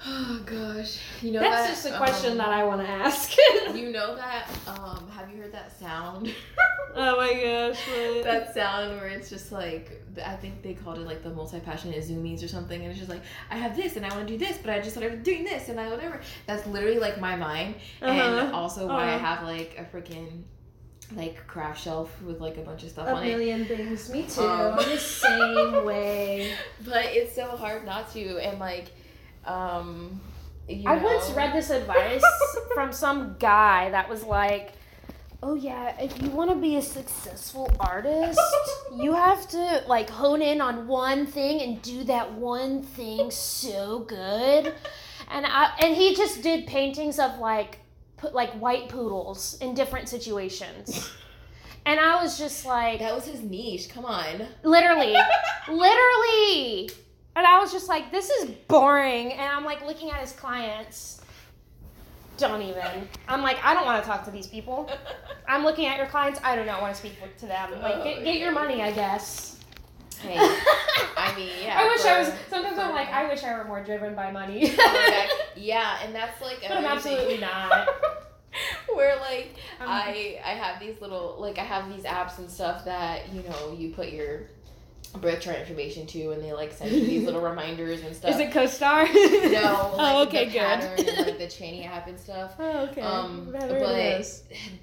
Oh 0.05 0.41
gosh, 0.45 0.99
you 1.23 1.33
know 1.33 1.41
That's 1.41 1.63
that, 1.63 1.69
just 1.71 1.87
a 1.87 1.97
question 1.97 2.33
um, 2.33 2.39
that 2.39 2.49
I 2.49 2.65
want 2.65 2.81
to 2.83 2.89
ask. 2.89 3.33
You 3.75 3.91
know 3.91 4.17
that? 4.17 4.49
Um, 4.67 5.09
have 5.11 5.31
you 5.31 5.43
heard 5.43 5.53
that 5.53 5.79
sound? 5.79 6.33
oh 6.95 7.17
my 7.17 7.33
gosh! 7.35 7.79
What? 7.89 8.25
that 8.25 8.55
sound 8.55 8.97
where 8.97 9.09
it's 9.09 9.29
just 9.29 9.53
like 9.53 10.03
I 10.25 10.35
think 10.37 10.63
they 10.63 10.73
called 10.75 10.99
it 10.99 11.07
like 11.07 11.23
the 11.23 11.31
multi-passionate 11.31 12.03
zoomies 12.03 12.43
or 12.43 12.49
something, 12.49 12.81
and 12.81 12.91
it's 12.91 12.99
just 12.99 13.11
like 13.11 13.23
I 13.51 13.57
have 13.57 13.77
this 13.77 13.97
and 13.97 14.07
I 14.07 14.11
want 14.15 14.27
to 14.29 14.39
do 14.39 14.43
this, 14.45 14.57
but 14.59 14.71
I 14.71 14.79
just 14.81 14.97
started 14.97 15.23
doing 15.23 15.45
this 15.45 15.69
and 15.69 15.79
I 15.79 15.89
whatever. 15.91 16.21
That's 16.47 16.67
literally 16.67 16.99
like 16.99 17.21
my 17.21 17.37
mind, 17.37 17.75
and 18.01 18.19
Uh-huh. 18.21 18.57
also 18.57 18.87
why 18.87 19.11
I 19.11 19.15
Uh-huh. 19.17 19.19
have 19.37 19.43
like 19.45 19.77
a 19.79 19.85
freaking 19.97 20.43
like 21.15 21.47
craft 21.47 21.81
shelf 21.83 22.21
with 22.23 22.41
like 22.41 22.57
a 22.57 22.63
bunch 22.63 22.83
of 22.83 22.89
stuff 22.91 23.09
a 23.09 23.13
on 23.13 23.23
it. 23.25 23.27
million 23.29 23.65
things. 23.67 24.09
Me 24.11 24.25
too. 24.25 24.41
Um. 24.43 24.77
the 24.77 24.99
same 24.99 25.85
way. 25.91 26.53
But 26.85 27.07
it's 27.07 27.35
so 27.35 27.47
hard 27.49 27.85
not 27.85 28.11
to, 28.15 28.39
and 28.39 28.59
like, 28.59 28.87
um, 29.47 30.21
you 30.69 30.89
I 30.89 30.97
know, 30.97 31.05
once 31.05 31.31
read 31.31 31.55
this 31.55 31.71
advice 31.71 32.25
from 32.75 32.93
some 32.93 33.37
guy 33.39 33.91
that 33.91 34.09
was 34.09 34.25
like, 34.25 34.73
"Oh 35.43 35.55
yeah, 35.55 36.01
if 36.01 36.21
you 36.21 36.31
want 36.31 36.51
to 36.51 36.57
be 36.57 36.77
a 36.77 36.83
successful 36.83 37.71
artist, 37.79 38.41
you 38.97 39.13
have 39.15 39.49
to 39.51 39.85
like 39.87 40.11
hone 40.11 40.43
in 40.43 40.61
on 40.61 40.87
one 40.87 41.27
thing 41.27 41.61
and 41.63 41.81
do 41.83 42.05
that 42.05 42.33
one 42.33 42.83
thing 42.83 43.31
so 43.31 44.01
good." 44.01 44.75
And 45.31 45.47
I 45.47 45.73
and 45.81 45.95
he 45.95 46.15
just 46.15 46.43
did 46.43 46.67
paintings 46.67 47.19
of 47.19 47.39
like 47.39 47.79
put 48.17 48.35
like 48.35 48.51
white 48.55 48.89
poodles 48.89 49.59
in 49.61 49.75
different 49.75 50.09
situations. 50.09 51.11
And 51.85 52.01
I 52.01 52.21
was 52.21 52.37
just 52.37 52.67
like, 52.67 52.99
that 52.99 53.15
was 53.15 53.27
his 53.27 53.43
niche. 53.43 53.89
Come 53.89 54.05
on. 54.05 54.45
literally, 54.65 55.15
literally. 55.69 56.91
And 57.37 57.47
I 57.47 57.61
was 57.61 57.71
just 57.71 57.89
like, 57.89 58.11
this 58.11 58.31
is 58.31 58.51
boring. 58.67 59.33
And 59.33 59.43
I'm 59.43 59.65
like 59.65 59.85
looking 59.87 60.11
at 60.11 60.17
his 60.17 60.33
clients. 60.33 61.21
Don't 62.39 62.63
even. 62.63 63.09
I'm 63.29 63.43
like, 63.43 63.63
I 63.63 63.75
don't 63.75 63.85
want 63.85 64.03
to 64.03 64.09
talk 64.09 64.25
to 64.25 64.31
these 64.31 64.47
people. 64.47 64.91
I'm 65.49 65.63
looking 65.63 65.87
at 65.87 65.99
your 65.99 66.07
clients. 66.07 66.41
I 66.43 66.57
do 66.57 66.65
not 66.65 66.81
want 66.81 66.95
to 66.95 66.99
speak 66.99 67.13
to 67.39 67.47
them. 67.47 67.81
Like, 67.81 68.03
get, 68.03 68.25
get 68.25 68.39
your 68.39 68.53
money, 68.53 68.83
I 68.83 68.91
guess. 68.91 69.59
Hey, 70.19 70.37
I 71.17 71.35
mean, 71.37 71.51
yeah. 71.63 71.79
I 71.79 71.89
wish 71.89 72.05
I 72.05 72.21
was. 72.21 72.33
Sometimes 72.49 72.79
I'm 72.79 72.95
like, 72.95 73.09
I 73.09 73.29
wish 73.29 73.45
I 73.45 73.57
were 73.57 73.65
more 73.65 73.85
driven 73.85 74.15
by 74.15 74.31
money. 74.31 74.75
Oh 74.79 74.87
my 74.87 75.29
God. 75.29 75.47
yeah, 75.57 75.99
and 76.03 76.15
that's 76.15 76.41
like 76.41 76.63
but 76.63 76.73
I'm 76.73 76.85
absolutely 76.87 77.39
not. 77.39 77.87
Where 78.95 79.17
like 79.17 79.57
Um, 79.81 79.89
I 79.89 80.41
I 80.43 80.51
have 80.53 80.81
these 80.81 80.99
little 81.03 81.37
like 81.39 81.59
I 81.59 81.65
have 81.65 81.95
these 81.95 82.05
apps 82.05 82.39
and 82.39 82.51
stuff 82.51 82.87
that 82.87 83.31
you 83.31 83.43
know 83.43 83.77
you 83.79 83.91
put 83.93 84.09
your 84.09 84.49
birth 85.21 85.41
chart 85.41 85.59
information 85.59 86.07
to 86.07 86.31
and 86.33 86.43
they 86.43 86.53
like 86.53 86.73
send 86.73 86.91
you 86.93 87.01
these 87.05 87.25
little 87.25 87.41
reminders 87.51 88.03
and 88.03 88.15
stuff. 88.15 88.31
Is 88.31 88.39
it 88.41 88.53
co-star? 88.53 89.05
no, 89.07 89.11
like 89.13 89.53
oh, 89.99 90.25
okay, 90.27 90.47
good. 90.47 90.57
and 90.63 91.27
like 91.27 91.39
the 91.39 91.45
Chani 91.47 91.87
app 91.87 92.07
and 92.09 92.19
stuff. 92.19 92.55
Oh, 92.59 92.85
okay. 92.91 93.01
Um, 93.03 93.49
but 93.53 93.69
those. 93.69 94.43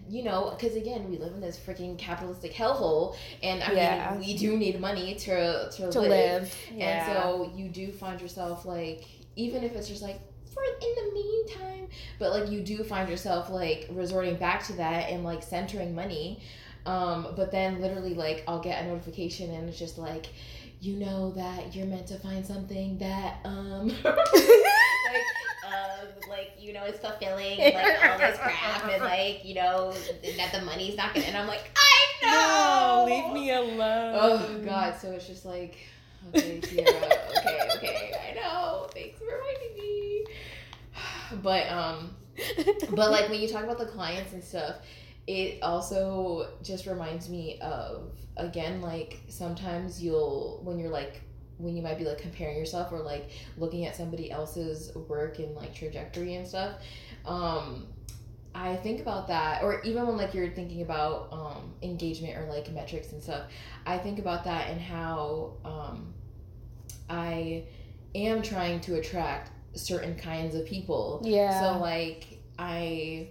you 0.09 0.23
know, 0.23 0.55
because 0.57 0.75
again, 0.75 1.09
we 1.09 1.17
live 1.17 1.33
in 1.33 1.41
this 1.41 1.57
freaking 1.57 1.97
capitalistic 1.97 2.53
hellhole, 2.53 3.15
and 3.41 3.63
I 3.63 3.71
Yeah. 3.73 4.11
mean, 4.11 4.19
we 4.19 4.37
do 4.37 4.57
need 4.57 4.79
money 4.79 5.15
to 5.15 5.69
to, 5.71 5.91
to 5.91 5.99
live. 5.99 6.09
live. 6.43 6.55
And 6.79 7.05
so 7.13 7.51
you 7.55 7.69
do 7.69 7.91
find 7.91 8.19
yourself 8.21 8.65
like, 8.65 9.05
even 9.35 9.63
if 9.63 9.75
it's 9.75 9.87
just 9.87 10.01
like 10.01 10.19
for 10.53 10.63
in 10.63 11.05
the 11.05 11.13
meantime, 11.13 11.87
but 12.19 12.31
like 12.31 12.49
you 12.51 12.61
do 12.61 12.83
find 12.83 13.09
yourself 13.09 13.49
like 13.49 13.87
resorting 13.91 14.35
back 14.35 14.63
to 14.65 14.73
that 14.73 15.09
and 15.09 15.23
like 15.23 15.41
centering 15.43 15.95
money. 15.95 16.41
Um, 16.85 17.27
but 17.35 17.51
then 17.51 17.79
literally 17.81 18.13
like 18.13 18.43
I'll 18.47 18.59
get 18.59 18.83
a 18.83 18.87
notification 18.87 19.51
and 19.51 19.69
it's 19.69 19.79
just 19.79 19.97
like, 19.97 20.27
you 20.81 20.97
know 20.97 21.31
that 21.31 21.73
you're 21.73 21.85
meant 21.85 22.07
to 22.07 22.19
find 22.19 22.45
something 22.45 22.97
that 22.97 23.37
um 23.45 23.87
like 24.03 24.17
um 25.65 26.07
like 26.29 26.51
you 26.59 26.73
know 26.73 26.83
it's 26.83 26.99
fulfilling 26.99 27.57
like 27.57 28.11
all 28.11 28.17
this 28.17 28.37
crap 28.37 28.89
and 28.91 29.01
like 29.01 29.45
you 29.45 29.55
know 29.55 29.93
that 30.37 30.51
the 30.51 30.61
money's 30.65 30.97
not 30.97 31.13
gonna 31.13 31.25
and 31.25 31.37
I'm 31.37 31.47
like 31.47 31.71
I 31.77 32.25
know 32.25 32.33
no, 32.33 33.05
leave 33.05 33.33
me 33.33 33.51
alone. 33.51 34.15
Oh 34.19 34.61
God! 34.63 34.95
So 34.99 35.11
it's 35.11 35.27
just 35.27 35.45
like, 35.45 35.77
okay, 36.29 36.59
okay, 36.63 36.85
okay, 37.77 38.11
I 38.29 38.33
know. 38.35 38.87
Thanks 38.93 39.19
for 39.19 39.25
reminding 39.25 39.77
me. 39.77 40.25
But 41.41 41.67
um, 41.69 42.15
but 42.91 43.09
like 43.09 43.29
when 43.29 43.41
you 43.41 43.47
talk 43.47 43.63
about 43.63 43.79
the 43.79 43.87
clients 43.87 44.33
and 44.33 44.43
stuff, 44.43 44.75
it 45.27 45.61
also 45.63 46.49
just 46.61 46.85
reminds 46.85 47.29
me 47.29 47.59
of 47.61 48.11
again 48.37 48.81
like 48.81 49.21
sometimes 49.29 50.03
you'll 50.03 50.59
when 50.63 50.77
you're 50.79 50.89
like 50.89 51.21
when 51.57 51.75
you 51.75 51.81
might 51.81 51.97
be 51.97 52.03
like 52.03 52.17
comparing 52.17 52.57
yourself 52.57 52.91
or 52.91 52.99
like 52.99 53.29
looking 53.57 53.85
at 53.85 53.95
somebody 53.95 54.31
else's 54.31 54.93
work 54.95 55.39
and 55.39 55.55
like 55.55 55.73
trajectory 55.73 56.35
and 56.35 56.47
stuff. 56.47 56.75
Um, 57.25 57.87
I 58.55 58.75
think 58.75 59.01
about 59.01 59.27
that, 59.29 59.63
or 59.63 59.81
even 59.81 60.05
when 60.05 60.17
like 60.17 60.33
you're 60.33 60.49
thinking 60.49 60.81
about 60.81 61.29
um, 61.31 61.73
engagement 61.81 62.37
or 62.37 62.45
like 62.47 62.71
metrics 62.71 63.11
and 63.11 63.21
stuff, 63.21 63.49
I 63.85 63.97
think 63.97 64.19
about 64.19 64.43
that 64.43 64.69
and 64.69 64.79
how 64.79 65.53
um, 65.65 66.13
I 67.09 67.65
am 68.13 68.41
trying 68.41 68.79
to 68.81 68.95
attract 68.95 69.51
certain 69.75 70.15
kinds 70.15 70.53
of 70.53 70.65
people. 70.65 71.21
Yeah. 71.23 71.59
So 71.59 71.79
like 71.79 72.39
I, 72.59 73.29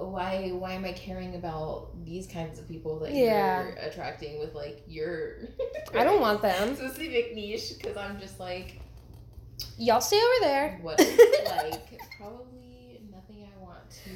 why 0.00 0.50
why 0.50 0.72
am 0.72 0.84
I 0.84 0.92
caring 0.92 1.34
about 1.34 1.88
these 2.04 2.26
kinds 2.26 2.58
of 2.58 2.68
people 2.68 2.98
that 3.00 3.12
Yeah. 3.12 3.62
you're 3.64 3.72
attracting 3.78 4.38
with 4.38 4.54
like 4.54 4.82
your 4.86 5.36
I 5.94 6.04
don't 6.04 6.20
want 6.20 6.42
them. 6.42 6.74
specific 6.76 7.34
niche 7.34 7.72
because 7.76 7.96
I'm 7.96 8.18
just 8.20 8.38
like 8.40 8.80
Y'all 9.76 10.00
stay 10.00 10.16
over 10.16 10.44
there. 10.46 10.78
what 10.82 10.98
like 11.46 12.00
probably 12.16 13.00
nothing 13.12 13.44
I 13.44 13.60
want 13.62 13.90
to 14.04 14.10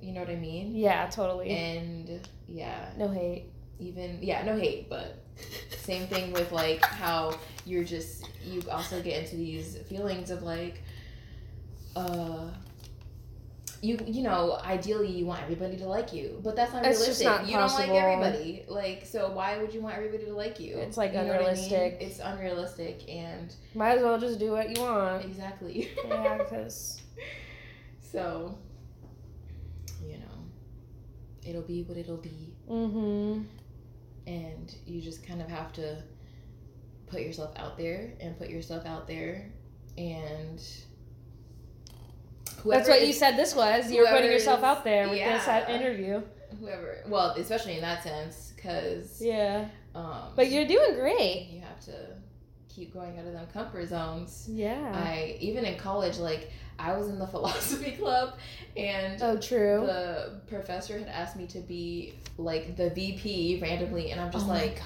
you 0.00 0.12
know 0.12 0.20
what 0.20 0.30
I 0.30 0.36
mean? 0.36 0.74
Yeah, 0.76 1.06
totally. 1.06 1.50
And 1.50 2.28
yeah, 2.46 2.90
no 2.96 3.08
hate. 3.08 3.46
even 3.80 4.18
yeah, 4.22 4.44
no 4.44 4.56
hate, 4.56 4.88
but 4.88 5.18
same 5.80 6.06
thing 6.06 6.32
with 6.32 6.52
like 6.52 6.84
how 6.84 7.36
you're 7.64 7.84
just 7.84 8.28
you 8.44 8.62
also 8.70 9.02
get 9.02 9.24
into 9.24 9.36
these 9.36 9.76
feelings 9.88 10.30
of 10.30 10.42
like 10.42 10.82
uh 11.96 12.48
you 13.82 13.98
you 14.06 14.22
know 14.22 14.58
ideally 14.64 15.10
you 15.10 15.26
want 15.26 15.42
everybody 15.42 15.76
to 15.76 15.86
like 15.86 16.12
you 16.12 16.40
but 16.42 16.56
that's 16.56 16.72
not 16.72 16.84
It's 16.84 16.98
realistic 17.00 17.26
not 17.26 17.46
you 17.46 17.52
don't 17.54 17.72
like 17.72 17.88
everybody 17.90 18.64
like 18.68 19.04
so 19.06 19.30
why 19.32 19.58
would 19.58 19.72
you 19.74 19.80
want 19.80 19.96
everybody 19.96 20.24
to 20.24 20.32
like 20.34 20.58
you 20.60 20.76
It's, 20.78 20.96
like, 20.96 21.12
You 21.12 21.18
what 21.18 21.26
I 21.26 21.30
mean? 21.30 21.38
unrealistic. 21.40 21.98
it's 22.00 22.18
unrealistic 22.20 23.08
and 23.08 23.54
Might 23.74 23.98
as 23.98 24.02
well 24.02 24.18
just 24.18 24.38
do 24.38 24.52
what 24.52 24.74
you 24.74 24.82
want. 24.82 25.24
exactly 25.24 25.90
yeah, 26.08 26.38
because 26.38 27.02
so 28.00 28.56
you 30.02 30.14
know 30.18 30.38
it'll 31.44 31.62
be 31.62 31.82
what 31.82 31.96
it'll 31.98 32.16
be 32.16 32.54
mm-hmm. 32.68 33.42
and 34.26 34.74
you 34.86 35.00
just 35.00 35.26
kind 35.26 35.42
of 35.42 35.48
have 35.48 35.72
to 35.74 36.02
put 37.06 37.20
yourself 37.20 37.52
out 37.56 37.76
there 37.76 38.14
and 38.20 38.36
put 38.38 38.48
yourself 38.48 38.84
out 38.86 39.06
there 39.06 39.50
and 39.98 40.62
That's 42.46 42.60
whoever 42.62 42.90
what 42.90 43.06
you 43.06 43.12
said. 43.12 43.36
This 43.36 43.54
was 43.54 43.90
you 43.90 44.00
were 44.02 44.08
putting 44.08 44.30
yourself 44.30 44.60
is- 44.60 44.64
out 44.64 44.84
there 44.84 45.08
with 45.08 45.18
this 45.18 45.46
yeah. 45.46 45.64
uh, 45.68 45.72
interview. 45.72 46.22
whoever 46.60 46.98
well 47.08 47.30
especially 47.32 47.74
in 47.74 47.82
that 47.82 48.02
sense 48.02 48.52
because 48.56 49.20
Yeah, 49.20 49.68
um 49.94 50.32
but 50.36 50.50
you're 50.50 50.66
doing 50.66 50.94
great. 50.94 51.48
you 51.52 51.60
have 51.60 51.80
to 51.86 51.92
keep 52.68 52.92
going 52.94 53.18
out 53.18 53.26
of 53.26 53.32
them 53.32 53.46
comfort 53.52 53.86
zones 53.88 54.46
Yeah. 54.50 54.92
i 54.94 55.36
even 55.40 55.64
in 55.64 55.76
college 55.78 56.18
like 56.18 56.50
i 56.78 56.96
was 56.96 57.08
in 57.08 57.18
the 57.18 57.26
philosophy 57.34 57.92
club 57.92 58.38
and 58.76 59.22
oh, 59.22 59.36
true. 59.38 59.82
the 59.86 60.40
professor 60.46 60.98
had 60.98 61.08
asked 61.08 61.36
me 61.36 61.46
to 61.48 61.58
be 61.60 62.14
like 62.38 62.76
the 62.76 62.90
vp 62.90 63.58
randomly 63.62 64.10
and 64.12 64.20
i'm 64.20 64.30
just 64.32 64.46
oh 64.46 64.50
like. 64.50 64.80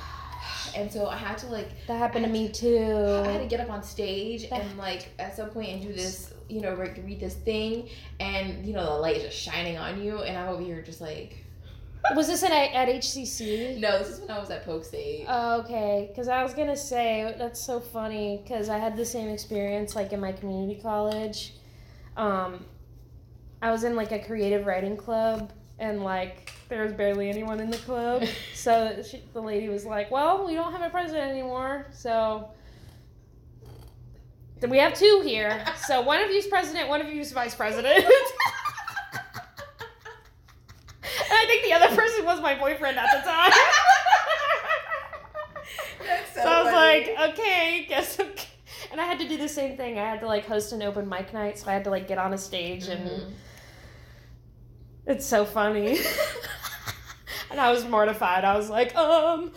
And 0.76 0.90
so 0.90 1.06
i 1.06 1.16
had 1.16 1.36
to 1.38 1.46
like 1.46 1.68
That 1.86 1.98
happened 1.98 2.24
to 2.24 2.30
me 2.30 2.48
too. 2.48 3.22
I 3.26 3.30
had 3.32 3.40
to 3.40 3.46
get 3.46 3.60
up 3.60 3.70
on 3.70 3.82
stage 3.82 4.48
That- 4.50 4.62
and 4.62 4.78
like 4.78 5.08
at 5.18 5.36
some 5.36 5.50
point 5.50 5.68
and 5.70 5.82
do 5.82 5.92
this, 5.92 6.32
you 6.48 6.60
know, 6.60 6.74
re- 6.74 7.00
read 7.04 7.20
this 7.20 7.34
thing, 7.34 7.88
and 8.18 8.64
you 8.66 8.72
know 8.72 8.84
the 8.84 9.00
light 9.00 9.16
is 9.16 9.22
just 9.24 9.36
shining 9.38 9.76
on 9.78 10.02
you, 10.02 10.18
and 10.22 10.36
I'm 10.36 10.48
over 10.48 10.62
here 10.62 10.82
just 10.82 11.00
like, 11.00 11.44
Was 12.16 12.26
this 12.28 12.42
at 12.42 12.50
at 12.52 12.88
HCC? 12.88 13.78
no, 13.78 13.98
this 13.98 14.08
is 14.08 14.20
when 14.20 14.30
I 14.30 14.38
was 14.38 14.50
at 14.50 14.64
Polk 14.64 14.84
State. 14.84 15.26
Oh, 15.28 15.60
okay, 15.60 16.06
because 16.10 16.28
I 16.28 16.42
was 16.42 16.54
gonna 16.54 16.76
say 16.76 17.34
that's 17.38 17.60
so 17.60 17.78
funny 17.80 18.40
because 18.42 18.68
I 18.68 18.78
had 18.78 18.96
the 18.96 19.04
same 19.04 19.28
experience 19.28 19.94
like 19.94 20.12
in 20.12 20.20
my 20.20 20.32
community 20.32 20.80
college. 20.80 21.54
Um, 22.16 22.64
I 23.62 23.70
was 23.70 23.84
in 23.84 23.94
like 23.96 24.10
a 24.12 24.18
creative 24.18 24.64
writing 24.66 24.96
club, 24.96 25.52
and 25.80 26.04
like 26.04 26.52
there 26.68 26.84
was 26.84 26.92
barely 26.92 27.28
anyone 27.28 27.58
in 27.58 27.70
the 27.70 27.78
club. 27.78 28.22
so 28.54 29.02
she, 29.02 29.20
the 29.32 29.42
lady 29.42 29.68
was 29.68 29.84
like, 29.84 30.12
"Well, 30.12 30.46
we 30.46 30.54
don't 30.54 30.70
have 30.70 30.82
a 30.82 30.90
president 30.90 31.28
anymore, 31.30 31.86
so." 31.92 32.50
We 34.68 34.76
have 34.76 34.92
two 34.92 35.22
here, 35.24 35.64
so 35.86 36.02
one 36.02 36.20
of 36.22 36.30
you's 36.30 36.46
president, 36.46 36.90
one 36.90 37.00
of 37.00 37.08
you's 37.08 37.32
vice 37.32 37.54
president. 37.54 37.96
and 38.04 38.06
I 41.30 41.44
think 41.46 41.64
the 41.64 41.72
other 41.72 41.96
person 41.96 42.26
was 42.26 42.42
my 42.42 42.58
boyfriend 42.58 42.98
at 42.98 43.06
the 43.10 43.22
time. 43.30 43.52
That's 46.06 46.34
So, 46.34 46.42
I 46.42 46.62
was 46.62 46.72
like, 46.74 47.16
okay, 47.32 47.86
guess. 47.88 48.20
Okay. 48.20 48.48
And 48.92 49.00
I 49.00 49.04
had 49.06 49.18
to 49.20 49.28
do 49.28 49.38
the 49.38 49.48
same 49.48 49.78
thing. 49.78 49.98
I 49.98 50.04
had 50.04 50.20
to 50.20 50.26
like 50.26 50.44
host 50.46 50.72
an 50.72 50.82
open 50.82 51.08
mic 51.08 51.32
night, 51.32 51.58
so 51.58 51.70
I 51.70 51.72
had 51.72 51.84
to 51.84 51.90
like 51.90 52.06
get 52.06 52.18
on 52.18 52.34
a 52.34 52.38
stage, 52.38 52.86
and 52.88 53.08
Mhm. 53.08 53.30
It's 55.10 55.26
so 55.26 55.44
funny. 55.44 55.98
and 57.50 57.60
I 57.60 57.72
was 57.72 57.84
mortified. 57.84 58.44
I 58.44 58.56
was 58.56 58.70
like, 58.70 58.94
um, 58.96 59.52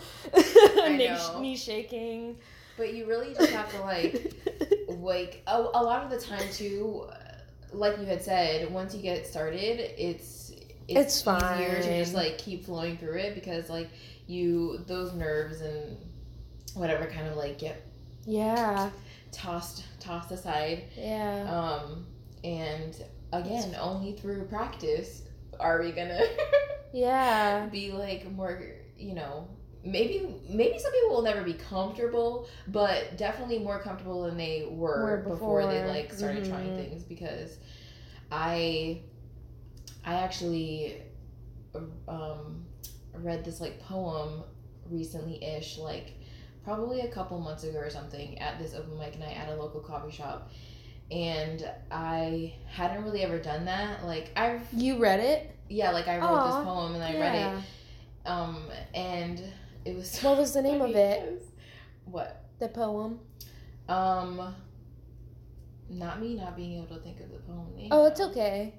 knee, 0.76 1.16
knee 1.40 1.56
shaking. 1.56 2.36
but 2.76 2.92
you 2.92 3.06
really 3.06 3.32
just 3.34 3.52
have 3.52 3.70
to 3.72 3.80
like, 3.80 4.34
like 4.88 5.42
a, 5.46 5.56
a 5.56 5.82
lot 5.82 6.04
of 6.04 6.10
the 6.10 6.18
time 6.18 6.46
too, 6.52 7.08
like 7.72 7.98
you 7.98 8.04
had 8.04 8.22
said, 8.22 8.70
once 8.72 8.94
you 8.94 9.02
get 9.02 9.26
started, 9.26 9.80
it's 9.96 10.52
It's 10.88 11.20
easier 11.20 11.80
to 11.82 11.98
just 11.98 12.14
like 12.14 12.38
keep 12.38 12.64
flowing 12.64 12.98
through 12.98 13.18
it 13.18 13.34
because 13.34 13.70
like 13.70 13.88
you 14.26 14.78
those 14.86 15.12
nerves 15.14 15.60
and 15.60 15.96
whatever 16.74 17.06
kind 17.06 17.28
of 17.28 17.36
like 17.36 17.58
get 17.58 17.86
yeah, 18.26 18.90
tossed 19.32 19.84
tossed 20.00 20.30
aside 20.30 20.84
yeah. 20.96 21.46
um 21.50 22.06
and 22.42 23.04
again 23.32 23.76
only 23.80 24.12
through 24.12 24.44
practice 24.44 25.22
are 25.60 25.80
we 25.82 25.92
gonna 25.92 26.20
Yeah. 26.92 27.66
be 27.66 27.90
like 27.92 28.30
more 28.32 28.62
you 28.98 29.14
know 29.14 29.48
maybe 29.84 30.26
maybe 30.48 30.78
some 30.78 30.92
people 30.92 31.10
will 31.10 31.22
never 31.22 31.42
be 31.42 31.54
comfortable 31.54 32.48
but 32.68 33.16
definitely 33.18 33.58
more 33.58 33.80
comfortable 33.80 34.22
than 34.22 34.36
they 34.36 34.66
were, 34.70 35.02
Were 35.02 35.16
before. 35.30 35.66
they 35.66 35.84
like 35.84 36.12
started 36.12 36.44
trying 36.44 36.70
Mhm. 36.70 36.76
things 36.76 37.02
because 37.02 37.58
i 38.32 39.00
i 40.04 40.14
actually 40.14 41.02
um 42.08 42.64
read 43.14 43.44
this 43.44 43.60
like 43.60 43.78
poem 43.80 44.42
recently 44.90 45.42
ish 45.44 45.78
like 45.78 46.14
probably 46.64 47.00
a 47.02 47.08
couple 47.08 47.38
months 47.38 47.64
ago 47.64 47.78
or 47.78 47.90
something 47.90 48.38
at 48.38 48.58
this 48.58 48.74
open 48.74 48.98
mic 48.98 49.18
night 49.18 49.36
at 49.36 49.48
a 49.50 49.54
local 49.54 49.80
coffee 49.80 50.10
shop 50.10 50.50
and 51.10 51.68
i 51.90 52.54
hadn't 52.66 53.04
really 53.04 53.22
ever 53.22 53.38
done 53.38 53.64
that 53.66 54.04
like 54.04 54.30
i've 54.36 54.62
You 54.72 54.98
read 54.98 55.20
it? 55.20 55.54
yeah 55.68 55.90
like 55.90 56.08
i 56.08 56.16
wrote 56.16 56.24
Aw, 56.24 56.56
this 56.56 56.64
poem 56.64 56.94
and 56.94 57.04
i 57.04 57.12
read 57.18 57.34
it 57.34 58.28
um 58.28 58.62
and 58.94 59.42
it 59.84 59.94
was 59.94 60.18
What 60.22 60.38
was 60.38 60.54
the 60.54 60.62
name 60.62 60.80
of 60.80 60.90
it? 60.94 61.42
what 62.06 62.44
The 62.58 62.68
poem. 62.68 63.20
um 63.88 64.54
not 65.90 66.20
me 66.20 66.34
not 66.36 66.56
being 66.56 66.78
able 66.82 66.96
to 66.96 67.02
think 67.02 67.20
of 67.20 67.30
the 67.30 67.38
poem 67.38 67.66
name 67.76 67.88
Oh, 67.90 68.06
it's 68.06 68.20
okay. 68.20 68.74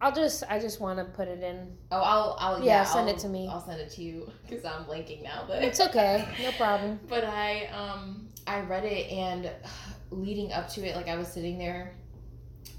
I'll 0.00 0.12
just 0.12 0.44
I 0.48 0.58
just 0.60 0.80
want 0.80 0.98
to 1.00 1.04
put 1.04 1.26
it 1.28 1.42
in. 1.42 1.76
oh 1.90 2.00
i'll 2.00 2.36
i'll 2.38 2.58
Yeah, 2.60 2.64
yeah, 2.64 2.84
send 2.84 3.08
it 3.08 3.16
I'll- 3.16 3.18
to 3.22 3.28
me. 3.28 3.48
i'll 3.50 3.60
send 3.66 3.80
it 3.80 3.90
to 3.90 4.02
you 4.02 4.30
because 4.48 4.64
i'm 4.64 4.84
blanking 4.84 5.22
now 5.22 5.44
but 5.48 5.62
It's 5.64 5.80
okay. 5.80 6.26
No 6.42 6.52
problem. 6.52 7.00
but 7.08 7.24
i 7.24 7.66
um 7.66 8.28
i 8.46 8.60
read 8.60 8.84
it 8.84 9.10
and 9.10 9.50
leading 10.10 10.52
up 10.52 10.68
to 10.68 10.80
it 10.86 10.96
like 10.96 11.08
i 11.08 11.16
was 11.16 11.28
sitting 11.28 11.58
there 11.58 11.94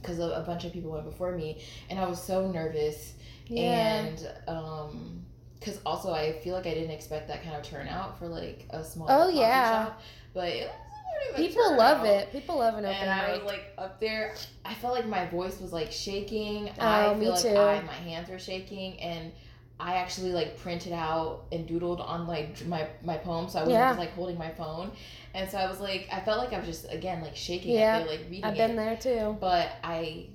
because 0.01 0.19
a, 0.19 0.23
a 0.23 0.41
bunch 0.41 0.65
of 0.65 0.73
people 0.73 0.91
went 0.91 1.05
before 1.05 1.31
me 1.35 1.61
and 1.89 1.99
i 1.99 2.05
was 2.07 2.21
so 2.21 2.49
nervous 2.51 3.13
Yeah. 3.47 3.61
and 4.05 4.29
um 4.47 5.23
because 5.59 5.79
also 5.85 6.11
i 6.13 6.33
feel 6.39 6.55
like 6.55 6.65
i 6.67 6.73
didn't 6.73 6.91
expect 6.91 7.27
that 7.29 7.43
kind 7.43 7.55
of 7.55 7.63
turnout 7.63 8.17
for 8.19 8.27
like 8.27 8.65
a 8.71 8.83
small 8.83 9.07
Oh, 9.09 9.29
yeah. 9.29 9.85
shop 9.85 10.01
but 10.33 10.47
it 10.49 10.67
was 10.67 11.29
a 11.29 11.33
pretty 11.33 11.47
People 11.49 11.77
love 11.77 12.05
it. 12.05 12.31
People 12.31 12.57
love 12.57 12.75
an 12.75 12.85
open 12.85 12.95
and 12.97 13.09
I 13.09 13.27
mic. 13.33 13.43
was 13.43 13.51
like 13.51 13.65
up 13.77 13.99
there. 13.99 14.33
I 14.65 14.73
felt 14.73 14.95
like 14.95 15.05
my 15.05 15.25
voice 15.27 15.59
was 15.61 15.71
like 15.71 15.91
shaking. 15.91 16.69
Oh, 16.79 16.81
I 16.85 17.13
me 17.13 17.25
feel 17.25 17.33
like 17.33 17.41
too. 17.41 17.49
I 17.57 17.81
my 17.83 17.93
hands 17.93 18.27
were 18.29 18.39
shaking, 18.39 18.99
and 18.99 19.31
I 19.79 19.95
actually 19.97 20.31
like 20.31 20.57
printed 20.57 20.93
out 20.93 21.43
and 21.51 21.67
doodled 21.67 21.99
on 21.99 22.27
like 22.27 22.65
my 22.65 22.87
my 23.03 23.17
poem, 23.17 23.49
so 23.49 23.59
I 23.59 23.61
wasn't 23.63 23.71
Yeah. 23.79 23.89
just 23.89 23.99
like 23.99 24.13
holding 24.13 24.37
my 24.37 24.49
phone. 24.51 24.91
And 25.33 25.49
so 25.49 25.57
I 25.57 25.67
was 25.69 25.79
like, 25.79 26.09
I 26.11 26.19
felt 26.21 26.39
like 26.39 26.53
I 26.53 26.57
was 26.59 26.67
just 26.67 26.91
again 26.91 27.21
like 27.21 27.35
shaking 27.35 27.75
Yeah. 27.75 27.99
it, 27.99 28.07
like 28.07 28.21
reading 28.29 28.43
I've 28.43 28.55
it. 28.55 28.57
been 28.57 28.75
there 28.75 28.97
too. 28.97 29.37
But 29.39 29.71
I, 29.83 30.25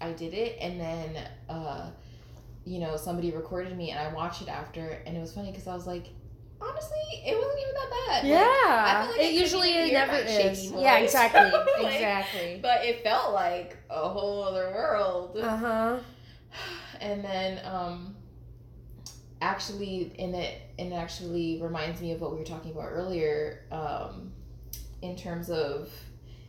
I 0.00 0.12
did 0.12 0.34
it, 0.34 0.58
and 0.60 0.78
then 0.80 1.16
uh, 1.48 1.90
you 2.64 2.78
know 2.80 2.96
somebody 2.96 3.30
recorded 3.30 3.76
me, 3.76 3.90
and 3.90 3.98
I 3.98 4.12
watched 4.12 4.42
it 4.42 4.48
after, 4.48 4.98
and 5.06 5.16
it 5.16 5.20
was 5.20 5.32
funny 5.34 5.50
because 5.50 5.66
I 5.66 5.74
was 5.74 5.86
like. 5.86 6.06
Honestly, 6.62 6.98
it 7.24 7.34
wasn't 7.38 7.58
even 7.58 7.72
that 7.74 7.90
bad. 8.06 8.22
Like, 8.22 8.32
Yeah, 8.32 8.84
I 8.86 9.06
feel 9.06 9.16
like 9.22 9.30
it 9.30 9.32
usually 9.40 9.70
it 9.70 9.92
never 9.94 10.16
is. 10.16 10.70
Yeah, 10.70 10.98
exactly, 10.98 11.40
Like, 11.82 11.94
exactly. 11.94 12.58
but 12.60 12.84
it 12.84 13.02
felt 13.02 13.32
like 13.32 13.78
a 13.88 14.06
whole 14.06 14.42
other 14.44 14.70
world. 14.70 15.38
Uh 15.40 15.56
huh. 15.56 15.98
And 17.00 17.24
then 17.24 17.64
um 17.64 18.14
actually 19.40 20.12
in 20.18 20.34
it 20.34 20.60
and 20.80 20.92
it 20.92 20.96
actually 20.96 21.60
reminds 21.62 22.00
me 22.00 22.12
of 22.12 22.20
what 22.20 22.32
we 22.32 22.38
were 22.38 22.44
talking 22.44 22.72
about 22.72 22.88
earlier 22.90 23.64
um 23.70 24.32
in 25.02 25.14
terms 25.16 25.50
of 25.50 25.90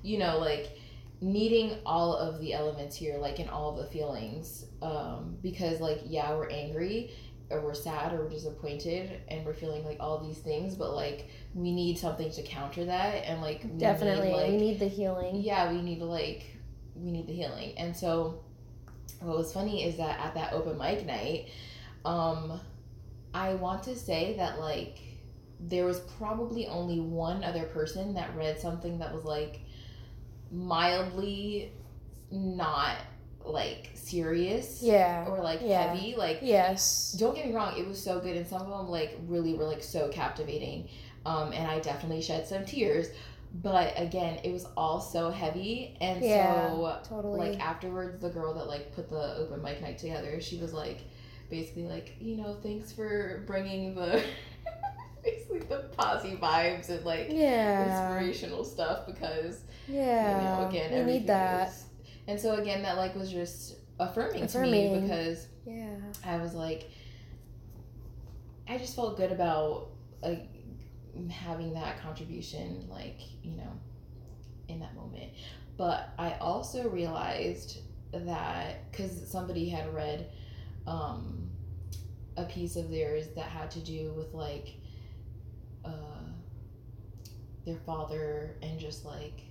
you 0.01 0.17
know 0.17 0.39
like 0.39 0.77
needing 1.21 1.77
all 1.85 2.15
of 2.15 2.39
the 2.39 2.53
elements 2.53 2.95
here 2.95 3.17
like 3.17 3.39
in 3.39 3.47
all 3.49 3.69
of 3.71 3.77
the 3.77 3.91
feelings 3.91 4.65
um 4.81 5.37
because 5.43 5.79
like 5.79 6.01
yeah 6.05 6.33
we're 6.33 6.49
angry 6.49 7.11
or 7.51 7.61
we're 7.61 7.73
sad 7.73 8.13
or 8.13 8.23
we're 8.23 8.29
disappointed 8.29 9.11
and 9.27 9.45
we're 9.45 9.53
feeling 9.53 9.83
like 9.85 9.97
all 9.99 10.17
these 10.25 10.37
things 10.39 10.73
but 10.73 10.95
like 10.95 11.27
we 11.53 11.71
need 11.71 11.97
something 11.97 12.31
to 12.31 12.41
counter 12.43 12.85
that 12.85 13.15
and 13.27 13.41
like 13.41 13.61
we 13.63 13.77
Definitely, 13.77 14.29
need, 14.29 14.33
like, 14.35 14.49
we 14.49 14.57
need 14.57 14.79
the 14.79 14.87
healing. 14.87 15.35
yeah 15.41 15.71
we 15.71 15.81
need 15.81 15.99
to 15.99 16.05
like 16.05 16.43
we 16.95 17.11
need 17.11 17.27
the 17.27 17.33
healing 17.33 17.77
and 17.77 17.95
so 17.95 18.41
what 19.19 19.37
was 19.37 19.53
funny 19.53 19.83
is 19.85 19.97
that 19.97 20.19
at 20.19 20.33
that 20.33 20.53
open 20.53 20.77
mic 20.77 21.05
night 21.05 21.49
um 22.05 22.59
i 23.33 23.53
want 23.55 23.83
to 23.83 23.95
say 23.95 24.35
that 24.37 24.59
like 24.59 24.99
there 25.59 25.85
was 25.85 25.99
probably 26.17 26.67
only 26.67 26.99
one 26.99 27.43
other 27.43 27.63
person 27.65 28.13
that 28.15 28.35
read 28.35 28.59
something 28.59 28.97
that 28.99 29.13
was 29.13 29.23
like 29.23 29.61
mildly 30.51 31.71
not 32.31 32.97
like 33.43 33.89
serious 33.95 34.81
Yeah. 34.83 35.25
or 35.27 35.41
like 35.41 35.61
Yeah. 35.63 35.93
heavy. 35.93 36.15
Like 36.15 36.39
Yes. 36.41 37.13
don't 37.19 37.35
get 37.35 37.47
me 37.47 37.53
wrong, 37.53 37.77
it 37.77 37.87
was 37.87 38.01
so 38.01 38.19
good, 38.19 38.37
and 38.37 38.45
some 38.47 38.61
of 38.61 38.69
them 38.69 38.89
like 38.89 39.17
really 39.27 39.53
were 39.55 39.63
like 39.65 39.83
so 39.83 40.09
captivating. 40.09 40.87
Um, 41.25 41.51
and 41.53 41.67
I 41.69 41.79
definitely 41.79 42.21
shed 42.21 42.47
some 42.47 42.65
tears. 42.65 43.07
But 43.53 43.93
again, 43.97 44.39
it 44.43 44.51
was 44.53 44.65
all 44.77 45.01
so 45.01 45.29
heavy, 45.29 45.97
and 45.99 46.23
Yeah, 46.23 46.69
so 46.69 46.99
Totally. 47.03 47.49
like 47.51 47.59
afterwards, 47.59 48.21
the 48.21 48.29
girl 48.29 48.53
that 48.53 48.67
like 48.67 48.93
put 48.95 49.09
the 49.09 49.35
open 49.37 49.61
mic 49.61 49.81
night 49.81 49.97
together, 49.97 50.39
she 50.39 50.57
was 50.57 50.71
like, 50.73 50.99
basically 51.51 51.83
like, 51.83 52.15
you 52.19 52.37
know, 52.37 52.55
thanks 52.63 52.91
for 52.91 53.43
bringing 53.45 53.93
the 53.93 54.23
basically 55.23 55.59
the 55.59 55.89
posy 55.95 56.35
vibes 56.37 56.89
and 56.89 57.05
like 57.05 57.27
yeah. 57.29 58.07
inspirational 58.15 58.63
stuff 58.63 59.05
because 59.05 59.61
Yeah. 59.87 60.37
you 60.37 60.43
know 60.63 60.67
again 60.69 61.05
we 61.05 61.13
need 61.13 61.27
that. 61.27 61.67
was- 61.67 61.85
and 62.27 62.39
so 62.39 62.55
again 62.55 62.81
that 62.83 62.97
like 62.97 63.15
was 63.15 63.31
just 63.31 63.75
affirming, 63.99 64.47
to 64.47 64.59
me 64.61 64.99
because 65.01 65.45
Yeah. 65.67 65.95
I 66.25 66.37
was 66.37 66.53
like, 66.55 66.89
I 68.67 68.77
just 68.77 68.95
felt 68.95 69.17
good 69.17 69.31
about 69.31 69.89
like 70.23 70.47
having 71.29 71.73
that 71.73 72.01
contribution, 72.01 72.87
like 72.89 73.19
you 73.43 73.57
know, 73.57 73.71
in 74.69 74.79
that 74.79 74.95
moment. 74.95 75.31
But 75.77 76.09
I 76.17 76.33
also 76.39 76.89
realized 76.89 77.79
that 78.13 78.89
because 78.91 79.29
somebody 79.29 79.67
had 79.69 79.93
read 79.93 80.29
um, 80.87 81.49
a 82.37 82.43
piece 82.45 82.75
of 82.75 82.89
theirs 82.89 83.27
that 83.35 83.45
had 83.45 83.69
to 83.71 83.79
do 83.79 84.13
with 84.15 84.33
like 84.33 84.75
uh, 85.85 86.23
their 87.65 87.77
father 87.85 88.55
and 88.61 88.79
just 88.79 89.05
like 89.05 89.41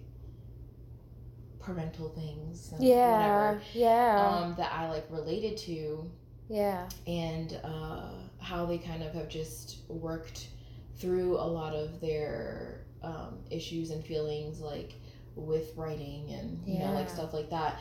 parental 1.60 2.08
things 2.10 2.72
and 2.72 2.82
Yeah. 2.82 3.10
whatever 3.52 3.62
Yeah. 3.74 4.26
um, 4.28 4.54
that 4.56 4.72
I 4.72 4.88
like 4.88 5.06
related 5.10 5.56
to 5.58 6.10
yeah. 6.48 6.88
and 7.06 7.60
uh, 7.62 8.10
how 8.40 8.66
they 8.66 8.78
kind 8.78 9.02
of 9.02 9.12
have 9.14 9.28
just 9.28 9.78
worked 9.88 10.48
through 10.96 11.36
a 11.36 11.44
lot 11.46 11.74
of 11.74 12.00
their 12.00 12.80
um, 13.02 13.38
issues 13.50 13.90
and 13.90 14.04
feelings 14.04 14.60
like 14.60 14.94
with 15.36 15.74
writing 15.76 16.30
and 16.32 16.60
you 16.66 16.78
know 16.80 16.92
like 16.92 17.08
stuff 17.08 17.32
like 17.32 17.48
that 17.50 17.78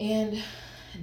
and 0.00 0.42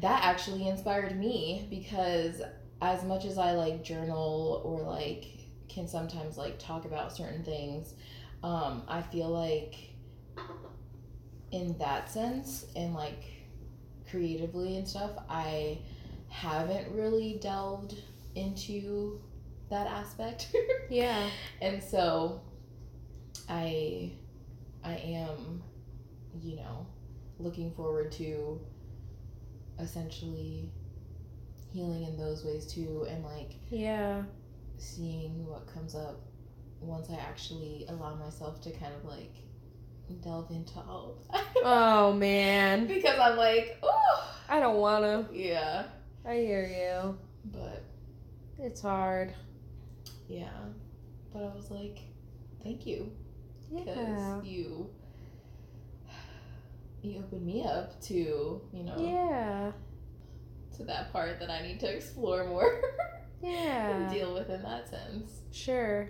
that 0.01 0.23
actually 0.23 0.67
inspired 0.67 1.17
me 1.17 1.67
because 1.69 2.41
as 2.81 3.03
much 3.03 3.25
as 3.25 3.37
i 3.37 3.51
like 3.51 3.83
journal 3.83 4.61
or 4.65 4.81
like 4.81 5.25
can 5.69 5.87
sometimes 5.87 6.37
like 6.37 6.57
talk 6.59 6.85
about 6.85 7.15
certain 7.15 7.43
things 7.43 7.93
um, 8.43 8.83
i 8.87 9.01
feel 9.01 9.29
like 9.29 9.75
in 11.51 11.77
that 11.77 12.09
sense 12.11 12.65
and 12.75 12.93
like 12.93 13.23
creatively 14.09 14.77
and 14.77 14.87
stuff 14.87 15.11
i 15.29 15.77
haven't 16.29 16.91
really 16.93 17.37
delved 17.41 17.95
into 18.35 19.19
that 19.69 19.87
aspect 19.87 20.53
Yeah. 20.89 21.29
and 21.61 21.81
so 21.81 22.41
i 23.49 24.11
i 24.83 24.95
am 24.95 25.63
you 26.41 26.57
know 26.57 26.85
looking 27.39 27.71
forward 27.71 28.11
to 28.13 28.59
essentially 29.79 30.69
healing 31.73 32.03
in 32.03 32.17
those 32.17 32.45
ways 32.45 32.65
too 32.65 33.05
and 33.09 33.23
like 33.23 33.51
Yeah. 33.69 34.23
seeing 34.77 35.45
what 35.45 35.67
comes 35.67 35.95
up 35.95 36.19
once 36.79 37.09
i 37.09 37.15
actually 37.15 37.85
allow 37.89 38.15
myself 38.15 38.61
to 38.61 38.71
kind 38.71 38.93
of 38.93 39.03
like 39.05 39.33
delve 40.21 40.51
into 40.51 40.77
all 40.79 41.17
of 41.17 41.27
that 41.31 41.45
Oh 41.63 42.13
man. 42.13 42.85
because 42.87 43.17
i'm 43.19 43.37
like 43.37 43.77
oh 43.83 44.31
I 44.47 44.59
don't 44.59 44.77
wanna. 44.77 45.27
yeah 45.33 45.85
I 46.27 46.35
hear 46.37 46.65
you. 46.65 47.17
but 47.45 47.83
It's 48.59 48.81
hard. 48.81 49.33
yeah 50.27 50.47
but 51.33 51.43
i 51.43 51.55
was 51.55 51.69
like 51.71 51.99
thank 52.63 52.85
you 52.85 53.11
because 53.75 53.97
Yeah. 53.97 54.41
you 54.43 54.89
you 57.11 57.19
opened 57.19 57.45
me 57.45 57.63
up 57.63 57.99
to 58.01 58.61
you 58.73 58.83
know 58.83 58.95
Yeah. 58.97 59.71
to 60.77 60.83
that 60.83 61.11
part 61.13 61.39
that 61.39 61.49
I 61.49 61.61
need 61.61 61.79
to 61.81 61.87
explore 61.93 62.45
more 62.45 62.81
and 63.43 63.51
Yeah. 63.51 64.09
deal 64.09 64.33
with 64.33 64.49
in 64.49 64.61
that 64.63 64.89
sense 64.89 65.41
Sure. 65.51 66.09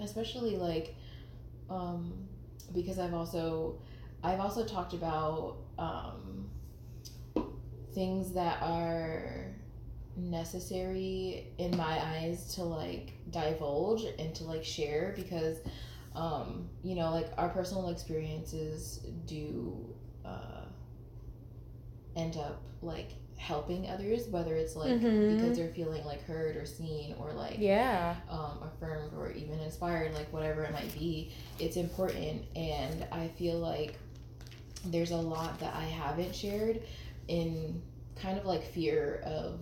especially 0.00 0.56
like 0.56 0.94
um 1.70 2.12
because 2.74 2.98
I've 2.98 3.14
also 3.14 3.78
I've 4.22 4.40
also 4.40 4.64
talked 4.66 4.92
about 4.94 5.56
um 5.78 6.48
things 7.94 8.32
that 8.32 8.62
are 8.62 9.54
necessary 10.16 11.46
in 11.58 11.76
my 11.76 11.98
eyes 12.16 12.54
to 12.54 12.62
like 12.64 13.12
divulge 13.30 14.04
and 14.18 14.34
to 14.34 14.44
like 14.44 14.64
share 14.64 15.12
because 15.16 15.58
um 16.14 16.68
you 16.82 16.94
know 16.94 17.10
like 17.10 17.28
our 17.38 17.48
personal 17.48 17.88
experiences 17.88 19.00
do 19.26 19.74
uh 20.24 20.64
end 22.16 22.36
up 22.36 22.60
like 22.82 23.10
helping 23.38 23.88
others 23.88 24.28
whether 24.28 24.54
it's 24.54 24.76
like 24.76 24.90
Mhm. 25.00 25.28
because 25.36 25.56
they're 25.56 25.68
feeling 25.74 26.04
like 26.04 26.22
heard 26.24 26.56
or 26.56 26.64
seen 26.66 27.14
or 27.18 27.32
like 27.32 27.58
Yeah. 27.58 28.14
um, 28.28 28.62
affirmed 28.62 29.12
or 29.14 29.30
even 29.32 29.58
inspired, 29.60 30.14
like 30.14 30.32
whatever 30.32 30.62
it 30.62 30.72
might 30.72 30.92
be, 30.94 31.32
it's 31.58 31.76
important. 31.76 32.44
And 32.54 33.04
I 33.10 33.28
feel 33.28 33.58
like 33.58 33.94
there's 34.84 35.10
a 35.10 35.16
lot 35.16 35.58
that 35.60 35.74
I 35.74 35.84
haven't 35.84 36.34
shared 36.34 36.82
in 37.28 37.82
kind 38.14 38.38
of 38.38 38.44
like 38.46 38.62
fear 38.62 39.22
of 39.24 39.58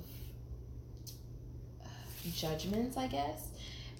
judgments, 2.34 2.96
I 2.96 3.06
guess, 3.06 3.48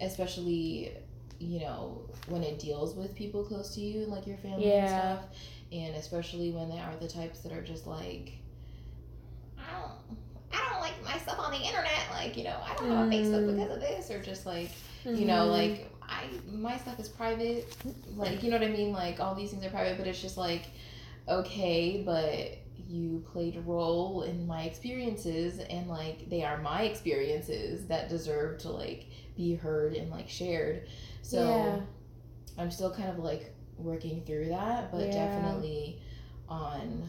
especially, 0.01 0.93
you 1.39 1.61
know, 1.61 2.03
when 2.29 2.43
it 2.43 2.59
deals 2.59 2.95
with 2.95 3.15
people 3.15 3.45
close 3.45 3.75
to 3.75 3.81
you, 3.81 4.05
like 4.07 4.27
your 4.27 4.37
family 4.39 4.65
and 4.65 4.73
Yeah. 4.75 5.17
stuff. 5.17 5.25
And 5.73 5.95
especially 5.97 6.51
when 6.51 6.69
they 6.69 6.79
are 6.79 6.95
the 7.01 7.07
types 7.09 7.41
that 7.41 7.53
are 7.53 7.63
just 7.63 7.87
like, 7.87 8.33
I 9.59 9.71
don't, 9.81 9.93
I 10.53 10.69
don't 10.71 10.81
like 10.81 11.03
my 11.05 11.17
stuff 11.19 11.39
on 11.39 11.53
the 11.53 11.59
internet. 11.65 12.09
Like, 12.13 12.37
you 12.37 12.45
know, 12.45 12.57
I 12.65 12.75
don't 12.75 12.91
have 12.91 13.07
a 13.07 13.11
Facebook 13.11 13.45
Mm. 13.47 13.55
because 13.57 13.71
of 13.77 13.81
this, 13.81 14.11
or 14.11 14.21
just 14.23 14.47
like, 14.47 14.71
you 15.05 15.25
know, 15.27 15.47
Mhm. 15.47 15.51
like 15.51 15.91
I 16.03 16.25
my 16.51 16.77
stuff 16.77 16.99
is 16.99 17.09
private. 17.09 17.73
Like, 18.17 18.43
you 18.43 18.51
know 18.51 18.59
what 18.59 18.67
I 18.67 18.71
mean? 18.73 18.93
Like 18.93 19.21
all 19.21 19.35
these 19.35 19.51
things 19.53 19.65
are 19.65 19.71
private, 19.71 19.97
but 19.97 20.07
it's 20.09 20.21
just 20.21 20.37
like, 20.37 20.67
okay, 21.29 22.03
but 22.05 22.59
you 22.89 23.23
played 23.33 23.57
a 23.57 23.61
role 23.61 24.23
in 24.23 24.45
my 24.49 24.65
experiences, 24.65 25.61
and 25.61 25.87
like 25.89 26.29
they 26.29 26.43
are 26.43 26.59
my 26.61 26.83
experiences 26.83 27.87
that 27.87 28.09
deserve 28.09 28.59
to 28.59 28.71
like 28.71 29.07
be 29.37 29.55
heard 29.55 29.95
and 29.95 30.11
like 30.11 30.29
shared. 30.29 30.89
So 31.23 31.39
Yeah. 32.59 32.63
I'm 32.63 32.71
still 32.73 32.91
kind 32.93 33.09
of 33.09 33.21
like 33.21 33.55
working 33.85 34.23
through 34.25 34.49
that, 34.49 34.91
but 34.93 35.07
Yeah. 35.07 35.27
definitely 35.27 36.01
on 36.49 37.05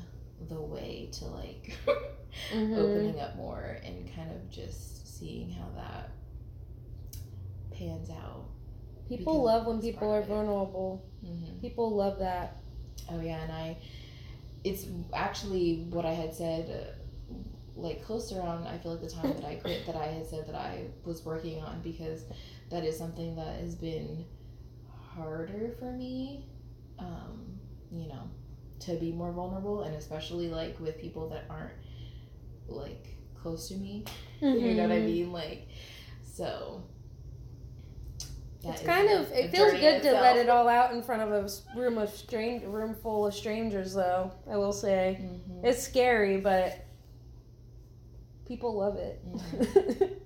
the 0.49 0.61
way 0.61 1.09
to 1.13 1.26
like 1.26 1.78
Mhm. 2.51 2.78
opening 2.78 3.19
up 3.19 3.36
more 3.36 3.78
and 3.84 4.09
kind 4.15 4.32
of 4.32 4.49
just 4.49 5.17
seeing 5.19 5.51
how 5.51 5.67
that 5.76 6.11
pans 7.72 8.09
out. 8.09 8.45
People 9.07 9.43
love 9.43 9.65
when 9.67 9.82
people 9.82 10.09
are 10.09 10.22
vulnerable. 10.22 11.03
hmm 11.24 11.59
People 11.59 11.95
love 11.95 12.19
that. 12.19 12.57
Oh 13.09 13.19
yeah, 13.19 13.41
and 13.43 13.51
I, 13.51 13.78
it's 14.63 14.86
actually 15.13 15.86
what 15.89 16.05
I 16.05 16.13
had 16.13 16.34
said, 16.34 16.69
uh, 16.69 17.34
like 17.76 18.03
close 18.05 18.32
around. 18.32 18.67
I 18.67 18.78
feel 18.78 18.91
like 18.93 19.01
the 19.01 19.09
time 19.09 19.36
that 19.36 19.45
I 19.45 19.55
quit, 19.55 19.86
that 19.86 19.95
I 19.95 20.07
had 20.07 20.26
said 20.26 20.47
that 20.47 20.55
I 20.55 20.86
was 21.03 21.24
working 21.26 21.61
on 21.61 21.82
because 21.82 22.24
that 22.69 22.84
is 22.84 22.97
something 22.97 23.36
that 23.36 23.59
has 23.59 23.76
been 23.76 24.26
harder 25.15 25.76
for 25.80 25.91
me. 25.91 26.45
Um, 27.00 27.60
you 27.92 28.08
know, 28.08 28.30
to 28.82 28.96
be 28.96 29.12
more 29.12 29.32
vulnerable, 29.32 29.84
and 29.84 29.96
especially 29.96 30.50
like 30.50 30.80
with 30.80 30.98
people 31.00 31.30
that 31.30 31.46
aren't 31.50 31.74
like 32.68 33.16
close 33.36 33.68
to 33.70 33.76
me. 33.76 34.06
You 34.39 34.74
know 34.76 34.84
what 34.84 34.92
I 34.92 35.00
Mhm. 35.00 35.06
mean? 35.06 35.32
Like, 35.34 35.68
so. 36.24 36.84
It's 38.64 38.82
kind 38.84 39.10
of. 39.10 39.32
It 39.32 39.50
feels 39.50 39.72
good 39.74 40.04
to 40.04 40.12
let 40.14 40.38
it 40.38 40.48
all 40.48 40.68
out 40.68 40.94
in 40.94 41.02
front 41.02 41.24
of 41.24 41.32
a 41.32 41.50
room 41.80 41.98
of 41.98 42.10
strange, 42.12 42.64
room 42.64 42.94
full 42.94 43.26
of 43.26 43.34
strangers. 43.34 43.94
Though 43.96 44.32
I 44.50 44.56
will 44.58 44.72
say, 44.74 45.18
Mhm. 45.20 45.66
it's 45.66 45.82
scary, 45.82 46.39
but 46.39 46.78
people 48.46 48.76
love 48.78 48.96
it. 48.98 49.24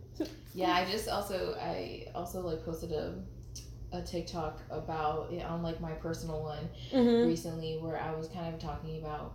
Yeah, 0.53 0.71
I 0.71 0.89
just 0.89 1.09
also 1.09 1.53
I 1.59 2.07
also 2.15 2.39
like 2.39 2.63
posted 2.63 2.93
a 2.93 3.21
a 3.95 4.01
TikTok 4.01 4.59
about 4.69 5.31
it 5.31 5.43
on 5.43 5.63
like 5.63 5.79
my 5.81 5.93
personal 5.93 6.41
one 6.43 6.69
Mhm. 6.93 7.25
recently 7.25 7.77
where 7.77 7.97
I 7.97 8.13
was 8.15 8.27
kind 8.27 8.53
of 8.53 8.59
talking 8.59 8.97
about 8.99 9.33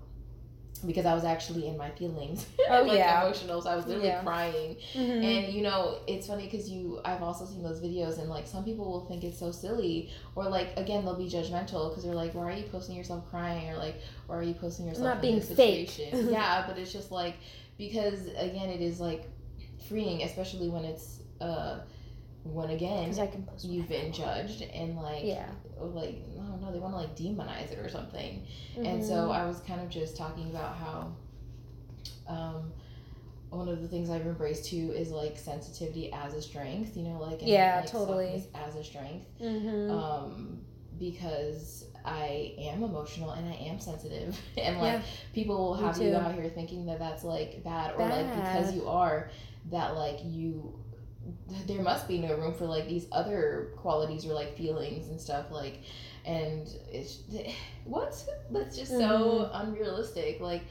because 0.87 1.05
I 1.05 1.15
was 1.15 1.25
actually 1.25 1.67
in 1.69 1.77
my 1.77 1.91
feelings. 1.91 2.47
Oh, 2.71 2.83
like 2.85 2.99
yeah. 2.99 3.23
emotional. 3.25 3.61
So 3.61 3.69
I 3.69 3.77
was 3.77 3.87
literally 3.87 4.09
Yeah. 4.09 4.23
crying. 4.23 4.77
Mhm. 4.95 5.23
And 5.25 5.53
you 5.53 5.63
know, 5.63 5.99
it's 6.07 6.27
funny 6.29 6.45
because 6.45 6.71
you, 6.71 7.01
I've 7.05 7.23
also 7.23 7.45
seen 7.45 7.63
those 7.63 7.81
videos, 7.81 8.19
and 8.19 8.31
like 8.31 8.47
some 8.47 8.65
people 8.65 8.85
will 8.91 9.05
think 9.07 9.25
it's 9.25 9.39
so 9.39 9.51
silly, 9.51 10.09
or 10.37 10.45
like 10.49 10.69
again 10.79 11.05
they'll 11.05 11.17
be 11.17 11.29
judgmental 11.29 11.89
because 11.91 12.05
they're 12.05 12.15
like, 12.15 12.33
why 12.35 12.45
are 12.45 12.53
you 12.57 12.63
posting 12.65 12.97
yourself 12.97 13.29
crying, 13.29 13.69
or 13.71 13.77
like, 13.77 13.97
why 14.29 14.37
are 14.37 14.43
you 14.43 14.55
posting 14.55 14.87
yourself 14.87 15.05
Not 15.07 15.17
in 15.17 15.21
being 15.23 15.35
this 15.41 15.53
fake. 15.53 15.91
situation? 15.91 16.31
yeah, 16.33 16.65
but 16.67 16.79
it's 16.79 16.93
just 16.93 17.11
like 17.11 17.35
because 17.77 18.27
again, 18.37 18.71
it 18.71 18.81
is 18.81 19.01
like 19.01 19.25
freeing, 19.89 20.23
especially 20.23 20.69
when 20.71 20.85
it's 20.85 21.19
uh 21.41 21.81
when 22.45 22.71
again 22.71 23.13
I 23.19 23.27
can 23.27 23.43
post 23.43 23.65
you've 23.67 23.89
been 23.89 24.13
judged 24.13 24.63
and 24.63 24.97
like 24.97 25.25
Yeah. 25.25 25.47
like 25.79 26.23
I 26.39 26.47
don't 26.49 26.61
know 26.63 26.73
they 26.73 26.79
want 26.79 26.95
to 26.95 26.99
like 26.99 27.15
demonize 27.17 27.71
it 27.73 27.79
or 27.79 27.89
something. 27.89 28.45
And 28.77 29.03
Mhm. 29.03 29.07
so 29.07 29.31
I 29.31 29.47
was 29.47 29.61
kind 29.61 29.81
of 29.81 29.89
just 29.91 30.17
talking 30.17 30.49
about 30.51 30.77
how 30.77 31.13
um, 32.27 32.73
one 33.51 33.69
of 33.69 33.83
the 33.83 33.89
things 33.89 34.11
I've 34.11 34.23
embraced 34.27 34.67
too 34.67 34.93
is 34.97 35.11
like 35.11 35.37
sensitivity 35.37 36.13
as 36.13 36.35
a 36.35 36.43
strength, 36.43 36.97
you 36.97 37.03
know, 37.03 37.19
like 37.21 37.41
and, 37.41 37.49
Yeah, 37.51 37.81
like, 37.81 37.91
totally. 37.91 38.45
as 38.55 38.77
a 38.77 38.85
strength. 38.85 39.27
Mhm. 39.41 39.91
Um, 39.91 40.59
because 40.99 41.87
I 42.05 42.55
am 42.59 42.83
emotional 42.83 43.31
and 43.31 43.49
I 43.49 43.55
am 43.57 43.81
sensitive, 43.81 44.39
and 44.59 44.79
like 44.79 44.93
Yeah, 44.95 45.03
people 45.33 45.57
will 45.57 45.75
have 45.75 45.99
you 46.01 46.15
out 46.15 46.35
here 46.35 46.49
thinking 46.49 46.87
that 46.87 46.99
that's 46.99 47.25
like 47.25 47.63
bad, 47.65 47.95
or 47.97 48.07
like 48.09 48.35
because 48.35 48.73
you 48.75 48.87
are 48.89 49.31
that 49.71 49.97
like 49.97 50.21
you 50.25 50.79
there 51.67 51.83
must 51.83 52.09
be 52.09 52.19
no 52.19 52.35
room 52.37 52.55
for 52.55 52.67
like 52.67 52.89
these 52.89 53.07
other 53.13 53.73
qualities 53.77 54.25
or 54.25 54.33
like 54.33 54.57
feelings 54.57 55.09
and 55.09 55.21
stuff 55.21 55.51
like 55.51 55.83
and 56.25 56.69
it's 56.91 57.21
what 57.85 58.15
that's 58.51 58.77
just 58.77 58.91
so 58.91 59.51
mm-hmm. 59.53 59.69
unrealistic 59.69 60.41
like 60.41 60.63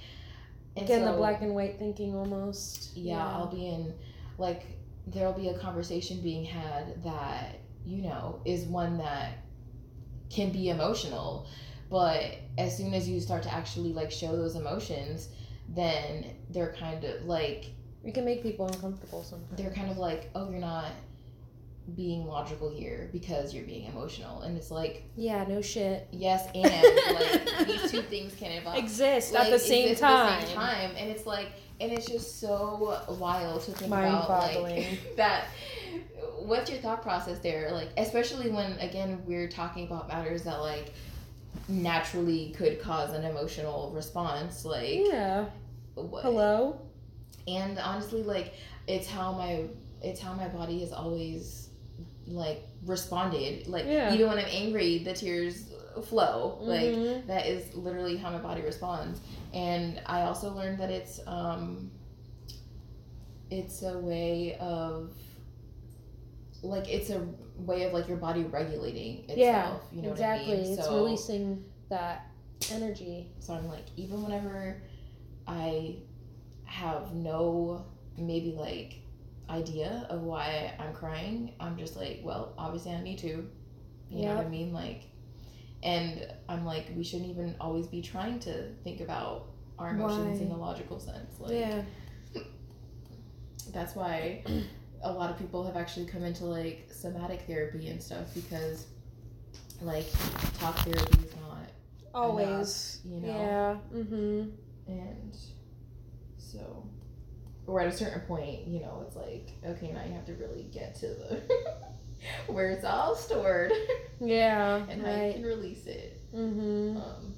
and 0.76 0.86
Again, 0.86 1.06
the 1.06 1.14
black 1.14 1.42
and 1.42 1.56
white 1.56 1.80
thinking 1.80 2.16
almost. 2.16 2.96
yeah, 2.96 3.26
I'll 3.26 3.48
be 3.48 3.68
in 3.68 3.94
like 4.38 4.66
there'll 5.08 5.34
be 5.34 5.50
a 5.50 5.58
conversation 5.58 6.22
being 6.22 6.46
had 6.46 7.04
that 7.04 7.60
you 7.86 8.04
know 8.04 8.40
is 8.46 8.66
one 8.66 8.98
that 8.98 9.40
can 10.30 10.52
be 10.52 10.70
emotional 10.70 11.48
but 11.90 12.38
as 12.58 12.78
soon 12.78 12.94
as 12.94 13.10
you 13.10 13.20
start 13.20 13.42
to 13.44 13.54
actually 13.54 13.94
like 13.94 14.12
show 14.12 14.36
those 14.36 14.56
emotions 14.56 15.30
then 15.70 16.26
they're 16.52 16.74
kind 16.74 17.04
of 17.04 17.24
like 17.26 17.66
You 18.04 18.14
can 18.14 18.24
make 18.26 18.42
people 18.44 18.66
uncomfortable 18.68 19.24
sometimes. 19.24 19.58
they're 19.60 19.72
kind 19.72 19.92
of 19.92 19.98
like 19.98 20.30
oh 20.36 20.50
you're 20.50 20.60
not 20.60 20.92
being 21.96 22.26
logical 22.28 22.70
here 22.70 23.10
because 23.12 23.52
you're 23.54 23.66
being 23.66 23.86
emotional 23.92 24.42
and 24.42 24.56
it's 24.56 24.70
like 24.72 25.04
Yeah, 25.16 25.44
no 25.48 25.62
shit. 25.62 26.08
yes 26.12 26.48
and 26.54 26.64
like 26.66 27.68
these 27.68 27.92
two 27.92 28.02
things 28.04 28.36
can 28.36 28.52
involve 28.52 28.78
Exist 28.78 29.34
like, 29.34 29.46
at 29.46 29.52
the 29.52 29.60
same 29.60 29.96
time. 29.96 30.40
the 30.42 30.46
same 30.48 30.56
time 30.56 30.92
and 30.98 31.10
it's 31.10 31.26
like 31.26 31.48
and 31.82 31.92
it's 31.92 32.06
just 32.06 32.40
so 32.40 33.02
wild 33.20 33.64
to 33.64 33.72
think 33.72 33.92
about 33.92 34.30
like 34.62 35.00
that 35.18 35.46
what's 36.38 36.70
your 36.70 36.80
thought 36.80 37.02
process 37.02 37.40
there 37.40 37.72
like 37.72 37.90
especially 37.98 38.50
when 38.52 38.74
again 38.80 39.22
we're 39.26 39.48
talking 39.50 39.86
about 39.88 40.08
matters 40.08 40.44
that 40.44 40.60
like 40.62 40.94
naturally 41.68 42.52
could 42.58 42.80
cause 42.82 43.14
an 43.14 43.24
emotional 43.24 43.92
response 43.96 44.64
like 44.64 45.00
Yeah. 45.06 45.46
what- 45.96 46.24
Hello. 46.24 46.80
And 47.48 47.78
honestly 47.80 48.24
like 48.24 48.54
it's 48.88 49.08
how 49.10 49.32
my 49.34 49.66
it's 50.02 50.20
how 50.20 50.34
my 50.34 50.48
body 50.48 50.80
has 50.82 50.92
always 50.92 51.70
like 52.28 52.64
responded 52.86 53.68
like 53.68 53.86
Yeah. 53.86 54.14
even 54.14 54.28
when 54.28 54.38
i'm 54.38 54.46
angry 54.50 55.00
the 55.04 55.14
tears 55.14 55.72
flow 56.06 56.58
like 56.62 56.92
Mhm. 56.92 57.28
that 57.28 57.46
is 57.48 57.74
literally 57.76 58.16
how 58.18 58.30
my 58.30 58.38
body 58.38 58.62
responds 58.62 59.20
and 59.54 60.02
i 60.06 60.22
also 60.22 60.54
learned 60.54 60.78
that 60.80 60.90
it's 60.92 61.20
um 61.28 61.90
it's 63.50 63.82
a 63.82 63.98
way 63.98 64.56
of 64.60 65.12
like 66.62 66.88
it's 66.88 67.10
a 67.10 67.26
way 67.58 67.84
of 67.84 67.94
like 67.94 68.08
your 68.08 68.18
body 68.18 68.44
regulating 68.44 69.24
itself 69.30 69.38
Yeah, 69.38 69.74
you 69.92 70.02
know 70.04 70.12
exactly. 70.12 70.48
what 70.54 70.60
i 70.60 70.62
mean 70.64 70.74
It's 70.80 70.88
releasing 70.90 71.64
that 71.90 72.28
energy. 72.72 73.32
so 73.40 73.54
i'm 73.54 73.68
like 73.68 73.86
even 73.98 74.22
whenever 74.22 74.82
i 75.48 75.96
have 76.70 77.14
no 77.14 77.86
maybe 78.18 78.52
like 78.52 78.96
idea 79.50 80.06
of 80.10 80.22
why 80.22 80.72
i'm 80.80 80.94
crying 80.94 81.52
i'm 81.60 81.78
just 81.78 81.96
like 81.96 82.20
well 82.24 82.54
obviously 82.58 82.92
i 82.92 83.02
need 83.02 83.18
to 83.18 83.48
you 84.10 84.26
know 84.26 84.36
what 84.36 84.46
i 84.46 84.50
mean 84.50 84.72
like 84.72 85.04
and 85.82 86.28
i'm 86.48 86.66
like 86.66 86.86
we 86.96 87.04
shouldn't 87.04 87.30
even 87.30 87.56
always 87.60 87.88
be 87.88 88.02
trying 88.02 88.40
to 88.40 88.72
think 88.84 89.02
about 89.02 89.48
our 89.80 89.92
emotions 89.92 90.42
in 90.42 90.50
Why? 90.50 90.56
a 90.56 90.60
logical 90.60 91.00
sense 91.00 91.40
like 91.40 91.52
yeah. 91.54 91.82
that's 93.74 93.96
why 93.96 94.44
a 95.04 95.12
lot 95.12 95.32
of 95.32 95.40
people 95.40 95.66
have 95.66 95.76
actually 95.78 96.06
come 96.06 96.24
into 96.24 96.46
like 96.46 96.88
somatic 96.92 97.42
therapy 97.48 97.88
and 97.88 98.02
stuff 98.02 98.34
because 98.36 98.86
like 99.82 100.06
talk 100.60 100.76
therapy 100.80 101.26
is 101.26 101.36
not 101.38 101.70
Always. 102.14 103.02
you 103.06 103.22
know 103.22 103.28
Yeah. 103.28 103.78
Mhm. 103.98 104.52
and 104.88 105.38
so 106.52 106.86
or 107.68 107.80
at 107.82 107.88
a 107.88 107.92
certain 107.96 108.22
point 108.22 108.68
you 108.68 108.80
know 108.80 109.04
it's 109.06 109.16
like 109.16 109.52
okay 109.66 109.92
now 109.92 110.04
you 110.06 110.14
have 110.14 110.26
to 110.26 110.34
really 110.34 110.64
get 110.74 110.96
to 110.96 111.08
the 111.08 111.42
where 112.52 112.70
it's 112.72 112.84
all 112.86 113.16
stored 113.16 113.72
Yeah. 114.20 114.86
and 114.90 115.06
how 115.06 115.16
you 115.24 115.34
can 115.34 115.44
release 115.44 115.86
it 115.86 116.20
Mhm. 116.36 116.98
um, 116.98 117.34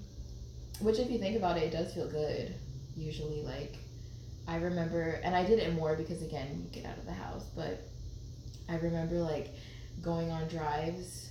which 0.82 1.00
if 1.00 1.10
you 1.12 1.18
think 1.20 1.36
about 1.38 1.58
it 1.58 1.64
it 1.64 1.72
does 1.72 1.94
feel 1.94 2.10
good 2.10 2.54
usually 2.96 3.42
like 3.44 3.78
i 4.48 4.56
remember 4.58 5.20
and 5.24 5.36
i 5.36 5.46
did 5.46 5.60
it 5.60 5.74
more 5.74 5.96
because 5.96 6.22
again 6.22 6.48
you 6.64 6.82
get 6.82 6.90
out 6.90 6.98
of 6.98 7.06
the 7.06 7.12
house 7.14 7.46
but 7.56 7.82
i 8.70 8.76
remember 8.78 9.16
like 9.16 9.50
going 10.02 10.30
on 10.32 10.48
drives 10.48 11.30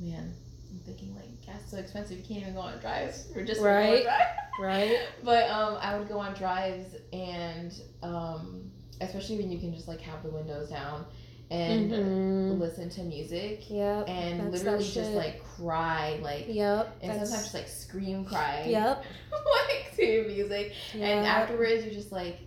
man 0.00 0.32
i'm 0.72 0.78
thinking 0.80 1.14
like 1.14 1.44
gas 1.46 1.62
is 1.64 1.70
so 1.70 1.76
expensive 1.76 2.18
you 2.18 2.24
can't 2.24 2.40
even 2.42 2.54
go 2.54 2.60
on 2.60 2.78
drives 2.80 3.28
or 3.36 3.44
just 3.44 3.60
Right. 3.60 4.04
Right. 4.60 4.98
but 5.24 5.48
um 5.50 5.76
i 5.80 5.98
would 5.98 6.08
go 6.08 6.18
on 6.18 6.34
drives 6.34 6.94
and 7.12 7.72
um 8.02 8.70
especially 9.00 9.38
when 9.38 9.50
you 9.50 9.58
can 9.58 9.74
just 9.74 9.88
like 9.88 10.00
have 10.00 10.22
the 10.22 10.30
windows 10.30 10.68
down 10.70 11.04
and 11.50 11.90
Mhm. 11.90 12.58
listen 12.60 12.88
to 12.90 13.02
music 13.02 13.68
Yep. 13.70 14.08
and 14.08 14.50
literally 14.52 14.78
just 14.84 14.94
shit. 14.94 15.14
like 15.14 15.42
cry 15.44 16.18
like 16.22 16.46
Yep. 16.48 16.96
and 17.02 17.10
that's- 17.12 17.28
sometimes 17.28 17.44
just 17.44 17.54
like 17.54 17.68
scream 17.68 18.24
cry 18.24 18.64
Yep. 18.68 19.04
like 19.32 19.96
to 19.96 20.24
music 20.28 20.72
Yep. 20.94 21.02
and 21.02 21.26
afterwards 21.26 21.84
you're 21.84 21.92
just 21.94 22.12
like 22.12 22.38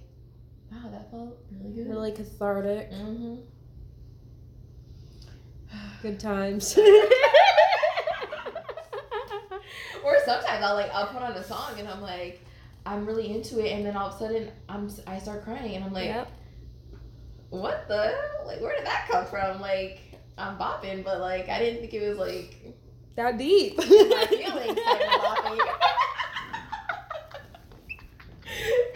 wow 0.71 0.89
that 0.91 1.11
felt 1.11 1.37
really 1.51 1.75
good 1.75 1.87
really 1.89 2.11
cathartic. 2.11 2.91
mm-hmm. 2.91 3.35
Good 6.01 6.19
times. 6.19 6.77
or 10.05 10.17
sometimes 10.25 10.63
I'll 10.63 10.75
like 10.75 10.91
I'll 10.93 11.07
put 11.07 11.21
on 11.21 11.33
a 11.33 11.43
song 11.43 11.73
and 11.79 11.87
I'm 11.87 12.01
like 12.01 12.45
I'm 12.85 13.05
really 13.05 13.33
into 13.33 13.59
it 13.59 13.71
and 13.71 13.85
then 13.85 13.97
all 13.97 14.09
of 14.09 14.15
a 14.15 14.19
sudden 14.19 14.51
I'm 14.69 14.89
I 15.07 15.19
start 15.19 15.43
crying 15.43 15.75
and 15.75 15.83
I'm 15.83 15.93
like 15.93 16.05
yep. 16.05 16.31
what 17.49 17.87
the 17.87 18.03
hell? 18.03 18.45
like 18.45 18.61
where 18.61 18.75
did 18.75 18.85
that 18.85 19.07
come 19.09 19.25
from 19.25 19.59
like 19.59 19.99
I'm 20.37 20.57
bopping 20.57 21.03
but 21.03 21.19
like 21.19 21.49
I 21.49 21.59
didn't 21.59 21.81
think 21.81 21.93
it 21.93 22.07
was 22.07 22.17
like 22.17 22.75
That 23.15 23.37
deep. 23.37 23.77
my 23.79 23.83
feelings 23.85 24.79
bopping 24.79 25.59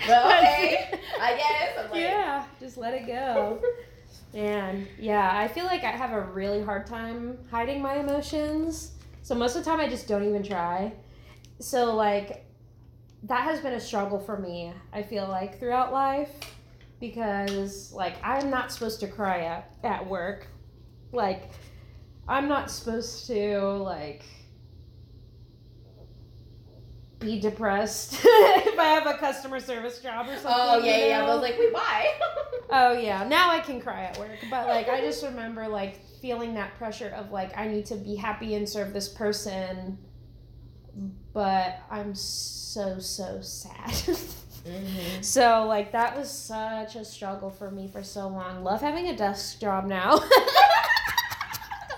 but 0.08 0.26
okay 0.26 1.00
I 1.20 1.36
guess 1.36 1.78
I'm 1.78 1.92
like 1.92 2.00
yeah. 2.02 2.46
Just 2.60 2.78
let 2.78 2.94
it 2.94 3.08
go. 3.08 3.62
And 4.34 4.88
yeah, 5.00 5.32
I 5.34 5.48
feel 5.48 5.66
like 5.66 5.84
I 5.84 5.92
have 5.92 6.12
a 6.12 6.22
really 6.22 6.62
hard 6.62 6.86
time 6.86 7.38
hiding 7.50 7.82
my 7.82 7.96
emotions. 7.96 8.92
So 9.22 9.36
most 9.36 9.56
of 9.56 9.64
the 9.64 9.70
time 9.70 9.80
I 9.80 9.88
just 9.88 10.08
don't 10.08 10.24
even 10.28 10.44
try. 10.44 10.94
So 11.60 11.96
like 11.96 12.46
that 13.24 13.44
has 13.44 13.60
been 13.60 13.74
a 13.74 13.80
struggle 13.80 14.20
for 14.20 14.38
me, 14.38 14.74
I 14.94 15.04
feel 15.04 15.28
like 15.28 15.60
throughout 15.60 15.92
life 15.92 16.30
because 17.00 17.92
like 17.94 18.16
I'm 18.24 18.50
not 18.50 18.72
supposed 18.72 19.00
to 19.02 19.08
cry 19.08 19.42
at 19.42 19.74
at 19.84 20.08
work. 20.08 20.48
Like 21.12 21.52
I'm 22.28 22.48
not 22.48 22.72
supposed 22.72 23.28
to 23.28 23.60
like 23.60 24.24
be 27.20 27.40
depressed 27.40 28.14
if 28.24 28.80
I 28.80 28.86
have 28.86 29.06
a 29.06 29.18
customer 29.18 29.60
service 29.60 30.00
job 30.00 30.28
or 30.28 30.36
something. 30.36 30.52
oh 30.56 30.78
yeah 30.82 30.98
you 30.98 31.06
yeah 31.08 31.26
I 31.26 31.28
was 31.34 31.42
like 31.42 31.60
wait 31.60 31.74
why 31.74 32.14
Oh 32.72 32.94
yeah, 32.94 33.24
now 33.28 33.50
I 33.50 33.60
can 33.62 33.82
cry 33.82 34.04
at 34.04 34.18
work, 34.20 34.38
but 34.50 34.68
like 34.68 34.90
I 34.90 35.02
just 35.02 35.24
remember 35.24 35.68
like 35.68 36.00
feeling 36.22 36.54
that 36.56 36.76
pressure 36.78 37.10
of 37.10 37.32
like 37.32 37.58
I 37.58 37.68
need 37.68 37.86
to 37.88 37.96
be 37.96 38.16
happy 38.16 38.56
and 38.56 38.68
serve 38.68 38.94
this 38.94 39.08
person, 39.08 39.98
but 41.34 41.80
I'm 41.90 42.16
so 42.16 43.00
so 43.00 43.40
sad. 43.42 43.90
mm-hmm. 43.90 45.22
so 45.22 45.66
like 45.68 45.92
that 45.94 46.18
was 46.18 46.30
such 46.30 46.96
a 46.96 47.06
struggle 47.06 47.50
for 47.50 47.72
me 47.72 47.88
for 47.88 48.04
so 48.04 48.28
long. 48.28 48.64
Love 48.64 48.82
having 48.82 49.08
a 49.08 49.16
desk 49.16 49.60
job 49.60 49.86
now. 49.86 50.20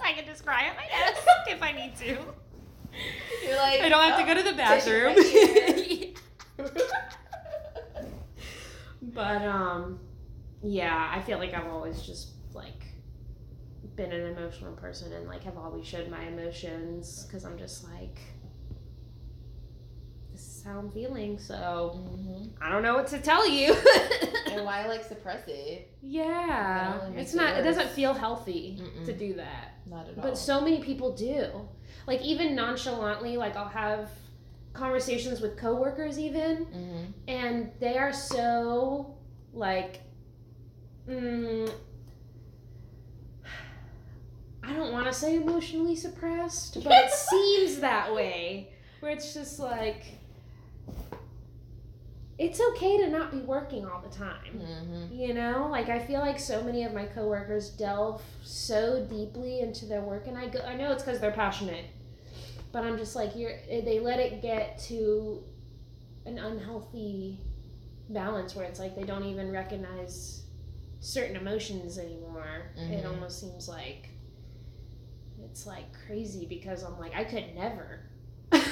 I 0.04 0.14
can 0.14 0.26
just 0.26 0.46
cry 0.46 0.64
at 0.64 0.76
my 0.76 0.88
desk 0.88 1.28
if 1.48 1.64
I 1.64 1.72
need 1.72 1.96
to. 1.98 2.18
you're 3.46 3.58
like 3.58 3.82
I 3.82 3.90
don't 3.90 4.04
have 4.04 4.18
to 4.18 4.24
oh, 4.24 4.28
go 4.28 4.34
to 4.36 4.44
the 4.44 4.56
bathroom. 4.56 5.16
right 5.16 6.18
but 9.02 9.42
um, 9.42 10.00
yeah, 10.64 11.12
I 11.14 11.22
feel 11.22 11.40
like 11.40 11.54
I've 11.54 11.68
always 11.68 12.02
just 12.02 12.32
like 12.54 12.84
been 14.10 14.12
an 14.20 14.36
emotional 14.36 14.74
person 14.74 15.14
and 15.14 15.28
like 15.28 15.44
have 15.44 15.58
always 15.58 15.86
showed 15.86 16.10
my 16.10 16.24
emotions 16.24 17.24
because 17.26 17.46
I'm 17.46 17.58
just 17.58 17.84
like 17.84 18.20
this 20.32 20.42
is 20.42 20.64
how 20.66 20.80
I'm 20.80 20.90
feeling. 20.92 21.38
So 21.38 22.00
hmm 22.16 22.48
I 22.62 22.70
don't 22.72 22.84
know 22.84 22.96
what 22.96 23.08
to 23.08 23.20
tell 23.20 23.48
you. 23.50 23.76
And 24.52 24.66
why 24.66 24.88
like 24.88 25.04
suppress 25.04 25.44
it? 25.48 25.90
yeah, 26.02 27.08
It 27.10 27.20
it's 27.20 27.34
it 27.34 27.38
not. 27.38 27.58
It 27.58 27.64
doesn't 27.64 27.90
feel 27.90 28.14
healthy 28.14 28.80
Mm-mm. 28.82 29.06
to 29.06 29.14
do 29.14 29.36
that. 29.36 29.76
Not 29.90 30.10
at 30.10 30.18
all. 30.18 30.24
But 30.24 30.38
so 30.38 30.62
many 30.62 30.82
people 30.82 31.14
do. 31.16 31.46
Like 32.08 32.22
even 32.22 32.56
nonchalantly, 32.56 33.38
like 33.38 33.56
I'll 33.56 33.68
have 33.68 34.10
conversations 34.74 35.42
with 35.42 35.58
coworkers 35.58 36.18
even 36.18 36.66
hmm 36.66 37.06
and 37.28 37.70
they 37.80 37.98
are 37.98 38.14
so 38.14 39.16
like 39.54 40.00
mm, 41.08 41.70
I 44.64 44.74
don't 44.74 44.92
want 44.92 45.08
to 45.08 45.14
say 45.14 45.36
emotionally 45.38 45.96
suppressed, 45.96 46.84
but 46.84 46.94
it 46.94 47.12
seems 47.30 47.80
that 47.80 48.14
way 48.14 48.70
where 49.00 49.12
it's 49.12 49.34
just 49.34 49.60
like 49.60 50.04
it's 52.38 52.60
okay 52.72 52.98
to 52.98 53.10
not 53.10 53.32
be 53.32 53.40
working 53.40 53.86
all 53.86 54.02
the 54.02 54.10
time. 54.16 54.60
hmm 54.60 55.14
You 55.14 55.34
know, 55.34 55.68
like 55.72 55.90
I 55.90 56.00
feel 56.00 56.20
like 56.20 56.40
so 56.40 56.64
many 56.64 56.84
of 56.84 56.94
my 56.94 57.06
coworkers 57.06 57.70
delve 57.70 58.22
so 58.44 59.06
deeply 59.10 59.60
into 59.60 59.86
their 59.86 60.02
work, 60.02 60.28
and 60.28 60.38
I 60.38 60.48
go, 60.48 60.60
I 60.62 60.76
know 60.76 60.92
it's 60.92 61.04
because 61.04 61.20
they're 61.20 61.32
passionate, 61.32 61.86
but 62.72 62.84
I'm 62.84 62.98
just 62.98 63.16
like 63.16 63.36
you're. 63.36 63.54
They 63.68 64.00
let 64.00 64.20
it 64.20 64.42
get 64.42 64.80
to 64.90 65.44
an 66.26 66.38
unhealthy 66.38 67.40
balance 68.10 68.56
where 68.56 68.66
it's 68.66 68.80
like 68.80 68.96
they 68.96 69.04
don't 69.04 69.24
even 69.26 69.52
recognize 69.52 70.44
certain 71.00 71.36
emotions 71.36 71.98
anymore. 71.98 72.72
It 72.76 73.04
Mhm. 73.04 73.10
almost 73.10 73.40
seems 73.42 73.68
like 73.68 74.10
it's 75.52 75.68
like 75.68 75.86
crazy 76.08 76.46
because 76.46 76.82
I'm 76.84 76.98
like 76.98 77.14
I 77.14 77.26
could 77.26 77.54
never. 77.56 78.00
Well, 78.52 78.62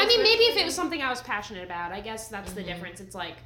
I 0.00 0.06
mean, 0.06 0.22
maybe 0.22 0.42
if 0.44 0.56
it 0.56 0.64
was 0.64 0.74
something 0.74 1.00
I 1.00 1.08
was 1.08 1.20
passionate 1.22 1.64
about, 1.64 1.92
I 1.92 2.00
guess 2.00 2.26
that's 2.28 2.52
the 2.52 2.62
Mhm. 2.62 2.66
difference. 2.66 3.00
It's 3.00 3.14
like 3.14 3.36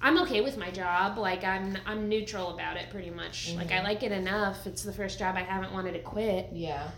I'm 0.00 0.18
okay 0.22 0.40
with 0.40 0.56
my 0.56 0.70
job. 0.70 1.18
Like 1.18 1.44
I'm 1.44 1.76
I'm 1.86 2.08
neutral 2.08 2.54
about 2.54 2.78
it 2.78 2.88
pretty 2.90 3.10
much. 3.10 3.52
Like 3.54 3.70
I 3.70 3.80
Mhm. 3.80 3.84
like 3.84 4.02
it 4.02 4.12
enough. 4.12 4.66
It's 4.66 4.82
the 4.82 4.92
first 4.94 5.18
job 5.18 5.36
I 5.36 5.42
haven't 5.42 5.72
wanted 5.74 5.92
to 5.92 6.00
quit. 6.00 6.48
Yeah. 6.52 6.88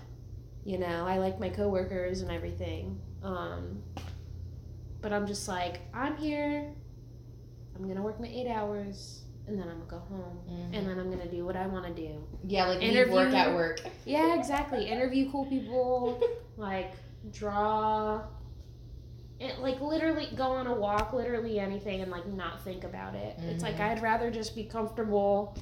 You 0.65 0.79
know, 0.79 1.05
I 1.07 1.19
like 1.19 1.39
my 1.41 1.49
coworkers 1.49 2.21
and 2.23 2.31
everything. 2.31 3.01
Um 3.25 3.83
but 5.01 5.13
I'm 5.13 5.27
just 5.27 5.49
like 5.49 5.81
I'm 5.93 6.17
here. 6.17 6.73
I'm 7.75 7.83
going 7.83 7.97
to 7.97 8.03
work 8.03 8.19
my 8.19 8.27
8 8.27 8.49
hours 8.49 9.21
and 9.47 9.59
then 9.59 9.69
I'm 9.69 9.81
to 9.81 9.87
go 9.87 9.99
home 9.99 10.39
Mhm. 10.49 10.77
and 10.77 10.87
then 10.89 10.99
I'm 10.99 11.11
to 11.19 11.29
do 11.31 11.45
what 11.45 11.57
I 11.57 11.67
want 11.67 11.87
to 11.87 11.93
do. 11.93 12.23
Yeah, 12.45 12.67
like 12.67 12.83
Interview- 12.83 13.15
work 13.15 13.33
at 13.33 13.55
work. 13.55 13.81
Yeah, 14.05 14.39
exactly. 14.39 14.87
Interview 14.89 15.31
cool 15.31 15.47
people, 15.47 16.21
like 16.57 16.93
draw 17.33 18.23
it, 19.39 19.59
like 19.61 19.81
literally 19.83 20.29
go 20.35 20.45
on 20.45 20.67
a 20.67 20.75
walk, 20.75 21.13
literally 21.13 21.59
anything, 21.61 22.01
and 22.01 22.11
like 22.11 22.27
not 22.27 22.63
think 22.65 22.85
about 22.85 23.15
it. 23.15 23.39
It's 23.39 23.63
like 23.63 23.77
Mhm. 23.77 23.81
I'd 23.91 24.03
rather 24.03 24.31
just 24.31 24.55
be 24.55 24.65
comfortable 24.65 25.55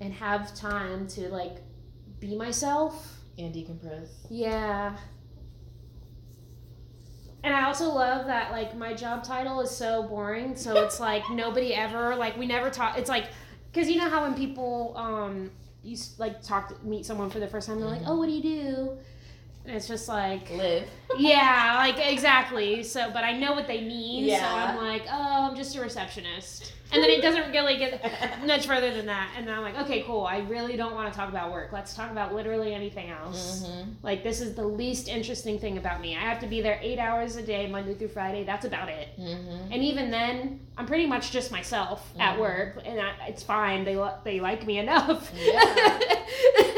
and 0.00 0.12
have 0.14 0.54
time 0.54 1.06
to 1.08 1.28
like 1.30 1.62
be 2.18 2.36
myself. 2.36 3.16
and 3.38 3.54
decompress. 3.54 4.08
Yeah. 4.28 4.96
And 7.42 7.54
I 7.54 7.64
also 7.64 7.88
love 7.92 8.26
that 8.26 8.52
like 8.52 8.76
my 8.76 8.92
job 8.92 9.24
title 9.24 9.60
is 9.60 9.70
so 9.70 10.02
boring, 10.04 10.56
so 10.56 10.84
it's 10.84 11.00
like 11.08 11.22
nobody 11.30 11.74
ever 11.74 12.14
like 12.16 12.36
we 12.36 12.46
never 12.46 12.70
talk. 12.70 12.98
It's 12.98 13.08
like 13.08 13.26
because 13.72 13.88
you 13.88 13.96
know 13.96 14.08
how 14.08 14.22
when 14.22 14.34
people 14.34 14.94
um 14.96 15.50
you 15.82 15.96
like 16.18 16.42
talk 16.42 16.68
to, 16.68 16.86
meet 16.86 17.06
someone 17.06 17.30
for 17.30 17.38
the 17.40 17.48
first 17.48 17.66
time, 17.68 17.80
they're 17.80 17.88
like. 17.88 18.02
"Oh, 18.06 18.16
what 18.16 18.26
do 18.26 18.32
you 18.32 18.42
do?" 18.42 18.98
And 19.66 19.76
it's 19.76 19.86
just 19.86 20.08
like 20.08 20.50
Live. 20.50 20.88
yeah, 21.18 21.74
like 21.78 21.98
exactly. 22.10 22.82
So, 22.82 23.10
but 23.12 23.24
I 23.24 23.36
know 23.38 23.52
what 23.52 23.66
they 23.66 23.80
mean. 23.82 24.24
Yeah. 24.24 24.40
So 24.40 24.46
I'm 24.46 24.76
like, 24.84 25.02
oh, 25.10 25.48
I'm 25.50 25.56
just 25.56 25.76
a 25.76 25.80
receptionist. 25.80 26.72
And 26.92 27.00
then 27.00 27.10
it 27.10 27.22
doesn't 27.22 27.52
really 27.52 27.76
get 27.76 28.02
much 28.46 28.66
further 28.66 28.90
than 28.92 29.06
that. 29.06 29.32
And 29.36 29.46
then 29.46 29.54
I'm 29.54 29.62
like, 29.62 29.78
okay, 29.82 30.02
cool. 30.02 30.24
I 30.24 30.38
really 30.38 30.76
don't 30.76 30.92
want 30.94 31.12
to 31.12 31.16
talk 31.16 31.28
about 31.28 31.52
work. 31.52 31.70
Let's 31.72 31.94
talk 31.94 32.10
about 32.10 32.34
literally 32.34 32.74
anything 32.74 33.10
else. 33.10 33.64
hmm 33.64 33.90
Like, 34.02 34.24
this 34.24 34.40
is 34.40 34.54
the 34.56 34.64
least 34.66 35.06
interesting 35.06 35.60
thing 35.60 35.78
about 35.78 36.00
me. 36.00 36.16
I 36.16 36.20
have 36.20 36.40
to 36.40 36.48
be 36.48 36.60
there 36.62 36.80
eight 36.82 36.98
hours 36.98 37.36
a 37.36 37.42
day, 37.42 37.68
Monday 37.68 37.94
through 37.94 38.08
Friday. 38.08 38.42
That's 38.42 38.64
about 38.64 38.88
it. 38.88 39.08
hmm 39.16 39.70
And 39.70 39.84
even 39.84 40.10
then, 40.10 40.58
I'm 40.76 40.86
pretty 40.86 41.06
much 41.06 41.30
just 41.30 41.52
myself 41.52 42.12
at 42.18 42.34
Mhm. 42.36 42.40
work, 42.40 42.78
and 42.84 43.00
I, 43.00 43.12
it's 43.28 43.44
fine. 43.44 43.84
They 43.84 43.96
they 44.24 44.40
like 44.40 44.66
me 44.66 44.78
enough. 44.78 45.30
Yeah. 45.36 46.00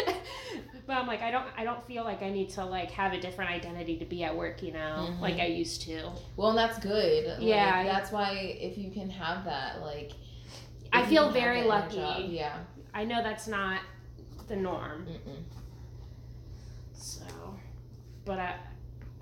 but 0.92 0.98
I'm 1.00 1.06
like, 1.06 1.22
I 1.22 1.30
don't 1.30 1.46
I 1.56 1.64
don't 1.64 1.82
feel 1.86 2.04
like 2.04 2.22
I 2.22 2.28
need 2.30 2.50
to 2.50 2.64
like 2.66 2.90
have 2.90 3.14
a 3.14 3.20
different 3.20 3.50
identity 3.50 3.96
to 3.98 4.04
be 4.04 4.24
at 4.24 4.36
work, 4.36 4.62
you 4.62 4.72
know, 4.72 5.08
Mhm. 5.10 5.20
like 5.20 5.36
I 5.40 5.46
used 5.46 5.80
to. 5.82 6.10
Well, 6.36 6.50
and 6.50 6.58
that's 6.58 6.78
good. 6.78 7.28
Like, 7.28 7.36
Yeah. 7.40 7.84
that's 7.84 8.12
why 8.12 8.32
if 8.60 8.76
you 8.76 8.90
can 8.90 9.08
have 9.08 9.44
that, 9.46 9.80
like. 9.80 10.12
I 10.92 11.06
feel 11.06 11.30
very 11.30 11.62
that 11.62 11.90
in 11.90 11.96
your 11.96 12.04
lucky. 12.06 12.22
job, 12.24 12.30
Yeah. 12.30 12.58
I 12.92 13.04
know 13.04 13.22
that's 13.22 13.48
not 13.48 13.80
the 14.48 14.56
norm. 14.56 15.06
Mm-mm. 15.06 15.42
So, 16.92 17.24
but 18.26 18.38
I, 18.38 18.56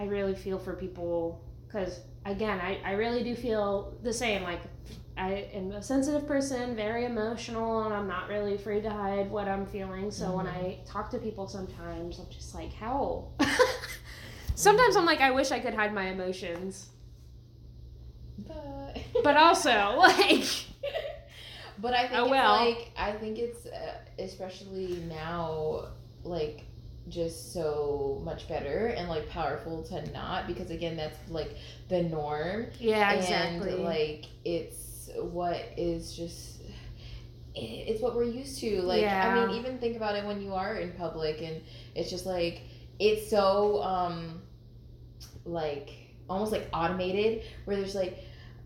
I 0.01 0.05
really 0.07 0.35
feel 0.35 0.59
for 0.59 0.75
people 0.75 1.41
because 1.69 2.01
again, 2.25 2.59
I, 2.61 2.81
I 2.85 2.93
really 2.95 3.23
do 3.23 3.37
feel 3.37 3.95
the 4.03 4.13
same. 4.13 4.43
Like 4.43 4.61
I 5.21 5.49
am 5.53 5.71
a 5.73 5.83
sensitive 5.83 6.27
person, 6.27 6.75
very 6.75 7.05
emotional, 7.05 7.83
and 7.85 7.93
I'm 7.93 8.09
not 8.09 8.31
really 8.31 8.55
afraid 8.55 8.85
to 8.85 8.91
hide 8.91 9.31
what 9.31 9.49
I'm 9.49 9.67
feeling. 9.67 10.11
So 10.11 10.35
when 10.35 10.47
I 10.47 10.79
talk 10.87 11.11
to 11.11 11.19
people, 11.19 11.47
sometimes 11.47 12.19
I'm 12.19 12.31
just 12.31 12.55
like, 12.55 12.73
how? 12.73 13.29
sometimes 14.55 14.97
I'm 14.97 15.05
like, 15.05 15.21
I 15.21 15.31
wish 15.31 15.51
I 15.51 15.61
could 15.61 15.75
hide 15.75 15.93
my 15.93 16.07
emotions, 16.07 16.89
But. 18.39 18.97
but 19.23 19.37
also 19.37 19.71
like, 19.99 20.47
But 21.79 21.93
I 21.93 22.09
think 22.09 22.21
Oh, 22.21 22.25
it's 22.25 22.79
like 22.79 22.91
I 22.97 23.13
think 23.13 23.39
it's 23.39 23.67
uh, 23.67 23.99
especially 24.19 25.03
now 25.07 25.89
like 26.25 26.63
just 27.09 27.53
so 27.53 28.23
much 28.25 28.49
better 28.49 28.87
and 28.89 29.09
like 29.09 29.29
powerful 29.29 29.83
to 29.83 30.11
not 30.13 30.47
because 30.47 30.71
again 30.71 30.97
that's 30.97 31.19
like 31.29 31.57
the 31.89 32.03
norm 32.05 32.67
yeah, 32.79 33.13
and 33.13 33.83
like 33.83 34.27
it's 34.45 34.90
what 35.19 35.73
is 35.77 36.15
just 36.15 36.63
it's 37.55 38.01
what 38.01 38.15
we're 38.15 38.23
used 38.23 38.61
to 38.61 38.81
like 38.83 39.03
i 39.05 39.47
mean 39.47 39.59
even 39.59 39.79
think 39.79 39.97
about 39.97 40.15
it 40.15 40.25
when 40.25 40.41
you 40.41 40.55
are 40.55 40.77
in 40.77 40.93
public 40.93 41.43
and 41.43 41.61
it's 41.95 42.09
just 42.09 42.25
like 42.25 42.63
it's 42.99 43.29
so 43.29 43.83
um 43.83 44.41
like 45.45 45.91
almost 46.29 46.53
like 46.53 46.69
automated 46.73 47.43
where 47.65 47.77
there's 47.77 47.95
like 47.95 48.19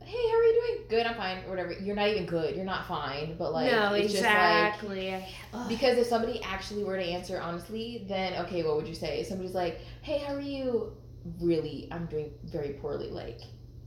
hey 0.04 0.28
how 0.30 0.36
are 0.36 0.42
you 0.44 0.60
doing 0.60 0.84
good 0.90 1.06
i'm 1.06 1.14
fine 1.16 1.38
or 1.46 1.50
whatever 1.50 1.72
you're 1.72 1.96
not 1.96 2.08
even 2.08 2.26
good 2.26 2.54
you're 2.54 2.64
not 2.64 2.86
fine 2.86 3.36
but 3.38 3.54
like 3.54 3.72
no, 3.72 3.94
it's 3.94 4.12
just 4.12 4.22
like 4.22 4.74
exactly. 4.74 5.24
Because 5.68 5.98
if 5.98 6.06
somebody 6.06 6.42
actually 6.42 6.84
were 6.84 6.96
to 6.96 7.04
answer 7.04 7.40
honestly, 7.40 8.04
then 8.08 8.34
okay, 8.44 8.62
what 8.62 8.76
would 8.76 8.88
you 8.88 8.94
say? 8.94 9.20
If 9.20 9.28
somebody's 9.28 9.54
like, 9.54 9.80
"Hey, 10.02 10.18
how 10.18 10.34
are 10.34 10.40
you?" 10.40 10.92
Really, 11.40 11.88
I'm 11.90 12.06
doing 12.06 12.32
very 12.44 12.74
poorly. 12.74 13.10
Like, 13.10 13.40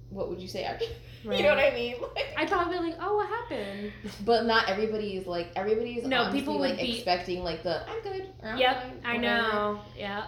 what 0.10 0.30
would 0.30 0.40
you 0.40 0.48
say? 0.48 0.64
Actually, 0.64 0.90
you 1.24 1.44
know 1.44 1.50
what 1.50 1.60
I 1.60 1.72
mean? 1.74 1.96
Like, 2.16 2.34
I 2.38 2.46
thought 2.46 2.68
I'd 2.68 2.72
be 2.72 2.80
like, 2.80 2.96
oh, 3.02 3.16
what 3.16 3.28
happened? 3.30 3.92
but 4.26 4.46
not 4.46 4.70
everybody 4.70 5.18
is 5.18 5.26
like 5.28 5.50
everybody 5.56 5.96
is 6.00 6.06
No, 6.06 6.22
honestly, 6.22 6.40
people 6.40 6.60
would 6.60 6.70
like 6.72 6.80
be- 6.80 6.96
expecting 6.96 7.44
like 7.44 7.64
the 7.64 7.82
"I'm 7.90 8.02
good" 8.04 8.28
or 8.44 8.50
"I'm 8.50 8.58
Yep, 8.58 8.82
fine," 8.84 9.02
I 9.06 9.18
know. 9.18 9.82
Yeah. 9.98 10.26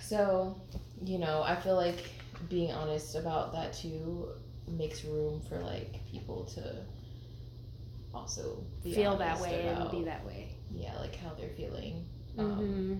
So, 0.00 0.56
you 1.04 1.18
know, 1.18 1.42
I 1.42 1.56
feel 1.56 1.76
like 1.76 2.10
being 2.48 2.72
honest 2.72 3.14
about 3.16 3.52
that 3.52 3.72
too 3.72 4.28
makes 4.68 5.04
room 5.04 5.40
for 5.48 5.58
like 5.58 6.00
people 6.10 6.44
to 6.54 6.76
also 8.14 8.62
Feel 8.82 9.16
that 9.16 9.40
way 9.40 9.66
and 9.68 9.90
be 9.90 10.04
that 10.04 10.24
way. 10.26 10.48
yeah, 10.70 10.92
like 11.00 11.16
how 11.16 11.30
they're 11.34 11.48
feeling. 11.56 12.04
Um, 12.38 12.54
hmm 12.56 12.94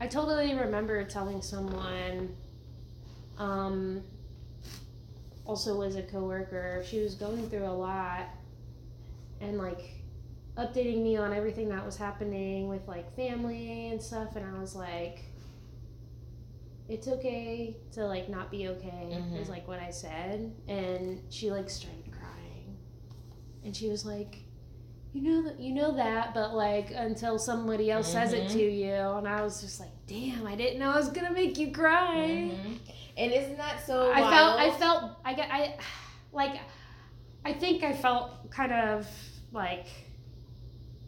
I 0.00 0.08
totally 0.08 0.54
remember 0.54 1.04
telling 1.04 1.40
someone, 1.42 2.34
um, 3.38 4.02
also 5.44 5.76
was 5.76 5.96
a 5.96 6.02
coworker. 6.02 6.82
She 6.86 7.00
was 7.00 7.14
going 7.14 7.48
through 7.50 7.64
a 7.66 7.72
lot, 7.72 8.26
and 9.40 9.58
like 9.58 9.80
updating 10.56 11.02
me 11.02 11.16
on 11.16 11.32
everything 11.32 11.68
that 11.70 11.84
was 11.84 11.96
happening 11.96 12.68
with 12.68 12.86
like 12.86 13.14
family 13.16 13.88
and 13.88 14.00
stuff. 14.02 14.36
And 14.36 14.44
I 14.46 14.58
was 14.60 14.74
like, 14.76 15.20
"It's 16.88 17.08
okay 17.08 17.76
to 17.92 18.04
like 18.06 18.28
not 18.28 18.50
be 18.50 18.68
okay." 18.68 19.08
Mhm. 19.10 19.40
Is 19.40 19.48
like 19.48 19.66
what 19.66 19.78
I 19.80 19.90
said, 19.90 20.52
and 20.68 21.20
she 21.30 21.50
like 21.50 21.70
started 21.70 22.04
crying, 22.12 22.76
and 23.64 23.74
she 23.76 23.88
was 23.88 24.04
like 24.04 24.38
you 25.14 25.20
know 25.20 25.42
that 25.42 25.60
you 25.60 25.74
know 25.74 25.92
that 25.94 26.32
but 26.32 26.54
like 26.54 26.90
until 26.94 27.38
somebody 27.38 27.90
else 27.90 28.10
says 28.10 28.32
it 28.32 28.44
Mhm. 28.48 28.52
to 28.52 28.62
you 28.62 28.94
and 28.94 29.28
i 29.28 29.42
was 29.42 29.60
just 29.60 29.78
like 29.78 29.90
damn 30.06 30.46
i 30.46 30.54
didn't 30.56 30.78
know 30.78 30.90
i 30.90 30.96
was 30.96 31.10
gonna 31.10 31.30
make 31.30 31.58
you 31.58 31.70
cry 31.70 32.50
mhm. 32.50 32.78
And 33.16 33.32
isn't 33.32 33.58
that 33.58 33.84
so? 33.86 34.10
i 34.12 34.20
felt 34.20 34.58
i 34.58 34.70
felt 34.78 35.12
i 35.24 35.34
get 35.34 35.48
i 35.50 35.76
like 36.32 36.58
I 37.44 37.52
think 37.52 37.82
I 37.82 37.92
felt 37.92 38.50
kind 38.50 38.72
of 38.72 39.06
like 39.52 39.86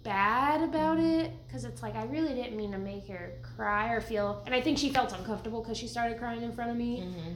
bad 0.03 0.63
about 0.63 0.99
it 0.99 1.33
because 1.47 1.65
it's 1.65 1.83
like 1.83 1.95
I 1.95 2.05
really 2.07 2.35
didn't 2.35 2.57
mean 2.57 2.73
to 2.73 2.79
make 2.79 3.09
her 3.09 3.33
cry 3.57 3.93
or 3.93 4.01
feel, 4.01 4.43
and 4.47 4.55
I 4.55 4.61
think 4.61 4.79
she 4.79 4.91
felt 4.91 5.13
uncomfortable 5.13 5.63
because 5.63 5.79
she 5.79 5.87
started 5.87 6.19
crying 6.19 6.43
in 6.43 6.53
front 6.53 6.71
of 6.71 6.77
me. 6.77 7.01
Mm-hmm. 7.01 7.35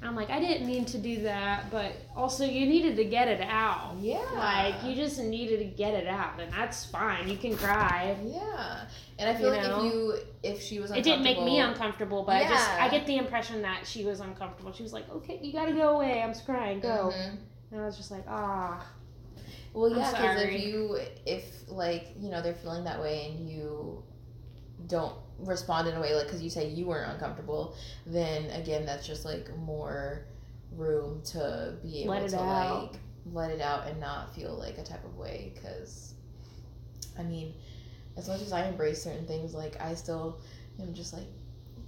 I'm 0.00 0.14
like, 0.14 0.30
I 0.30 0.38
didn't 0.38 0.64
mean 0.64 0.84
to 0.86 0.98
do 0.98 1.22
that, 1.22 1.72
but 1.72 1.92
also 2.16 2.44
you 2.44 2.66
needed 2.66 2.94
to 2.96 3.04
get 3.04 3.26
it 3.26 3.40
out. 3.40 3.96
Yeah. 3.98 4.22
Like 4.34 4.76
you 4.84 4.94
just 4.94 5.18
needed 5.18 5.58
to 5.58 5.64
get 5.64 5.92
it 5.92 6.06
out, 6.06 6.40
and 6.40 6.52
that's 6.52 6.86
fine. 6.86 7.28
You 7.28 7.36
can 7.36 7.56
cry. 7.56 8.16
Yeah, 8.24 8.84
and 9.18 9.28
I 9.28 9.34
feel 9.34 9.52
You 9.54 9.60
like 9.60 9.68
know? 9.68 9.84
if 9.84 9.92
you 9.92 10.14
if 10.42 10.62
she 10.62 10.78
was 10.80 10.90
uncomfortable. 10.90 10.98
It 10.98 11.04
didn't 11.04 11.22
make 11.36 11.44
me 11.44 11.60
uncomfortable- 11.60 12.22
but 12.24 12.36
I 12.36 12.48
just 12.48 12.68
I 12.70 12.88
get 12.88 13.06
the 13.06 13.16
impression 13.16 13.62
that 13.62 13.86
she 13.86 14.04
was 14.04 14.20
uncomfortable. 14.20 14.72
She 14.72 14.82
was 14.82 14.92
like, 14.92 15.08
"Okay, 15.10 15.38
you 15.42 15.52
gotta 15.52 15.72
go 15.72 15.96
away. 15.96 16.22
I'm 16.22 16.34
crying. 16.34 16.80
Go." 16.80 17.12
Mhm. 17.14 17.36
And 17.72 17.80
I 17.80 17.84
was 17.84 17.96
just 17.96 18.10
like, 18.10 18.24
"Ah, 18.28 18.86
Well, 19.74 19.90
yeah, 19.90 20.10
because 20.10 20.42
if 20.42 20.62
you 20.64 20.98
if 21.26 21.68
like 21.68 22.14
you 22.18 22.30
know 22.30 22.40
they're 22.40 22.54
feeling 22.54 22.84
that 22.84 23.00
way 23.00 23.26
and 23.30 23.48
you 23.50 24.02
don't 24.86 25.14
respond 25.40 25.86
in 25.88 25.94
a 25.96 26.00
way 26.00 26.14
like 26.14 26.24
because 26.26 26.42
you 26.42 26.50
say 26.50 26.68
you 26.68 26.86
weren't 26.86 27.10
uncomfortable, 27.12 27.74
then 28.06 28.50
again 28.52 28.86
that's 28.86 29.06
just 29.06 29.24
like 29.24 29.54
more 29.58 30.24
room 30.72 31.20
to 31.22 31.74
be 31.82 32.02
able 32.04 32.28
to 32.28 32.38
out. 32.40 32.82
like 32.92 33.00
let 33.32 33.50
it 33.50 33.60
out 33.60 33.86
and 33.86 34.00
not 34.00 34.34
feel 34.34 34.54
like 34.54 34.78
a 34.78 34.82
type 34.82 35.04
of 35.04 35.16
way. 35.16 35.52
Because 35.54 36.14
I 37.18 37.22
mean, 37.22 37.54
as 38.18 38.28
much 38.28 38.42
as 38.42 38.52
I 38.52 38.66
embrace 38.66 39.02
certain 39.02 39.24
things, 39.26 39.54
like 39.54 39.80
I 39.80 39.94
still 39.94 40.38
am 40.80 40.92
just 40.92 41.14
like, 41.14 41.26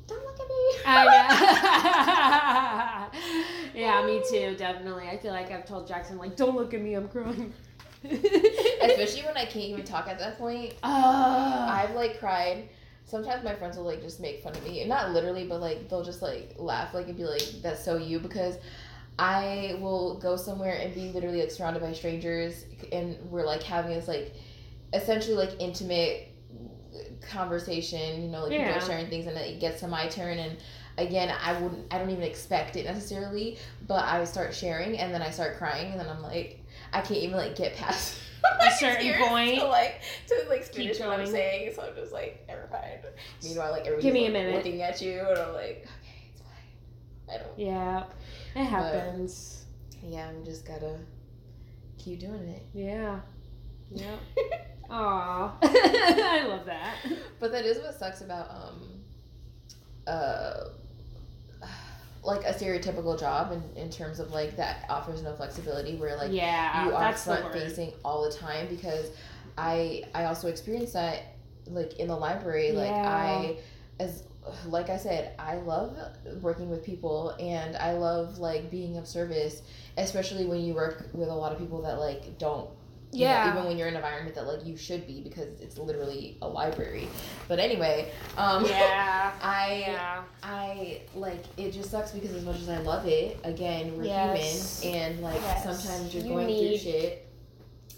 don't 0.06 0.24
look 0.24 0.40
at 0.40 0.48
me. 0.48 0.54
I 0.86 3.08
know. 3.74 3.74
yeah, 3.74 4.06
me 4.06 4.22
too. 4.28 4.54
Definitely. 4.56 5.08
I 5.08 5.18
feel 5.18 5.32
like 5.32 5.50
I've 5.50 5.66
told 5.66 5.86
Jackson 5.86 6.16
like, 6.18 6.36
"Don't 6.36 6.56
look 6.56 6.74
at 6.74 6.80
me. 6.80 6.94
I'm 6.94 7.08
crying." 7.08 7.52
Especially 8.04 9.22
when 9.22 9.36
I 9.36 9.44
can't 9.44 9.66
even 9.66 9.84
talk 9.84 10.08
at 10.08 10.18
that 10.18 10.38
point. 10.38 10.74
Oh. 10.82 11.66
I've 11.68 11.94
like 11.94 12.18
cried. 12.18 12.68
Sometimes 13.04 13.44
my 13.44 13.54
friends 13.54 13.76
will 13.76 13.84
like 13.84 14.02
just 14.02 14.20
make 14.20 14.42
fun 14.42 14.54
of 14.54 14.64
me, 14.64 14.80
and 14.80 14.88
not 14.88 15.12
literally, 15.12 15.46
but 15.46 15.60
like 15.60 15.88
they'll 15.88 16.04
just 16.04 16.22
like 16.22 16.54
laugh, 16.56 16.94
like 16.94 17.08
and 17.08 17.16
be 17.16 17.24
like, 17.24 17.42
"That's 17.62 17.84
so 17.84 17.96
you," 17.96 18.20
because 18.20 18.56
I 19.18 19.76
will 19.80 20.18
go 20.18 20.36
somewhere 20.36 20.78
and 20.80 20.94
be 20.94 21.10
literally 21.10 21.40
like 21.40 21.50
surrounded 21.50 21.82
by 21.82 21.92
strangers, 21.92 22.64
and 22.92 23.18
we're 23.30 23.44
like 23.44 23.62
having 23.62 23.94
this 23.94 24.08
like 24.08 24.34
essentially 24.92 25.36
like 25.36 25.56
intimate 25.58 26.28
conversation. 27.20 28.22
You 28.22 28.28
know, 28.28 28.42
like 28.44 28.52
people 28.52 28.72
are 28.74 28.80
sharing 28.80 29.08
things, 29.08 29.26
and 29.26 29.36
then 29.36 29.44
it 29.44 29.60
gets 29.60 29.80
to 29.80 29.88
my 29.88 30.08
turn, 30.08 30.38
and 30.38 30.56
again, 30.98 31.34
I 31.42 31.60
wouldn't, 31.60 31.92
I 31.92 31.98
don't 31.98 32.10
even 32.10 32.22
expect 32.24 32.76
it 32.76 32.84
necessarily, 32.84 33.58
but 33.86 34.04
I 34.04 34.24
start 34.24 34.54
sharing, 34.54 34.98
and 34.98 35.12
then 35.14 35.22
I 35.22 35.30
start 35.30 35.56
crying, 35.56 35.92
and 35.92 36.00
then 36.00 36.08
I'm 36.08 36.22
like, 36.22 36.64
I 36.92 37.00
can't 37.00 37.20
even 37.20 37.36
like 37.36 37.56
get 37.56 37.76
past. 37.76 38.18
A 38.62 38.70
certain 38.72 39.12
point. 39.28 39.58
to 39.58 39.66
like 39.66 40.00
to 40.28 40.34
like 40.48 40.64
Keep 40.72 40.74
finish 40.74 40.98
what 41.00 41.20
I'm 41.20 41.26
saying. 41.26 41.74
So 41.74 41.82
I'm 41.82 41.94
just 41.94 42.10
like 42.10 42.42
never 42.48 42.68
mind. 42.72 43.00
Meanwhile, 43.44 43.70
like 43.72 43.82
everybody's 43.82 44.04
Give 44.04 44.14
me 44.14 44.26
a 44.26 44.30
minute. 44.30 44.54
looking 44.54 44.80
at 44.80 45.00
you, 45.02 45.20
and 45.20 45.38
I'm 45.38 45.52
like, 45.52 45.86
okay, 45.86 46.30
it's 46.32 46.40
fine. 46.40 47.34
I 47.34 47.42
don't. 47.42 47.58
yeah, 47.58 48.04
it 48.56 48.64
happens. 48.64 49.64
Yeah, 50.02 50.28
I'm 50.28 50.42
just 50.42 50.66
gotta 50.66 50.98
keep 51.98 52.20
doing 52.20 52.48
it. 52.48 52.62
Yeah. 52.72 53.20
Yeah. 53.90 54.16
Aw. 54.90 55.56
I 55.62 56.44
love 56.46 56.66
that. 56.66 56.96
But 57.38 57.52
that 57.52 57.64
is 57.64 57.78
what 57.78 57.94
sucks 57.94 58.20
about 58.20 58.50
um 58.50 58.82
uh 60.06 60.64
like 62.22 62.44
a 62.44 62.52
stereotypical 62.52 63.18
job 63.18 63.52
in, 63.52 63.82
in 63.82 63.90
terms 63.90 64.20
of 64.20 64.32
like 64.32 64.56
that 64.56 64.84
offers 64.88 65.22
no 65.22 65.34
flexibility 65.34 65.96
where 65.96 66.16
like 66.16 66.32
yeah, 66.32 66.84
you 66.84 66.94
are 66.94 67.12
front 67.14 67.52
facing 67.52 67.92
all 68.04 68.22
the 68.28 68.36
time 68.36 68.66
because 68.68 69.10
I 69.56 70.04
I 70.14 70.24
also 70.24 70.48
experienced 70.48 70.92
that 70.92 71.36
like 71.66 71.98
in 71.98 72.08
the 72.08 72.16
library 72.16 72.72
like 72.72 72.90
Yeah. 72.90 73.08
I 73.08 73.56
as 73.98 74.24
like 74.66 74.90
I 74.90 74.96
said 74.96 75.34
I 75.38 75.56
love 75.56 75.96
working 76.40 76.68
with 76.68 76.84
people 76.84 77.30
and 77.38 77.76
I 77.76 77.92
love 77.92 78.38
like 78.38 78.70
being 78.70 78.96
of 78.96 79.06
service 79.06 79.62
especially 79.96 80.46
when 80.46 80.60
you 80.60 80.74
work 80.74 81.08
with 81.12 81.28
a 81.28 81.34
lot 81.34 81.52
of 81.52 81.58
people 81.58 81.82
that 81.82 81.98
like 81.98 82.38
don't 82.38 82.68
you 83.12 83.24
know, 83.24 83.30
Yeah. 83.32 83.52
even 83.52 83.64
when 83.66 83.76
you're 83.76 83.88
in 83.88 83.94
an 83.94 83.98
environment 83.98 84.34
that 84.36 84.46
like 84.46 84.64
you 84.64 84.76
should 84.76 85.06
be 85.06 85.20
because 85.20 85.60
it's 85.60 85.76
literally 85.78 86.36
a 86.42 86.48
library 86.48 87.08
but 87.48 87.58
anyway 87.58 88.10
um 88.36 88.64
yeah. 88.66 89.32
I 89.42 89.84
Yeah. 89.88 90.22
I 90.42 91.00
like 91.14 91.42
it 91.56 91.72
just 91.72 91.90
sucks 91.90 92.12
because 92.12 92.32
as 92.34 92.44
much 92.44 92.60
as 92.60 92.68
I 92.68 92.78
love 92.78 93.06
it, 93.06 93.38
again, 93.44 93.96
we're 93.96 94.04
Yes. 94.04 94.82
human 94.82 95.00
and 95.00 95.20
like 95.22 95.40
Yes. 95.42 95.64
sometimes 95.64 96.14
you're 96.14 96.22
You 96.24 96.30
going 96.30 96.46
need- 96.46 96.80
through 96.80 96.92
shit. 96.92 97.26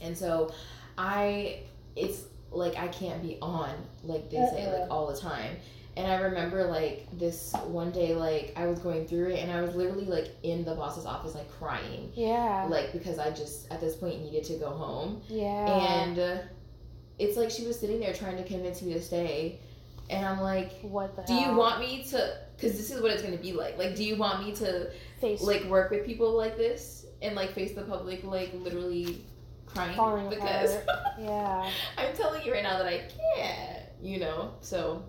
And 0.00 0.16
so 0.16 0.52
I 0.98 1.60
it's 1.94 2.24
like 2.50 2.76
I 2.76 2.88
can't 2.88 3.22
be 3.22 3.38
on, 3.40 3.70
like 4.04 4.28
they 4.30 4.36
say, 4.36 4.64
Uh-uh. 4.66 4.80
like 4.80 4.90
all 4.90 5.06
the 5.06 5.16
time. 5.16 5.56
And 5.97 6.11
I 6.11 6.20
remember 6.20 6.64
like 6.64 7.07
this 7.18 7.53
one 7.66 7.90
day 7.90 8.14
like 8.14 8.55
I 8.57 8.66
was 8.66 8.78
going 8.78 9.07
through 9.07 9.28
it 9.30 9.40
and 9.40 9.53
I 9.53 9.61
was 9.61 9.74
literally 9.74 10.07
like 10.07 10.30
in 10.43 10.64
the 10.64 10.74
boss's 10.74 11.05
office 11.05 11.34
like 11.34 11.51
crying. 11.59 12.11
Yeah. 12.14 12.66
Like 12.70 12.93
because 12.93 13.18
I 13.18 13.30
just 13.30 13.70
at 13.70 13.80
this 13.80 13.97
point 13.97 14.22
needed 14.22 14.45
to 14.45 14.55
go 14.55 14.70
home 14.70 15.20
Yeah. 15.28 16.03
and 16.03 16.18
uh, 16.18 16.38
it's 17.18 17.36
like 17.36 17.51
she 17.51 17.66
was 17.66 17.78
sitting 17.78 18.01
there 18.01 18.14
trying 18.14 18.36
to 18.38 18.45
convince 18.45 18.80
me 18.80 18.95
to 18.95 19.03
stay 19.03 19.59
and 20.09 20.24
I'm 20.26 20.40
like 20.40 20.80
what 20.80 21.14
the 21.14 21.22
do 21.22 21.34
you 21.34 21.53
want 21.55 21.78
me 21.80 22.05
to 22.11 22.36
because 22.57 22.76
this 22.76 22.90
is 22.90 23.01
what 23.03 23.11
it's 23.11 23.22
going 23.22 23.36
to 23.36 23.43
be 23.43 23.53
like 23.53 23.76
like 23.78 23.95
do 23.95 24.03
you 24.05 24.16
want 24.16 24.45
me 24.45 24.53
to 24.57 24.90
face 25.20 25.43
like 25.43 25.64
work 25.64 25.90
with 25.90 26.05
people 26.07 26.32
like 26.36 26.57
this 26.57 27.07
and 27.20 27.34
like 27.36 27.53
face 27.53 27.74
the 27.74 27.82
public 27.82 28.24
like 28.24 28.53
literally 28.55 29.22
crying 29.66 29.95
falling 29.97 30.28
because? 30.28 30.74
Yeah. 31.18 31.70
i'm 31.99 32.14
telling 32.16 32.45
you 32.45 32.53
right 32.53 32.62
now 32.62 32.78
that 32.78 32.86
i 32.86 33.03
can't 33.36 33.84
you 34.03 34.18
know 34.18 34.53
so 34.61 35.03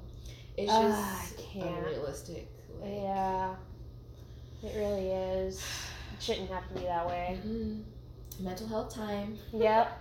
it's 0.57 0.71
Ah, 0.71 1.25
just 1.35 1.55
unrealistic 1.55 2.47
like, 2.81 2.91
Yeah. 2.91 3.55
It 4.63 4.75
really 4.77 5.09
is. 5.09 5.59
It 5.59 6.21
shouldn't 6.21 6.49
have 6.49 6.67
to 6.69 6.73
be 6.75 6.81
that 6.81 7.05
way. 7.07 7.39
mm, 7.45 7.83
mental 8.39 8.67
health 8.67 8.93
time 8.93 9.37
Yep. 9.51 9.99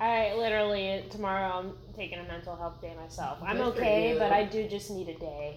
I 0.00 0.34
literally 0.34 1.04
tomorrow 1.10 1.58
I'm 1.58 1.72
taking 1.94 2.18
a 2.18 2.22
mental 2.24 2.54
health 2.56 2.80
day 2.80 2.94
myself. 3.00 3.38
I'm 3.42 3.60
okay, 3.60 4.14
but 4.18 4.32
I 4.32 4.44
do 4.44 4.68
just 4.68 4.90
need 4.90 5.08
a 5.08 5.18
day. 5.18 5.56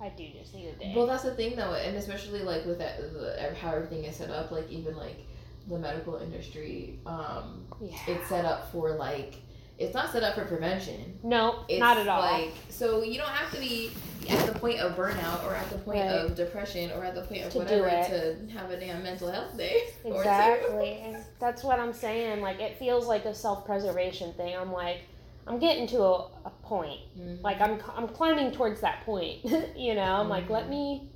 I 0.00 0.08
do 0.08 0.26
just 0.38 0.54
need 0.54 0.68
a 0.68 0.72
day. 0.72 0.92
well 0.96 1.06
that's 1.06 1.24
the 1.24 1.34
thing 1.34 1.56
though 1.56 1.74
and 1.74 1.94
especially 1.96 2.40
like 2.42 2.64
with 2.64 2.78
that 2.78 2.98
the, 3.12 3.54
how 3.60 3.72
everything 3.74 4.04
is 4.04 4.16
set 4.16 4.30
up 4.30 4.50
like 4.50 4.68
even 4.70 4.96
like 4.96 5.26
the 5.68 5.78
medical 5.78 6.16
industry 6.16 6.98
um 7.04 7.66
yeah. 7.82 7.96
it's 8.08 8.26
set 8.28 8.46
up 8.46 8.72
for 8.72 8.92
like 8.92 9.34
it's 9.80 9.94
not 9.94 10.12
set 10.12 10.22
up 10.22 10.34
for 10.36 10.44
prevention 10.44 11.18
no, 11.22 11.64
It's 11.68 11.80
not 11.80 11.96
at 11.98 12.06
all. 12.08 12.20
Like 12.20 12.52
so, 12.68 13.02
you 13.02 13.18
don't 13.18 13.28
have 13.30 13.52
to 13.52 13.58
be 13.60 13.90
at 14.28 14.46
the 14.46 14.58
point 14.58 14.78
of 14.78 14.94
burnout 14.96 15.44
or 15.44 15.54
at 15.54 15.68
the 15.70 15.78
point 15.78 15.98
Right. 16.00 16.08
of 16.10 16.34
depression 16.34 16.90
or 16.92 17.04
at 17.04 17.14
the 17.14 17.22
point 17.22 17.42
of 17.44 17.52
To 17.52 17.58
whatever 17.58 17.88
to 17.88 18.36
have 18.52 18.70
a 18.70 18.78
damn 18.78 19.02
mental 19.02 19.30
health 19.30 19.56
day. 19.56 19.82
Exactly. 20.04 21.16
That's 21.40 21.62
what 21.64 21.78
I'm 21.80 21.92
saying. 21.92 22.40
Like 22.42 22.60
it 22.60 22.76
feels 22.78 23.06
like 23.06 23.24
a 23.24 23.34
self-preservation 23.34 24.34
thing. 24.34 24.56
I'm 24.56 24.72
like, 24.72 24.98
I'm 25.46 25.58
getting 25.58 25.86
to 25.88 26.02
a, 26.02 26.14
a 26.44 26.50
point. 26.62 27.00
Mhm. 27.18 27.42
Like 27.42 27.60
I'm, 27.60 27.80
I'm 27.96 28.08
climbing 28.08 28.52
towards 28.52 28.80
that 28.82 29.04
point. 29.04 29.44
you 29.76 29.94
know, 29.94 30.02
I'm 30.02 30.28
like, 30.28 30.48
let 30.50 30.66
Mhm. 30.66 30.70
me 30.70 31.08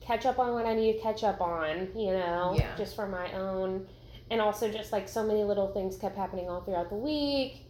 catch 0.00 0.26
up 0.26 0.38
on 0.38 0.52
what 0.52 0.66
I 0.66 0.74
need 0.74 0.94
to 0.94 0.98
catch 1.00 1.24
up 1.24 1.40
on. 1.40 1.88
You 1.96 2.12
know, 2.12 2.54
Yeah. 2.58 2.74
just 2.76 2.94
for 2.96 3.06
my 3.06 3.32
own, 3.32 3.86
and 4.30 4.40
also 4.40 4.70
just 4.70 4.92
like 4.92 5.08
so 5.08 5.24
many 5.24 5.44
little 5.44 5.68
things 5.68 5.96
kept 5.96 6.16
happening 6.16 6.48
all 6.48 6.60
throughout 6.62 6.88
the 6.90 6.96
week, 6.96 7.63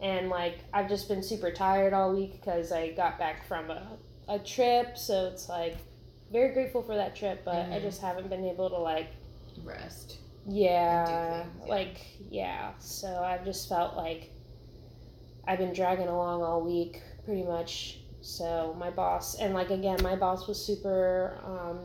and 0.00 0.28
like 0.28 0.58
I've 0.72 0.88
just 0.88 1.08
been 1.08 1.22
super 1.22 1.50
tired 1.50 1.92
all 1.92 2.12
week 2.14 2.32
because 2.40 2.72
I 2.72 2.92
got 2.92 3.18
back 3.18 3.46
from 3.46 3.70
a, 3.70 3.96
a 4.28 4.38
trip. 4.38 4.96
So 4.98 5.26
it's 5.26 5.48
like 5.48 5.76
very 6.32 6.52
grateful 6.52 6.82
for 6.82 6.94
that 6.96 7.16
trip, 7.16 7.42
but 7.44 7.56
I 7.56 7.78
Mhm. 7.78 7.82
just 7.82 8.00
haven't 8.00 8.28
been 8.28 8.44
able 8.44 8.68
to 8.70 8.78
like 8.78 9.08
rest. 9.64 10.18
yeah, 10.46 11.42
things, 11.42 11.54
yeah. 11.64 11.70
like 11.70 12.00
yeah. 12.30 12.72
So 12.78 13.22
I've 13.24 13.44
just 13.44 13.68
felt 13.68 13.96
like 13.96 14.30
I've 15.46 15.58
been 15.58 15.72
dragging 15.72 16.08
along 16.08 16.42
all 16.42 16.60
week, 16.62 17.02
pretty 17.24 17.42
much. 17.44 18.00
So 18.20 18.74
my 18.78 18.90
boss, 18.90 19.36
and 19.38 19.54
like 19.54 19.70
again, 19.70 19.98
my 20.02 20.14
boss 20.16 20.46
was 20.46 20.62
super 20.64 21.38
um, 21.44 21.78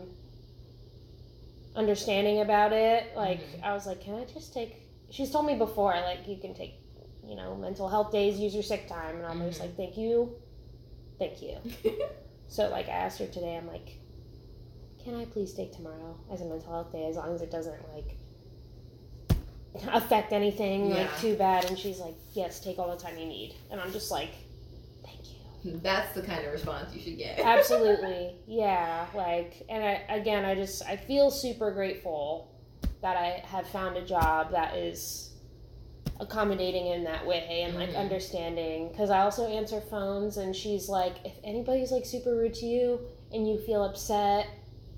understanding 1.75 2.41
about 2.41 2.73
it. 2.73 3.15
Like 3.15 3.39
Mhm. 3.39 3.63
I 3.63 3.73
was 3.73 3.85
like, 3.85 4.01
can 4.01 4.15
I 4.15 4.25
just 4.25 4.53
take? 4.53 4.81
She's 5.09 5.31
told 5.31 5.45
me 5.45 5.55
before, 5.55 5.93
like 5.93 6.27
you 6.27 6.37
can 6.37 6.53
take, 6.53 6.73
you 7.25 7.35
know, 7.35 7.55
mental 7.55 7.87
health 7.87 8.11
days, 8.11 8.37
use 8.39 8.53
your 8.53 8.63
sick 8.63 8.87
time, 8.87 9.15
and 9.17 9.25
I'm 9.25 9.39
just 9.47 9.59
Mhm. 9.59 9.63
like, 9.63 9.77
thank 9.77 9.97
you, 9.97 10.35
thank 11.19 11.41
you. 11.41 11.57
So 12.49 12.69
like 12.69 12.87
I 12.87 12.91
asked 12.91 13.17
her 13.17 13.25
today, 13.25 13.57
I'm 13.57 13.65
like, 13.67 13.97
can 15.03 15.15
I 15.15 15.25
please 15.25 15.53
take 15.53 15.73
tomorrow 15.73 16.15
as 16.31 16.41
a 16.41 16.45
mental 16.45 16.71
health 16.71 16.91
day 16.91 17.07
as 17.07 17.15
long 17.15 17.33
as 17.33 17.41
it 17.41 17.49
doesn't 17.49 17.81
like 17.95 18.15
affect 19.91 20.31
anything 20.31 20.89
Yeah. 20.89 20.95
like 20.97 21.17
too 21.19 21.35
bad? 21.35 21.65
And 21.65 21.79
she's 21.79 21.99
like, 21.99 22.13
yes, 22.33 22.59
take 22.59 22.77
all 22.77 22.95
the 22.95 23.01
time 23.01 23.17
you 23.17 23.25
need. 23.25 23.55
And 23.71 23.81
I'm 23.81 23.91
just 23.91 24.11
like, 24.11 24.29
thank 25.03 25.19
you. 25.63 25.79
That's 25.81 26.13
the 26.13 26.21
kind 26.21 26.45
of 26.45 26.51
response 26.53 26.93
you 26.93 27.01
should 27.01 27.17
get. 27.17 27.39
Absolutely, 27.39 28.35
yeah. 28.47 29.07
Like, 29.15 29.63
and 29.67 29.83
I, 29.83 30.03
again, 30.13 30.45
I 30.45 30.53
just 30.53 30.83
I 30.85 30.95
feel 30.97 31.31
super 31.31 31.71
grateful 31.71 32.51
that 33.01 33.17
I 33.17 33.41
have 33.47 33.67
found 33.67 33.97
a 33.97 34.05
job 34.05 34.51
that 34.51 34.75
is 34.77 35.32
accommodating 36.23 36.87
in 36.87 37.03
that 37.03 37.25
way 37.27 37.61
and 37.63 37.75
like 37.75 37.89
Mhm. 37.91 37.97
understanding 37.97 38.89
because 38.89 39.09
I 39.09 39.21
also 39.21 39.47
answer 39.47 39.79
phones 39.81 40.37
and 40.37 40.55
she's 40.55 40.89
like 40.89 41.15
if 41.25 41.33
anybody's 41.43 41.91
like 41.91 42.05
super 42.05 42.35
rude 42.35 42.53
to 42.55 42.65
you 42.65 42.99
and 43.31 43.47
you 43.47 43.57
feel 43.59 43.83
upset 43.83 44.47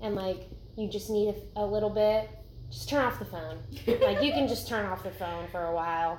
and 0.00 0.14
like 0.14 0.48
you 0.76 0.88
just 0.88 1.10
need 1.10 1.34
a, 1.56 1.60
a 1.64 1.66
little 1.66 1.90
bit 1.90 2.30
just 2.70 2.88
turn 2.88 3.04
off 3.04 3.18
the 3.18 3.24
phone 3.24 3.58
like 4.00 4.22
you 4.22 4.32
can 4.32 4.46
just 4.48 4.68
turn 4.68 4.86
off 4.86 5.02
the 5.02 5.10
phone 5.10 5.46
for 5.48 5.64
a 5.66 5.74
while 5.74 6.18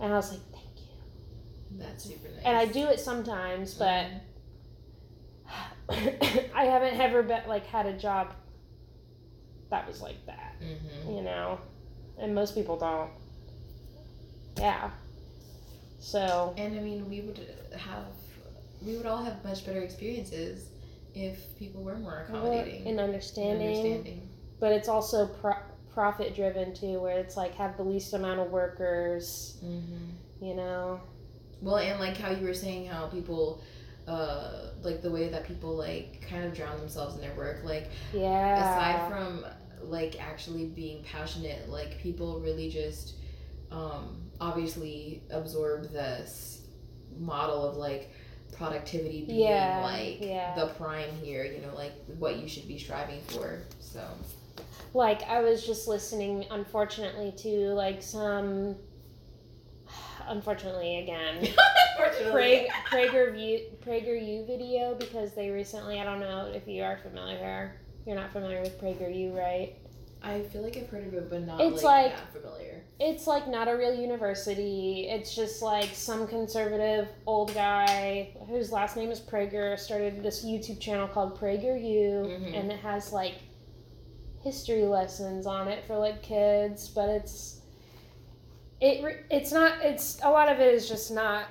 and 0.00 0.12
I 0.12 0.16
was 0.16 0.30
like 0.32 0.40
thank 0.52 0.66
you 0.76 1.78
That's 1.78 2.04
super 2.04 2.28
nice. 2.28 2.42
and 2.44 2.56
I 2.56 2.66
do 2.66 2.86
it 2.88 3.00
sometimes 3.00 3.74
but 3.74 4.06
Mhm. 5.88 6.50
I 6.54 6.64
haven't 6.64 7.00
ever 7.00 7.22
been 7.22 7.42
like 7.48 7.66
had 7.66 7.86
a 7.86 7.92
job 7.92 8.32
that 9.70 9.86
was 9.88 10.00
like 10.00 10.24
that 10.26 10.54
Mhm. 10.62 11.16
you 11.16 11.22
know 11.22 11.58
and 12.18 12.34
most 12.34 12.54
people 12.54 12.76
don't 12.76 13.10
yeah 14.60 14.90
so 15.98 16.54
And 16.56 16.78
I 16.78 16.82
mean, 16.82 17.08
we 17.10 17.20
would 17.20 17.40
have, 17.76 18.04
we 18.84 18.96
would 18.96 19.04
all 19.06 19.22
have 19.22 19.44
much 19.44 19.66
better 19.66 19.80
experiences 19.80 20.68
if 21.14 21.56
people 21.58 21.82
were 21.82 21.96
more 21.96 22.20
accommodating 22.26 22.86
and 22.86 22.98
understanding, 23.00 23.66
and 23.66 23.76
understanding. 23.76 24.28
but 24.60 24.72
it's 24.72 24.88
also 24.88 25.26
pro- 25.26 25.52
profit 25.92 26.34
driven 26.34 26.72
too 26.72 27.00
where 27.00 27.18
it's 27.18 27.36
like 27.36 27.54
have 27.56 27.76
the 27.76 27.82
least 27.82 28.14
amount 28.14 28.40
of 28.40 28.50
workers 28.50 29.58
Mm-hmm. 29.64 30.44
you 30.46 30.54
know 30.54 31.00
Well, 31.60 31.76
and 31.76 32.00
like 32.00 32.16
how 32.16 32.30
you 32.30 32.46
were 32.46 32.54
saying 32.54 32.86
how 32.86 33.08
people, 33.08 33.62
uh, 34.08 34.70
like 34.82 35.02
the 35.02 35.10
way 35.10 35.28
that 35.28 35.46
people 35.46 35.76
like 35.76 36.24
kind 36.26 36.44
of 36.44 36.54
drown 36.54 36.78
themselves 36.78 37.14
in 37.16 37.20
their 37.20 37.34
work. 37.34 37.58
Like 37.64 37.90
yeah 38.14 38.56
aside 38.62 39.10
from 39.10 39.44
like 39.82 40.18
actually 40.18 40.66
being 40.66 41.02
passionate, 41.04 41.68
like 41.68 41.98
people 41.98 42.40
really 42.40 42.70
just, 42.70 43.16
um, 43.70 44.22
obviously 44.40 45.22
absorb 45.30 45.90
this 45.92 46.62
model 47.18 47.64
of 47.68 47.76
like 47.76 48.10
productivity 48.52 49.24
being 49.26 49.40
Yeah, 49.40 49.80
like 49.82 50.18
yeah. 50.20 50.54
the 50.54 50.66
prime 50.74 51.10
here. 51.22 51.44
You 51.44 51.60
know, 51.62 51.74
like 51.74 51.92
what 52.18 52.36
you 52.38 52.48
should 52.48 52.66
be 52.68 52.78
striving 52.78 53.20
for. 53.28 53.60
So. 53.80 54.02
like 54.92 55.22
i 55.28 55.40
was 55.40 55.64
just 55.64 55.86
listening 55.86 56.44
unfortunately 56.50 57.32
to 57.36 57.48
like 57.74 58.02
some 58.02 58.74
unfortunately 60.26 60.98
again 60.98 61.48
Prague, 62.30 62.66
Prager 62.90 63.32
View, 63.32 63.60
PragerU 63.84 64.46
video 64.46 64.94
because 64.94 65.34
they 65.34 65.50
recently 65.50 66.00
I 66.00 66.04
don't 66.04 66.20
know 66.20 66.50
if 66.54 66.66
you 66.66 66.82
are 66.82 66.96
familiar. 66.98 67.76
You're 68.06 68.16
not 68.16 68.32
familiar 68.32 68.60
with 68.62 68.80
PragerU, 68.80 69.36
right? 69.36 69.76
I 70.22 70.42
feel 70.42 70.62
like 70.62 70.76
I've 70.76 70.88
heard 70.88 71.06
of 71.06 71.14
it, 71.14 71.30
but 71.30 71.46
not 71.46 71.60
It's 71.60 71.82
like, 71.82 72.12
like- 72.12 72.32
familiar. 72.32 72.82
It's 72.98 73.26
like 73.26 73.48
not 73.48 73.66
a 73.68 73.76
real 73.76 73.94
university. 73.94 75.06
It's 75.08 75.34
just 75.34 75.62
like 75.62 75.88
some 75.94 76.26
conservative 76.26 77.08
old 77.26 77.54
guy 77.54 78.36
whose 78.46 78.70
last 78.72 78.94
name 78.96 79.10
is 79.10 79.20
Prager 79.20 79.78
started 79.78 80.22
this 80.22 80.44
YouTube 80.44 80.78
channel 80.80 81.08
called 81.08 81.38
PragerU, 81.40 82.26
Mhm. 82.26 82.58
and 82.60 82.70
it 82.70 82.78
has 82.80 83.10
like 83.12 83.36
history 84.42 84.84
lessons 84.84 85.46
on 85.46 85.68
it 85.68 85.82
for 85.86 85.96
like 85.96 86.20
kids, 86.22 86.88
but 86.90 87.08
it's 87.08 87.60
it 88.82 89.24
it's 89.30 89.52
not 89.52 89.82
it's 89.82 90.18
a 90.22 90.30
lot 90.30 90.50
of 90.50 90.60
it 90.60 90.74
is 90.74 90.86
just 90.88 91.10
not 91.10 91.44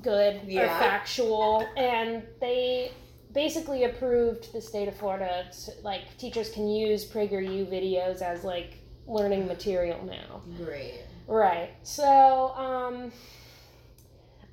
good 0.00 0.36
or 0.48 0.66
factual 0.66 1.64
and 1.76 2.22
they 2.40 2.90
basically 3.32 3.84
approved 3.84 4.52
the 4.52 4.60
state 4.60 4.88
of 4.88 4.96
Florida 4.96 5.46
to, 5.64 5.72
like 5.82 6.16
teachers 6.18 6.50
can 6.50 6.68
use 6.68 7.04
PragerU 7.04 7.66
videos 7.70 8.20
as 8.22 8.44
like 8.44 8.78
learning 9.06 9.46
material 9.46 10.04
now. 10.04 10.42
Great. 10.64 11.00
Right. 11.26 11.70
So, 11.82 12.52
um, 12.56 13.12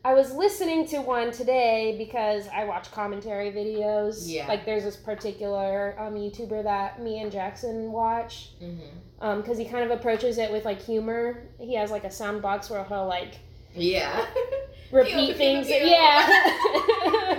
I 0.06 0.14
was 0.14 0.34
listening 0.34 0.88
to 0.88 1.00
one 1.02 1.32
today 1.32 1.96
because 1.98 2.48
I 2.48 2.64
watch 2.64 2.90
commentary 2.92 3.52
videos. 3.52 4.24
Yeah. 4.28 4.48
Like, 4.48 4.66
there's 4.66 4.84
this 4.86 4.96
particular 4.96 5.94
um, 6.00 6.14
YouTuber 6.14 6.64
that 6.64 7.02
me 7.02 7.20
and 7.22 7.30
Jackson 7.32 7.92
watch 7.92 8.52
Mm-hmm. 8.64 9.42
because 9.42 9.58
he 9.58 9.66
kind 9.66 9.84
of 9.84 9.92
approaches 9.92 10.38
it 10.38 10.50
with 10.52 10.64
like 10.64 10.82
humor. 10.82 11.44
He 11.60 11.76
has 11.76 11.92
like 11.92 12.06
a 12.06 12.12
sound 12.12 12.42
box 12.42 12.70
where 12.70 12.84
he'll 12.86 13.08
like 13.08 13.40
Yeah. 13.76 14.26
repeat 14.92 15.36
things. 15.36 15.68
Yeah. 15.70 17.36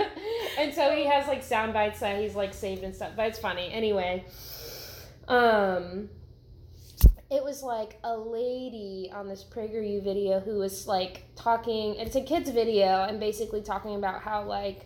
and 0.61 0.73
so 0.73 0.95
he 0.95 1.05
has 1.05 1.27
like 1.27 1.43
sound 1.43 1.73
bites 1.73 1.99
that 1.99 2.19
he's 2.19 2.35
like 2.35 2.53
saved 2.53 2.83
and 2.83 2.95
stuff. 2.95 3.11
But 3.15 3.27
it's 3.27 3.39
funny. 3.39 3.71
Anyway. 3.71 4.23
Um 5.27 6.09
it 7.29 7.41
was 7.43 7.63
like 7.63 7.97
a 8.03 8.17
lady 8.17 9.09
on 9.15 9.29
this 9.29 9.45
PragerU 9.45 10.03
video 10.03 10.41
who 10.41 10.57
was 10.57 10.85
like 10.85 11.23
talking 11.35 11.95
it's 11.95 12.15
a 12.15 12.21
kid's 12.21 12.49
video 12.49 13.03
and 13.05 13.19
basically 13.21 13.61
talking 13.61 13.95
about 13.95 14.21
how 14.21 14.43
like 14.43 14.85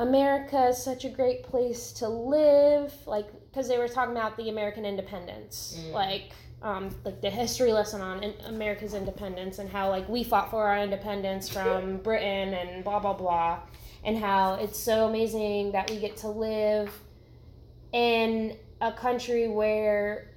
America 0.00 0.66
is 0.68 0.82
such 0.82 1.04
a 1.04 1.08
great 1.08 1.44
place 1.44 1.92
to 1.92 2.08
live, 2.08 2.92
like 3.06 3.28
because 3.50 3.68
they 3.68 3.78
were 3.78 3.86
talking 3.86 4.10
about 4.16 4.36
the 4.36 4.48
American 4.48 4.84
independence, 4.84 5.78
Mm. 5.78 5.92
like 5.92 6.32
um, 6.62 6.90
like 7.04 7.20
the 7.20 7.30
history 7.30 7.72
lesson 7.72 8.00
on 8.00 8.22
in- 8.24 8.34
America's 8.46 8.94
independence 8.94 9.58
and 9.58 9.68
how 9.70 9.90
like 9.90 10.08
we 10.08 10.24
fought 10.24 10.50
for 10.50 10.64
our 10.66 10.78
independence 10.78 11.48
from 11.48 11.98
Britain 12.08 12.54
and 12.54 12.82
blah 12.82 12.98
blah 12.98 13.12
blah, 13.12 13.60
and 14.04 14.18
how 14.18 14.54
it's 14.54 14.78
so 14.78 15.08
amazing 15.08 15.72
that 15.72 15.90
we 15.90 15.98
get 15.98 16.16
to 16.18 16.28
live 16.28 16.90
in 17.92 18.56
a 18.80 18.92
country 18.92 19.48
where 19.48 20.30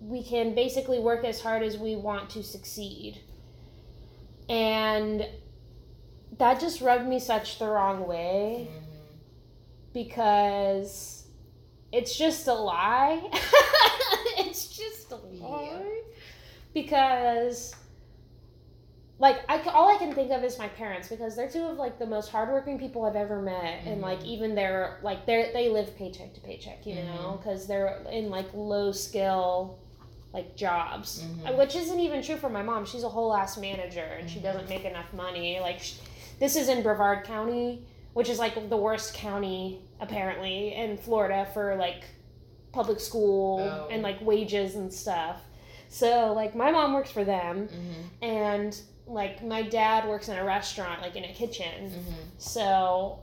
we 0.00 0.22
can 0.22 0.54
basically 0.54 0.98
work 0.98 1.24
as 1.24 1.40
hard 1.40 1.62
as 1.62 1.76
we 1.78 1.96
want 1.96 2.30
to 2.30 2.42
succeed, 2.42 3.20
and 4.48 5.26
that 6.38 6.60
just 6.60 6.80
rubbed 6.80 7.06
me 7.08 7.18
such 7.18 7.58
the 7.58 7.66
wrong 7.66 8.06
way 8.06 8.68
Mm-hmm. 8.70 8.84
because 9.94 11.24
it's 11.92 12.16
just 12.16 12.46
a 12.46 12.52
lie. 12.54 13.22
it's 14.38 14.68
just 14.76 15.10
a 15.12 15.16
lie. 15.16 16.02
Because, 16.74 17.74
like, 19.18 19.38
I, 19.48 19.60
all 19.70 19.88
I 19.94 19.98
can 19.98 20.12
think 20.12 20.30
of 20.30 20.44
is 20.44 20.58
my 20.58 20.68
parents 20.68 21.08
because 21.08 21.34
they're 21.36 21.48
two 21.50 21.64
of 21.64 21.76
like 21.78 21.98
the 21.98 22.06
most 22.06 22.30
hardworking 22.30 22.78
people 22.78 23.04
I've 23.04 23.16
ever 23.16 23.40
met, 23.40 23.80
and 23.86 24.00
like 24.02 24.20
Mhm. 24.20 24.26
even 24.26 24.54
they're 24.54 24.98
like 25.02 25.24
they 25.26 25.50
they 25.52 25.68
live 25.70 25.96
paycheck 25.96 26.34
to 26.34 26.40
paycheck, 26.40 26.86
you 26.86 26.96
know, 26.96 27.38
because 27.42 27.66
they're 27.66 28.02
in 28.12 28.28
like 28.30 28.46
low 28.54 28.92
skill 28.92 29.78
like 30.34 30.54
jobs, 30.54 31.22
Mhm. 31.22 31.56
which 31.56 31.74
isn't 31.74 31.98
even 31.98 32.20
true 32.22 32.36
for 32.36 32.50
my 32.50 32.62
mom. 32.62 32.84
She's 32.84 33.04
a 33.04 33.08
whole 33.08 33.34
ass 33.34 33.56
manager 33.56 34.04
and 34.20 34.28
she 34.28 34.38
doesn't 34.38 34.68
make 34.68 34.84
enough 34.84 35.10
money. 35.14 35.60
Like, 35.60 35.78
sh- 35.80 35.94
this 36.38 36.56
is 36.56 36.68
in 36.68 36.82
Brevard 36.82 37.24
County, 37.24 37.86
which 38.12 38.28
is 38.28 38.38
like 38.38 38.68
the 38.68 38.76
worst 38.76 39.14
county 39.14 39.80
apparently 39.98 40.74
in 40.74 40.98
Florida 40.98 41.46
for 41.54 41.74
like 41.76 42.04
public 42.72 43.00
school 43.00 43.60
Oh. 43.60 43.88
and 43.90 44.02
like 44.02 44.20
wages 44.20 44.74
and 44.74 44.92
stuff. 44.92 45.40
So 45.88 46.34
like 46.34 46.54
my 46.54 46.70
mom 46.70 46.92
works 46.92 47.10
for 47.10 47.24
them 47.24 47.68
Mm-hmm. 47.68 48.24
and 48.24 48.78
like 49.06 49.44
my 49.44 49.62
dad 49.62 50.08
works 50.08 50.28
in 50.28 50.36
a 50.36 50.44
restaurant 50.44 51.02
like 51.02 51.16
in 51.16 51.24
a 51.24 51.32
kitchen. 51.32 51.90
Mm-hmm. 51.90 52.12
So 52.38 53.22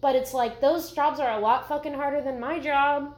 but 0.00 0.16
it's 0.16 0.34
like 0.34 0.60
those 0.60 0.92
jobs 0.92 1.20
are 1.20 1.38
a 1.38 1.40
lot 1.40 1.68
fucking 1.68 1.94
harder 1.94 2.20
than 2.20 2.40
my 2.40 2.58
job 2.58 3.14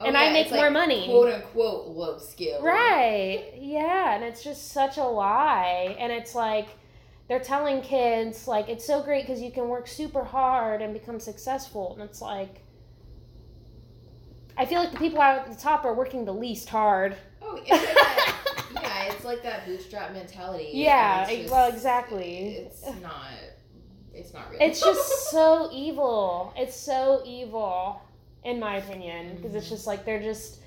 and 0.00 0.16
I 0.16 0.32
make 0.32 0.50
more 0.50 0.70
money. 0.70 1.06
Oh, 1.08 1.22
Quote 1.22 1.34
unquote 1.34 1.88
low 1.88 2.18
skill. 2.18 2.62
Right. 2.62 3.52
Yeah, 3.58 4.14
and 4.14 4.24
it's 4.24 4.42
just 4.42 4.72
such 4.72 4.96
a 4.96 5.04
lie. 5.04 5.96
And 5.98 6.12
it's 6.12 6.34
like 6.34 6.68
they're 7.28 7.40
telling 7.40 7.82
kids 7.82 8.48
like 8.48 8.68
it's 8.68 8.84
so 8.84 9.02
great 9.02 9.26
because 9.26 9.40
you 9.42 9.50
can 9.50 9.68
work 9.68 9.86
super 9.86 10.24
hard 10.24 10.82
and 10.82 10.92
become 10.92 11.20
successful, 11.20 11.92
and 11.92 12.02
it's 12.02 12.22
like 12.22 12.62
I 14.56 14.64
feel 14.64 14.80
like 14.80 14.92
the 14.92 14.98
people 14.98 15.20
out 15.20 15.38
at 15.38 15.50
the 15.50 15.60
top 15.60 15.84
are 15.84 15.94
working 15.94 16.24
the 16.24 16.34
least 16.34 16.68
hard. 16.68 17.16
Oh, 17.50 17.56
it's 17.56 17.70
like 17.70 17.84
that, 17.84 18.82
yeah, 18.82 19.12
it's 19.12 19.24
like 19.24 19.42
that 19.42 19.66
bootstrap 19.66 20.12
mentality. 20.12 20.70
Yeah, 20.72 21.28
it's 21.28 21.50
well, 21.50 21.68
exactly. 21.68 22.56
It's 22.56 22.84
not. 23.00 23.28
It's 24.14 24.32
not 24.32 24.50
real. 24.50 24.60
It's 24.60 24.80
just 24.80 25.30
so 25.30 25.70
evil. 25.72 26.52
It's 26.56 26.76
so 26.76 27.22
evil, 27.24 28.02
in 28.44 28.60
my 28.60 28.76
opinion, 28.76 29.36
because 29.36 29.54
it's 29.54 29.68
just 29.68 29.86
like 29.86 30.04
they're 30.04 30.22
just 30.22 30.60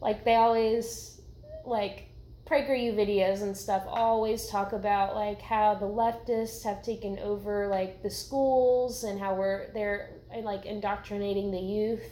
like 0.00 0.24
they 0.24 0.36
always 0.36 1.20
like 1.64 2.08
PragerU 2.46 2.94
videos 2.96 3.42
and 3.42 3.56
stuff 3.56 3.84
always 3.86 4.46
talk 4.48 4.72
about 4.72 5.14
like 5.14 5.40
how 5.40 5.74
the 5.74 5.86
leftists 5.86 6.64
have 6.64 6.82
taken 6.82 7.18
over 7.20 7.68
like 7.68 8.02
the 8.02 8.10
schools 8.10 9.04
and 9.04 9.20
how 9.20 9.34
we're 9.34 9.70
they're 9.72 10.10
like 10.42 10.66
indoctrinating 10.66 11.50
the 11.52 11.60
youth 11.60 12.02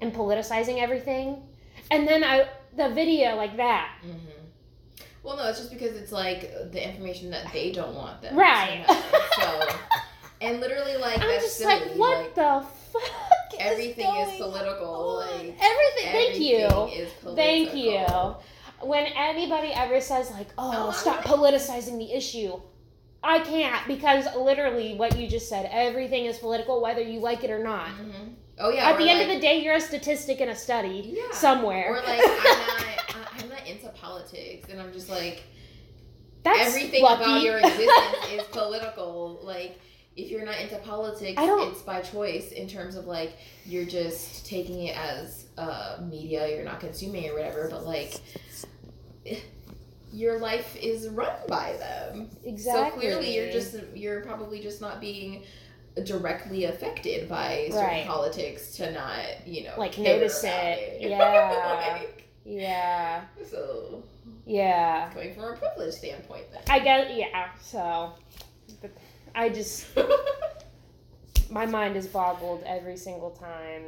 and 0.00 0.14
politicizing 0.14 0.80
everything. 0.80 1.42
And 1.90 2.06
then 2.06 2.22
I 2.22 2.48
the 2.76 2.88
video 2.90 3.36
like 3.36 3.56
that. 3.56 3.98
hmm 4.02 4.12
Well, 5.22 5.36
no, 5.36 5.48
it's 5.48 5.58
just 5.58 5.70
because 5.70 5.96
it's 5.96 6.12
like 6.12 6.40
the 6.72 6.86
information 6.88 7.30
that 7.30 7.52
they 7.52 7.72
don't 7.72 7.94
want 7.94 8.22
them. 8.22 8.36
Right. 8.36 8.84
So, 9.36 9.68
and 10.40 10.60
literally, 10.60 10.96
like 10.96 11.18
I'm 11.20 11.28
just 11.40 11.56
silly. 11.58 11.74
like, 11.74 11.96
what 11.96 12.34
the 12.34 12.64
fuck 12.92 13.60
everything 13.60 14.06
is, 14.06 14.26
going 14.38 14.38
political. 14.52 15.16
Like 15.16 15.54
everything. 15.60 16.12
Thank 16.12 16.38
you. 16.38 16.58
everything 16.66 17.00
is 17.00 17.12
Thank 17.36 17.74
you. 17.74 18.06
When 18.80 19.06
anybody 19.06 19.68
ever 19.72 20.00
says 20.00 20.30
like, 20.30 20.48
"Oh, 20.56 20.88
Oh, 20.88 20.90
stop 20.92 21.24
politicizing 21.24 21.98
the 21.98 22.12
issue," 22.12 22.60
I 23.24 23.40
can't 23.40 23.84
because 23.88 24.26
literally 24.36 24.94
what 24.94 25.18
you 25.18 25.28
just 25.28 25.48
said, 25.48 25.68
everything 25.72 26.26
is 26.26 26.38
political, 26.38 26.80
whether 26.80 27.02
you 27.02 27.18
like 27.18 27.42
it 27.42 27.50
or 27.50 27.62
not. 27.62 27.88
Mhm. 27.88 28.27
Oh 28.60 28.70
yeah. 28.70 28.90
At 28.90 28.98
the 28.98 29.08
end 29.08 29.18
like, 29.20 29.28
of 29.28 29.34
the 29.34 29.40
day, 29.40 29.62
you're 29.62 29.74
a 29.76 29.80
statistic 29.80 30.40
in 30.40 30.48
a 30.48 30.56
study 30.56 31.14
Yeah. 31.16 31.30
somewhere. 31.32 31.92
Or 31.92 31.96
like 32.02 32.20
I'm 32.24 32.24
not, 32.24 32.46
I- 32.46 33.26
I'm 33.42 33.48
not 33.48 33.66
into 33.66 33.88
politics, 33.90 34.68
and 34.70 34.80
I'm 34.80 34.92
just 34.92 35.08
like 35.08 35.42
That's 36.42 36.68
everything 36.68 37.02
lucky. 37.02 37.22
about 37.22 37.42
your 37.42 37.58
existence 37.58 38.32
is 38.32 38.42
political. 38.50 39.40
Like 39.42 39.78
if 40.16 40.30
you're 40.30 40.44
not 40.44 40.58
into 40.60 40.76
politics, 40.78 41.40
it's 41.40 41.82
by 41.82 42.00
choice 42.00 42.50
in 42.50 42.68
terms 42.68 42.96
of 42.96 43.06
like 43.06 43.36
you're 43.64 43.84
just 43.86 44.44
taking 44.46 44.86
it 44.88 44.96
as 44.96 45.46
uh, 45.56 45.98
media, 46.02 46.48
you're 46.48 46.64
not 46.64 46.80
consuming 46.80 47.24
it 47.24 47.30
or 47.30 47.34
whatever. 47.34 47.68
But 47.70 47.84
like 47.86 48.20
your 50.12 50.38
life 50.38 50.74
is 50.76 51.08
run 51.08 51.36
by 51.48 51.74
them. 51.74 52.30
exactly. 52.44 53.02
So 53.02 53.10
clearly, 53.18 53.36
you're 53.36 53.52
just 53.52 53.76
you're 53.94 54.20
probably 54.22 54.60
just 54.60 54.80
not 54.80 55.00
being 55.00 55.44
directly 56.04 56.64
affected 56.64 57.28
by 57.28 57.66
certain 57.70 57.84
Right. 57.86 58.06
politics 58.06 58.72
to 58.76 58.90
not 58.92 59.46
you 59.46 59.64
know 59.64 59.74
Like, 59.78 59.96
notice 59.98 60.42
it. 60.44 60.48
it. 60.48 61.10
Yeah. 61.10 61.98
Like, 62.00 62.24
yeah, 62.44 63.24
so 63.50 64.02
yeah. 64.46 65.10
coming 65.12 65.34
from 65.34 65.44
a 65.52 65.56
privilege 65.56 65.94
standpoint, 65.94 66.50
then. 66.50 66.62
I 66.70 66.78
guess 66.78 67.10
yeah. 67.14 67.48
So, 67.60 68.12
but 68.80 68.90
I 69.34 69.50
just 69.50 69.86
my 71.50 71.66
mind 71.66 71.96
is 71.96 72.06
boggled 72.06 72.62
every 72.66 72.96
single 72.96 73.30
time. 73.30 73.84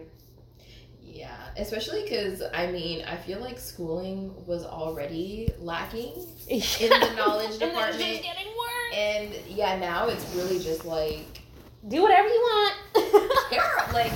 Yeah, 1.02 1.36
especially 1.56 2.02
because 2.04 2.42
I 2.54 2.70
mean, 2.70 3.04
I 3.04 3.16
feel 3.16 3.40
like 3.40 3.58
schooling 3.58 4.32
was 4.46 4.64
already 4.64 5.48
lacking 5.58 6.12
in 6.48 6.60
the 6.60 7.12
knowledge 7.16 7.58
department, 7.58 7.98
just 7.98 8.22
getting 8.22 8.46
worse. 8.46 8.94
and 8.94 9.34
yeah, 9.48 9.76
now 9.78 10.06
it's 10.08 10.24
really 10.36 10.58
just 10.60 10.84
like 10.84 11.39
Do 11.88 12.02
whatever 12.02 12.28
you 12.28 12.40
want. 12.40 12.74
Like 13.92 14.12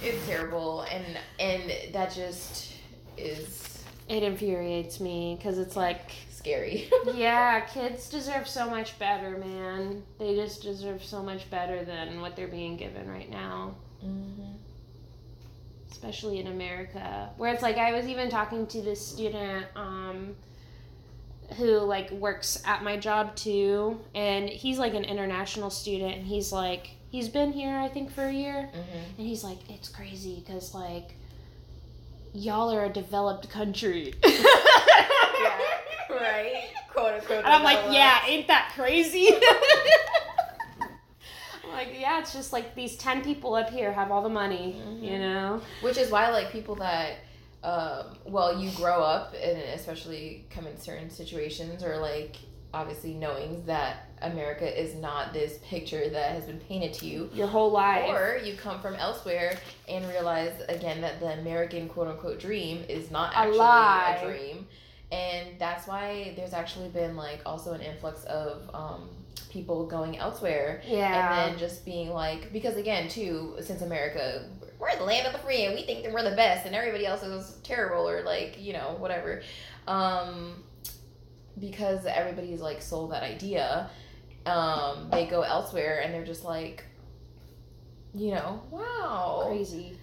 it's 0.00 0.24
terrible, 0.26 0.82
and 0.82 1.04
and 1.40 1.92
that 1.92 2.14
just 2.14 2.72
is 3.16 3.82
it 4.08 4.22
infuriates 4.22 5.00
me 5.00 5.36
because 5.36 5.58
it's 5.58 5.76
like, 5.76 6.12
scary. 6.30 6.88
yeah, 7.14 7.60
kids 7.60 8.08
deserve 8.08 8.48
so 8.48 8.70
much 8.70 8.98
better, 8.98 9.36
man. 9.36 10.02
They 10.18 10.34
just 10.34 10.62
deserve 10.62 11.04
so 11.04 11.22
much 11.22 11.50
better 11.50 11.84
than 11.84 12.20
what 12.20 12.36
they're 12.36 12.48
being 12.48 12.76
given 12.76 13.08
right 13.08 13.28
now. 13.28 13.74
mm-hmm. 14.04 14.52
especially 15.90 16.38
in 16.38 16.46
America, 16.46 17.30
where 17.36 17.52
it's 17.52 17.62
like 17.62 17.76
I 17.76 17.92
was 17.92 18.06
even 18.06 18.30
talking 18.30 18.66
to 18.68 18.80
this 18.80 19.04
student 19.04 19.66
um, 19.76 20.36
who 21.56 21.78
like 21.78 22.10
works 22.12 22.62
at 22.64 22.82
my 22.82 22.96
job 22.96 23.34
too, 23.36 24.00
and 24.14 24.48
he's 24.48 24.78
like 24.78 24.94
an 24.94 25.04
international 25.04 25.70
student, 25.70 26.14
and 26.14 26.26
he's 26.26 26.52
like 26.52 26.90
he's 27.10 27.28
been 27.28 27.52
here 27.52 27.76
I 27.76 27.88
think 27.88 28.10
for 28.10 28.24
a 28.24 28.32
year, 28.32 28.68
Mm-hmm. 28.72 28.98
and 29.18 29.26
he's 29.26 29.42
like 29.44 29.58
it's 29.68 29.88
crazy 29.88 30.42
because 30.44 30.74
like 30.74 31.14
y'all 32.34 32.70
are 32.72 32.84
a 32.84 32.88
developed 32.90 33.48
country. 33.48 34.14
right, 36.10 36.64
quote 36.92 37.14
unquote. 37.14 37.38
And 37.44 37.46
I'm 37.46 37.62
like, 37.62 37.78
yeah, 37.90 38.20
ain't 38.26 38.46
that 38.48 38.72
crazy? 38.74 39.30
Like, 41.70 41.94
yeah, 42.00 42.18
it's 42.18 42.32
just 42.32 42.52
like 42.52 42.74
these 42.74 42.96
10 42.96 43.22
people 43.22 43.54
up 43.54 43.70
here 43.70 43.92
have 43.92 44.10
all 44.10 44.22
the 44.22 44.28
money, 44.28 44.82
you 45.00 45.10
Mhm. 45.12 45.20
know? 45.20 45.60
Which 45.82 45.96
is 45.96 46.10
why, 46.10 46.30
like, 46.30 46.50
people 46.50 46.74
that, 46.76 47.18
um, 47.62 48.16
well, 48.24 48.58
you 48.58 48.70
grow 48.72 49.00
up 49.02 49.34
and 49.40 49.56
especially 49.74 50.46
come 50.50 50.66
in 50.66 50.76
certain 50.80 51.08
situations, 51.10 51.84
or 51.84 51.98
like, 51.98 52.36
obviously 52.74 53.14
knowing 53.14 53.64
that 53.66 54.07
America 54.22 54.80
is 54.80 54.94
not 54.94 55.32
this 55.32 55.58
picture 55.64 56.08
that 56.08 56.32
has 56.32 56.44
been 56.44 56.60
painted 56.60 56.92
to 56.94 57.06
you. 57.06 57.30
Your 57.34 57.46
whole 57.46 57.70
life. 57.70 58.08
Or 58.08 58.38
you 58.42 58.56
come 58.56 58.80
from 58.80 58.94
elsewhere 58.94 59.58
and 59.88 60.06
realize 60.08 60.52
again 60.68 61.00
that 61.00 61.20
the 61.20 61.32
American 61.38 61.88
quote 61.88 62.08
unquote 62.08 62.40
dream 62.40 62.84
is 62.88 63.10
not 63.10 63.32
actually 63.34 63.58
lie. 63.58 64.18
a 64.20 64.26
dream. 64.26 64.66
And 65.10 65.58
that's 65.58 65.86
why 65.86 66.34
there's 66.36 66.52
actually 66.52 66.88
been 66.88 67.16
like 67.16 67.40
also 67.46 67.72
an 67.72 67.80
influx 67.80 68.24
of 68.24 68.68
um, 68.74 69.08
people 69.50 69.86
going 69.86 70.18
elsewhere 70.18 70.82
yeah. 70.86 71.44
and 71.44 71.52
then 71.52 71.58
just 71.58 71.84
being 71.84 72.10
like 72.10 72.52
because 72.52 72.76
again 72.76 73.08
too 73.08 73.56
since 73.60 73.82
america 73.82 74.48
we're 74.78 74.94
the 74.96 75.04
land 75.04 75.26
of 75.26 75.32
the 75.32 75.38
free 75.38 75.64
and 75.64 75.74
we 75.74 75.82
think 75.82 76.04
that 76.04 76.12
we're 76.12 76.28
the 76.28 76.36
best 76.36 76.66
and 76.66 76.74
everybody 76.74 77.06
else 77.06 77.22
is 77.22 77.56
terrible 77.62 78.08
or 78.08 78.22
like 78.22 78.56
you 78.60 78.72
know 78.72 78.96
whatever 78.98 79.42
um 79.86 80.62
because 81.58 82.06
everybody's 82.06 82.60
like 82.60 82.80
sold 82.80 83.10
that 83.10 83.22
idea 83.22 83.90
um 84.48 85.08
they 85.10 85.26
go 85.26 85.42
elsewhere 85.42 86.00
and 86.04 86.12
they're 86.12 86.24
just 86.24 86.44
like 86.44 86.84
you 88.14 88.30
know 88.32 88.62
wow 88.70 89.44
crazy. 89.46 89.96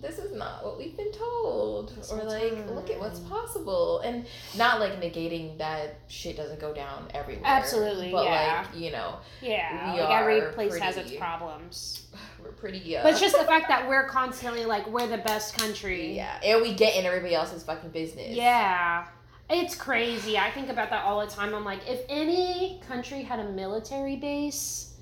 this 0.00 0.18
is 0.18 0.34
not 0.36 0.64
what 0.64 0.76
we've 0.78 0.96
been 0.96 1.12
told 1.12 1.94
This 1.96 2.10
or 2.10 2.24
like 2.24 2.68
look 2.70 2.90
at 2.90 2.98
what's 2.98 3.20
possible 3.20 4.00
and 4.00 4.26
not 4.56 4.80
like 4.80 5.00
negating 5.00 5.56
that 5.58 5.98
shit 6.08 6.36
doesn't 6.36 6.58
go 6.60 6.74
down 6.74 7.08
everywhere 7.14 7.44
Absolutely, 7.44 8.10
but 8.10 8.24
yeah. 8.24 8.66
like 8.72 8.80
you 8.80 8.90
know 8.90 9.16
Yeah, 9.40 9.94
like 9.96 10.10
every 10.10 10.40
place 10.52 10.76
has 10.78 10.96
its 10.96 11.12
problems. 11.12 12.06
we're 12.42 12.52
pretty 12.52 12.96
uh 12.96 13.02
But 13.04 13.12
it's 13.12 13.20
just 13.20 13.38
the 13.38 13.44
fact 13.44 13.68
that 13.68 13.88
we're 13.88 14.08
constantly 14.08 14.64
like 14.64 14.86
we're 14.88 15.06
the 15.06 15.18
best 15.18 15.56
country. 15.56 16.16
yeah 16.16 16.40
and 16.42 16.62
we 16.62 16.74
get 16.74 16.96
in 16.96 17.04
everybody 17.06 17.34
else's 17.34 17.62
fucking 17.62 17.90
business 17.90 18.30
Yeah. 18.34 19.06
It's 19.52 19.74
crazy. 19.74 20.38
I 20.38 20.50
think 20.52 20.68
about 20.68 20.90
that 20.90 21.04
all 21.04 21.20
the 21.20 21.26
time. 21.32 21.54
I'm 21.54 21.64
like, 21.64 21.80
if 21.88 22.02
any 22.08 22.80
country 22.86 23.22
had 23.22 23.40
a 23.40 23.44
military 23.50 24.16
base 24.16 24.94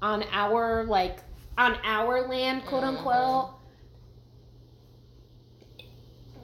on 0.00 0.24
our 0.32 0.84
like 0.84 1.18
on 1.58 1.76
our 1.84 2.26
land, 2.26 2.64
quote 2.64 2.82
Mhm. 2.84 2.88
unquote, 2.96 3.50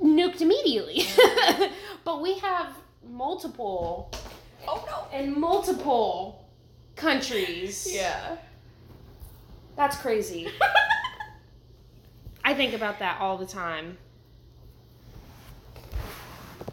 nuked 0.03 0.41
immediately. 0.43 1.05
but 2.05 2.21
we 2.21 2.39
have 2.39 2.75
multiple 3.09 4.11
oh 4.67 4.85
no 4.87 5.19
in 5.19 5.39
multiple 5.41 6.47
countries. 6.97 7.89
yeah 7.91 8.37
That's 9.77 9.97
crazy. 9.97 10.49
I 12.45 12.53
think 12.55 12.75
about 12.75 12.99
that 12.99 13.21
all 13.21 13.39
the 13.39 13.47
time. 13.47 13.97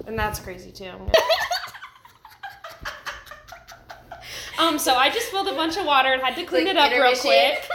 And 0.08 0.18
that's 0.18 0.40
crazy 0.40 0.72
too. 0.72 0.92
um, 4.60 4.78
so 4.80 4.96
I 4.96 5.10
just 5.10 5.28
spilled 5.28 5.48
a 5.48 5.54
bunch 5.56 5.78
of 5.78 5.86
water 5.86 6.14
and 6.14 6.22
had 6.22 6.36
to 6.36 6.44
clean 6.46 6.66
Like 6.66 6.76
it 6.76 6.78
up 6.78 6.92
real 6.92 7.16
quick. 7.16 7.64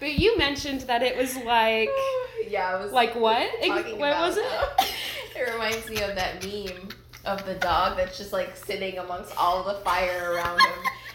but 0.00 0.14
you 0.14 0.36
mentioned 0.38 0.80
that 0.82 1.02
it 1.02 1.16
was 1.16 1.36
like 1.38 1.88
yeah 2.48 2.80
was 2.82 2.92
like 2.92 3.14
what? 3.14 3.48
talking 3.64 3.98
What 3.98 4.16
was 4.18 4.36
it? 4.38 4.44
it 5.36 5.52
reminds 5.52 5.88
me 5.88 6.02
of 6.02 6.14
that 6.16 6.44
meme 6.44 6.88
of 7.24 7.44
the 7.46 7.54
dog 7.54 7.96
that's 7.96 8.18
just 8.18 8.32
like 8.32 8.56
sitting 8.56 8.98
amongst 8.98 9.36
all 9.36 9.62
the 9.62 9.74
fire 9.84 10.32
around 10.32 10.58
him 10.60 10.72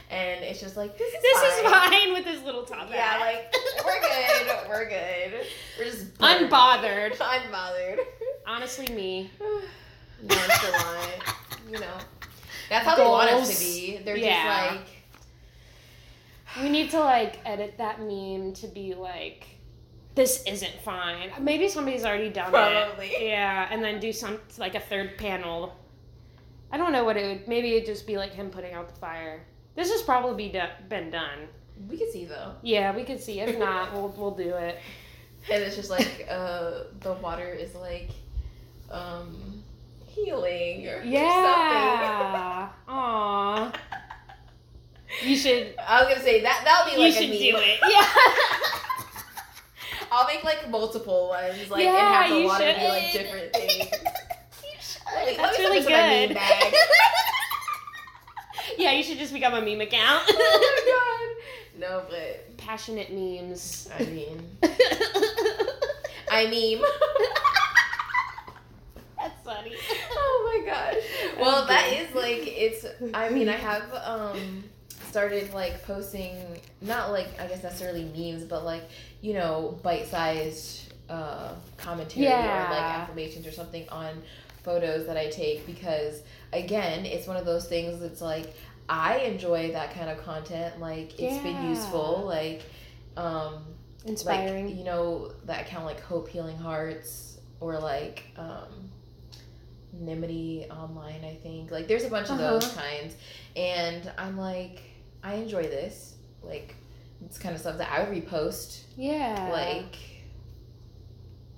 and 0.10 0.41
it's 0.41 0.61
just 0.61 0.77
like 0.77 0.98
this 0.98 1.14
is 1.14 1.22
This 1.22 1.38
fine. 1.38 1.65
is 1.65 1.72
fine 1.72 2.14
with 2.14 2.23
his 2.26 2.41
little 2.44 2.64
top 2.64 2.88
yeah 2.89 3.18
like 3.19 3.53
we're 3.85 3.99
good 3.99 4.48
we're 4.69 4.88
good 4.88 5.45
we're 5.77 5.84
just 5.84 6.14
Unbothered. 6.19 7.18
unbothered 7.18 7.99
Honestly, 8.47 8.87
me. 8.95 9.29
nonchalant 10.23 11.21
you 11.69 11.79
know 11.79 11.93
that's 12.69 12.83
how 12.87 12.95
they 12.95 13.03
want 13.03 13.29
us 13.29 13.53
to 13.59 13.63
be 13.63 13.97
they're 14.03 14.17
Yeah. 14.17 14.69
just 14.73 14.77
like 14.77 16.63
We 16.63 16.69
need 16.69 16.89
to 16.91 16.99
like 16.99 17.39
edit 17.45 17.75
that 17.77 17.99
meme 17.99 18.53
to 18.53 18.67
be 18.67 18.95
like, 18.95 19.45
this 20.15 20.43
isn't 20.47 20.73
fine. 20.83 21.29
Maybe 21.39 21.67
somebody's 21.69 22.03
already 22.03 22.29
done 22.29 22.49
Probably. 22.49 23.07
it. 23.09 23.27
Yeah, 23.29 23.67
and 23.69 23.83
then 23.83 23.99
do 23.99 24.11
some 24.11 24.39
like 24.57 24.73
a 24.73 24.79
third 24.79 25.19
panel. 25.19 25.75
I 26.71 26.77
don't 26.77 26.91
know 26.91 27.03
what 27.03 27.15
it 27.15 27.27
would. 27.27 27.47
Maybe 27.47 27.75
it'd 27.75 27.85
just 27.85 28.07
be 28.07 28.17
like 28.17 28.33
him 28.33 28.49
putting 28.49 28.73
out 28.73 28.89
the 28.89 28.95
fire. 28.99 29.45
This 29.75 29.91
has 29.91 30.01
probably 30.01 30.47
be 30.47 30.51
do- 30.51 30.73
been 30.89 31.11
done. 31.11 31.47
we 31.87 31.95
can 31.97 32.11
see 32.11 32.25
though 32.25 32.53
Yeah, 32.63 32.95
we 32.95 33.03
could 33.03 33.21
see. 33.21 33.39
If 33.39 33.59
not, 33.59 33.93
we'll 33.93 34.09
we'll 34.17 34.31
do 34.35 34.55
it. 34.55 34.79
and 35.51 35.61
it's 35.61 35.75
just 35.75 35.91
like 35.91 36.25
uh 36.27 36.85
the 37.01 37.13
water 37.21 37.49
is 37.53 37.75
like 37.75 38.09
um 38.91 39.64
healing 40.05 40.88
or, 40.88 40.97
or 40.99 41.03
Yeah. 41.03 42.69
Aw. 42.88 43.72
something 43.72 43.81
You 45.30 45.35
should. 45.35 45.76
I 45.80 46.01
was 46.01 46.09
gonna 46.09 46.23
say 46.23 46.41
that 46.41 46.61
that'll 46.64 46.85
be 46.85 47.01
You 47.01 47.07
like 47.07 47.15
a 47.15 47.22
should 47.22 47.30
meme. 47.30 47.39
do 47.39 47.57
it. 47.57 47.80
Yeah. 47.89 48.07
I'll 50.11 50.26
make 50.27 50.43
like 50.43 50.69
multiple 50.69 51.30
ones, 51.30 51.69
like 51.69 51.84
Yeah, 51.84 51.89
and 51.91 51.99
have 51.99 52.30
the 52.30 52.39
you 52.41 52.45
water 52.47 52.73
be 52.80 52.88
like 52.88 53.03
should. 53.03 53.22
different 53.23 53.53
things. 53.53 53.88
Let 55.14 55.26
me- 55.26 55.31
let 55.31 55.38
That's 55.38 55.59
really 55.59 55.77
put 55.80 55.88
this 55.88 55.88
in 55.88 55.93
my 55.93 55.99
meme 56.07 56.27
good. 56.30 56.73
yeah, 58.77 58.91
you 58.91 59.03
should 59.03 59.18
just 59.18 59.31
become 59.34 59.53
a 59.53 59.61
meme 59.61 59.81
account. 59.81 60.23
oh 60.27 61.34
my 61.77 61.80
god! 61.80 61.89
no, 61.89 62.03
but 62.09 62.57
passionate 62.57 63.11
memes. 63.14 63.88
I 63.97 64.03
mean, 64.03 64.57
I 66.30 66.47
mean. 66.47 66.81
That's 69.69 69.84
funny. 69.84 69.99
oh 70.11 70.64
my 70.65 70.72
gosh. 70.72 71.03
Well, 71.39 71.68
that 71.68 71.94
is 71.94 72.15
like 72.15 72.48
it's. 72.48 72.85
I 73.14 73.30
mean, 73.30 73.48
I 73.48 73.53
have 73.57 73.94
um 74.06 74.64
started 75.10 75.53
like 75.53 75.84
posting 75.85 76.35
not 76.81 77.11
like 77.11 77.27
I 77.39 77.48
guess 77.48 77.64
necessarily 77.64 78.03
memes, 78.06 78.44
but 78.44 78.65
like 78.65 78.84
you 79.22 79.34
know 79.34 79.80
bite-sized 79.84 80.94
uh, 81.10 81.53
commentary 81.77 82.27
or 82.27 82.31
like 82.31 82.81
affirmations 82.81 83.48
or 83.48 83.52
something 83.52 83.88
on 83.89 84.22
photos 84.64 85.07
that 85.07 85.15
I 85.15 85.30
take 85.30 85.65
because 85.65 86.22
again, 86.53 87.06
it's 87.06 87.27
one 87.27 87.38
of 87.38 87.45
those 87.45 87.68
things 87.68 87.99
that's 87.99 88.22
like 88.22 88.53
I 88.89 89.19
enjoy 89.19 89.72
that 89.73 89.94
kind 89.94 90.10
of 90.10 90.23
content. 90.23 90.80
Like 90.80 91.19
it's 91.19 91.41
been 91.44 91.69
useful. 91.69 92.23
Like 92.26 92.64
um 93.15 93.64
Inspiring. 94.06 94.68
like 94.68 94.76
you 94.76 94.84
know 94.84 95.31
that 95.45 95.61
account 95.68 95.85
like 95.85 95.99
Hope 96.02 96.30
Healing 96.30 96.57
Hearts 96.57 97.38
or 97.60 97.80
like 97.80 98.26
um 98.38 98.89
Nimity 100.01 100.69
Online, 100.69 101.23
I 101.25 101.35
think. 101.41 101.71
Like 101.71 101.87
there's 101.87 102.03
a 102.05 102.09
bunch 102.09 102.29
of 102.29 102.37
those 102.37 102.63
Uh-huh. 102.65 102.81
kinds. 102.81 103.15
And 103.55 104.11
I'm 104.17 104.37
like, 104.37 104.81
I 105.23 105.33
enjoy 105.35 105.63
this. 105.63 106.15
Like 106.43 106.75
it's 107.25 107.37
kind 107.37 107.55
of 107.55 107.61
stuff 107.61 107.77
that 107.79 107.91
I 107.91 108.03
would 108.07 108.09
repost. 108.23 108.81
yeah. 108.95 109.49
Like 109.51 109.95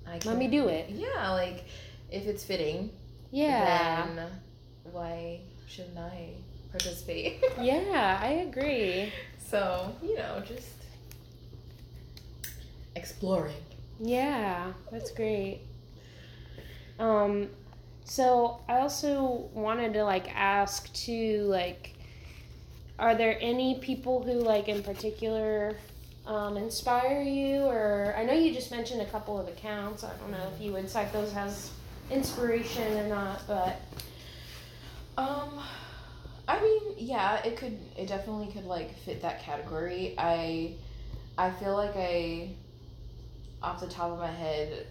I 0.06 0.18
Let 0.24 0.38
me 0.38 0.48
do 0.48 0.68
it. 0.68 0.90
Yeah, 0.90 1.30
like 1.32 1.64
if 2.10 2.26
it's 2.26 2.42
fitting, 2.42 2.90
yeah. 3.30 4.06
then 4.14 4.26
why 4.90 5.40
shouldn't 5.68 5.98
I 5.98 6.30
participate? 6.72 7.42
Yeah, 7.60 8.18
I 8.22 8.30
agree. 8.48 9.12
so, 9.38 9.94
you 10.02 10.16
know, 10.16 10.42
just 10.46 10.66
exploring. 12.96 13.54
Yeah, 14.00 14.72
that's 14.90 15.10
great. 15.10 15.60
Um, 16.98 17.48
so 18.10 18.58
I 18.68 18.78
also 18.80 19.48
wanted 19.54 19.92
to 19.94 20.02
like 20.02 20.34
ask 20.34 20.92
too, 20.92 21.42
like, 21.44 21.94
are 22.98 23.14
there 23.14 23.38
any 23.40 23.78
people 23.78 24.20
who 24.24 24.32
like 24.32 24.66
in 24.68 24.82
particular 24.82 25.76
um, 26.26 26.56
inspire 26.56 27.22
you, 27.22 27.62
or 27.66 28.12
I 28.18 28.24
know 28.24 28.32
you 28.32 28.52
just 28.52 28.72
mentioned 28.72 29.00
a 29.00 29.06
couple 29.06 29.38
of 29.38 29.46
accounts. 29.46 30.02
I 30.02 30.10
don't 30.16 30.32
know 30.32 30.50
if 30.52 30.60
you 30.60 30.72
would 30.72 30.90
cite 30.90 31.12
those 31.12 31.32
as 31.34 31.70
inspiration 32.10 32.98
or 32.98 33.06
not, 33.06 33.42
but 33.46 33.76
Um, 35.16 35.60
I 36.48 36.60
mean, 36.60 36.82
yeah, 36.98 37.44
it 37.44 37.56
could. 37.56 37.78
It 37.96 38.08
definitely 38.08 38.48
could 38.52 38.64
like 38.64 38.96
fit 39.04 39.22
that 39.22 39.42
category. 39.42 40.14
I, 40.18 40.74
I 41.38 41.50
feel 41.50 41.74
like 41.76 41.94
I, 41.94 42.50
off 43.62 43.80
the 43.80 43.86
top 43.86 44.10
of 44.12 44.18
my 44.18 44.30
head, 44.30 44.86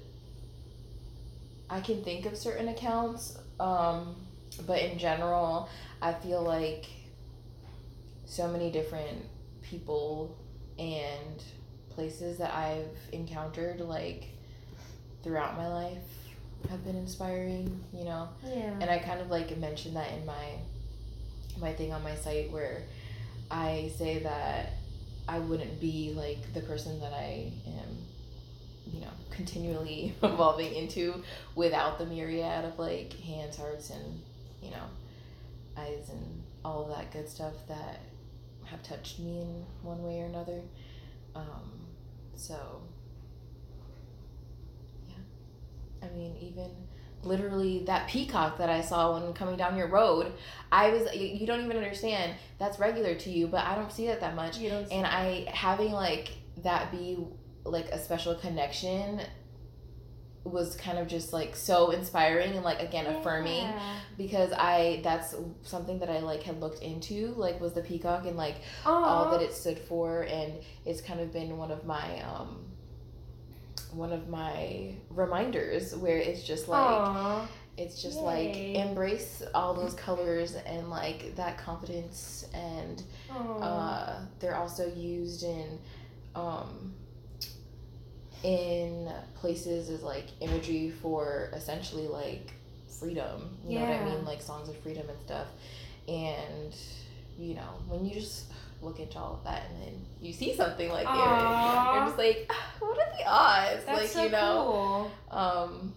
I 1.70 1.82
can 1.82 2.04
think 2.04 2.26
of 2.26 2.38
certain 2.38 2.70
accounts. 2.70 3.38
Um, 3.60 4.16
but 4.66 4.82
in 4.82 4.98
general, 4.98 5.70
I 6.02 6.14
feel 6.14 6.42
like 6.42 6.86
so 8.26 8.48
many 8.48 8.72
different 8.72 9.26
people 9.62 10.38
and 10.78 11.44
places 11.90 12.38
that 12.38 12.54
I've 12.54 12.96
encountered 13.12 13.82
like 13.82 14.30
throughout 15.24 15.58
my 15.58 15.68
life 15.68 15.98
have 16.70 16.84
been 16.86 16.96
inspiring. 16.96 17.84
You 17.94 18.06
know 18.06 18.30
yeah, 18.44 18.74
and 18.80 18.90
I 18.90 19.00
kind 19.00 19.20
of 19.22 19.30
like 19.30 19.56
mentioned 19.58 19.96
that 19.96 20.12
in 20.14 20.26
my 20.26 20.54
my 21.60 21.74
thing 21.74 21.92
on 21.92 22.04
my 22.04 22.16
site 22.16 22.52
where 22.52 22.84
I 23.52 23.92
say 23.98 24.20
that 24.20 24.74
I 25.28 25.40
wouldn't 25.40 25.80
be 25.80 26.14
like 26.16 26.54
the 26.54 26.62
person 26.62 27.00
that 27.02 27.14
I 27.14 27.52
am, 27.68 27.89
you 28.94 29.02
know, 29.02 29.12
continually 29.30 30.16
evolving 30.24 30.74
into 30.74 31.24
without 31.56 31.98
the 31.98 32.06
myriad 32.06 32.66
of 32.66 32.78
like 32.80 33.14
hands, 33.14 33.58
hearts, 33.58 33.90
and 33.90 34.22
you 34.62 34.72
know, 34.72 34.84
eyes 35.78 36.10
and 36.10 36.44
all 36.64 36.84
of 36.84 36.98
that 36.98 37.12
good 37.12 37.28
stuff 37.28 37.54
that 37.68 38.00
have 38.66 38.84
touched 38.84 39.20
me 39.20 39.42
in 39.42 39.66
one 39.82 40.04
way 40.04 40.22
or 40.22 40.26
another. 40.26 40.62
Um, 41.36 41.72
so 42.36 42.82
yeah, 45.08 45.16
I 46.04 46.10
mean 46.16 46.36
even 46.42 46.70
literally 47.24 47.84
that 47.86 48.08
peacock 48.08 48.58
that 48.58 48.70
I 48.70 48.82
saw 48.82 49.20
when 49.20 49.34
coming 49.34 49.58
down 49.58 49.78
your 49.78 49.88
road, 49.88 50.34
I 50.72 50.90
was 50.90 51.14
you 51.16 51.28
you 51.28 51.48
don't 51.48 51.64
even 51.64 51.78
understand 51.78 52.34
that's 52.58 52.80
regular 52.80 53.16
to 53.16 53.30
you, 53.30 53.48
but 53.48 53.66
I 53.66 53.76
don't 53.76 53.92
see 53.92 54.08
that 54.08 54.22
that 54.22 54.36
much. 54.36 54.58
you 54.58 54.70
don't. 54.70 54.92
And 54.92 55.06
I 55.06 55.46
having 55.52 55.92
like 55.92 56.30
that 56.64 56.92
be 56.92 57.18
like 57.64 57.86
a 57.88 58.00
special 58.00 58.36
connection 58.36 59.22
was 60.46 60.76
kind 60.78 60.98
of 60.98 61.08
just 61.08 61.34
like 61.34 61.56
so 61.56 61.92
inspiring 61.92 62.54
and 62.54 62.64
like 62.64 62.80
again 62.82 63.06
affirming 63.08 63.62
Yeah. 63.64 64.00
because 64.18 64.52
I 64.54 65.02
that's 65.04 65.36
something 65.64 66.00
that 66.00 66.10
I 66.10 66.20
like 66.20 66.44
had 66.44 66.60
looked 66.62 66.82
into 66.82 67.34
like 67.36 67.60
was 67.60 67.74
the 67.74 67.82
peacock 67.82 68.26
and 68.26 68.38
like 68.38 68.56
all 68.86 69.30
that 69.32 69.42
it 69.42 69.54
stood 69.54 69.78
for 69.78 70.22
and 70.24 70.54
it's 70.86 71.02
kind 71.02 71.20
of 71.20 71.32
been 71.34 71.58
one 71.58 71.72
of 71.72 71.86
my 71.86 72.22
um 72.24 72.66
one 73.92 74.14
of 74.14 74.30
my 74.30 74.94
reminders 75.10 75.96
where 75.96 76.18
it's 76.18 76.44
just 76.44 76.68
like 76.68 76.80
Aw. 77.02 77.48
it's 77.78 78.02
just 78.02 78.20
like 78.20 78.56
embrace 78.56 79.44
all 79.54 79.74
those 79.74 79.94
colors 79.96 80.56
and 80.56 80.90
like 80.90 81.36
that 81.36 81.58
confidence 81.58 82.46
and 82.54 83.04
Aw. 83.30 83.60
uh 83.60 84.20
they're 84.40 84.56
also 84.56 84.88
used 84.96 85.44
in 85.44 85.80
um 86.36 86.94
in 88.44 89.12
places 89.36 89.90
is 89.90 90.02
like 90.04 90.26
imagery 90.42 90.92
for 91.02 91.50
essentially 91.54 92.08
like 92.08 92.52
freedom 93.00 93.58
you 93.68 93.80
know 93.80 93.86
what 93.86 93.94
i 94.02 94.04
mean 94.06 94.26
like 94.26 94.42
songs 94.42 94.68
of 94.70 94.78
freedom 94.78 95.08
and 95.10 95.20
stuff 95.22 95.48
and 96.08 96.76
you 97.38 97.54
know 97.54 97.70
when 97.88 98.06
you 98.06 98.14
just 98.14 98.46
look 98.82 99.00
into 99.00 99.18
all 99.18 99.34
of 99.34 99.44
that 99.44 99.64
and 99.70 99.82
then 99.84 100.06
you 100.22 100.32
see 100.34 100.56
something 100.56 100.90
like 100.90 101.06
there 101.06 101.14
Aw. 101.16 101.96
you're 101.96 102.06
just 102.06 102.18
like 102.18 102.46
"Ah, 102.50 102.74
what 102.80 102.98
are 102.98 103.18
the 103.18 103.26
odds 103.28 103.86
That's 103.86 104.00
like 104.00 104.10
so 104.10 104.24
you 104.24 104.30
know 104.32 105.12
cool. 105.30 105.38
um 105.38 105.94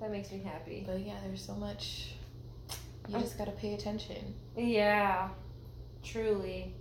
That 0.00 0.10
makes 0.10 0.30
me 0.32 0.42
happy. 0.44 0.84
but 0.86 1.00
yeah 1.00 1.16
there's 1.26 1.44
so 1.44 1.54
much 1.54 2.14
you 3.08 3.18
just 3.18 3.36
gotta 3.36 3.50
pay 3.52 3.74
attention 3.74 4.34
Yeah, 4.56 5.28
truly. 6.02 6.72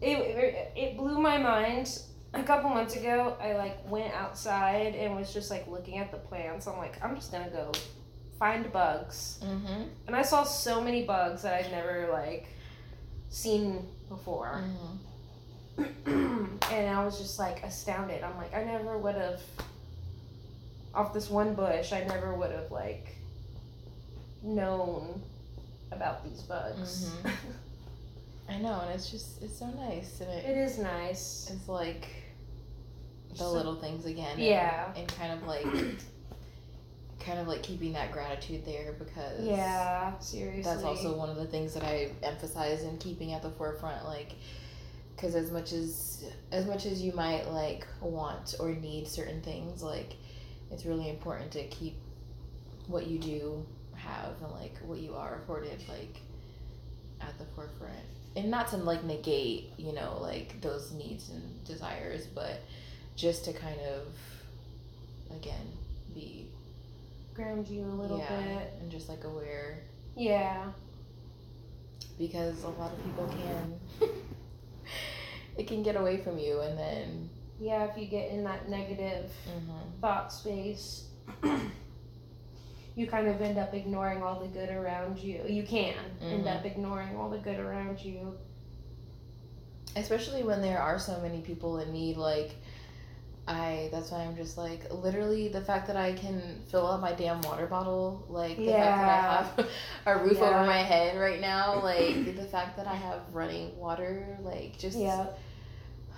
It, 0.00 0.16
it 0.18 0.72
it 0.76 0.96
blew 0.96 1.18
my 1.20 1.38
mind. 1.38 1.98
A 2.38 2.42
couple 2.44 2.70
months 2.70 2.94
ago, 2.96 3.36
I 3.40 3.54
like 3.54 3.90
went 3.90 4.14
outside 4.14 4.94
and 4.94 5.16
was 5.16 5.32
just 5.34 5.50
like 5.50 5.66
looking 5.66 5.98
at 5.98 6.10
the 6.10 6.18
plants. 6.18 6.66
I'm 6.66 6.78
like, 6.78 7.02
I'm 7.02 7.14
just 7.16 7.32
gonna 7.32 7.50
go 7.50 7.72
find 8.38 8.70
bugs, 8.72 9.40
mm-hmm. 9.42 9.82
and 10.06 10.14
I 10.16 10.22
saw 10.22 10.44
so 10.44 10.80
many 10.80 11.02
bugs 11.04 11.42
that 11.42 11.54
I'd 11.54 11.70
never 11.72 12.08
like 12.12 12.46
seen 13.30 13.86
before, 14.08 14.62
Mm-hmm. 15.76 16.46
and 16.72 16.88
I 16.96 17.04
was 17.04 17.18
just 17.18 17.38
like 17.38 17.62
astounded. 17.62 18.22
I'm 18.24 18.36
like, 18.36 18.54
I 18.54 18.64
never 18.64 18.96
would 18.98 19.14
have 19.14 19.40
off 20.94 21.12
this 21.12 21.28
one 21.30 21.54
bush. 21.54 21.92
I 21.92 22.04
never 22.04 22.34
would 22.34 22.50
have 22.50 22.70
like 22.70 23.16
known 24.42 25.20
about 25.92 26.24
these 26.24 26.42
bugs. 26.42 27.10
Mhm. 27.22 27.30
I 28.50 28.58
know, 28.58 28.80
and 28.80 28.90
it's 28.94 29.10
just 29.10 29.42
it's 29.42 29.58
so 29.58 29.66
nice, 29.66 30.20
and 30.20 30.30
it, 30.30 30.44
It 30.46 30.56
is 30.56 30.78
nice. 30.78 31.50
it's 31.52 31.68
like 31.68 32.08
the 33.30 33.36
So- 33.36 33.52
little 33.52 33.76
things 33.76 34.04
again. 34.06 34.32
and- 34.32 34.40
Yeah. 34.42 34.92
and, 34.96 35.06
kind 35.08 35.32
of 35.32 35.46
like 35.46 35.64
kind 37.20 37.38
of 37.40 37.48
like 37.48 37.62
keeping 37.62 37.92
that 37.92 38.12
gratitude 38.12 38.64
there 38.64 38.92
because 38.98 39.40
Yeah, 39.44 40.18
seriously. 40.18 40.62
that's 40.62 40.84
also 40.84 41.16
one 41.16 41.28
of 41.28 41.36
the 41.36 41.46
things 41.46 41.74
that 41.74 41.82
I 41.82 42.12
emphasize 42.22 42.82
in 42.82 42.96
keeping 42.98 43.32
at 43.32 43.42
the 43.42 43.50
forefront, 43.50 44.04
like 44.04 44.32
because 45.14 45.34
as 45.34 45.50
much 45.50 45.72
as 45.72 46.24
as 46.52 46.64
much 46.66 46.86
as 46.86 47.02
you 47.02 47.12
might 47.12 47.50
like 47.50 47.86
want 48.00 48.54
or 48.60 48.70
need 48.70 49.08
certain 49.08 49.42
things, 49.42 49.82
like 49.82 50.14
it's 50.70 50.86
really 50.86 51.08
important 51.10 51.50
to 51.52 51.64
keep 51.68 51.96
what 52.86 53.06
you 53.08 53.18
do 53.18 53.66
have 53.94 54.40
and 54.42 54.52
like 54.52 54.76
what 54.86 54.98
you 55.00 55.14
are 55.14 55.40
afforded 55.42 55.82
like 55.88 56.20
at 57.20 57.36
the 57.38 57.44
forefront 57.56 57.92
and 58.36 58.48
not 58.50 58.68
to 58.68 58.76
like 58.76 59.02
negate 59.04 59.72
you 59.76 59.92
know 59.92 60.18
like 60.22 60.58
those 60.60 60.92
needs 60.92 61.30
and 61.30 61.64
desires 61.64 62.26
but 62.26 62.60
just 63.18 63.44
to 63.44 63.52
kind 63.52 63.80
of 63.80 64.06
again 65.36 65.66
be 66.14 66.46
ground 67.34 67.66
you 67.68 67.82
a 67.82 67.96
little 68.00 68.18
yeah 68.18 68.58
bit. 68.58 68.72
and 68.80 68.90
just 68.90 69.08
like 69.08 69.24
aware 69.24 69.80
Yeah. 70.16 70.66
because 72.18 72.62
a 72.62 72.68
lot 72.68 72.92
of 72.92 73.04
people 73.04 73.26
can 73.28 74.08
it 75.58 75.66
can 75.66 75.82
get 75.82 75.96
away 75.96 76.18
from 76.18 76.38
you 76.38 76.60
and 76.60 76.78
then 76.78 77.28
Yeah, 77.60 77.84
if 77.90 77.98
you 77.98 78.06
get 78.06 78.30
in 78.30 78.44
that 78.44 78.68
negative 78.70 79.30
mhm, 79.48 80.00
thought 80.00 80.32
space, 80.32 81.08
you 82.94 83.06
kind 83.08 83.26
of 83.26 83.40
end 83.42 83.58
up 83.58 83.74
ignoring 83.74 84.22
all 84.22 84.38
the 84.40 84.46
good 84.46 84.70
around 84.70 85.18
you. 85.18 85.42
You 85.48 85.64
can 85.64 85.94
end 86.22 86.44
Mhm. 86.44 86.56
up 86.56 86.64
ignoring 86.64 87.16
all 87.16 87.28
the 87.30 87.38
good 87.38 87.58
around 87.58 88.00
you. 88.00 88.34
especially 89.96 90.44
when 90.44 90.60
there 90.62 90.78
are 90.80 90.98
so 90.98 91.18
many 91.20 91.40
people 91.40 91.78
in 91.78 91.90
need 91.92 92.16
like 92.16 92.54
I 93.48 93.88
that's 93.90 94.10
why 94.10 94.18
I'm 94.20 94.36
just 94.36 94.58
like 94.58 94.92
literally 94.92 95.48
the 95.48 95.60
fact 95.62 95.86
that 95.86 95.96
I 95.96 96.12
can 96.12 96.60
fill 96.70 96.86
up 96.86 97.00
my 97.00 97.12
damn 97.12 97.40
water 97.42 97.66
bottle, 97.66 98.24
like 98.28 98.56
the 98.58 98.66
fact 98.72 98.98
that 99.00 99.08
I 99.08 99.32
have 99.64 99.68
a 100.06 100.22
roof 100.24 100.38
Yeah. 100.38 100.48
over 100.50 100.66
my 100.66 100.78
head 100.82 101.18
right 101.18 101.40
now, 101.40 101.82
like 101.82 102.36
the 102.36 102.44
fact 102.44 102.76
that 102.76 102.86
I 102.86 102.94
have 102.94 103.20
running 103.32 103.76
water, 103.78 104.36
like 104.42 104.78
just 104.78 104.98
Yeah. 104.98 105.26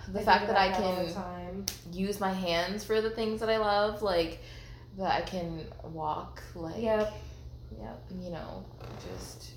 the 0.09 0.19
I 0.19 0.23
fact 0.23 0.45
think 0.45 0.51
that 0.53 0.59
I 0.61 0.65
about 0.67 0.83
all 0.83 1.05
the 1.05 1.13
can 1.13 1.65
use 1.93 2.19
my 2.19 2.31
hands 2.33 2.83
for 2.83 2.99
the 3.01 3.09
things 3.11 3.39
that 3.39 3.49
I 3.49 3.57
love, 3.57 4.01
like 4.01 4.39
that 4.97 5.11
I 5.11 5.21
can 5.21 5.65
walk, 5.83 6.43
like 6.53 6.81
Yep. 6.81 7.13
Yep. 7.79 8.03
you 8.19 8.29
know, 8.31 8.65
just 9.09 9.51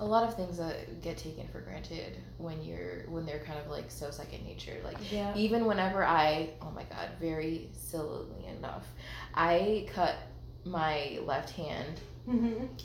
a 0.00 0.04
lot 0.04 0.22
of 0.28 0.34
things 0.36 0.58
that 0.58 1.02
get 1.02 1.16
taken 1.18 1.46
for 1.48 1.60
granted 1.60 2.16
when 2.38 2.62
you're 2.62 3.02
when 3.08 3.26
they're 3.26 3.40
kind 3.40 3.58
of 3.58 3.68
like 3.70 3.90
so 3.90 4.10
second 4.10 4.44
nature. 4.44 4.76
Like 4.84 4.96
Yeah. 5.12 5.34
even 5.36 5.64
whenever 5.66 6.04
I 6.04 6.50
oh 6.62 6.70
my 6.70 6.84
god, 6.84 7.08
very 7.20 7.68
sillily 7.72 8.46
enough, 8.58 8.86
I 9.34 9.86
cut 9.92 10.14
my 10.64 11.18
left 11.24 11.50
hand 11.50 12.00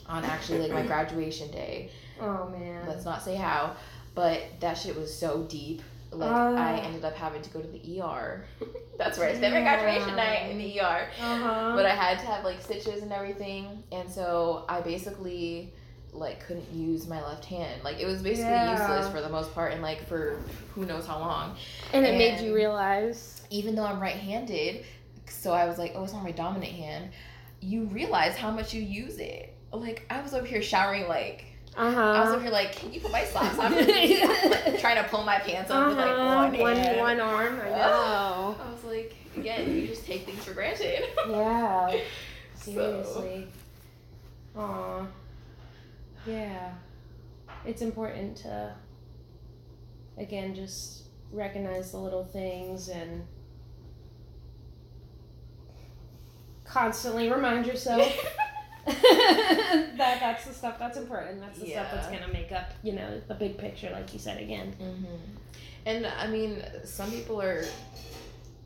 on 0.06 0.24
actually 0.24 0.58
like 0.60 0.72
my 0.72 0.82
graduation 0.86 1.50
day. 1.50 1.90
oh 2.20 2.48
man. 2.48 2.86
Let's 2.88 3.04
not 3.04 3.22
say 3.22 3.34
how, 3.34 3.76
but 4.14 4.40
that 4.60 4.74
shit 4.78 4.96
was 4.96 5.12
so 5.14 5.42
deep. 5.48 5.82
Like 6.10 6.30
Ah. 6.32 6.54
I 6.54 6.78
ended 6.80 7.04
up 7.04 7.14
having 7.14 7.42
to 7.42 7.50
go 7.50 7.60
to 7.60 7.66
the 7.68 8.00
ER. 8.00 8.44
That's 8.98 9.18
where 9.18 9.28
I 9.28 9.34
spent 9.34 9.52
my 9.52 9.60
graduation 9.62 10.14
night 10.16 10.48
in 10.50 10.58
the 10.58 10.80
ER. 10.80 11.08
Uh-huh. 11.20 11.72
But 11.76 11.84
I 11.86 11.94
had 11.94 12.18
to 12.20 12.26
have 12.26 12.44
like 12.44 12.62
stitches 12.62 13.02
and 13.02 13.12
everything, 13.12 13.82
and 13.92 14.08
so 14.10 14.64
I 14.68 14.80
basically 14.80 15.72
like 16.14 16.46
couldn't 16.46 16.70
use 16.72 17.06
my 17.08 17.22
left 17.22 17.44
hand. 17.44 17.82
Like 17.82 17.98
it 18.00 18.06
was 18.06 18.22
basically 18.22 18.50
Yeah. 18.50 18.70
useless 18.72 19.12
for 19.12 19.20
the 19.20 19.28
most 19.28 19.52
part, 19.54 19.72
and 19.72 19.82
like 19.82 20.06
for 20.08 20.38
who 20.74 20.86
knows 20.86 21.06
how 21.06 21.18
long. 21.18 21.56
And 21.92 22.06
it 22.06 22.16
made 22.16 22.40
you 22.40 22.54
realize. 22.54 23.42
Even 23.50 23.74
though 23.74 23.84
I'm 23.84 24.00
right-handed, 24.00 24.84
so 25.28 25.52
I 25.52 25.66
was 25.66 25.78
like, 25.78 25.92
oh, 25.94 26.02
it's 26.04 26.12
not 26.12 26.24
my 26.24 26.32
dominant 26.32 26.72
hand. 26.72 27.10
You 27.60 27.84
realize 27.84 28.36
how 28.36 28.50
much 28.50 28.72
you 28.74 28.82
use 28.82 29.18
it. 29.18 29.54
Like 29.72 30.06
I 30.10 30.20
was 30.22 30.34
over 30.34 30.46
here 30.46 30.62
showering, 30.62 31.08
like 31.08 31.44
uh-huh. 31.76 32.00
I 32.00 32.20
was 32.24 32.30
over 32.32 32.42
here, 32.42 32.52
like, 32.52 32.76
can 32.76 32.92
you 32.92 33.00
put 33.00 33.10
my 33.10 33.24
socks 33.24 33.58
on? 33.58 33.74
like, 33.74 33.86
trying 34.80 34.96
to 35.02 35.06
pull 35.10 35.24
my 35.24 35.38
pants 35.38 35.70
up 35.72 35.88
with 35.88 35.96
like 35.98 36.06
Uh-huh. 36.08 36.48
one 36.50 36.58
One, 36.58 36.76
hand. 36.76 37.00
one 37.00 37.20
arm. 37.20 37.60
I 37.60 37.68
know. 37.70 38.56
I 38.64 38.70
was 38.72 38.84
like, 38.84 39.14
again, 39.36 39.74
you 39.74 39.88
just 39.88 40.06
take 40.06 40.24
things 40.24 40.44
for 40.44 40.54
granted. 40.54 41.02
Yeah. 41.28 41.90
So- 42.54 42.72
Seriously. 42.72 43.48
Aw. 44.56 45.06
Yeah. 46.26 46.72
It's 47.64 47.82
important 47.82 48.36
to, 48.38 48.74
again, 50.18 50.54
just 50.54 51.04
recognize 51.32 51.92
the 51.92 51.98
little 51.98 52.24
things 52.24 52.88
and 52.88 53.26
constantly 56.64 57.30
remind 57.30 57.66
yourself 57.66 58.12
that 58.86 59.96
that's 59.96 60.44
the 60.44 60.52
stuff 60.52 60.78
that's 60.78 60.98
important. 60.98 61.40
That's 61.40 61.58
the 61.58 61.70
stuff 61.70 61.86
that's 61.90 62.08
going 62.08 62.22
to 62.22 62.32
make 62.32 62.52
up, 62.52 62.70
you 62.82 62.92
know, 62.92 63.18
the 63.28 63.34
big 63.34 63.56
picture, 63.56 63.90
like 63.90 64.12
you 64.12 64.18
said 64.18 64.42
again. 64.42 64.72
hmm 64.72 65.04
And 65.86 66.06
I 66.06 66.26
mean, 66.26 66.62
some 66.84 67.10
people 67.10 67.40
are, 67.40 67.64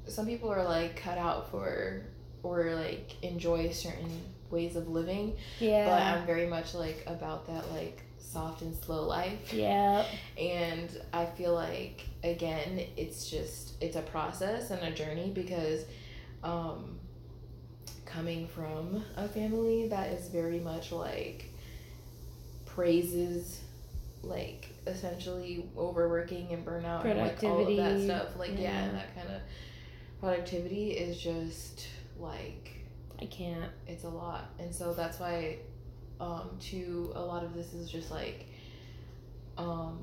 some 0.09 0.27
people 0.27 0.51
are 0.53 0.65
like 0.65 0.97
cut 0.97 1.19
out 1.19 1.51
for 1.53 2.03
or 2.43 2.75
like 2.75 3.13
enjoy 3.23 3.71
certain 3.71 4.11
ways 4.51 4.77
of 4.77 4.89
living, 4.89 5.37
Yeah. 5.61 5.87
but 5.87 6.03
I'm 6.03 6.27
very 6.27 6.47
much 6.47 6.75
like 6.75 7.03
about 7.07 7.47
that 7.47 7.71
like 7.73 8.03
soft 8.19 8.63
and 8.63 8.75
slow 8.75 9.07
life. 9.07 9.53
Yeah. 9.53 10.05
And 10.39 10.91
I 11.13 11.27
feel 11.27 11.55
like 11.55 12.07
again, 12.23 12.81
it's 12.97 13.31
just 13.31 13.83
it's 13.83 13.97
a 13.97 14.03
process 14.03 14.71
and 14.71 14.83
a 14.83 14.91
journey 14.91 15.31
because 15.35 15.85
um 16.43 16.99
coming 18.05 18.49
from 18.49 19.05
a 19.17 19.29
family 19.29 19.89
that 19.89 20.09
is 20.13 20.29
very 20.29 20.61
much 20.61 20.93
like 20.93 21.47
praises 22.65 23.61
like 24.23 24.69
essentially 24.87 25.69
overworking 25.77 26.53
and 26.53 26.65
burnout 26.65 27.05
and 27.05 27.19
like 27.19 27.43
all 27.45 27.67
of 27.67 27.77
that 27.77 28.01
stuff 28.01 28.39
like 28.39 28.53
yeah, 28.53 28.87
yeah. 28.87 28.93
that 28.93 29.15
kind 29.15 29.29
of 29.29 29.41
productivity 30.21 30.93
is 30.93 31.19
just 31.21 31.87
like 32.19 32.78
I 33.21 33.27
can't. 33.27 33.71
it's 33.87 34.05
a 34.05 34.09
lot 34.09 34.51
and 34.59 34.75
so 34.75 34.93
that's 34.95 35.19
why 35.19 35.59
um 36.21 36.51
to 36.61 37.13
a 37.15 37.21
lot 37.21 37.45
of 37.45 37.55
this 37.55 37.75
is 37.75 37.91
just 37.91 38.11
like 38.11 38.47
um 39.57 39.99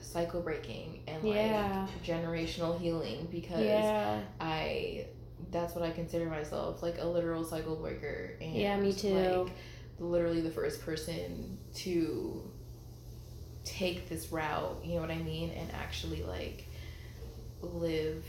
cycle 0.00 0.40
breaking 0.40 1.00
and 1.06 1.22
like 1.22 1.34
Yeah. 1.36 1.86
generational 2.04 2.78
healing 2.80 3.28
because 3.30 3.66
Yeah. 3.66 4.20
i 4.40 5.06
that's 5.50 5.74
what 5.74 5.84
i 5.84 5.90
consider 5.90 6.26
myself 6.26 6.82
like 6.82 6.96
a 6.98 7.04
literal 7.06 7.44
cycle 7.44 7.76
breaker 7.76 8.32
and 8.40 8.54
Yeah, 8.54 8.76
me 8.78 8.92
too. 8.92 9.14
like 9.14 9.52
literally 9.98 10.40
the 10.40 10.50
first 10.50 10.80
person 10.82 11.58
to 11.74 12.42
take 13.64 14.08
this 14.08 14.32
route 14.32 14.80
you 14.84 14.94
know 14.94 15.00
what 15.02 15.10
i 15.10 15.18
mean 15.18 15.50
and 15.50 15.70
actually 15.72 16.22
like 16.22 16.64
live 17.60 18.24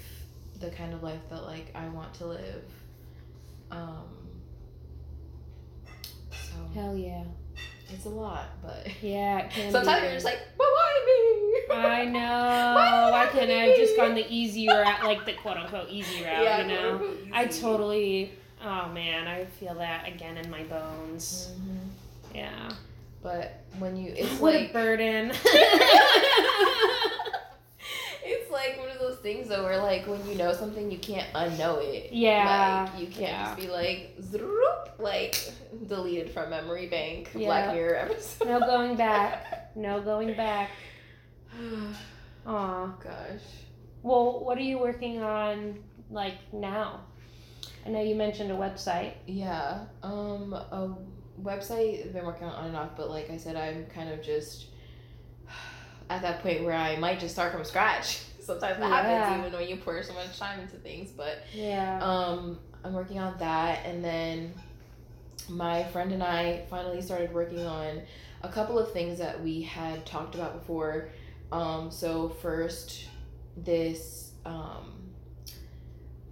the 0.60 0.70
kind 0.72 0.94
of 0.94 1.02
life 1.04 1.22
that 1.30 1.44
like 1.44 1.72
i 1.76 1.88
want 1.90 2.14
to 2.16 2.26
live 2.26 2.64
um 3.72 4.04
so 6.32 6.56
Hell 6.74 6.96
yeah. 6.98 7.24
it's 7.94 8.06
a 8.06 8.10
lot 8.10 8.46
but 8.62 8.88
Yeah, 9.02 9.40
it 9.40 9.50
can 9.52 9.72
sometimes 9.72 10.04
you're 10.04 10.14
just 10.14 10.26
like 10.26 10.40
but 10.58 10.68
why 10.68 11.04
me 11.06 11.76
I 11.76 12.06
know. 12.12 12.20
Why 12.76 13.10
why 13.12 13.26
couldn't 13.28 13.52
I 13.52 13.66
have 13.68 13.78
just 13.78 13.96
gone 13.96 14.16
the 14.16 14.26
easy 14.28 14.68
route, 14.72 15.04
like 15.04 15.26
the 15.26 15.34
quote 15.34 15.58
unquote 15.58 15.90
easy 15.90 16.24
route, 16.24 16.44
yeah 16.44 16.62
you 16.62 16.68
know? 16.68 17.02
I 17.32 17.46
totally, 17.46 18.32
oh 18.64 18.90
man, 18.90 19.28
I 19.28 19.46
feel 19.46 19.76
that 19.76 20.08
again 20.08 20.38
in 20.38 20.50
my 20.50 20.64
bones. 20.64 21.50
Mhm. 21.60 22.36
Yeah. 22.36 22.70
but 23.22 23.64
when 23.80 23.96
you 23.98 24.14
it's 24.16 24.40
what 24.40 24.54
like 24.56 24.70
a 24.72 24.74
burden. 24.74 25.32
it's 28.24 28.52
like 28.52 28.78
one 28.80 28.90
of 28.90 29.00
those 29.00 29.09
things 29.22 29.48
though 29.50 29.64
where 29.64 29.78
like 29.82 30.08
when 30.08 30.26
you 30.28 30.36
know 30.36 30.54
something 30.54 30.90
you 30.92 30.98
can't 30.98 31.32
unknow 31.34 31.82
it 31.84 32.12
Yeah, 32.14 32.90
like 32.92 33.00
you 33.02 33.08
can't 33.08 33.20
yeah. 33.22 33.46
just 33.56 33.58
be 33.60 33.68
like 33.68 34.16
zoop, 34.22 34.90
like 35.00 35.36
deleted 35.88 36.32
from 36.32 36.50
memory 36.50 36.88
bank 36.88 37.30
Yeah. 37.36 37.48
black 37.48 37.74
mirror 37.76 37.96
episode 37.96 38.48
no 38.48 38.60
going 38.60 38.96
back. 38.96 39.56
No 39.76 40.02
going 40.02 40.36
back. 40.36 40.72
Aw. 42.46 42.88
gosh 43.04 43.42
Well, 44.04 44.44
what 44.44 44.58
are 44.58 44.62
you 44.62 44.78
working 44.80 45.22
on, 45.22 45.80
like, 46.10 46.36
now? 46.54 47.02
I 47.86 47.90
know 47.90 48.02
you 48.02 48.16
mentioned 48.16 48.52
a 48.52 48.56
website. 48.56 49.14
yeah 49.26 49.86
um 50.04 50.54
a 50.54 50.96
website 51.42 52.06
I've 52.06 52.14
been 52.14 52.26
working 52.26 52.46
on 52.48 52.54
on 52.54 52.66
and 52.68 52.76
off 52.76 52.98
but 52.98 53.10
like 53.10 53.30
i 53.30 53.38
said 53.38 53.56
i'm 53.56 53.86
kind 53.86 54.10
of 54.10 54.22
just 54.22 54.66
at 56.10 56.22
that 56.22 56.42
point 56.44 56.66
where 56.66 56.74
i 56.76 56.98
might 56.98 57.20
just 57.22 57.34
start 57.34 57.54
from 57.54 57.64
scratch 57.64 58.24
sometimes 58.50 58.80
that 58.80 58.90
Yeah. 58.90 59.02
happens 59.02 59.48
even 59.48 59.60
when 59.60 59.70
you 59.70 59.78
pour 59.78 60.02
so 60.04 60.14
much 60.14 60.38
time 60.38 60.60
into 60.60 60.78
things 60.78 61.12
but 61.12 61.44
Yeah. 61.54 62.00
Um, 62.04 62.60
I'm 62.84 62.94
working 62.94 63.20
on 63.20 63.38
that, 63.40 63.86
and 63.86 64.04
then 64.04 64.54
my 65.50 65.84
friend 65.86 66.12
and 66.14 66.24
I 66.24 66.66
finally 66.70 67.02
started 67.02 67.34
working 67.34 67.66
on 67.66 68.02
a 68.42 68.50
couple 68.50 68.80
of 68.80 68.94
things 68.94 69.20
that 69.20 69.42
we 69.44 69.62
had 69.62 70.06
talked 70.06 70.36
about 70.36 70.54
before. 70.60 71.10
Um, 71.52 71.92
so 71.92 72.30
first, 72.30 73.06
this 73.58 74.32
um, 74.46 74.94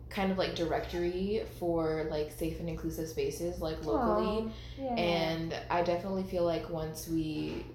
kind 0.09 0.31
of 0.31 0.37
like 0.37 0.55
directory 0.55 1.41
for 1.59 2.07
like 2.09 2.31
safe 2.31 2.59
and 2.61 2.69
inclusive 2.69 3.09
spaces, 3.09 3.59
like 3.59 3.83
locally. 3.85 4.49
Yeah. 4.79 4.95
And 4.95 5.53
I 5.69 5.81
definitely 5.83 6.23
feel 6.23 6.45
like 6.45 6.69
once 6.69 7.09
we 7.09 7.65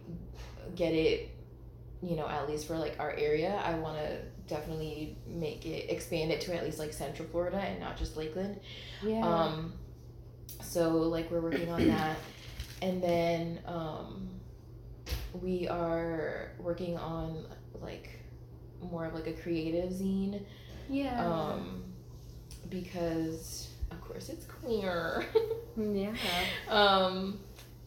get 0.74 0.94
it, 0.94 1.28
you 2.02 2.16
know, 2.16 2.26
at 2.26 2.48
least 2.48 2.66
for 2.66 2.78
like 2.78 2.96
our 2.98 3.10
area, 3.10 3.60
I 3.64 3.74
want 3.74 3.98
to 3.98 4.18
definitely 4.46 5.16
make 5.26 5.66
it 5.66 5.90
expand 5.90 6.30
it 6.30 6.40
to 6.42 6.56
at 6.56 6.64
least 6.64 6.78
like 6.78 6.92
Central 6.92 7.28
Florida 7.28 7.58
and 7.58 7.80
not 7.80 7.96
just 7.96 8.16
Lakeland. 8.16 8.60
yeah. 9.02 9.26
Um, 9.26 9.72
so 10.62 10.90
like 10.90 11.30
we're 11.30 11.40
working 11.40 11.70
on 11.70 11.86
that, 11.88 12.16
and 12.80 13.02
then 13.02 13.60
um, 13.66 14.28
we 15.40 15.68
are 15.68 16.52
working 16.58 16.96
on 16.96 17.44
like 17.80 18.10
more 18.90 19.06
of 19.06 19.14
like 19.14 19.26
a 19.26 19.32
creative 19.32 19.90
zine. 19.90 20.42
yeah. 20.88 21.24
Um, 21.24 21.84
because 22.68 23.68
of 23.90 24.00
course 24.00 24.28
it's 24.28 24.46
queer. 24.46 25.24
yeah. 25.76 26.14
um 26.68 27.38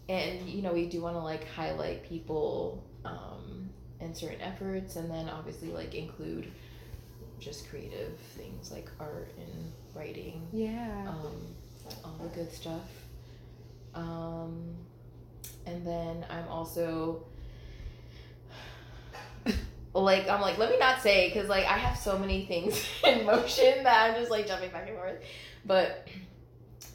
and 0.07 0.47
you 0.47 0.61
know 0.61 0.73
we 0.73 0.85
do 0.87 1.01
want 1.01 1.15
to 1.15 1.21
like 1.21 1.47
highlight 1.49 2.03
people 2.07 2.83
um 3.03 3.44
and 4.05 4.15
certain 4.15 4.41
efforts 4.41 4.95
and 4.95 5.09
then 5.11 5.27
obviously 5.29 5.69
like 5.69 5.93
include 5.95 6.51
just 7.39 7.69
creative 7.69 8.17
things 8.37 8.71
like 8.71 8.89
art 8.99 9.31
and 9.37 9.71
writing 9.93 10.47
Yeah. 10.53 11.05
um 11.07 11.35
all 12.03 12.17
the 12.23 12.29
good 12.29 12.51
stuff 12.51 12.89
um 13.93 14.75
and 15.65 15.85
then 15.85 16.25
i'm 16.29 16.47
also 16.47 17.23
like 19.93 20.27
I'm 20.27 20.41
like 20.41 20.57
let 20.57 20.69
me 20.69 20.77
not 20.77 21.01
say 21.01 21.29
because 21.29 21.47
like 21.47 21.65
I 21.65 21.77
have 21.77 21.97
so 21.97 22.17
many 22.19 22.45
things 22.45 22.85
in 23.07 23.25
motion 23.25 23.83
that 23.83 24.09
I'm 24.09 24.19
just 24.19 24.29
like 24.29 24.45
jumping 24.47 24.69
back 24.71 24.87
and 24.89 24.97
forth. 24.97 25.23
But 25.65 26.07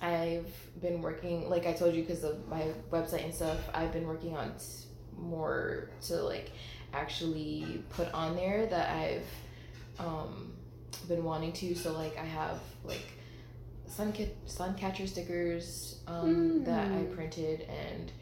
I've 0.03 0.53
been 0.83 1.01
working 1.01 1.49
like 1.49 1.67
I 1.67 1.73
told 1.73 1.95
you 1.95 2.03
because 2.03 2.25
of 2.25 2.47
my 2.49 2.67
website 2.91 3.25
and 3.25 3.35
stuff. 3.35 3.59
I've 3.73 3.93
been 3.93 4.07
working 4.07 4.37
on 4.37 4.53
t- 4.59 4.65
more 5.19 5.89
to 6.09 6.17
like 6.17 6.51
actually 6.93 7.83
put 7.91 8.13
on 8.13 8.37
there 8.37 8.67
that 8.67 8.91
I've 8.91 9.27
um, 10.07 10.53
been 11.09 11.25
wanting 11.25 11.53
to. 11.55 11.75
So 11.75 11.93
like 11.93 12.19
I 12.19 12.25
have 12.25 12.59
like 12.85 13.03
sun 13.87 14.13
ca- 14.13 14.35
sun 14.47 14.75
catcher 14.75 15.07
stickers 15.07 15.99
um, 16.07 16.65
that 16.65 16.87
I 16.87 16.95
Mm. 17.05 17.15
printed 17.15 17.63
and 17.63 18.13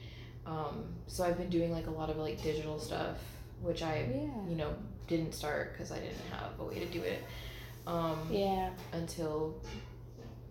um, 0.47 0.85
so 1.07 1.25
I've 1.25 1.37
been 1.37 1.51
doing 1.51 1.71
like 1.73 1.87
a 1.89 1.91
lot 1.91 2.09
of 2.09 2.17
like 2.17 2.43
digital 2.43 2.79
stuff, 2.79 3.19
which 3.61 3.83
I 3.83 4.07
Yeah. 4.11 4.49
you 4.49 4.57
know 4.57 4.75
didn't 5.07 5.35
start 5.35 5.73
because 5.73 5.93
I 5.93 5.99
didn't 5.99 6.21
have 6.31 6.59
a 6.59 6.65
way 6.65 6.79
to 6.79 6.87
do 6.87 7.03
it 7.03 7.23
um, 7.87 8.19
Yeah. 8.31 8.71
until 8.93 9.61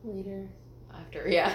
Later. 0.03 0.48
after 0.94 1.27
yeah. 1.30 1.52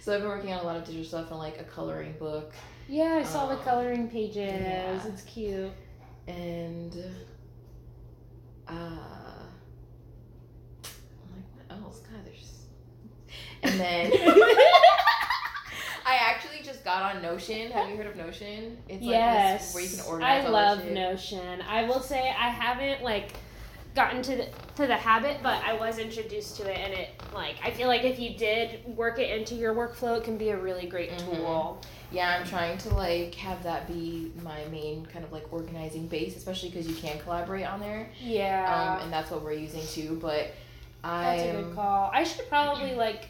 so 0.00 0.14
I've 0.14 0.20
been 0.20 0.28
working 0.28 0.52
on 0.52 0.60
a 0.60 0.62
lot 0.64 0.76
of 0.76 0.84
digital 0.84 1.04
stuff 1.04 1.30
and 1.30 1.38
like 1.38 1.60
a 1.60 1.64
coloring 1.64 2.14
book 2.18 2.52
Yeah, 2.88 3.14
I 3.20 3.22
saw 3.22 3.46
the 3.46 3.56
Um, 3.58 3.64
coloring 3.64 4.08
pages. 4.08 4.36
yeah. 4.36 5.00
It's 5.06 5.22
cute. 5.22 5.70
And 6.26 6.96
uh 8.68 8.72
I'm 8.72 9.46
like 11.32 11.68
what 11.68 11.84
else? 11.84 12.00
God, 12.00 12.20
there's 12.24 12.66
and 13.62 13.80
then 13.80 14.12
I 16.06 16.16
actually 16.16 16.62
just 16.62 16.84
got 16.84 17.14
on 17.14 17.22
Notion. 17.22 17.70
Have 17.70 17.88
you 17.88 17.96
heard 17.96 18.06
of 18.06 18.16
Notion? 18.16 18.78
It's 18.88 19.02
like 19.02 19.10
yes. 19.10 19.66
this 19.66 19.74
where 19.74 19.84
you 19.84 19.90
can 19.96 20.06
organize 20.06 20.44
I 20.44 20.48
love. 20.48 20.84
Notion. 20.86 21.62
I 21.62 21.84
will 21.84 22.00
say 22.00 22.20
I 22.20 22.48
haven't 22.48 23.02
like 23.02 23.32
gotten 23.94 24.22
to 24.22 24.36
the 24.36 24.46
to 24.76 24.86
the 24.86 24.96
habit, 24.96 25.38
but 25.42 25.62
I 25.62 25.74
was 25.74 25.98
introduced 25.98 26.56
to 26.56 26.68
it 26.70 26.76
and 26.78 26.92
it 26.92 27.10
like 27.32 27.56
I 27.64 27.70
feel 27.70 27.86
like 27.86 28.02
if 28.04 28.18
you 28.18 28.36
did 28.36 28.84
work 28.96 29.18
it 29.18 29.30
into 29.38 29.54
your 29.54 29.74
workflow, 29.74 30.18
it 30.18 30.24
can 30.24 30.36
be 30.36 30.50
a 30.50 30.56
really 30.56 30.86
great 30.86 31.12
Mhm. 31.12 31.36
tool. 31.36 31.80
Yeah, 32.10 32.36
I'm 32.38 32.46
trying 32.46 32.76
to 32.78 32.94
like 32.94 33.34
have 33.36 33.62
that 33.62 33.86
be 33.86 34.32
my 34.42 34.64
main 34.70 35.06
kind 35.06 35.24
of 35.24 35.32
like 35.32 35.52
organizing 35.52 36.08
base, 36.08 36.36
especially 36.36 36.70
because 36.70 36.88
you 36.88 36.94
can 36.94 37.18
collaborate 37.20 37.66
on 37.66 37.80
there, 37.80 38.10
Yeah. 38.20 38.96
um, 38.98 39.04
and 39.04 39.12
that's 39.12 39.30
what 39.30 39.42
we're 39.42 39.52
using 39.52 39.86
too. 39.86 40.18
But 40.20 40.52
that's 41.02 41.42
a 41.42 41.52
good 41.52 41.74
call. 41.74 42.10
I 42.12 42.24
should 42.24 42.48
probably 42.48 42.94
like 43.06 43.28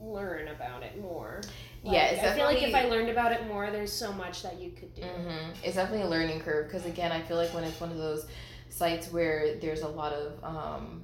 learn 0.00 0.48
about 0.48 0.82
it 0.82 1.00
more. 1.00 1.40
Like, 1.84 1.94
Yeah, 1.94 2.30
I 2.30 2.34
feel 2.34 2.44
like 2.44 2.62
if 2.62 2.74
I 2.74 2.84
learned 2.84 3.08
about 3.10 3.32
it 3.32 3.46
more, 3.46 3.70
there's 3.70 3.92
so 3.92 4.12
much 4.12 4.42
that 4.42 4.60
you 4.60 4.70
could 4.70 4.92
do. 4.94 5.02
hmm 5.02 5.50
It's 5.62 5.76
definitely 5.76 6.06
a 6.06 6.08
learning 6.08 6.40
curve 6.40 6.66
because 6.66 6.84
again, 6.86 7.12
I 7.12 7.20
feel 7.22 7.36
like 7.36 7.52
when 7.54 7.62
it's 7.64 7.80
one 7.80 7.90
of 7.90 7.98
those 7.98 8.26
sites 8.70 9.12
where 9.12 9.56
there's 9.56 9.82
a 9.82 9.88
lot 9.88 10.12
of 10.12 10.32
um, 10.44 11.02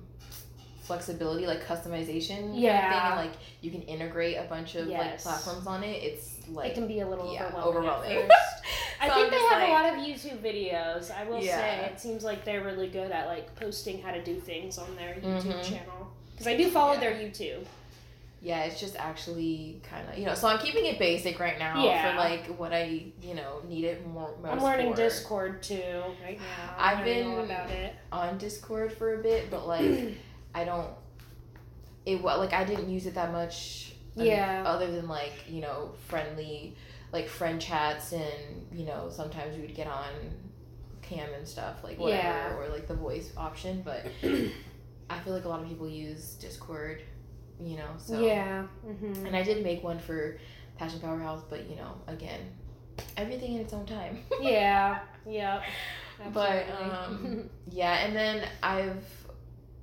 flexibility, 0.82 1.46
like 1.46 1.64
customization, 1.66 2.38
of 2.38 2.50
thing, 2.52 2.54
Yeah. 2.54 3.12
and 3.18 3.26
like 3.28 3.38
you 3.62 3.70
can 3.70 3.82
integrate 3.82 4.36
a 4.36 4.42
bunch 4.44 4.74
of 4.74 4.86
like 4.88 5.18
platforms 5.20 5.66
on 5.66 5.82
it. 5.82 6.02
It's 6.02 6.30
like 6.48 6.72
it 6.72 6.74
can 6.74 6.86
be 6.86 7.00
a 7.00 7.08
little 7.08 7.32
yeah, 7.32 7.46
overwhelming. 7.46 8.18
overwhelming. 8.18 8.28
I 9.00 9.08
So 9.08 9.14
think 9.14 9.26
I'm 9.26 9.30
they 9.32 9.38
have 9.38 9.60
like- 9.60 9.68
a 9.68 9.72
lot 9.72 9.86
of 9.86 9.94
YouTube 10.06 10.38
videos. 10.38 11.10
I 11.14 11.24
will 11.24 11.42
Yeah. 11.42 11.56
say 11.58 11.90
it 11.92 12.00
seems 12.00 12.22
like 12.24 12.44
they're 12.44 12.62
really 12.64 12.88
good 12.88 13.10
at 13.10 13.26
like 13.26 13.54
posting 13.56 14.00
how 14.02 14.12
to 14.12 14.22
do 14.22 14.36
things 14.40 14.78
on 14.78 14.94
their 14.96 15.14
YouTube 15.14 15.52
Mhm. 15.54 15.64
channel. 15.64 16.12
Because 16.32 16.46
I 16.46 16.56
do 16.56 16.70
follow 16.70 16.94
Yeah. 16.94 17.00
their 17.00 17.12
YouTube. 17.12 17.64
Yeah, 18.44 18.64
it's 18.64 18.78
just 18.78 18.94
actually 18.96 19.80
kind 19.90 20.06
of 20.08 20.18
you 20.18 20.26
know. 20.26 20.34
So 20.34 20.46
I'm 20.48 20.58
keeping 20.58 20.84
it 20.84 20.98
basic 20.98 21.40
right 21.40 21.58
now 21.58 21.82
Yeah. 21.82 22.12
for 22.12 22.18
like 22.18 22.46
what 22.58 22.72
I 22.74 23.06
you 23.22 23.34
know 23.34 23.62
need 23.66 23.84
it 23.84 24.06
more. 24.06 24.34
Most 24.42 24.52
I'm 24.52 24.62
learning 24.62 24.90
for. 24.90 24.96
Discord 24.96 25.62
too 25.62 26.02
right 26.22 26.38
now. 26.38 26.74
I've 26.78 26.98
I'm 26.98 27.04
learning 27.06 27.26
all 27.30 27.36
been- 27.36 27.44
about 27.50 27.70
it. 27.70 27.94
on 28.12 28.36
Discord 28.38 28.92
for 28.92 29.18
a 29.18 29.22
bit, 29.22 29.50
but 29.50 29.66
like 29.66 30.14
I 30.54 30.64
don't. 30.64 30.90
It 32.04 32.22
wa 32.22 32.34
like 32.34 32.52
I 32.52 32.64
didn't 32.64 32.90
use 32.90 33.06
it 33.06 33.14
that 33.14 33.32
much. 33.32 33.94
um, 34.18 34.24
Yeah. 34.26 34.62
Other 34.66 34.90
than 34.92 35.08
like 35.08 35.32
you 35.48 35.62
know 35.62 35.92
friendly, 36.08 36.76
like 37.12 37.28
friend 37.28 37.58
chats 37.58 38.12
and 38.12 38.66
you 38.72 38.84
know 38.84 39.08
sometimes 39.10 39.56
we 39.56 39.62
would 39.62 39.74
get 39.74 39.86
on 39.86 40.10
cam 41.00 41.32
and 41.32 41.48
stuff 41.48 41.82
like 41.82 41.98
whatever 41.98 42.22
Yeah. 42.22 42.56
or 42.58 42.68
like 42.68 42.88
the 42.88 42.94
voice 42.94 43.32
option, 43.38 43.80
but 43.82 44.04
I 45.10 45.18
feel 45.20 45.32
like 45.32 45.44
a 45.46 45.48
lot 45.48 45.62
of 45.62 45.68
people 45.68 45.88
use 45.88 46.34
Discord. 46.34 47.02
You 47.62 47.76
know, 47.76 47.88
so 47.98 48.20
yeah. 48.20 48.62
hmm 48.84 49.26
and 49.26 49.34
I 49.36 49.42
did 49.42 49.62
make 49.62 49.82
one 49.82 49.98
for 49.98 50.38
Passion 50.78 51.00
Powerhouse, 51.00 51.42
but 51.48 51.68
you 51.70 51.76
know 51.76 51.94
again, 52.06 52.40
everything 53.16 53.54
in 53.54 53.60
its 53.60 53.72
own 53.72 53.86
time. 53.86 54.18
yeah. 54.40 55.00
Yep. 55.26 55.62
But, 56.32 56.66
um, 56.80 57.48
Yeah, 57.70 57.94
and 58.04 58.14
then 58.14 58.48
I've 58.62 59.04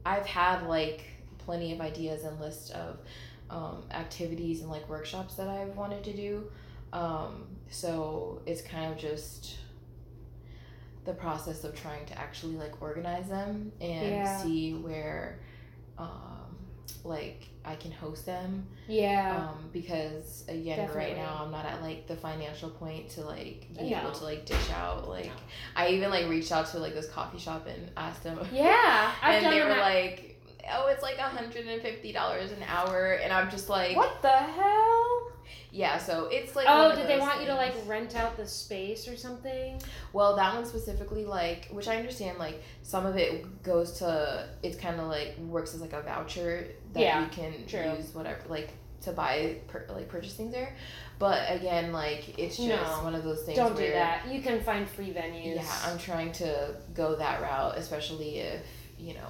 I've 0.05 0.25
had 0.25 0.63
like 0.67 1.05
plenty 1.39 1.73
of 1.73 1.81
ideas 1.81 2.23
and 2.23 2.39
lists 2.39 2.69
of 2.71 2.99
um, 3.49 3.83
activities 3.91 4.61
and 4.61 4.69
like 4.69 4.87
workshops 4.89 5.35
that 5.35 5.47
I've 5.47 5.75
wanted 5.75 6.03
to 6.05 6.13
do. 6.13 6.43
Um, 6.93 7.47
so 7.69 8.41
it's 8.45 8.61
kind 8.61 8.91
of 8.91 8.97
just 8.97 9.57
the 11.05 11.13
process 11.13 11.63
of 11.63 11.75
trying 11.75 12.05
to 12.07 12.19
actually 12.19 12.55
like 12.55 12.81
organize 12.81 13.27
them 13.27 13.71
and 13.81 13.91
Yeah. 13.91 14.37
see 14.37 14.73
where 14.75 15.39
um, 15.97 16.30
like 17.03 17.47
I 17.63 17.75
can 17.75 17.91
host 17.91 18.25
them 18.25 18.65
yeah. 18.87 19.49
um, 19.49 19.69
because 19.71 20.43
again 20.47 20.77
Definitely. 20.77 20.95
right 21.03 21.17
now 21.17 21.41
I'm 21.43 21.51
not 21.51 21.65
at 21.65 21.81
like 21.81 22.07
the 22.07 22.15
financial 22.15 22.69
point 22.69 23.09
to 23.11 23.21
like 23.21 23.67
be 23.77 23.89
No. 23.91 23.99
able 24.01 24.11
to 24.11 24.23
like 24.23 24.45
dish 24.45 24.69
out 24.71 25.07
like. 25.07 25.29
I 25.75 25.89
even 25.89 26.09
like 26.09 26.27
reached 26.27 26.51
out 26.51 26.67
to 26.67 26.79
like 26.79 26.93
this 26.93 27.07
coffee 27.09 27.39
shop 27.39 27.67
and 27.67 27.89
asked 27.97 28.23
them 28.23 28.39
yeah. 28.51 29.11
And 29.23 29.45
they 29.45 29.59
were 29.61 29.67
that. 29.69 29.79
like 29.79 30.27
oh 30.73 30.87
it's 30.87 31.01
like 31.03 31.17
$150 31.17 32.51
an 32.57 32.63
hour 32.67 33.13
and 33.13 33.33
I'm 33.33 33.49
just 33.49 33.69
like 33.69 33.95
what 33.95 34.21
the 34.21 34.29
hell? 34.29 35.30
Yeah 35.71 35.97
so 35.97 36.25
it's 36.31 36.55
like 36.55 36.65
oh, 36.69 36.95
did 36.95 37.07
they 37.07 37.19
want 37.19 37.39
you 37.41 37.47
to 37.47 37.55
like 37.55 37.73
rent 37.87 38.15
out 38.15 38.37
the 38.37 38.47
space 38.47 39.07
or 39.07 39.15
something? 39.15 39.81
well 40.13 40.35
that 40.35 40.53
one 40.55 40.65
specifically 40.65 41.25
like 41.25 41.67
which 41.71 41.87
I 41.87 41.97
understand 41.97 42.37
like 42.37 42.61
some 42.83 43.05
of 43.05 43.15
it 43.17 43.63
goes 43.63 43.93
to 43.99 44.47
it's 44.63 44.77
kind 44.77 44.99
of 44.99 45.07
like 45.07 45.37
works 45.39 45.73
as 45.73 45.81
like 45.81 45.93
a 45.93 46.01
voucher 46.01 46.67
that 46.93 46.99
Yeah, 46.99 47.21
you 47.23 47.27
can 47.29 47.53
true. 47.67 47.93
use 47.97 48.13
whatever 48.13 48.39
like 48.49 48.71
to 49.01 49.11
buy 49.11 49.55
per, 49.67 49.85
like 49.89 50.07
purchase 50.09 50.33
things 50.35 50.51
there 50.53 50.75
but 51.17 51.51
again 51.51 51.91
like 51.91 52.37
it's 52.37 52.57
just 52.57 52.67
No. 52.69 53.03
one 53.03 53.15
of 53.15 53.23
those 53.23 53.41
things 53.43 53.57
Don't 53.57 53.73
where, 53.75 53.87
do 53.87 53.93
that. 53.93 54.27
You 54.31 54.41
can 54.43 54.61
find 54.61 54.87
free 54.87 55.11
venues. 55.11 55.55
yeah 55.55 55.75
i'm 55.85 55.97
trying 55.97 56.31
to 56.33 56.75
go 56.93 57.15
that 57.15 57.41
route 57.41 57.77
especially 57.77 58.37
if 58.39 58.61
you 58.99 59.15
know 59.15 59.27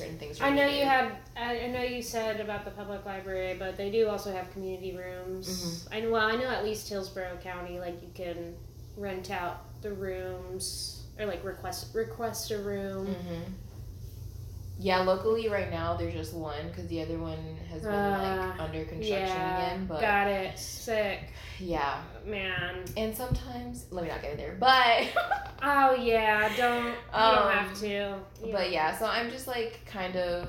certain 0.00 0.18
things 0.18 0.40
I 0.40 0.50
know 0.50 0.66
you 0.66 0.84
had. 0.84 1.12
I 1.36 1.66
know 1.68 1.82
you 1.82 2.02
said 2.02 2.40
about 2.40 2.64
the 2.64 2.70
public 2.70 3.04
library, 3.04 3.56
but 3.58 3.76
they 3.76 3.90
do 3.90 4.08
also 4.08 4.32
have 4.32 4.50
community 4.52 4.96
rooms. 4.96 5.48
Mm-hmm. 5.48 5.94
I 5.94 6.00
know. 6.00 6.10
Well, 6.10 6.26
I 6.26 6.36
know 6.36 6.48
at 6.48 6.64
least 6.64 6.88
Hillsborough 6.88 7.38
County, 7.42 7.78
like 7.78 8.00
you 8.02 8.10
can 8.14 8.54
rent 8.96 9.30
out 9.30 9.64
the 9.82 9.92
rooms 9.92 11.02
or 11.18 11.26
like 11.26 11.44
request 11.44 11.94
request 11.94 12.50
a 12.50 12.58
room. 12.58 13.06
hmm 13.06 13.52
yeah 14.82 15.00
locally 15.02 15.48
right 15.48 15.70
now 15.70 15.94
there's 15.96 16.14
just 16.14 16.32
one 16.34 16.66
because 16.68 16.86
the 16.88 17.00
other 17.02 17.18
one 17.18 17.36
has 17.70 17.82
been 17.82 17.92
like 17.92 18.58
Uh, 18.58 18.62
under 18.62 18.84
construction 18.84 19.08
yeah, 19.36 19.56
again 19.66 19.86
but 19.86 20.00
got 20.00 20.26
it. 20.26 20.58
Sick, 20.58 21.20
yeah 21.58 22.00
man. 22.24 22.84
and 22.96 23.14
sometimes 23.14 23.84
let 23.90 24.02
me 24.04 24.08
not 24.10 24.22
get 24.22 24.32
in 24.32 24.36
there 24.38 24.56
but 24.58 25.06
Oh 25.62 25.94
yeah, 25.94 26.48
don't 26.56 26.86
you 26.86 26.92
Um, 27.12 27.34
don't 27.34 27.52
have 27.52 27.78
to. 27.80 27.86
You 27.86 28.52
But 28.52 28.70
yeah, 28.72 28.96
so 28.98 29.04
I'm 29.04 29.30
just 29.30 29.46
like 29.46 29.84
kind 29.84 30.16
of 30.16 30.48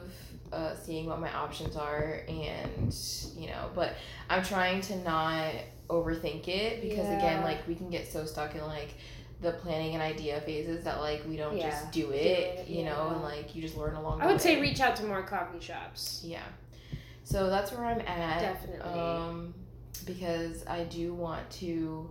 uh, 0.53 0.73
seeing 0.75 1.05
what 1.07 1.19
my 1.19 1.31
options 1.33 1.75
are, 1.75 2.21
and 2.29 2.95
you 3.35 3.47
know, 3.47 3.69
but 3.75 3.95
I'm 4.29 4.41
trying 4.43 4.79
to 4.81 4.95
not 5.03 5.51
overthink 5.89 6.47
it 6.47 6.81
because 6.81 7.07
again, 7.07 7.43
like 7.43 7.67
we 7.67 7.75
can 7.75 7.89
get 7.89 8.09
so 8.09 8.23
stuck 8.25 8.55
in 8.55 8.61
like 8.65 8.93
the 9.41 9.51
planning 9.53 9.93
and 9.95 10.03
idea 10.03 10.39
phases 10.41 10.83
that 10.83 10.99
like 10.99 11.23
we 11.27 11.35
don't 11.35 11.57
Yeah, 11.57 11.69
just 11.69 11.91
do 11.91 12.11
it, 12.11 12.15
it, 12.59 12.67
you 12.67 12.83
know, 12.85 13.07
yeah. 13.07 13.13
and 13.13 13.23
like 13.23 13.55
you 13.55 13.61
just 13.61 13.75
learn 13.75 13.95
along. 13.95 14.19
The 14.19 14.25
way. 14.25 14.29
I 14.29 14.33
would 14.33 14.41
say 14.41 14.61
reach 14.61 14.79
out 14.79 14.95
to 14.97 15.03
more 15.03 15.23
coffee 15.23 15.59
shops. 15.59 16.21
Yeah, 16.23 16.43
so 17.23 17.49
that's 17.49 17.71
where 17.71 17.85
I'm 17.85 18.01
at. 18.01 18.39
Definitely. 18.41 18.99
Um, 18.99 19.53
because 20.05 20.65
I 20.67 20.83
do 20.85 21.13
want 21.13 21.49
to 21.51 22.09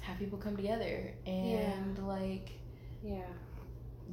have 0.00 0.18
people 0.18 0.38
come 0.38 0.56
together 0.56 1.12
and 1.26 1.98
like 2.06 2.50
Yeah, 3.02 3.22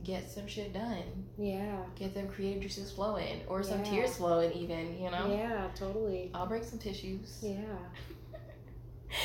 get 0.04 0.30
some 0.32 0.48
shit 0.48 0.74
done. 0.74 1.04
yeah, 1.38 1.78
get 1.96 2.14
them 2.14 2.28
creative 2.30 2.62
juices 2.64 2.92
flowing 2.92 3.42
or 3.48 3.62
some 3.64 3.80
Yeah. 3.84 3.92
tears 3.92 4.16
flowing 4.18 4.52
even 4.54 4.98
you 5.02 5.10
know 5.12 5.28
yeah, 5.30 5.68
totally. 5.76 6.32
i'll 6.34 6.48
bring 6.48 6.64
some 6.64 6.80
tissues 6.80 7.40
Yeah. 7.42 7.58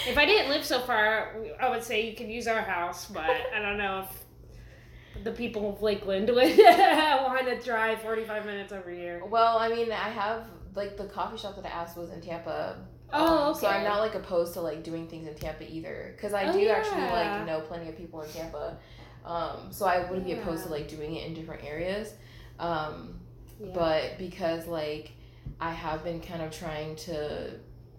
If 0.09 0.17
I 0.19 0.25
didn't 0.27 0.51
live 0.51 0.65
so 0.65 0.81
far, 0.81 1.37
I 1.61 1.69
would 1.69 1.83
say 1.83 2.09
you 2.09 2.17
could 2.17 2.29
use 2.29 2.47
our 2.47 2.61
house, 2.63 3.07
but 3.07 3.25
I 3.55 3.61
don't 3.61 3.79
know 3.79 4.01
if 4.05 5.25
the 5.25 5.33
people 5.33 5.73
of 5.73 5.83
Lakeland 5.83 6.29
would 6.29 6.59
want 6.59 7.47
to 7.47 7.61
drive 7.65 8.01
45 8.03 8.45
minutes 8.47 8.73
over 8.73 8.91
here. 8.91 9.23
well 9.25 9.57
i 9.59 9.69
mean 9.69 9.91
i 9.91 10.11
have 10.11 10.45
like 10.75 10.99
the 10.99 11.07
coffee 11.07 11.39
shop 11.39 11.57
that 11.57 11.65
i 11.65 11.69
asked 11.71 11.97
was 11.97 12.11
in 12.11 12.21
tampa 12.21 12.77
Oh, 13.13 13.49
Um, 13.49 13.55
so 13.55 13.67
i'm 13.67 13.83
not 13.83 14.01
like 14.01 14.15
opposed 14.15 14.53
to 14.55 14.61
like 14.61 14.83
doing 14.85 15.09
things 15.09 15.27
in 15.27 15.35
tampa 15.35 15.65
either 15.73 16.13
because 16.15 16.35
i 16.35 16.45
Oh, 16.45 16.53
do 16.53 16.69
actually 16.69 17.01
like 17.03 17.47
know 17.47 17.61
plenty 17.61 17.89
of 17.89 17.97
people 17.97 18.21
in 18.21 18.31
tampa 18.31 18.77
Um, 19.25 19.69
so 19.73 19.87
I 19.87 20.09
wouldn't 20.09 20.27
be 20.27 20.35
opposed 20.35 20.65
to 20.67 20.71
like 20.71 20.87
doing 20.87 21.17
it 21.17 21.27
in 21.27 21.35
different 21.35 21.65
areas. 21.65 22.13
Um, 22.61 23.19
Yeah. 23.59 23.73
but 23.75 24.19
because 24.19 24.67
like 24.69 25.13
I 25.61 25.73
have 25.73 26.05
been 26.05 26.21
kind 26.21 26.43
of 26.43 26.51
trying 26.53 26.95
to 27.09 27.51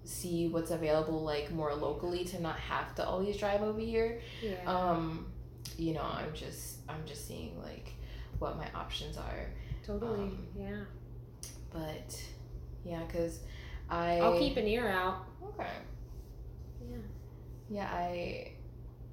see 0.08 0.48
what's 0.48 0.72
available 0.72 1.22
like 1.24 1.52
more 1.52 1.74
locally 1.76 2.24
to 2.24 2.42
not 2.42 2.58
have 2.58 2.96
to 2.96 3.06
always 3.06 3.38
drive 3.38 3.62
over 3.62 3.80
here. 3.80 4.22
yeah. 4.42 4.56
Um, 4.66 5.28
you 5.78 5.94
know, 5.94 6.02
I'm 6.02 6.34
just 6.34 6.78
I'm 6.88 7.06
just 7.06 7.28
seeing 7.28 7.60
like 7.62 7.94
what 8.40 8.58
my 8.58 8.68
options 8.74 9.18
are. 9.18 9.50
totally. 9.86 10.20
um, 10.20 10.48
yeah. 10.58 10.80
But 11.72 12.24
yeah, 12.86 13.02
cuz 13.10 13.42
I 13.90 14.20
I'll 14.20 14.40
keep 14.40 14.58
an 14.58 14.68
ear 14.68 14.88
out. 14.88 15.26
Okay. 15.44 15.68
Yeah. 16.90 16.98
Yeah, 17.70 17.90
I 17.92 18.54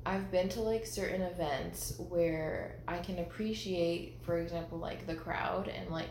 I've 0.07 0.31
been 0.31 0.49
to 0.51 0.61
like 0.61 0.87
certain 0.87 1.23
events 1.23 1.99
where 2.09 2.77
I 2.87 2.99
can 2.99 3.19
appreciate, 3.19 4.19
for 4.23 4.39
example, 4.39 4.79
like 4.79 5.07
the 5.07 5.15
crowd 5.15 5.69
and 5.69 5.91
like 5.91 6.11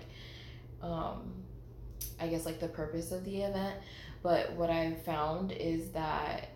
um 0.82 1.32
I 2.20 2.28
guess 2.28 2.46
like 2.46 2.60
the 2.60 2.68
purpose 2.68 3.12
of 3.12 3.24
the 3.24 3.42
event, 3.44 3.76
but 4.24 4.54
what 4.54 4.70
I've 4.70 5.04
found 5.04 5.52
is 5.52 5.92
that 5.92 6.50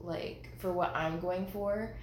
like 0.00 0.48
for 0.58 0.72
what 0.72 0.94
I'm 0.96 1.20
going 1.20 1.46
for, 1.46 1.94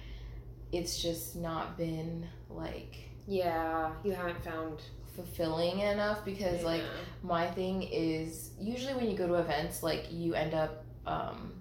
it's 0.72 1.02
just 1.02 1.36
not 1.36 1.76
been 1.76 2.26
like 2.48 2.96
Yeah. 3.26 3.92
You 4.04 4.12
haven't 4.12 4.42
found 4.42 4.80
fulfilling 5.16 5.80
enough 5.80 6.24
because 6.24 6.62
like 6.62 6.82
my 7.24 7.46
thing 7.48 7.82
is 7.82 8.52
usually 8.60 8.94
when 8.94 9.10
you 9.10 9.16
go 9.16 9.26
to 9.26 9.34
events 9.34 9.82
like 9.82 10.06
you 10.12 10.34
end 10.34 10.54
up 10.54 10.84
um 11.06 11.52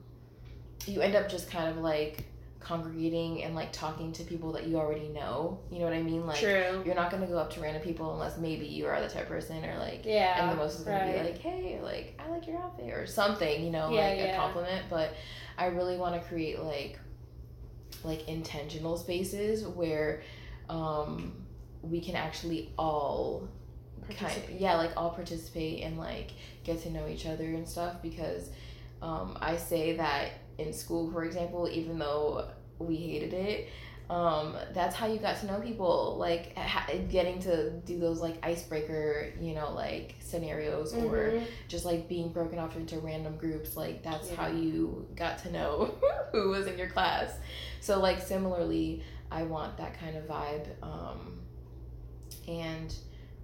you 0.86 1.02
end 1.02 1.16
up 1.16 1.28
just 1.28 1.50
kind 1.50 1.68
of 1.68 1.78
like 1.78 2.26
congregating 2.68 3.44
and 3.44 3.56
like 3.56 3.72
talking 3.72 4.12
to 4.12 4.24
people 4.24 4.52
that 4.52 4.68
you 4.68 4.78
already 4.78 5.08
know 5.08 5.58
you 5.72 5.80
know 5.80 5.86
what 5.86 5.94
i 5.94 6.02
mean 6.02 6.26
like 6.28 6.38
True. 6.40 6.84
you're 6.86 6.96
not 6.96 7.10
to 7.12 7.28
go 7.28 7.38
up 7.38 7.50
to 7.54 7.62
random 7.62 7.82
people 7.82 8.12
unless 8.14 8.38
maybe 8.38 8.66
you 8.66 8.86
are 8.88 9.00
the 9.02 9.08
type 9.08 9.24
of 9.24 9.30
person 9.30 9.64
or 9.64 9.78
like 9.80 10.02
Yeah. 10.06 10.42
and 10.42 10.52
the 10.52 10.56
most 10.62 10.80
is 10.80 10.86
going 10.86 11.00
to 11.00 11.14
be 11.14 11.20
like 11.30 11.38
hey 11.38 11.80
like 11.82 12.20
i 12.24 12.30
like 12.30 12.46
your 12.46 12.58
outfit 12.58 12.94
or 12.94 13.06
something 13.06 13.64
you 13.64 13.72
know 13.72 13.90
Yeah, 13.92 14.02
like 14.08 14.18
yeah. 14.18 14.34
a 14.34 14.36
compliment 14.38 14.86
but 14.90 15.14
i 15.58 15.68
really 15.68 15.96
want 15.98 16.22
to 16.22 16.28
create 16.28 16.60
like 16.62 17.00
like 18.04 18.28
intentional 18.28 18.98
spaces 18.98 19.66
where 19.66 20.22
um 20.70 21.34
we 21.82 22.02
can 22.02 22.16
actually 22.16 22.72
all 22.78 23.48
kind 24.10 24.18
Participate. 24.20 24.60
yeah 24.60 24.76
like 24.76 24.92
all 24.98 25.12
participate 25.12 25.84
and 25.84 25.98
like 25.98 26.32
get 26.66 26.82
to 26.84 26.90
know 26.90 27.08
each 27.08 27.26
other 27.26 27.46
and 27.46 27.68
stuff 27.68 28.02
because 28.02 28.50
um 29.02 29.38
i 29.42 29.56
say 29.56 29.96
that 29.96 30.32
in 30.58 30.74
school 30.74 31.10
for 31.12 31.24
example 31.24 31.70
even 31.72 31.98
though 32.00 32.50
we 32.80 32.96
hated 32.96 33.34
it. 33.34 33.70
Um 34.10 34.56
that's 34.74 34.96
how 34.96 35.06
you 35.08 35.20
got 35.20 35.38
to 35.42 35.48
know 35.48 35.60
people 35.60 36.16
like 36.18 36.56
ha- 36.58 36.88
getting 37.10 37.40
to 37.42 37.72
do 37.72 38.00
those 38.00 38.22
like 38.22 38.38
icebreaker 38.42 39.34
you 39.42 39.54
know 39.54 39.74
like 39.74 40.16
scenarios 40.22 40.94
or 40.94 41.32
Mhm. 41.32 41.44
just 41.68 41.84
like 41.84 42.08
being 42.08 42.30
broken 42.32 42.58
off 42.58 42.78
into 42.78 43.00
random 43.00 43.36
groups 43.36 43.76
like 43.76 44.04
that's 44.04 44.30
how 44.34 44.48
you 44.48 45.06
got 45.18 45.40
to 45.40 45.52
know 45.52 45.94
who 46.32 46.50
was 46.52 46.68
in 46.68 46.78
your 46.78 46.88
class. 46.90 47.34
So 47.82 48.00
like 48.00 48.22
similarly 48.22 49.04
i 49.30 49.44
want 49.44 49.76
that 49.78 50.00
kind 50.00 50.16
of 50.16 50.26
vibe 50.26 50.68
um 50.82 51.38
and 52.48 52.96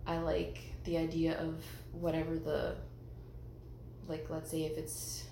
i 0.07 0.17
like 0.19 0.59
the 0.85 0.95
idea 0.97 1.37
of 1.39 1.55
whatever 1.91 2.35
the 2.37 2.75
like 4.07 4.27
let's 4.29 4.49
say 4.49 4.63
if 4.63 4.77
it's 4.77 5.25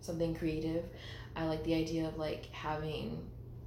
something 0.00 0.34
creative 0.34 0.84
i 1.36 1.44
like 1.44 1.62
the 1.64 1.74
idea 1.74 2.06
of 2.08 2.16
like 2.16 2.46
having 2.52 3.22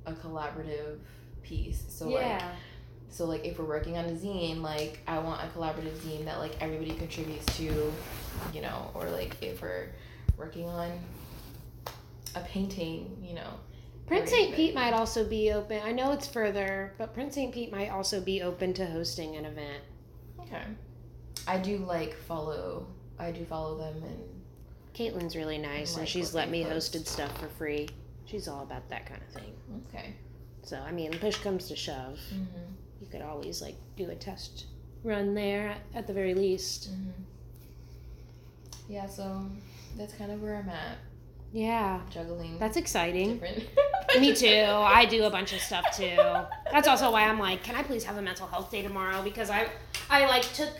a 0.06 0.14
collaborative 0.14 1.00
piece 1.44 1.84
so 1.90 2.10
like 2.10 2.42
so 3.16 3.24
like 3.24 3.46
if 3.46 3.58
we're 3.58 3.66
working 3.66 3.98
on 3.98 4.04
a 4.04 4.12
zine, 4.12 4.62
like 4.62 5.00
I 5.08 5.20
want 5.20 5.42
a 5.42 5.48
collaborative 5.58 5.96
zine 6.00 6.26
that 6.26 6.40
like 6.40 6.62
everybody 6.62 6.92
contributes 6.92 7.46
to, 7.56 7.94
you 8.54 8.62
know, 8.62 8.92
or 8.94 9.10
like 9.10 9.42
if 9.42 9.62
we're 9.62 9.88
working 10.38 10.68
on 10.68 10.92
a 12.36 12.42
painting, 12.42 13.18
you 13.24 13.34
know. 13.34 13.54
Print 14.06 14.28
St. 14.28 14.54
Pete 14.54 14.76
might 14.76 14.92
also 14.92 15.26
be 15.26 15.54
open. 15.54 15.82
I 15.82 15.94
know 15.94 16.12
it's 16.12 16.28
further, 16.28 16.94
but 16.98 17.14
Print 17.14 17.34
St. 17.34 17.54
Pete 17.54 17.72
might 17.72 17.90
also 17.90 18.20
be 18.20 18.42
open 18.42 18.74
to 18.74 18.86
hosting 18.86 19.38
an 19.38 19.46
event. 19.46 19.82
Okay. 20.42 20.64
I 21.48 21.58
do 21.58 21.78
like 21.78 22.16
follow 22.16 22.86
I 23.18 23.32
do 23.32 23.46
follow 23.46 23.78
them 23.78 24.04
and 24.04 24.20
Caitlin's 24.94 25.38
really 25.38 25.58
nice, 25.58 25.96
and 25.96 26.08
she's 26.08 26.34
let 26.34 26.50
me 26.50 26.66
post. 26.66 26.94
hosted 26.94 27.08
stuff 27.08 27.40
for 27.40 27.48
free. 27.48 27.88
She's 28.26 28.50
all 28.50 28.64
about 28.64 28.90
that 28.90 29.06
kind 29.06 29.22
of 29.22 29.42
thing. 29.42 29.54
Okay. 29.90 30.14
So 30.64 30.78
I 30.80 30.92
mean, 30.92 31.12
push 31.20 31.38
comes 31.38 31.68
to 31.70 31.76
shove, 31.76 32.20
Mm-hmm. 32.34 32.74
you 33.02 33.08
could 33.08 33.22
always 33.22 33.62
like 33.62 33.76
do 33.98 34.10
a 34.10 34.16
test 34.16 34.66
run 35.04 35.34
there 35.36 35.76
at, 35.94 36.08
the 36.08 36.14
very 36.14 36.34
least. 36.34 36.92
Mm-hmm. 36.92 37.12
Yeah, 38.90 39.08
so 39.08 39.46
that's 39.98 40.14
kind 40.14 40.32
of 40.32 40.42
where 40.42 40.56
I'm 40.58 40.70
at. 40.70 40.98
Yeah, 41.54 42.02
Juggling 42.10 42.60
that's 42.60 42.76
exciting. 42.78 43.42
Me 44.20 44.34
too. 44.36 44.66
I 44.68 45.06
do 45.06 45.24
a 45.24 45.30
bunch 45.30 45.54
of 45.54 45.62
stuff 45.70 45.86
too. 45.96 46.18
That's 46.72 46.88
also 46.88 47.12
why 47.12 47.24
I'm 47.24 47.40
like, 47.40 47.64
can 47.64 47.76
I 47.76 47.84
please 47.84 48.04
have 48.04 48.18
a 48.18 48.22
mental 48.22 48.48
health 48.48 48.72
day 48.72 48.82
tomorrow? 48.82 49.22
Because 49.24 49.50
I, 49.50 49.68
I 50.10 50.26
like 50.26 50.44
took 50.54 50.74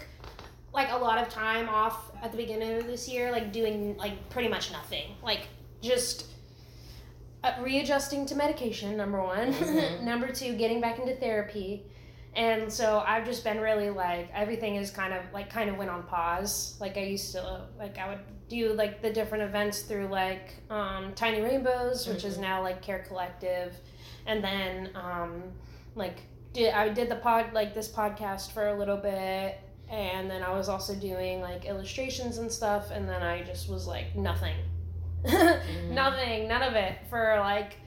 like 0.74 0.92
a 0.92 0.98
lot 0.98 1.18
of 1.18 1.30
time 1.30 1.70
off 1.70 2.12
at 2.22 2.32
the 2.32 2.38
beginning 2.38 2.74
of 2.78 2.88
this 2.88 3.08
year, 3.08 3.32
like 3.32 3.54
doing 3.54 3.96
like 3.98 4.30
pretty 4.30 4.50
much 4.50 4.72
nothing, 4.72 5.16
like 5.24 5.48
just 5.82 6.26
uh, 7.46 7.62
readjusting 7.62 8.26
to 8.28 8.36
medication. 8.36 8.98
Number 8.98 9.22
one, 9.22 9.54
Mhm. 9.54 10.02
number 10.12 10.32
two, 10.32 10.56
getting 10.56 10.82
back 10.82 11.00
into 11.00 11.16
therapy. 11.16 11.84
And 12.36 12.72
so 12.72 13.02
I've 13.08 13.24
just 13.26 13.44
been 13.46 13.62
really 13.62 13.90
like 13.90 14.30
everything 14.34 14.76
is 14.76 14.92
kind 14.92 15.14
of 15.14 15.22
like 15.34 15.50
kind 15.50 15.70
of 15.70 15.78
went 15.78 15.90
on 15.90 16.04
pause. 16.04 16.76
Like 16.82 16.98
I 16.98 17.04
used 17.04 17.32
to 17.34 17.66
like 17.80 17.98
I 17.98 18.10
would 18.10 18.20
do 18.50 18.74
like 18.74 19.02
the 19.02 19.10
different 19.12 19.44
events 19.46 19.82
through 19.84 20.08
like 20.08 20.56
um, 20.70 21.14
Tiny 21.16 21.42
Rainbows, 21.42 22.08
which 22.08 22.26
is 22.26 22.38
Mhm. 22.38 22.42
now 22.42 22.62
like 22.62 22.82
Care 22.82 23.00
Collective, 23.08 23.74
and 24.26 24.44
then 24.44 24.90
um, 24.96 25.44
like 25.96 26.18
did 26.52 26.74
I 26.74 26.90
did 26.90 27.08
the 27.10 27.16
pod 27.16 27.54
like 27.54 27.74
this 27.74 27.88
podcast 27.88 28.52
for 28.52 28.68
a 28.68 28.74
little 28.78 28.98
bit, 28.98 29.58
and 29.90 30.30
then 30.30 30.44
I 30.44 30.52
was 30.52 30.68
also 30.68 30.94
doing 30.94 31.40
like 31.42 31.64
illustrations 31.66 32.38
and 32.38 32.52
stuff, 32.52 32.92
and 32.92 33.08
then 33.08 33.22
I 33.24 33.44
just 33.44 33.70
was 33.70 33.88
like 33.88 34.14
nothing, 34.16 34.58
nothing, 35.90 36.48
none 36.48 36.62
of 36.62 36.74
it 36.74 36.98
for 37.10 37.38
like 37.40 37.78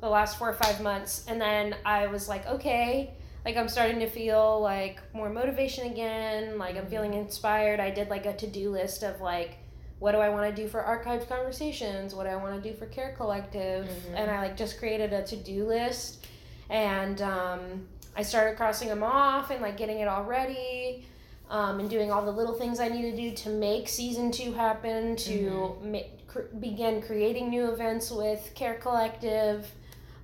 the 0.00 0.08
last 0.08 0.38
four 0.38 0.50
or 0.50 0.54
five 0.54 0.80
months, 0.80 1.24
and 1.28 1.40
then 1.40 1.74
I 1.84 2.06
was 2.06 2.28
like 2.28 2.46
okay. 2.46 3.14
Like 3.44 3.56
I'm 3.56 3.68
starting 3.68 3.98
to 3.98 4.08
feel 4.08 4.60
like 4.60 5.00
more 5.12 5.28
motivation 5.28 5.90
again. 5.90 6.58
Like 6.58 6.76
I'm 6.76 6.86
feeling 6.86 7.14
inspired. 7.14 7.80
I 7.80 7.90
did 7.90 8.08
like 8.08 8.24
a 8.24 8.32
to-do 8.36 8.70
list 8.70 9.02
of 9.02 9.20
like 9.20 9.58
what 9.98 10.12
do 10.12 10.18
I 10.18 10.28
want 10.30 10.54
to 10.54 10.62
do 10.62 10.68
for 10.68 10.80
archived 10.82 11.28
conversations? 11.28 12.14
What 12.14 12.24
do 12.24 12.30
I 12.30 12.36
want 12.36 12.60
to 12.62 12.70
do 12.70 12.76
for 12.76 12.86
Care 12.86 13.14
Collective? 13.16 13.86
Mhm. 13.86 14.14
And 14.16 14.30
I 14.30 14.42
like 14.42 14.56
just 14.56 14.78
created 14.78 15.12
a 15.12 15.22
to-do 15.24 15.64
list, 15.66 16.26
and 16.70 17.20
um, 17.22 17.86
I 18.16 18.22
started 18.22 18.56
crossing 18.56 18.88
them 18.88 19.02
off 19.02 19.50
and 19.50 19.60
like 19.60 19.76
getting 19.76 19.98
it 20.00 20.06
all 20.08 20.24
ready, 20.24 21.04
um, 21.50 21.80
and 21.80 21.88
doing 21.90 22.10
all 22.12 22.24
the 22.24 22.32
little 22.32 22.54
things 22.54 22.78
I 22.80 22.88
need 22.88 23.10
to 23.10 23.16
do 23.16 23.30
to 23.32 23.48
make 23.50 23.88
season 23.88 24.30
two 24.32 24.52
happen. 24.52 25.16
To 25.16 25.76
ma- 25.82 25.98
cr- 26.32 26.54
begin 26.58 27.02
creating 27.02 27.50
new 27.50 27.70
events 27.70 28.10
with 28.10 28.52
Care 28.54 28.74
Collective, 28.74 29.70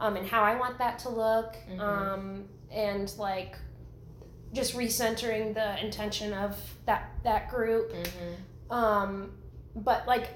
um, 0.01 0.17
and 0.17 0.27
how 0.27 0.43
I 0.43 0.55
want 0.59 0.79
that 0.79 0.99
to 1.01 1.09
look, 1.09 1.57
Mhm. 1.71 1.81
um, 1.81 2.49
and 2.71 3.13
like 3.19 3.57
just 4.53 4.75
recentering 4.77 5.53
the 5.55 5.79
intention 5.85 6.33
of 6.33 6.57
that 6.87 7.11
that 7.23 7.51
group 7.51 7.93
Mm-hmm. 7.93 8.73
um 8.73 9.33
but 9.77 10.07
like 10.07 10.29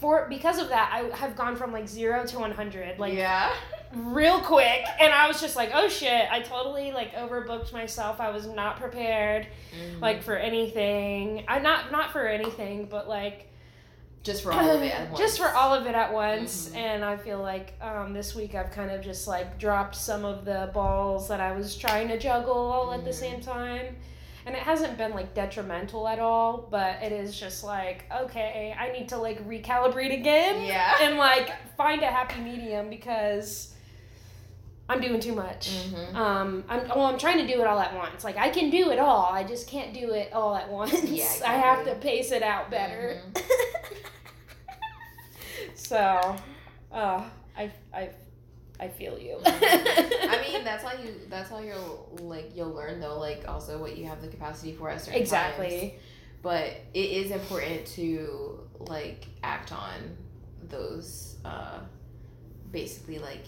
for 0.00 0.26
because 0.28 0.58
of 0.58 0.68
that 0.68 0.90
i 0.92 1.14
have 1.16 1.34
gone 1.36 1.56
from 1.56 1.72
like 1.72 1.88
zero 1.88 2.24
to 2.26 2.38
100 2.38 2.98
like 2.98 3.14
yeah. 3.14 3.50
real 3.94 4.40
quick 4.40 4.80
and 5.00 5.12
i 5.14 5.26
was 5.28 5.40
just 5.40 5.56
like 5.56 5.70
oh 5.74 5.88
shit 5.88 6.30
i 6.30 6.40
totally 6.40 6.92
like 6.92 7.14
overbooked 7.14 7.72
myself 7.72 8.20
i 8.20 8.30
was 8.30 8.46
not 8.46 8.78
prepared 8.78 9.46
Mhm. 9.74 10.00
like 10.02 10.22
for 10.22 10.36
anything 10.36 11.44
i 11.48 11.58
not 11.58 11.90
not 11.90 12.10
for 12.12 12.26
anything 12.26 12.86
but 12.86 13.08
like 13.08 13.50
just 14.22 14.42
for 14.42 14.52
all 14.52 14.70
of 14.70 14.82
it 14.82 14.92
at 14.92 15.08
once. 15.10 15.18
just 15.18 15.38
for 15.38 15.48
all 15.50 15.72
of 15.74 15.86
it 15.86 15.94
at 15.94 16.12
once 16.12 16.68
Mhm. 16.70 16.76
and 16.76 17.04
i 17.04 17.16
feel 17.16 17.40
like 17.40 17.74
um, 17.80 18.12
this 18.12 18.34
week 18.34 18.54
i've 18.54 18.70
kind 18.70 18.90
of 18.90 19.00
just 19.00 19.26
like 19.28 19.58
dropped 19.58 19.94
some 19.96 20.24
of 20.24 20.44
the 20.44 20.70
balls 20.74 21.28
that 21.28 21.40
i 21.40 21.52
was 21.52 21.76
trying 21.76 22.08
to 22.08 22.18
juggle 22.18 22.52
all 22.54 22.92
at 22.92 23.04
the 23.04 23.10
Mhm. 23.10 23.14
same 23.14 23.40
time 23.40 23.96
and 24.46 24.54
it 24.56 24.62
hasn't 24.62 24.96
been 24.98 25.12
like 25.12 25.34
detrimental 25.34 26.08
at 26.08 26.18
all 26.18 26.66
but 26.70 27.02
it 27.02 27.12
is 27.12 27.38
just 27.38 27.62
like 27.64 28.04
okay 28.14 28.74
i 28.78 28.90
need 28.92 29.08
to 29.10 29.16
like 29.18 29.46
recalibrate 29.48 30.12
again 30.12 30.62
Yeah. 30.64 30.96
and 31.02 31.16
like 31.16 31.50
find 31.76 32.02
a 32.02 32.06
happy 32.06 32.40
medium 32.40 32.90
because 32.90 33.74
i'm 34.88 35.00
doing 35.00 35.20
too 35.20 35.34
much 35.34 35.70
Mhm. 35.70 36.14
um, 36.14 36.64
I'm 36.68 36.88
well. 36.88 37.02
I'm 37.06 37.18
trying 37.18 37.38
to 37.46 37.52
do 37.52 37.60
it 37.60 37.66
all 37.66 37.78
at 37.78 37.94
once. 37.94 38.24
Like 38.24 38.36
I 38.38 38.48
can 38.48 38.70
do 38.70 38.90
it 38.90 38.98
all. 38.98 39.26
I 39.32 39.44
just 39.44 39.68
can't 39.68 39.92
do 39.92 40.12
it 40.14 40.32
all 40.32 40.54
at 40.56 40.68
once. 40.70 41.02
Yeah, 41.04 41.24
I 41.46 41.54
have 41.54 41.84
to 41.84 41.94
pace 41.96 42.30
it 42.32 42.42
out 42.42 42.70
better. 42.70 43.20
Mhm. 43.32 43.42
so, 45.74 46.36
uh, 46.92 47.22
I 47.56 47.70
I 47.92 48.10
I 48.80 48.88
feel 48.88 49.18
you. 49.18 49.38
I 49.44 50.44
mean, 50.50 50.64
that's 50.64 50.84
how 50.84 50.92
you. 51.02 51.14
That's 51.28 51.50
how 51.50 51.58
you'll 51.60 52.16
like 52.22 52.54
you'll 52.56 52.70
learn 52.72 53.00
though. 53.00 53.18
Like 53.18 53.44
also 53.48 53.78
what 53.78 53.96
you 53.96 54.06
have 54.06 54.22
the 54.22 54.28
capacity 54.28 54.72
for 54.72 54.88
at 54.90 55.00
certain 55.00 55.14
times. 55.14 55.22
exactly. 55.28 55.94
But 56.42 56.70
it 56.94 57.10
is 57.10 57.30
important 57.32 57.86
to 57.96 58.60
like 58.78 59.26
act 59.42 59.72
on 59.72 60.16
those 60.68 61.36
uh, 61.44 61.80
basically 62.70 63.18
like 63.18 63.44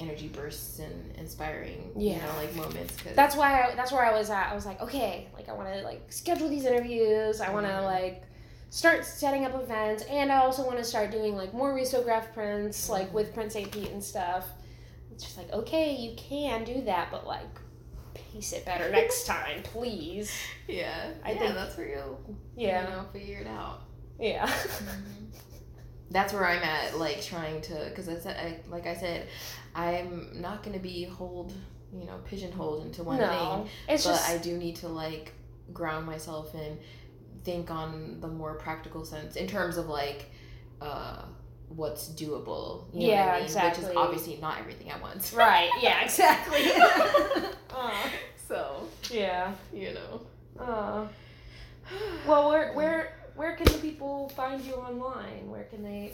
energy 0.00 0.28
bursts 0.28 0.78
and 0.78 1.14
inspiring 1.16 1.90
you 1.96 2.14
know 2.16 2.32
like 2.36 2.54
moments. 2.56 2.96
Cause 3.02 3.14
That's 3.14 3.36
why 3.36 3.62
I, 3.62 3.74
that's 3.74 3.92
where 3.92 4.04
I 4.04 4.16
was 4.18 4.30
at. 4.30 4.50
I 4.50 4.54
was 4.54 4.66
like, 4.66 4.80
okay, 4.80 5.28
like 5.34 5.48
I 5.48 5.52
want 5.52 5.72
to 5.74 5.82
like 5.82 6.10
schedule 6.12 6.48
these 6.48 6.64
interviews. 6.64 7.40
I 7.40 7.50
want 7.52 7.66
to 7.66 7.72
Mhm. 7.72 7.84
like 7.84 8.22
start 8.70 9.04
setting 9.04 9.44
up 9.44 9.54
events, 9.54 10.04
and 10.04 10.32
I 10.32 10.38
also 10.38 10.64
want 10.64 10.78
to 10.78 10.84
start 10.84 11.10
doing 11.10 11.36
like 11.36 11.52
more 11.52 11.74
risograph 11.74 12.32
prints, 12.32 12.88
like 12.88 13.10
Mhm. 13.10 13.14
with 13.14 13.34
Print 13.34 13.52
St. 13.52 13.70
Pete 13.70 13.90
and 13.90 14.02
stuff. 14.02 14.46
It's 15.12 15.24
just 15.24 15.36
like, 15.36 15.52
okay, 15.52 15.94
you 15.94 16.16
can 16.16 16.64
do 16.64 16.80
that, 16.82 17.10
but 17.10 17.26
like 17.26 17.46
pace 18.14 18.52
it 18.52 18.64
better 18.64 18.88
next 19.00 19.26
time, 19.26 19.62
please. 19.64 20.32
yeah, 20.66 21.10
I 21.24 21.32
yeah, 21.32 21.38
think- 21.38 21.54
that's 21.54 21.76
where 21.76 21.88
you'll 21.88 22.20
Yeah, 22.56 22.84
you 22.84 22.90
know 22.96 23.04
figure 23.12 23.38
it 23.40 23.46
out. 23.46 23.80
yeah, 24.18 24.50
that's 26.10 26.32
where 26.32 26.46
I'm 26.46 26.62
at, 26.62 26.98
like 26.98 27.22
trying 27.22 27.60
to, 27.62 27.86
because 27.88 28.08
I 28.08 28.16
said, 28.18 28.36
I, 28.36 28.70
like 28.70 28.86
I 28.86 28.94
said, 28.96 29.26
I'm 29.80 30.40
not 30.40 30.62
gonna 30.62 30.78
be 30.78 31.04
hold, 31.04 31.52
you 31.92 32.04
know, 32.04 32.18
pigeonholed 32.24 32.84
into 32.86 33.02
one 33.02 33.18
thing. 33.18 33.26
no, 33.28 33.66
it's 33.88 34.04
but 34.04 34.10
just 34.12 34.30
I 34.30 34.38
do 34.38 34.56
need 34.56 34.76
to 34.76 34.88
like 34.88 35.32
ground 35.72 36.06
myself 36.06 36.54
and 36.54 36.78
think 37.44 37.70
on 37.70 38.18
the 38.20 38.28
more 38.28 38.54
practical 38.54 39.04
sense 39.04 39.36
in 39.36 39.46
terms 39.46 39.76
of 39.76 39.86
like 39.88 40.26
uh, 40.80 41.22
what's 41.68 42.08
doable. 42.10 42.84
You 42.92 43.00
know 43.08 43.14
Yeah, 43.14 43.22
I 43.22 43.32
mean? 43.32 43.42
Which 43.42 43.44
exactly. 43.50 43.90
is 43.90 43.96
obviously 43.96 44.36
not 44.40 44.58
everything 44.58 44.90
at 44.90 45.00
once. 45.00 45.32
right. 45.46 45.70
Yeah, 45.80 46.00
exactly. 46.04 46.62
Aw, 47.70 48.10
So 48.48 48.86
yeah. 49.10 49.52
you 49.72 49.94
know. 49.94 50.20
Uh, 50.58 51.06
well, 52.26 52.48
where 52.50 52.72
where 52.74 53.16
where 53.36 53.54
can 53.56 53.66
the 53.66 53.78
people 53.78 54.28
find 54.30 54.62
you 54.64 54.74
online? 54.74 55.48
Where 55.48 55.64
can 55.64 55.82
they? 55.82 56.12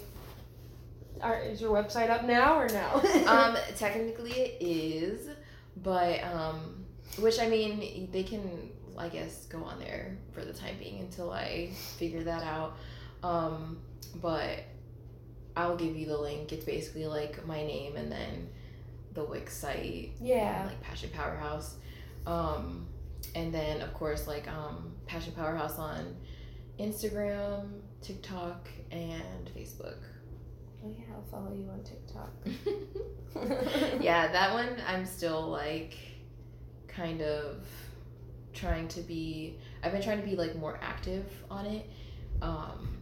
Are, 1.20 1.40
is 1.40 1.60
your 1.60 1.70
website 1.70 2.10
up 2.10 2.24
now 2.24 2.58
or 2.58 2.68
no? 2.68 3.26
um, 3.26 3.56
technically 3.76 4.32
it 4.32 4.56
is, 4.60 5.28
but 5.82 6.22
um, 6.24 6.84
which 7.18 7.38
I 7.38 7.48
mean 7.48 8.08
they 8.12 8.22
can 8.22 8.70
I 8.98 9.08
guess 9.08 9.46
go 9.46 9.62
on 9.62 9.78
there 9.78 10.16
for 10.32 10.44
the 10.44 10.52
time 10.52 10.76
being 10.78 11.00
until 11.00 11.30
I 11.30 11.70
figure 11.98 12.24
that 12.24 12.42
out. 12.42 12.76
Um, 13.22 13.78
but 14.20 14.64
I'll 15.56 15.76
give 15.76 15.96
you 15.96 16.06
the 16.06 16.18
link. 16.18 16.52
It's 16.52 16.64
basically 16.64 17.06
like 17.06 17.46
my 17.46 17.62
name 17.62 17.96
and 17.96 18.10
then 18.10 18.48
the 19.14 19.24
Wix 19.24 19.56
site. 19.56 20.12
yeah. 20.20 20.64
like 20.66 20.80
Passion 20.82 21.10
Powerhouse. 21.12 21.76
Um, 22.26 22.86
and 23.34 23.52
then 23.52 23.80
of 23.82 23.92
course 23.94 24.26
like 24.26 24.48
um, 24.48 24.92
Passion 25.06 25.32
Powerhouse 25.32 25.78
on 25.78 26.16
Instagram, 26.78 27.80
TikTok, 28.02 28.68
and 28.90 29.50
Facebook. 29.56 29.98
Oh 30.86 30.94
yeah, 30.96 31.14
I'll 31.14 31.22
follow 31.30 31.52
you 31.54 31.68
on 31.70 31.82
TikTok. 31.82 32.30
yeah, 34.02 34.30
that 34.32 34.52
one 34.52 34.68
I'm 34.86 35.04
still 35.04 35.48
like 35.48 35.96
kind 36.86 37.22
of 37.22 37.66
trying 38.52 38.88
to 38.88 39.00
be 39.00 39.58
I've 39.82 39.92
been 39.92 40.02
trying 40.02 40.20
to 40.20 40.26
be 40.26 40.36
like 40.36 40.56
more 40.56 40.78
active 40.80 41.26
on 41.50 41.66
it 41.66 41.90
um 42.40 42.96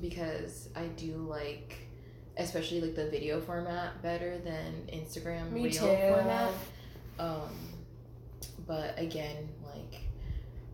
because 0.00 0.68
I 0.76 0.84
do 0.86 1.16
like 1.16 1.76
especially 2.36 2.80
like 2.80 2.94
the 2.94 3.08
video 3.10 3.40
format 3.40 4.00
better 4.02 4.38
than 4.38 4.88
Instagram 4.92 5.50
Me 5.50 5.64
reel 5.64 5.72
too. 5.72 6.14
format. 6.14 6.52
Um 7.18 7.50
but 8.66 8.94
again, 8.98 9.48
like 9.64 10.00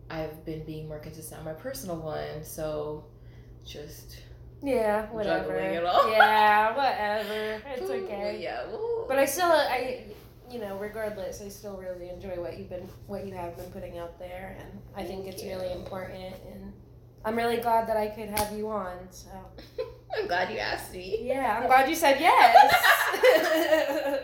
I've 0.09 0.45
been 0.45 0.63
being 0.65 0.87
more 0.87 0.99
consistent 0.99 1.39
on 1.39 1.45
my 1.45 1.53
personal 1.53 1.97
one, 1.97 2.43
so 2.43 3.05
just 3.65 4.17
Yeah, 4.63 5.05
whatever. 5.07 5.49
Juggling 5.53 5.73
it 5.75 5.85
all. 5.85 6.09
Yeah, 6.11 6.75
whatever. 6.75 7.61
It's 7.75 7.89
Ooh, 7.89 8.05
okay. 8.05 8.39
Yeah, 8.41 8.65
well, 8.71 9.05
But 9.07 9.19
I 9.19 9.25
still, 9.25 9.45
I, 9.51 10.03
you 10.49 10.59
know, 10.59 10.77
regardless, 10.77 11.41
I 11.41 11.49
still 11.49 11.77
really 11.77 12.09
enjoy 12.09 12.41
what 12.41 12.57
you've 12.57 12.69
been, 12.69 12.87
what 13.05 13.25
you 13.27 13.33
have 13.35 13.55
been 13.55 13.69
putting 13.71 13.97
out 13.99 14.17
there, 14.19 14.57
and 14.59 14.79
I 14.95 15.03
think 15.03 15.27
it's 15.27 15.43
you. 15.43 15.49
really 15.51 15.71
important. 15.73 16.33
And 16.51 16.73
I'm 17.23 17.35
really 17.35 17.57
glad 17.57 17.87
that 17.87 17.97
I 17.97 18.07
could 18.07 18.29
have 18.29 18.51
you 18.57 18.69
on. 18.69 18.97
So 19.11 19.27
I'm 20.17 20.27
glad 20.27 20.49
you 20.51 20.57
asked 20.57 20.91
me. 20.93 21.19
yeah, 21.21 21.59
I'm 21.61 21.67
glad 21.67 21.87
you 21.89 21.95
said 21.95 22.19
yes. 22.19 22.73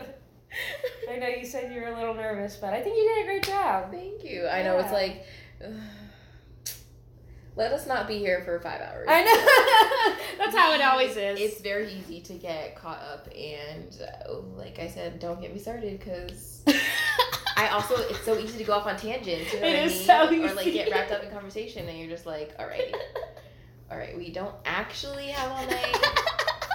I 1.10 1.16
know 1.16 1.28
you 1.28 1.44
said 1.44 1.72
you 1.72 1.80
were 1.80 1.88
a 1.88 1.94
little 1.96 2.14
nervous, 2.14 2.56
but 2.56 2.72
I 2.74 2.80
think 2.80 2.96
you 2.96 3.04
did 3.14 3.22
a 3.24 3.26
great 3.26 3.42
job. 3.44 3.90
Thank 3.92 4.24
you. 4.24 4.48
I 4.48 4.62
know 4.62 4.78
it's 4.78 4.88
Yeah. 4.88 4.92
like, 4.92 5.26
let 7.56 7.72
us 7.72 7.86
not 7.86 8.08
be 8.08 8.18
here 8.18 8.42
for 8.44 8.58
five 8.60 8.80
hours. 8.80 9.06
I 9.08 9.22
know. 9.22 10.38
That's 10.44 10.56
how 10.56 10.72
it 10.74 10.80
always 10.82 11.16
is. 11.16 11.38
It's 11.40 11.60
very 11.60 11.92
easy 11.92 12.20
to 12.22 12.34
get 12.34 12.74
caught 12.76 13.00
up, 13.02 13.28
and 13.36 13.96
uh, 14.02 14.38
like 14.56 14.78
I 14.78 14.88
said, 14.88 15.18
don't 15.20 15.40
get 15.40 15.52
me 15.52 15.58
started 15.60 15.98
because 15.98 16.62
I 17.56 17.68
also 17.68 17.94
it's 17.96 18.20
so 18.24 18.36
easy 18.38 18.58
to 18.58 18.64
go 18.64 18.72
off 18.74 18.86
on 18.86 18.96
tangents. 18.96 19.52
You 19.52 19.60
know 19.60 19.66
It 19.68 19.72
what 19.74 19.82
I 19.84 19.86
mean? 19.86 20.04
so 20.04 20.30
easy. 20.32 20.44
Or 20.44 20.54
like 20.54 20.72
get 20.72 20.90
wrapped 20.90 21.12
up 21.12 21.22
in 21.22 21.30
conversation, 21.30 21.88
and 21.88 21.98
you're 21.98 22.08
just 22.10 22.26
like, 22.26 22.54
all 22.58 22.66
right, 22.66 22.94
all 23.90 23.96
right, 23.98 24.16
we 24.16 24.30
don't 24.32 24.54
actually 24.64 25.28
have 25.28 25.50
all 25.52 25.66
night. 25.66 25.96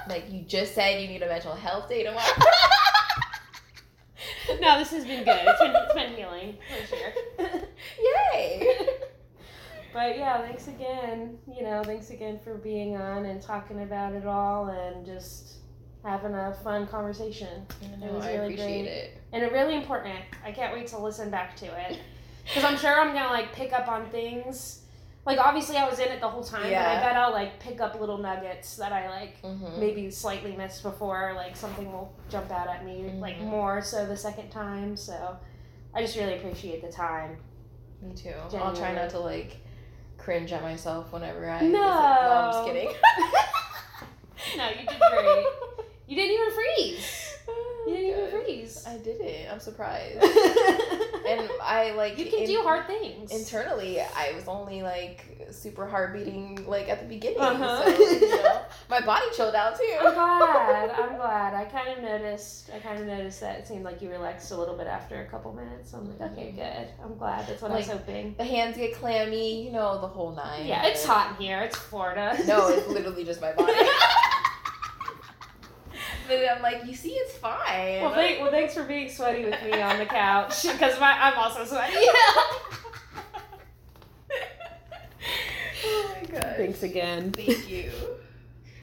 like 0.07 0.31
you 0.31 0.41
just 0.43 0.73
said, 0.75 1.01
you 1.01 1.07
need 1.09 1.21
a 1.23 1.27
mental 1.27 1.55
health 1.55 1.89
day 1.89 2.03
tomorrow. 2.03 2.25
no, 4.61 4.79
this 4.79 4.91
has 4.91 5.05
been 5.05 5.23
good. 5.25 5.39
It's 5.43 5.59
been, 5.59 5.73
it's 5.75 5.93
been 5.93 6.13
healing 6.15 6.57
for 6.81 6.87
sure. 6.95 7.61
Yay! 8.33 8.77
But 9.93 10.17
yeah, 10.17 10.41
thanks 10.41 10.67
again. 10.67 11.37
You 11.51 11.63
know, 11.63 11.83
thanks 11.83 12.09
again 12.09 12.39
for 12.43 12.55
being 12.55 12.95
on 12.95 13.25
and 13.25 13.41
talking 13.41 13.81
about 13.83 14.13
it 14.13 14.25
all 14.25 14.67
and 14.69 15.05
just 15.05 15.55
having 16.03 16.33
a 16.33 16.53
fun 16.63 16.87
conversation. 16.87 17.65
No, 17.99 18.13
was 18.13 18.25
I 18.25 18.33
really 18.35 18.45
appreciate 18.53 18.83
great. 18.83 18.87
it. 18.91 19.21
And 19.33 19.43
it 19.43 19.51
really 19.51 19.75
important. 19.75 20.15
I 20.45 20.51
can't 20.51 20.73
wait 20.73 20.87
to 20.87 20.97
listen 20.99 21.29
back 21.29 21.55
to 21.57 21.65
it. 21.65 21.99
Because 22.45 22.63
I'm 22.63 22.77
sure 22.77 22.99
I'm 22.99 23.11
going 23.13 23.23
to 23.23 23.29
like 23.29 23.53
pick 23.53 23.73
up 23.73 23.87
on 23.87 24.09
things. 24.09 24.83
Like, 25.25 25.37
obviously, 25.37 25.75
I 25.77 25.87
was 25.87 25.99
in 25.99 26.07
it 26.07 26.21
the 26.21 26.27
whole 26.29 26.43
time, 26.43 26.61
but 26.63 26.67
I 26.67 26.71
Yeah. 26.71 27.01
bet 27.01 27.15
I'll 27.17 27.31
like 27.33 27.59
pick 27.59 27.81
up 27.81 27.99
little 27.99 28.17
nuggets 28.17 28.77
that 28.77 28.91
I 28.93 29.09
like 29.09 29.41
Mm-hmm. 29.43 29.79
maybe 29.79 30.09
slightly 30.09 30.55
missed 30.55 30.81
before. 30.81 31.33
Like, 31.35 31.55
something 31.55 31.91
will 31.91 32.13
jump 32.29 32.49
out 32.51 32.67
at 32.67 32.85
me, 32.85 33.11
like 33.19 33.37
Mhm. 33.37 33.45
more 33.45 33.81
so 33.81 34.05
the 34.07 34.17
second 34.17 34.49
time. 34.49 34.95
So 34.97 35.37
I 35.93 36.01
just 36.01 36.15
really 36.15 36.37
appreciate 36.37 36.81
the 36.81 36.91
time. 36.91 37.37
Me 38.01 38.13
too. 38.15 38.33
I'll 38.57 38.75
try 38.75 38.93
not 38.95 39.09
to 39.11 39.19
like 39.19 39.57
cringe 40.29 40.51
at 40.53 40.61
myself 40.61 41.11
whenever 41.11 41.49
I. 41.49 41.61
No. 41.61 41.71
no 41.71 41.79
I'm 41.79 42.51
just 42.53 42.65
kidding. 42.65 42.93
No, 44.57 44.67
you 44.69 44.87
did 44.87 44.99
great. 45.11 45.45
You 46.07 46.15
didn't 46.15 46.31
even 46.31 46.51
freeze. 46.53 47.25
Oh 47.51 47.85
you 47.87 47.95
didn't 47.95 48.27
even 48.27 48.29
freeze. 48.29 48.85
I 48.87 48.97
didn't. 48.97 49.51
I'm 49.51 49.59
surprised. 49.59 50.21
and 51.29 51.49
I 51.61 51.91
like. 51.91 52.17
you 52.17 52.25
can 52.25 52.39
in- 52.39 52.47
do 52.47 52.61
hard 52.61 52.87
things. 52.87 53.31
Internally, 53.31 53.99
I 54.01 54.33
was 54.35 54.47
only 54.47 54.81
like 54.81 55.25
super 55.51 55.87
heart 55.87 56.13
beating 56.13 56.63
like 56.67 56.89
at 56.89 56.99
the 57.01 57.07
beginning. 57.07 57.39
Uh-huh. 57.39 57.83
So 57.83 58.03
you 58.03 58.29
know, 58.29 58.61
my 58.89 59.01
body 59.01 59.25
chilled 59.35 59.55
out 59.55 59.77
too. 59.77 59.95
I'm 59.99 60.13
glad. 60.13 60.89
I'm 60.91 61.15
glad. 61.17 61.53
I 61.53 61.65
kind 61.65 61.89
of 61.97 62.03
noticed. 62.03 62.69
I 62.73 62.79
kind 62.79 62.99
of 62.99 63.07
noticed 63.07 63.39
that 63.41 63.59
it 63.59 63.67
seemed 63.67 63.83
like 63.83 64.01
you 64.01 64.09
relaxed 64.09 64.51
a 64.51 64.57
little 64.57 64.75
bit 64.75 64.87
after 64.87 65.21
a 65.21 65.25
couple 65.27 65.53
minutes. 65.53 65.93
I'm 65.93 66.07
like, 66.19 66.31
okay, 66.31 66.51
good. 66.51 66.87
I'm 67.03 67.17
glad. 67.17 67.47
That's 67.47 67.61
what 67.61 67.71
I 67.71 67.77
was 67.77 67.87
hoping. 67.87 68.35
the 68.37 68.43
hands 68.45 68.77
get 68.77 68.95
clammy, 68.95 69.63
you 69.65 69.71
know, 69.71 69.99
the 70.01 70.07
whole 70.07 70.31
nine. 70.33 70.65
Yeah, 70.65 70.85
it's 70.85 71.05
hot 71.05 71.31
in 71.39 71.45
here. 71.45 71.61
It's 71.61 71.77
Florida. 71.77 72.37
No, 72.45 72.69
it's 72.69 72.87
literally 72.89 73.23
just 73.23 73.41
my 73.41 73.51
body. 73.53 73.73
but 76.29 76.39
I'm 76.49 76.61
like, 76.61 76.85
you 76.85 76.95
see, 76.95 77.11
it's 77.11 77.35
fine. 77.35 78.01
Well, 78.01 78.13
thank, 78.13 78.39
well, 78.39 78.51
thanks 78.51 78.75
for 78.75 78.83
being 78.83 79.09
sweaty 79.09 79.43
with 79.43 79.61
me 79.63 79.81
on 79.81 79.97
the 79.97 80.05
couch 80.05 80.63
because 80.71 80.95
I'm 81.01 81.37
also 81.37 81.65
sweaty. 81.65 81.95
oh 85.85 86.15
my 86.15 86.27
god. 86.27 86.53
Thanks 86.55 86.83
again. 86.83 87.31
Thank 87.31 87.67
you. 87.69 87.91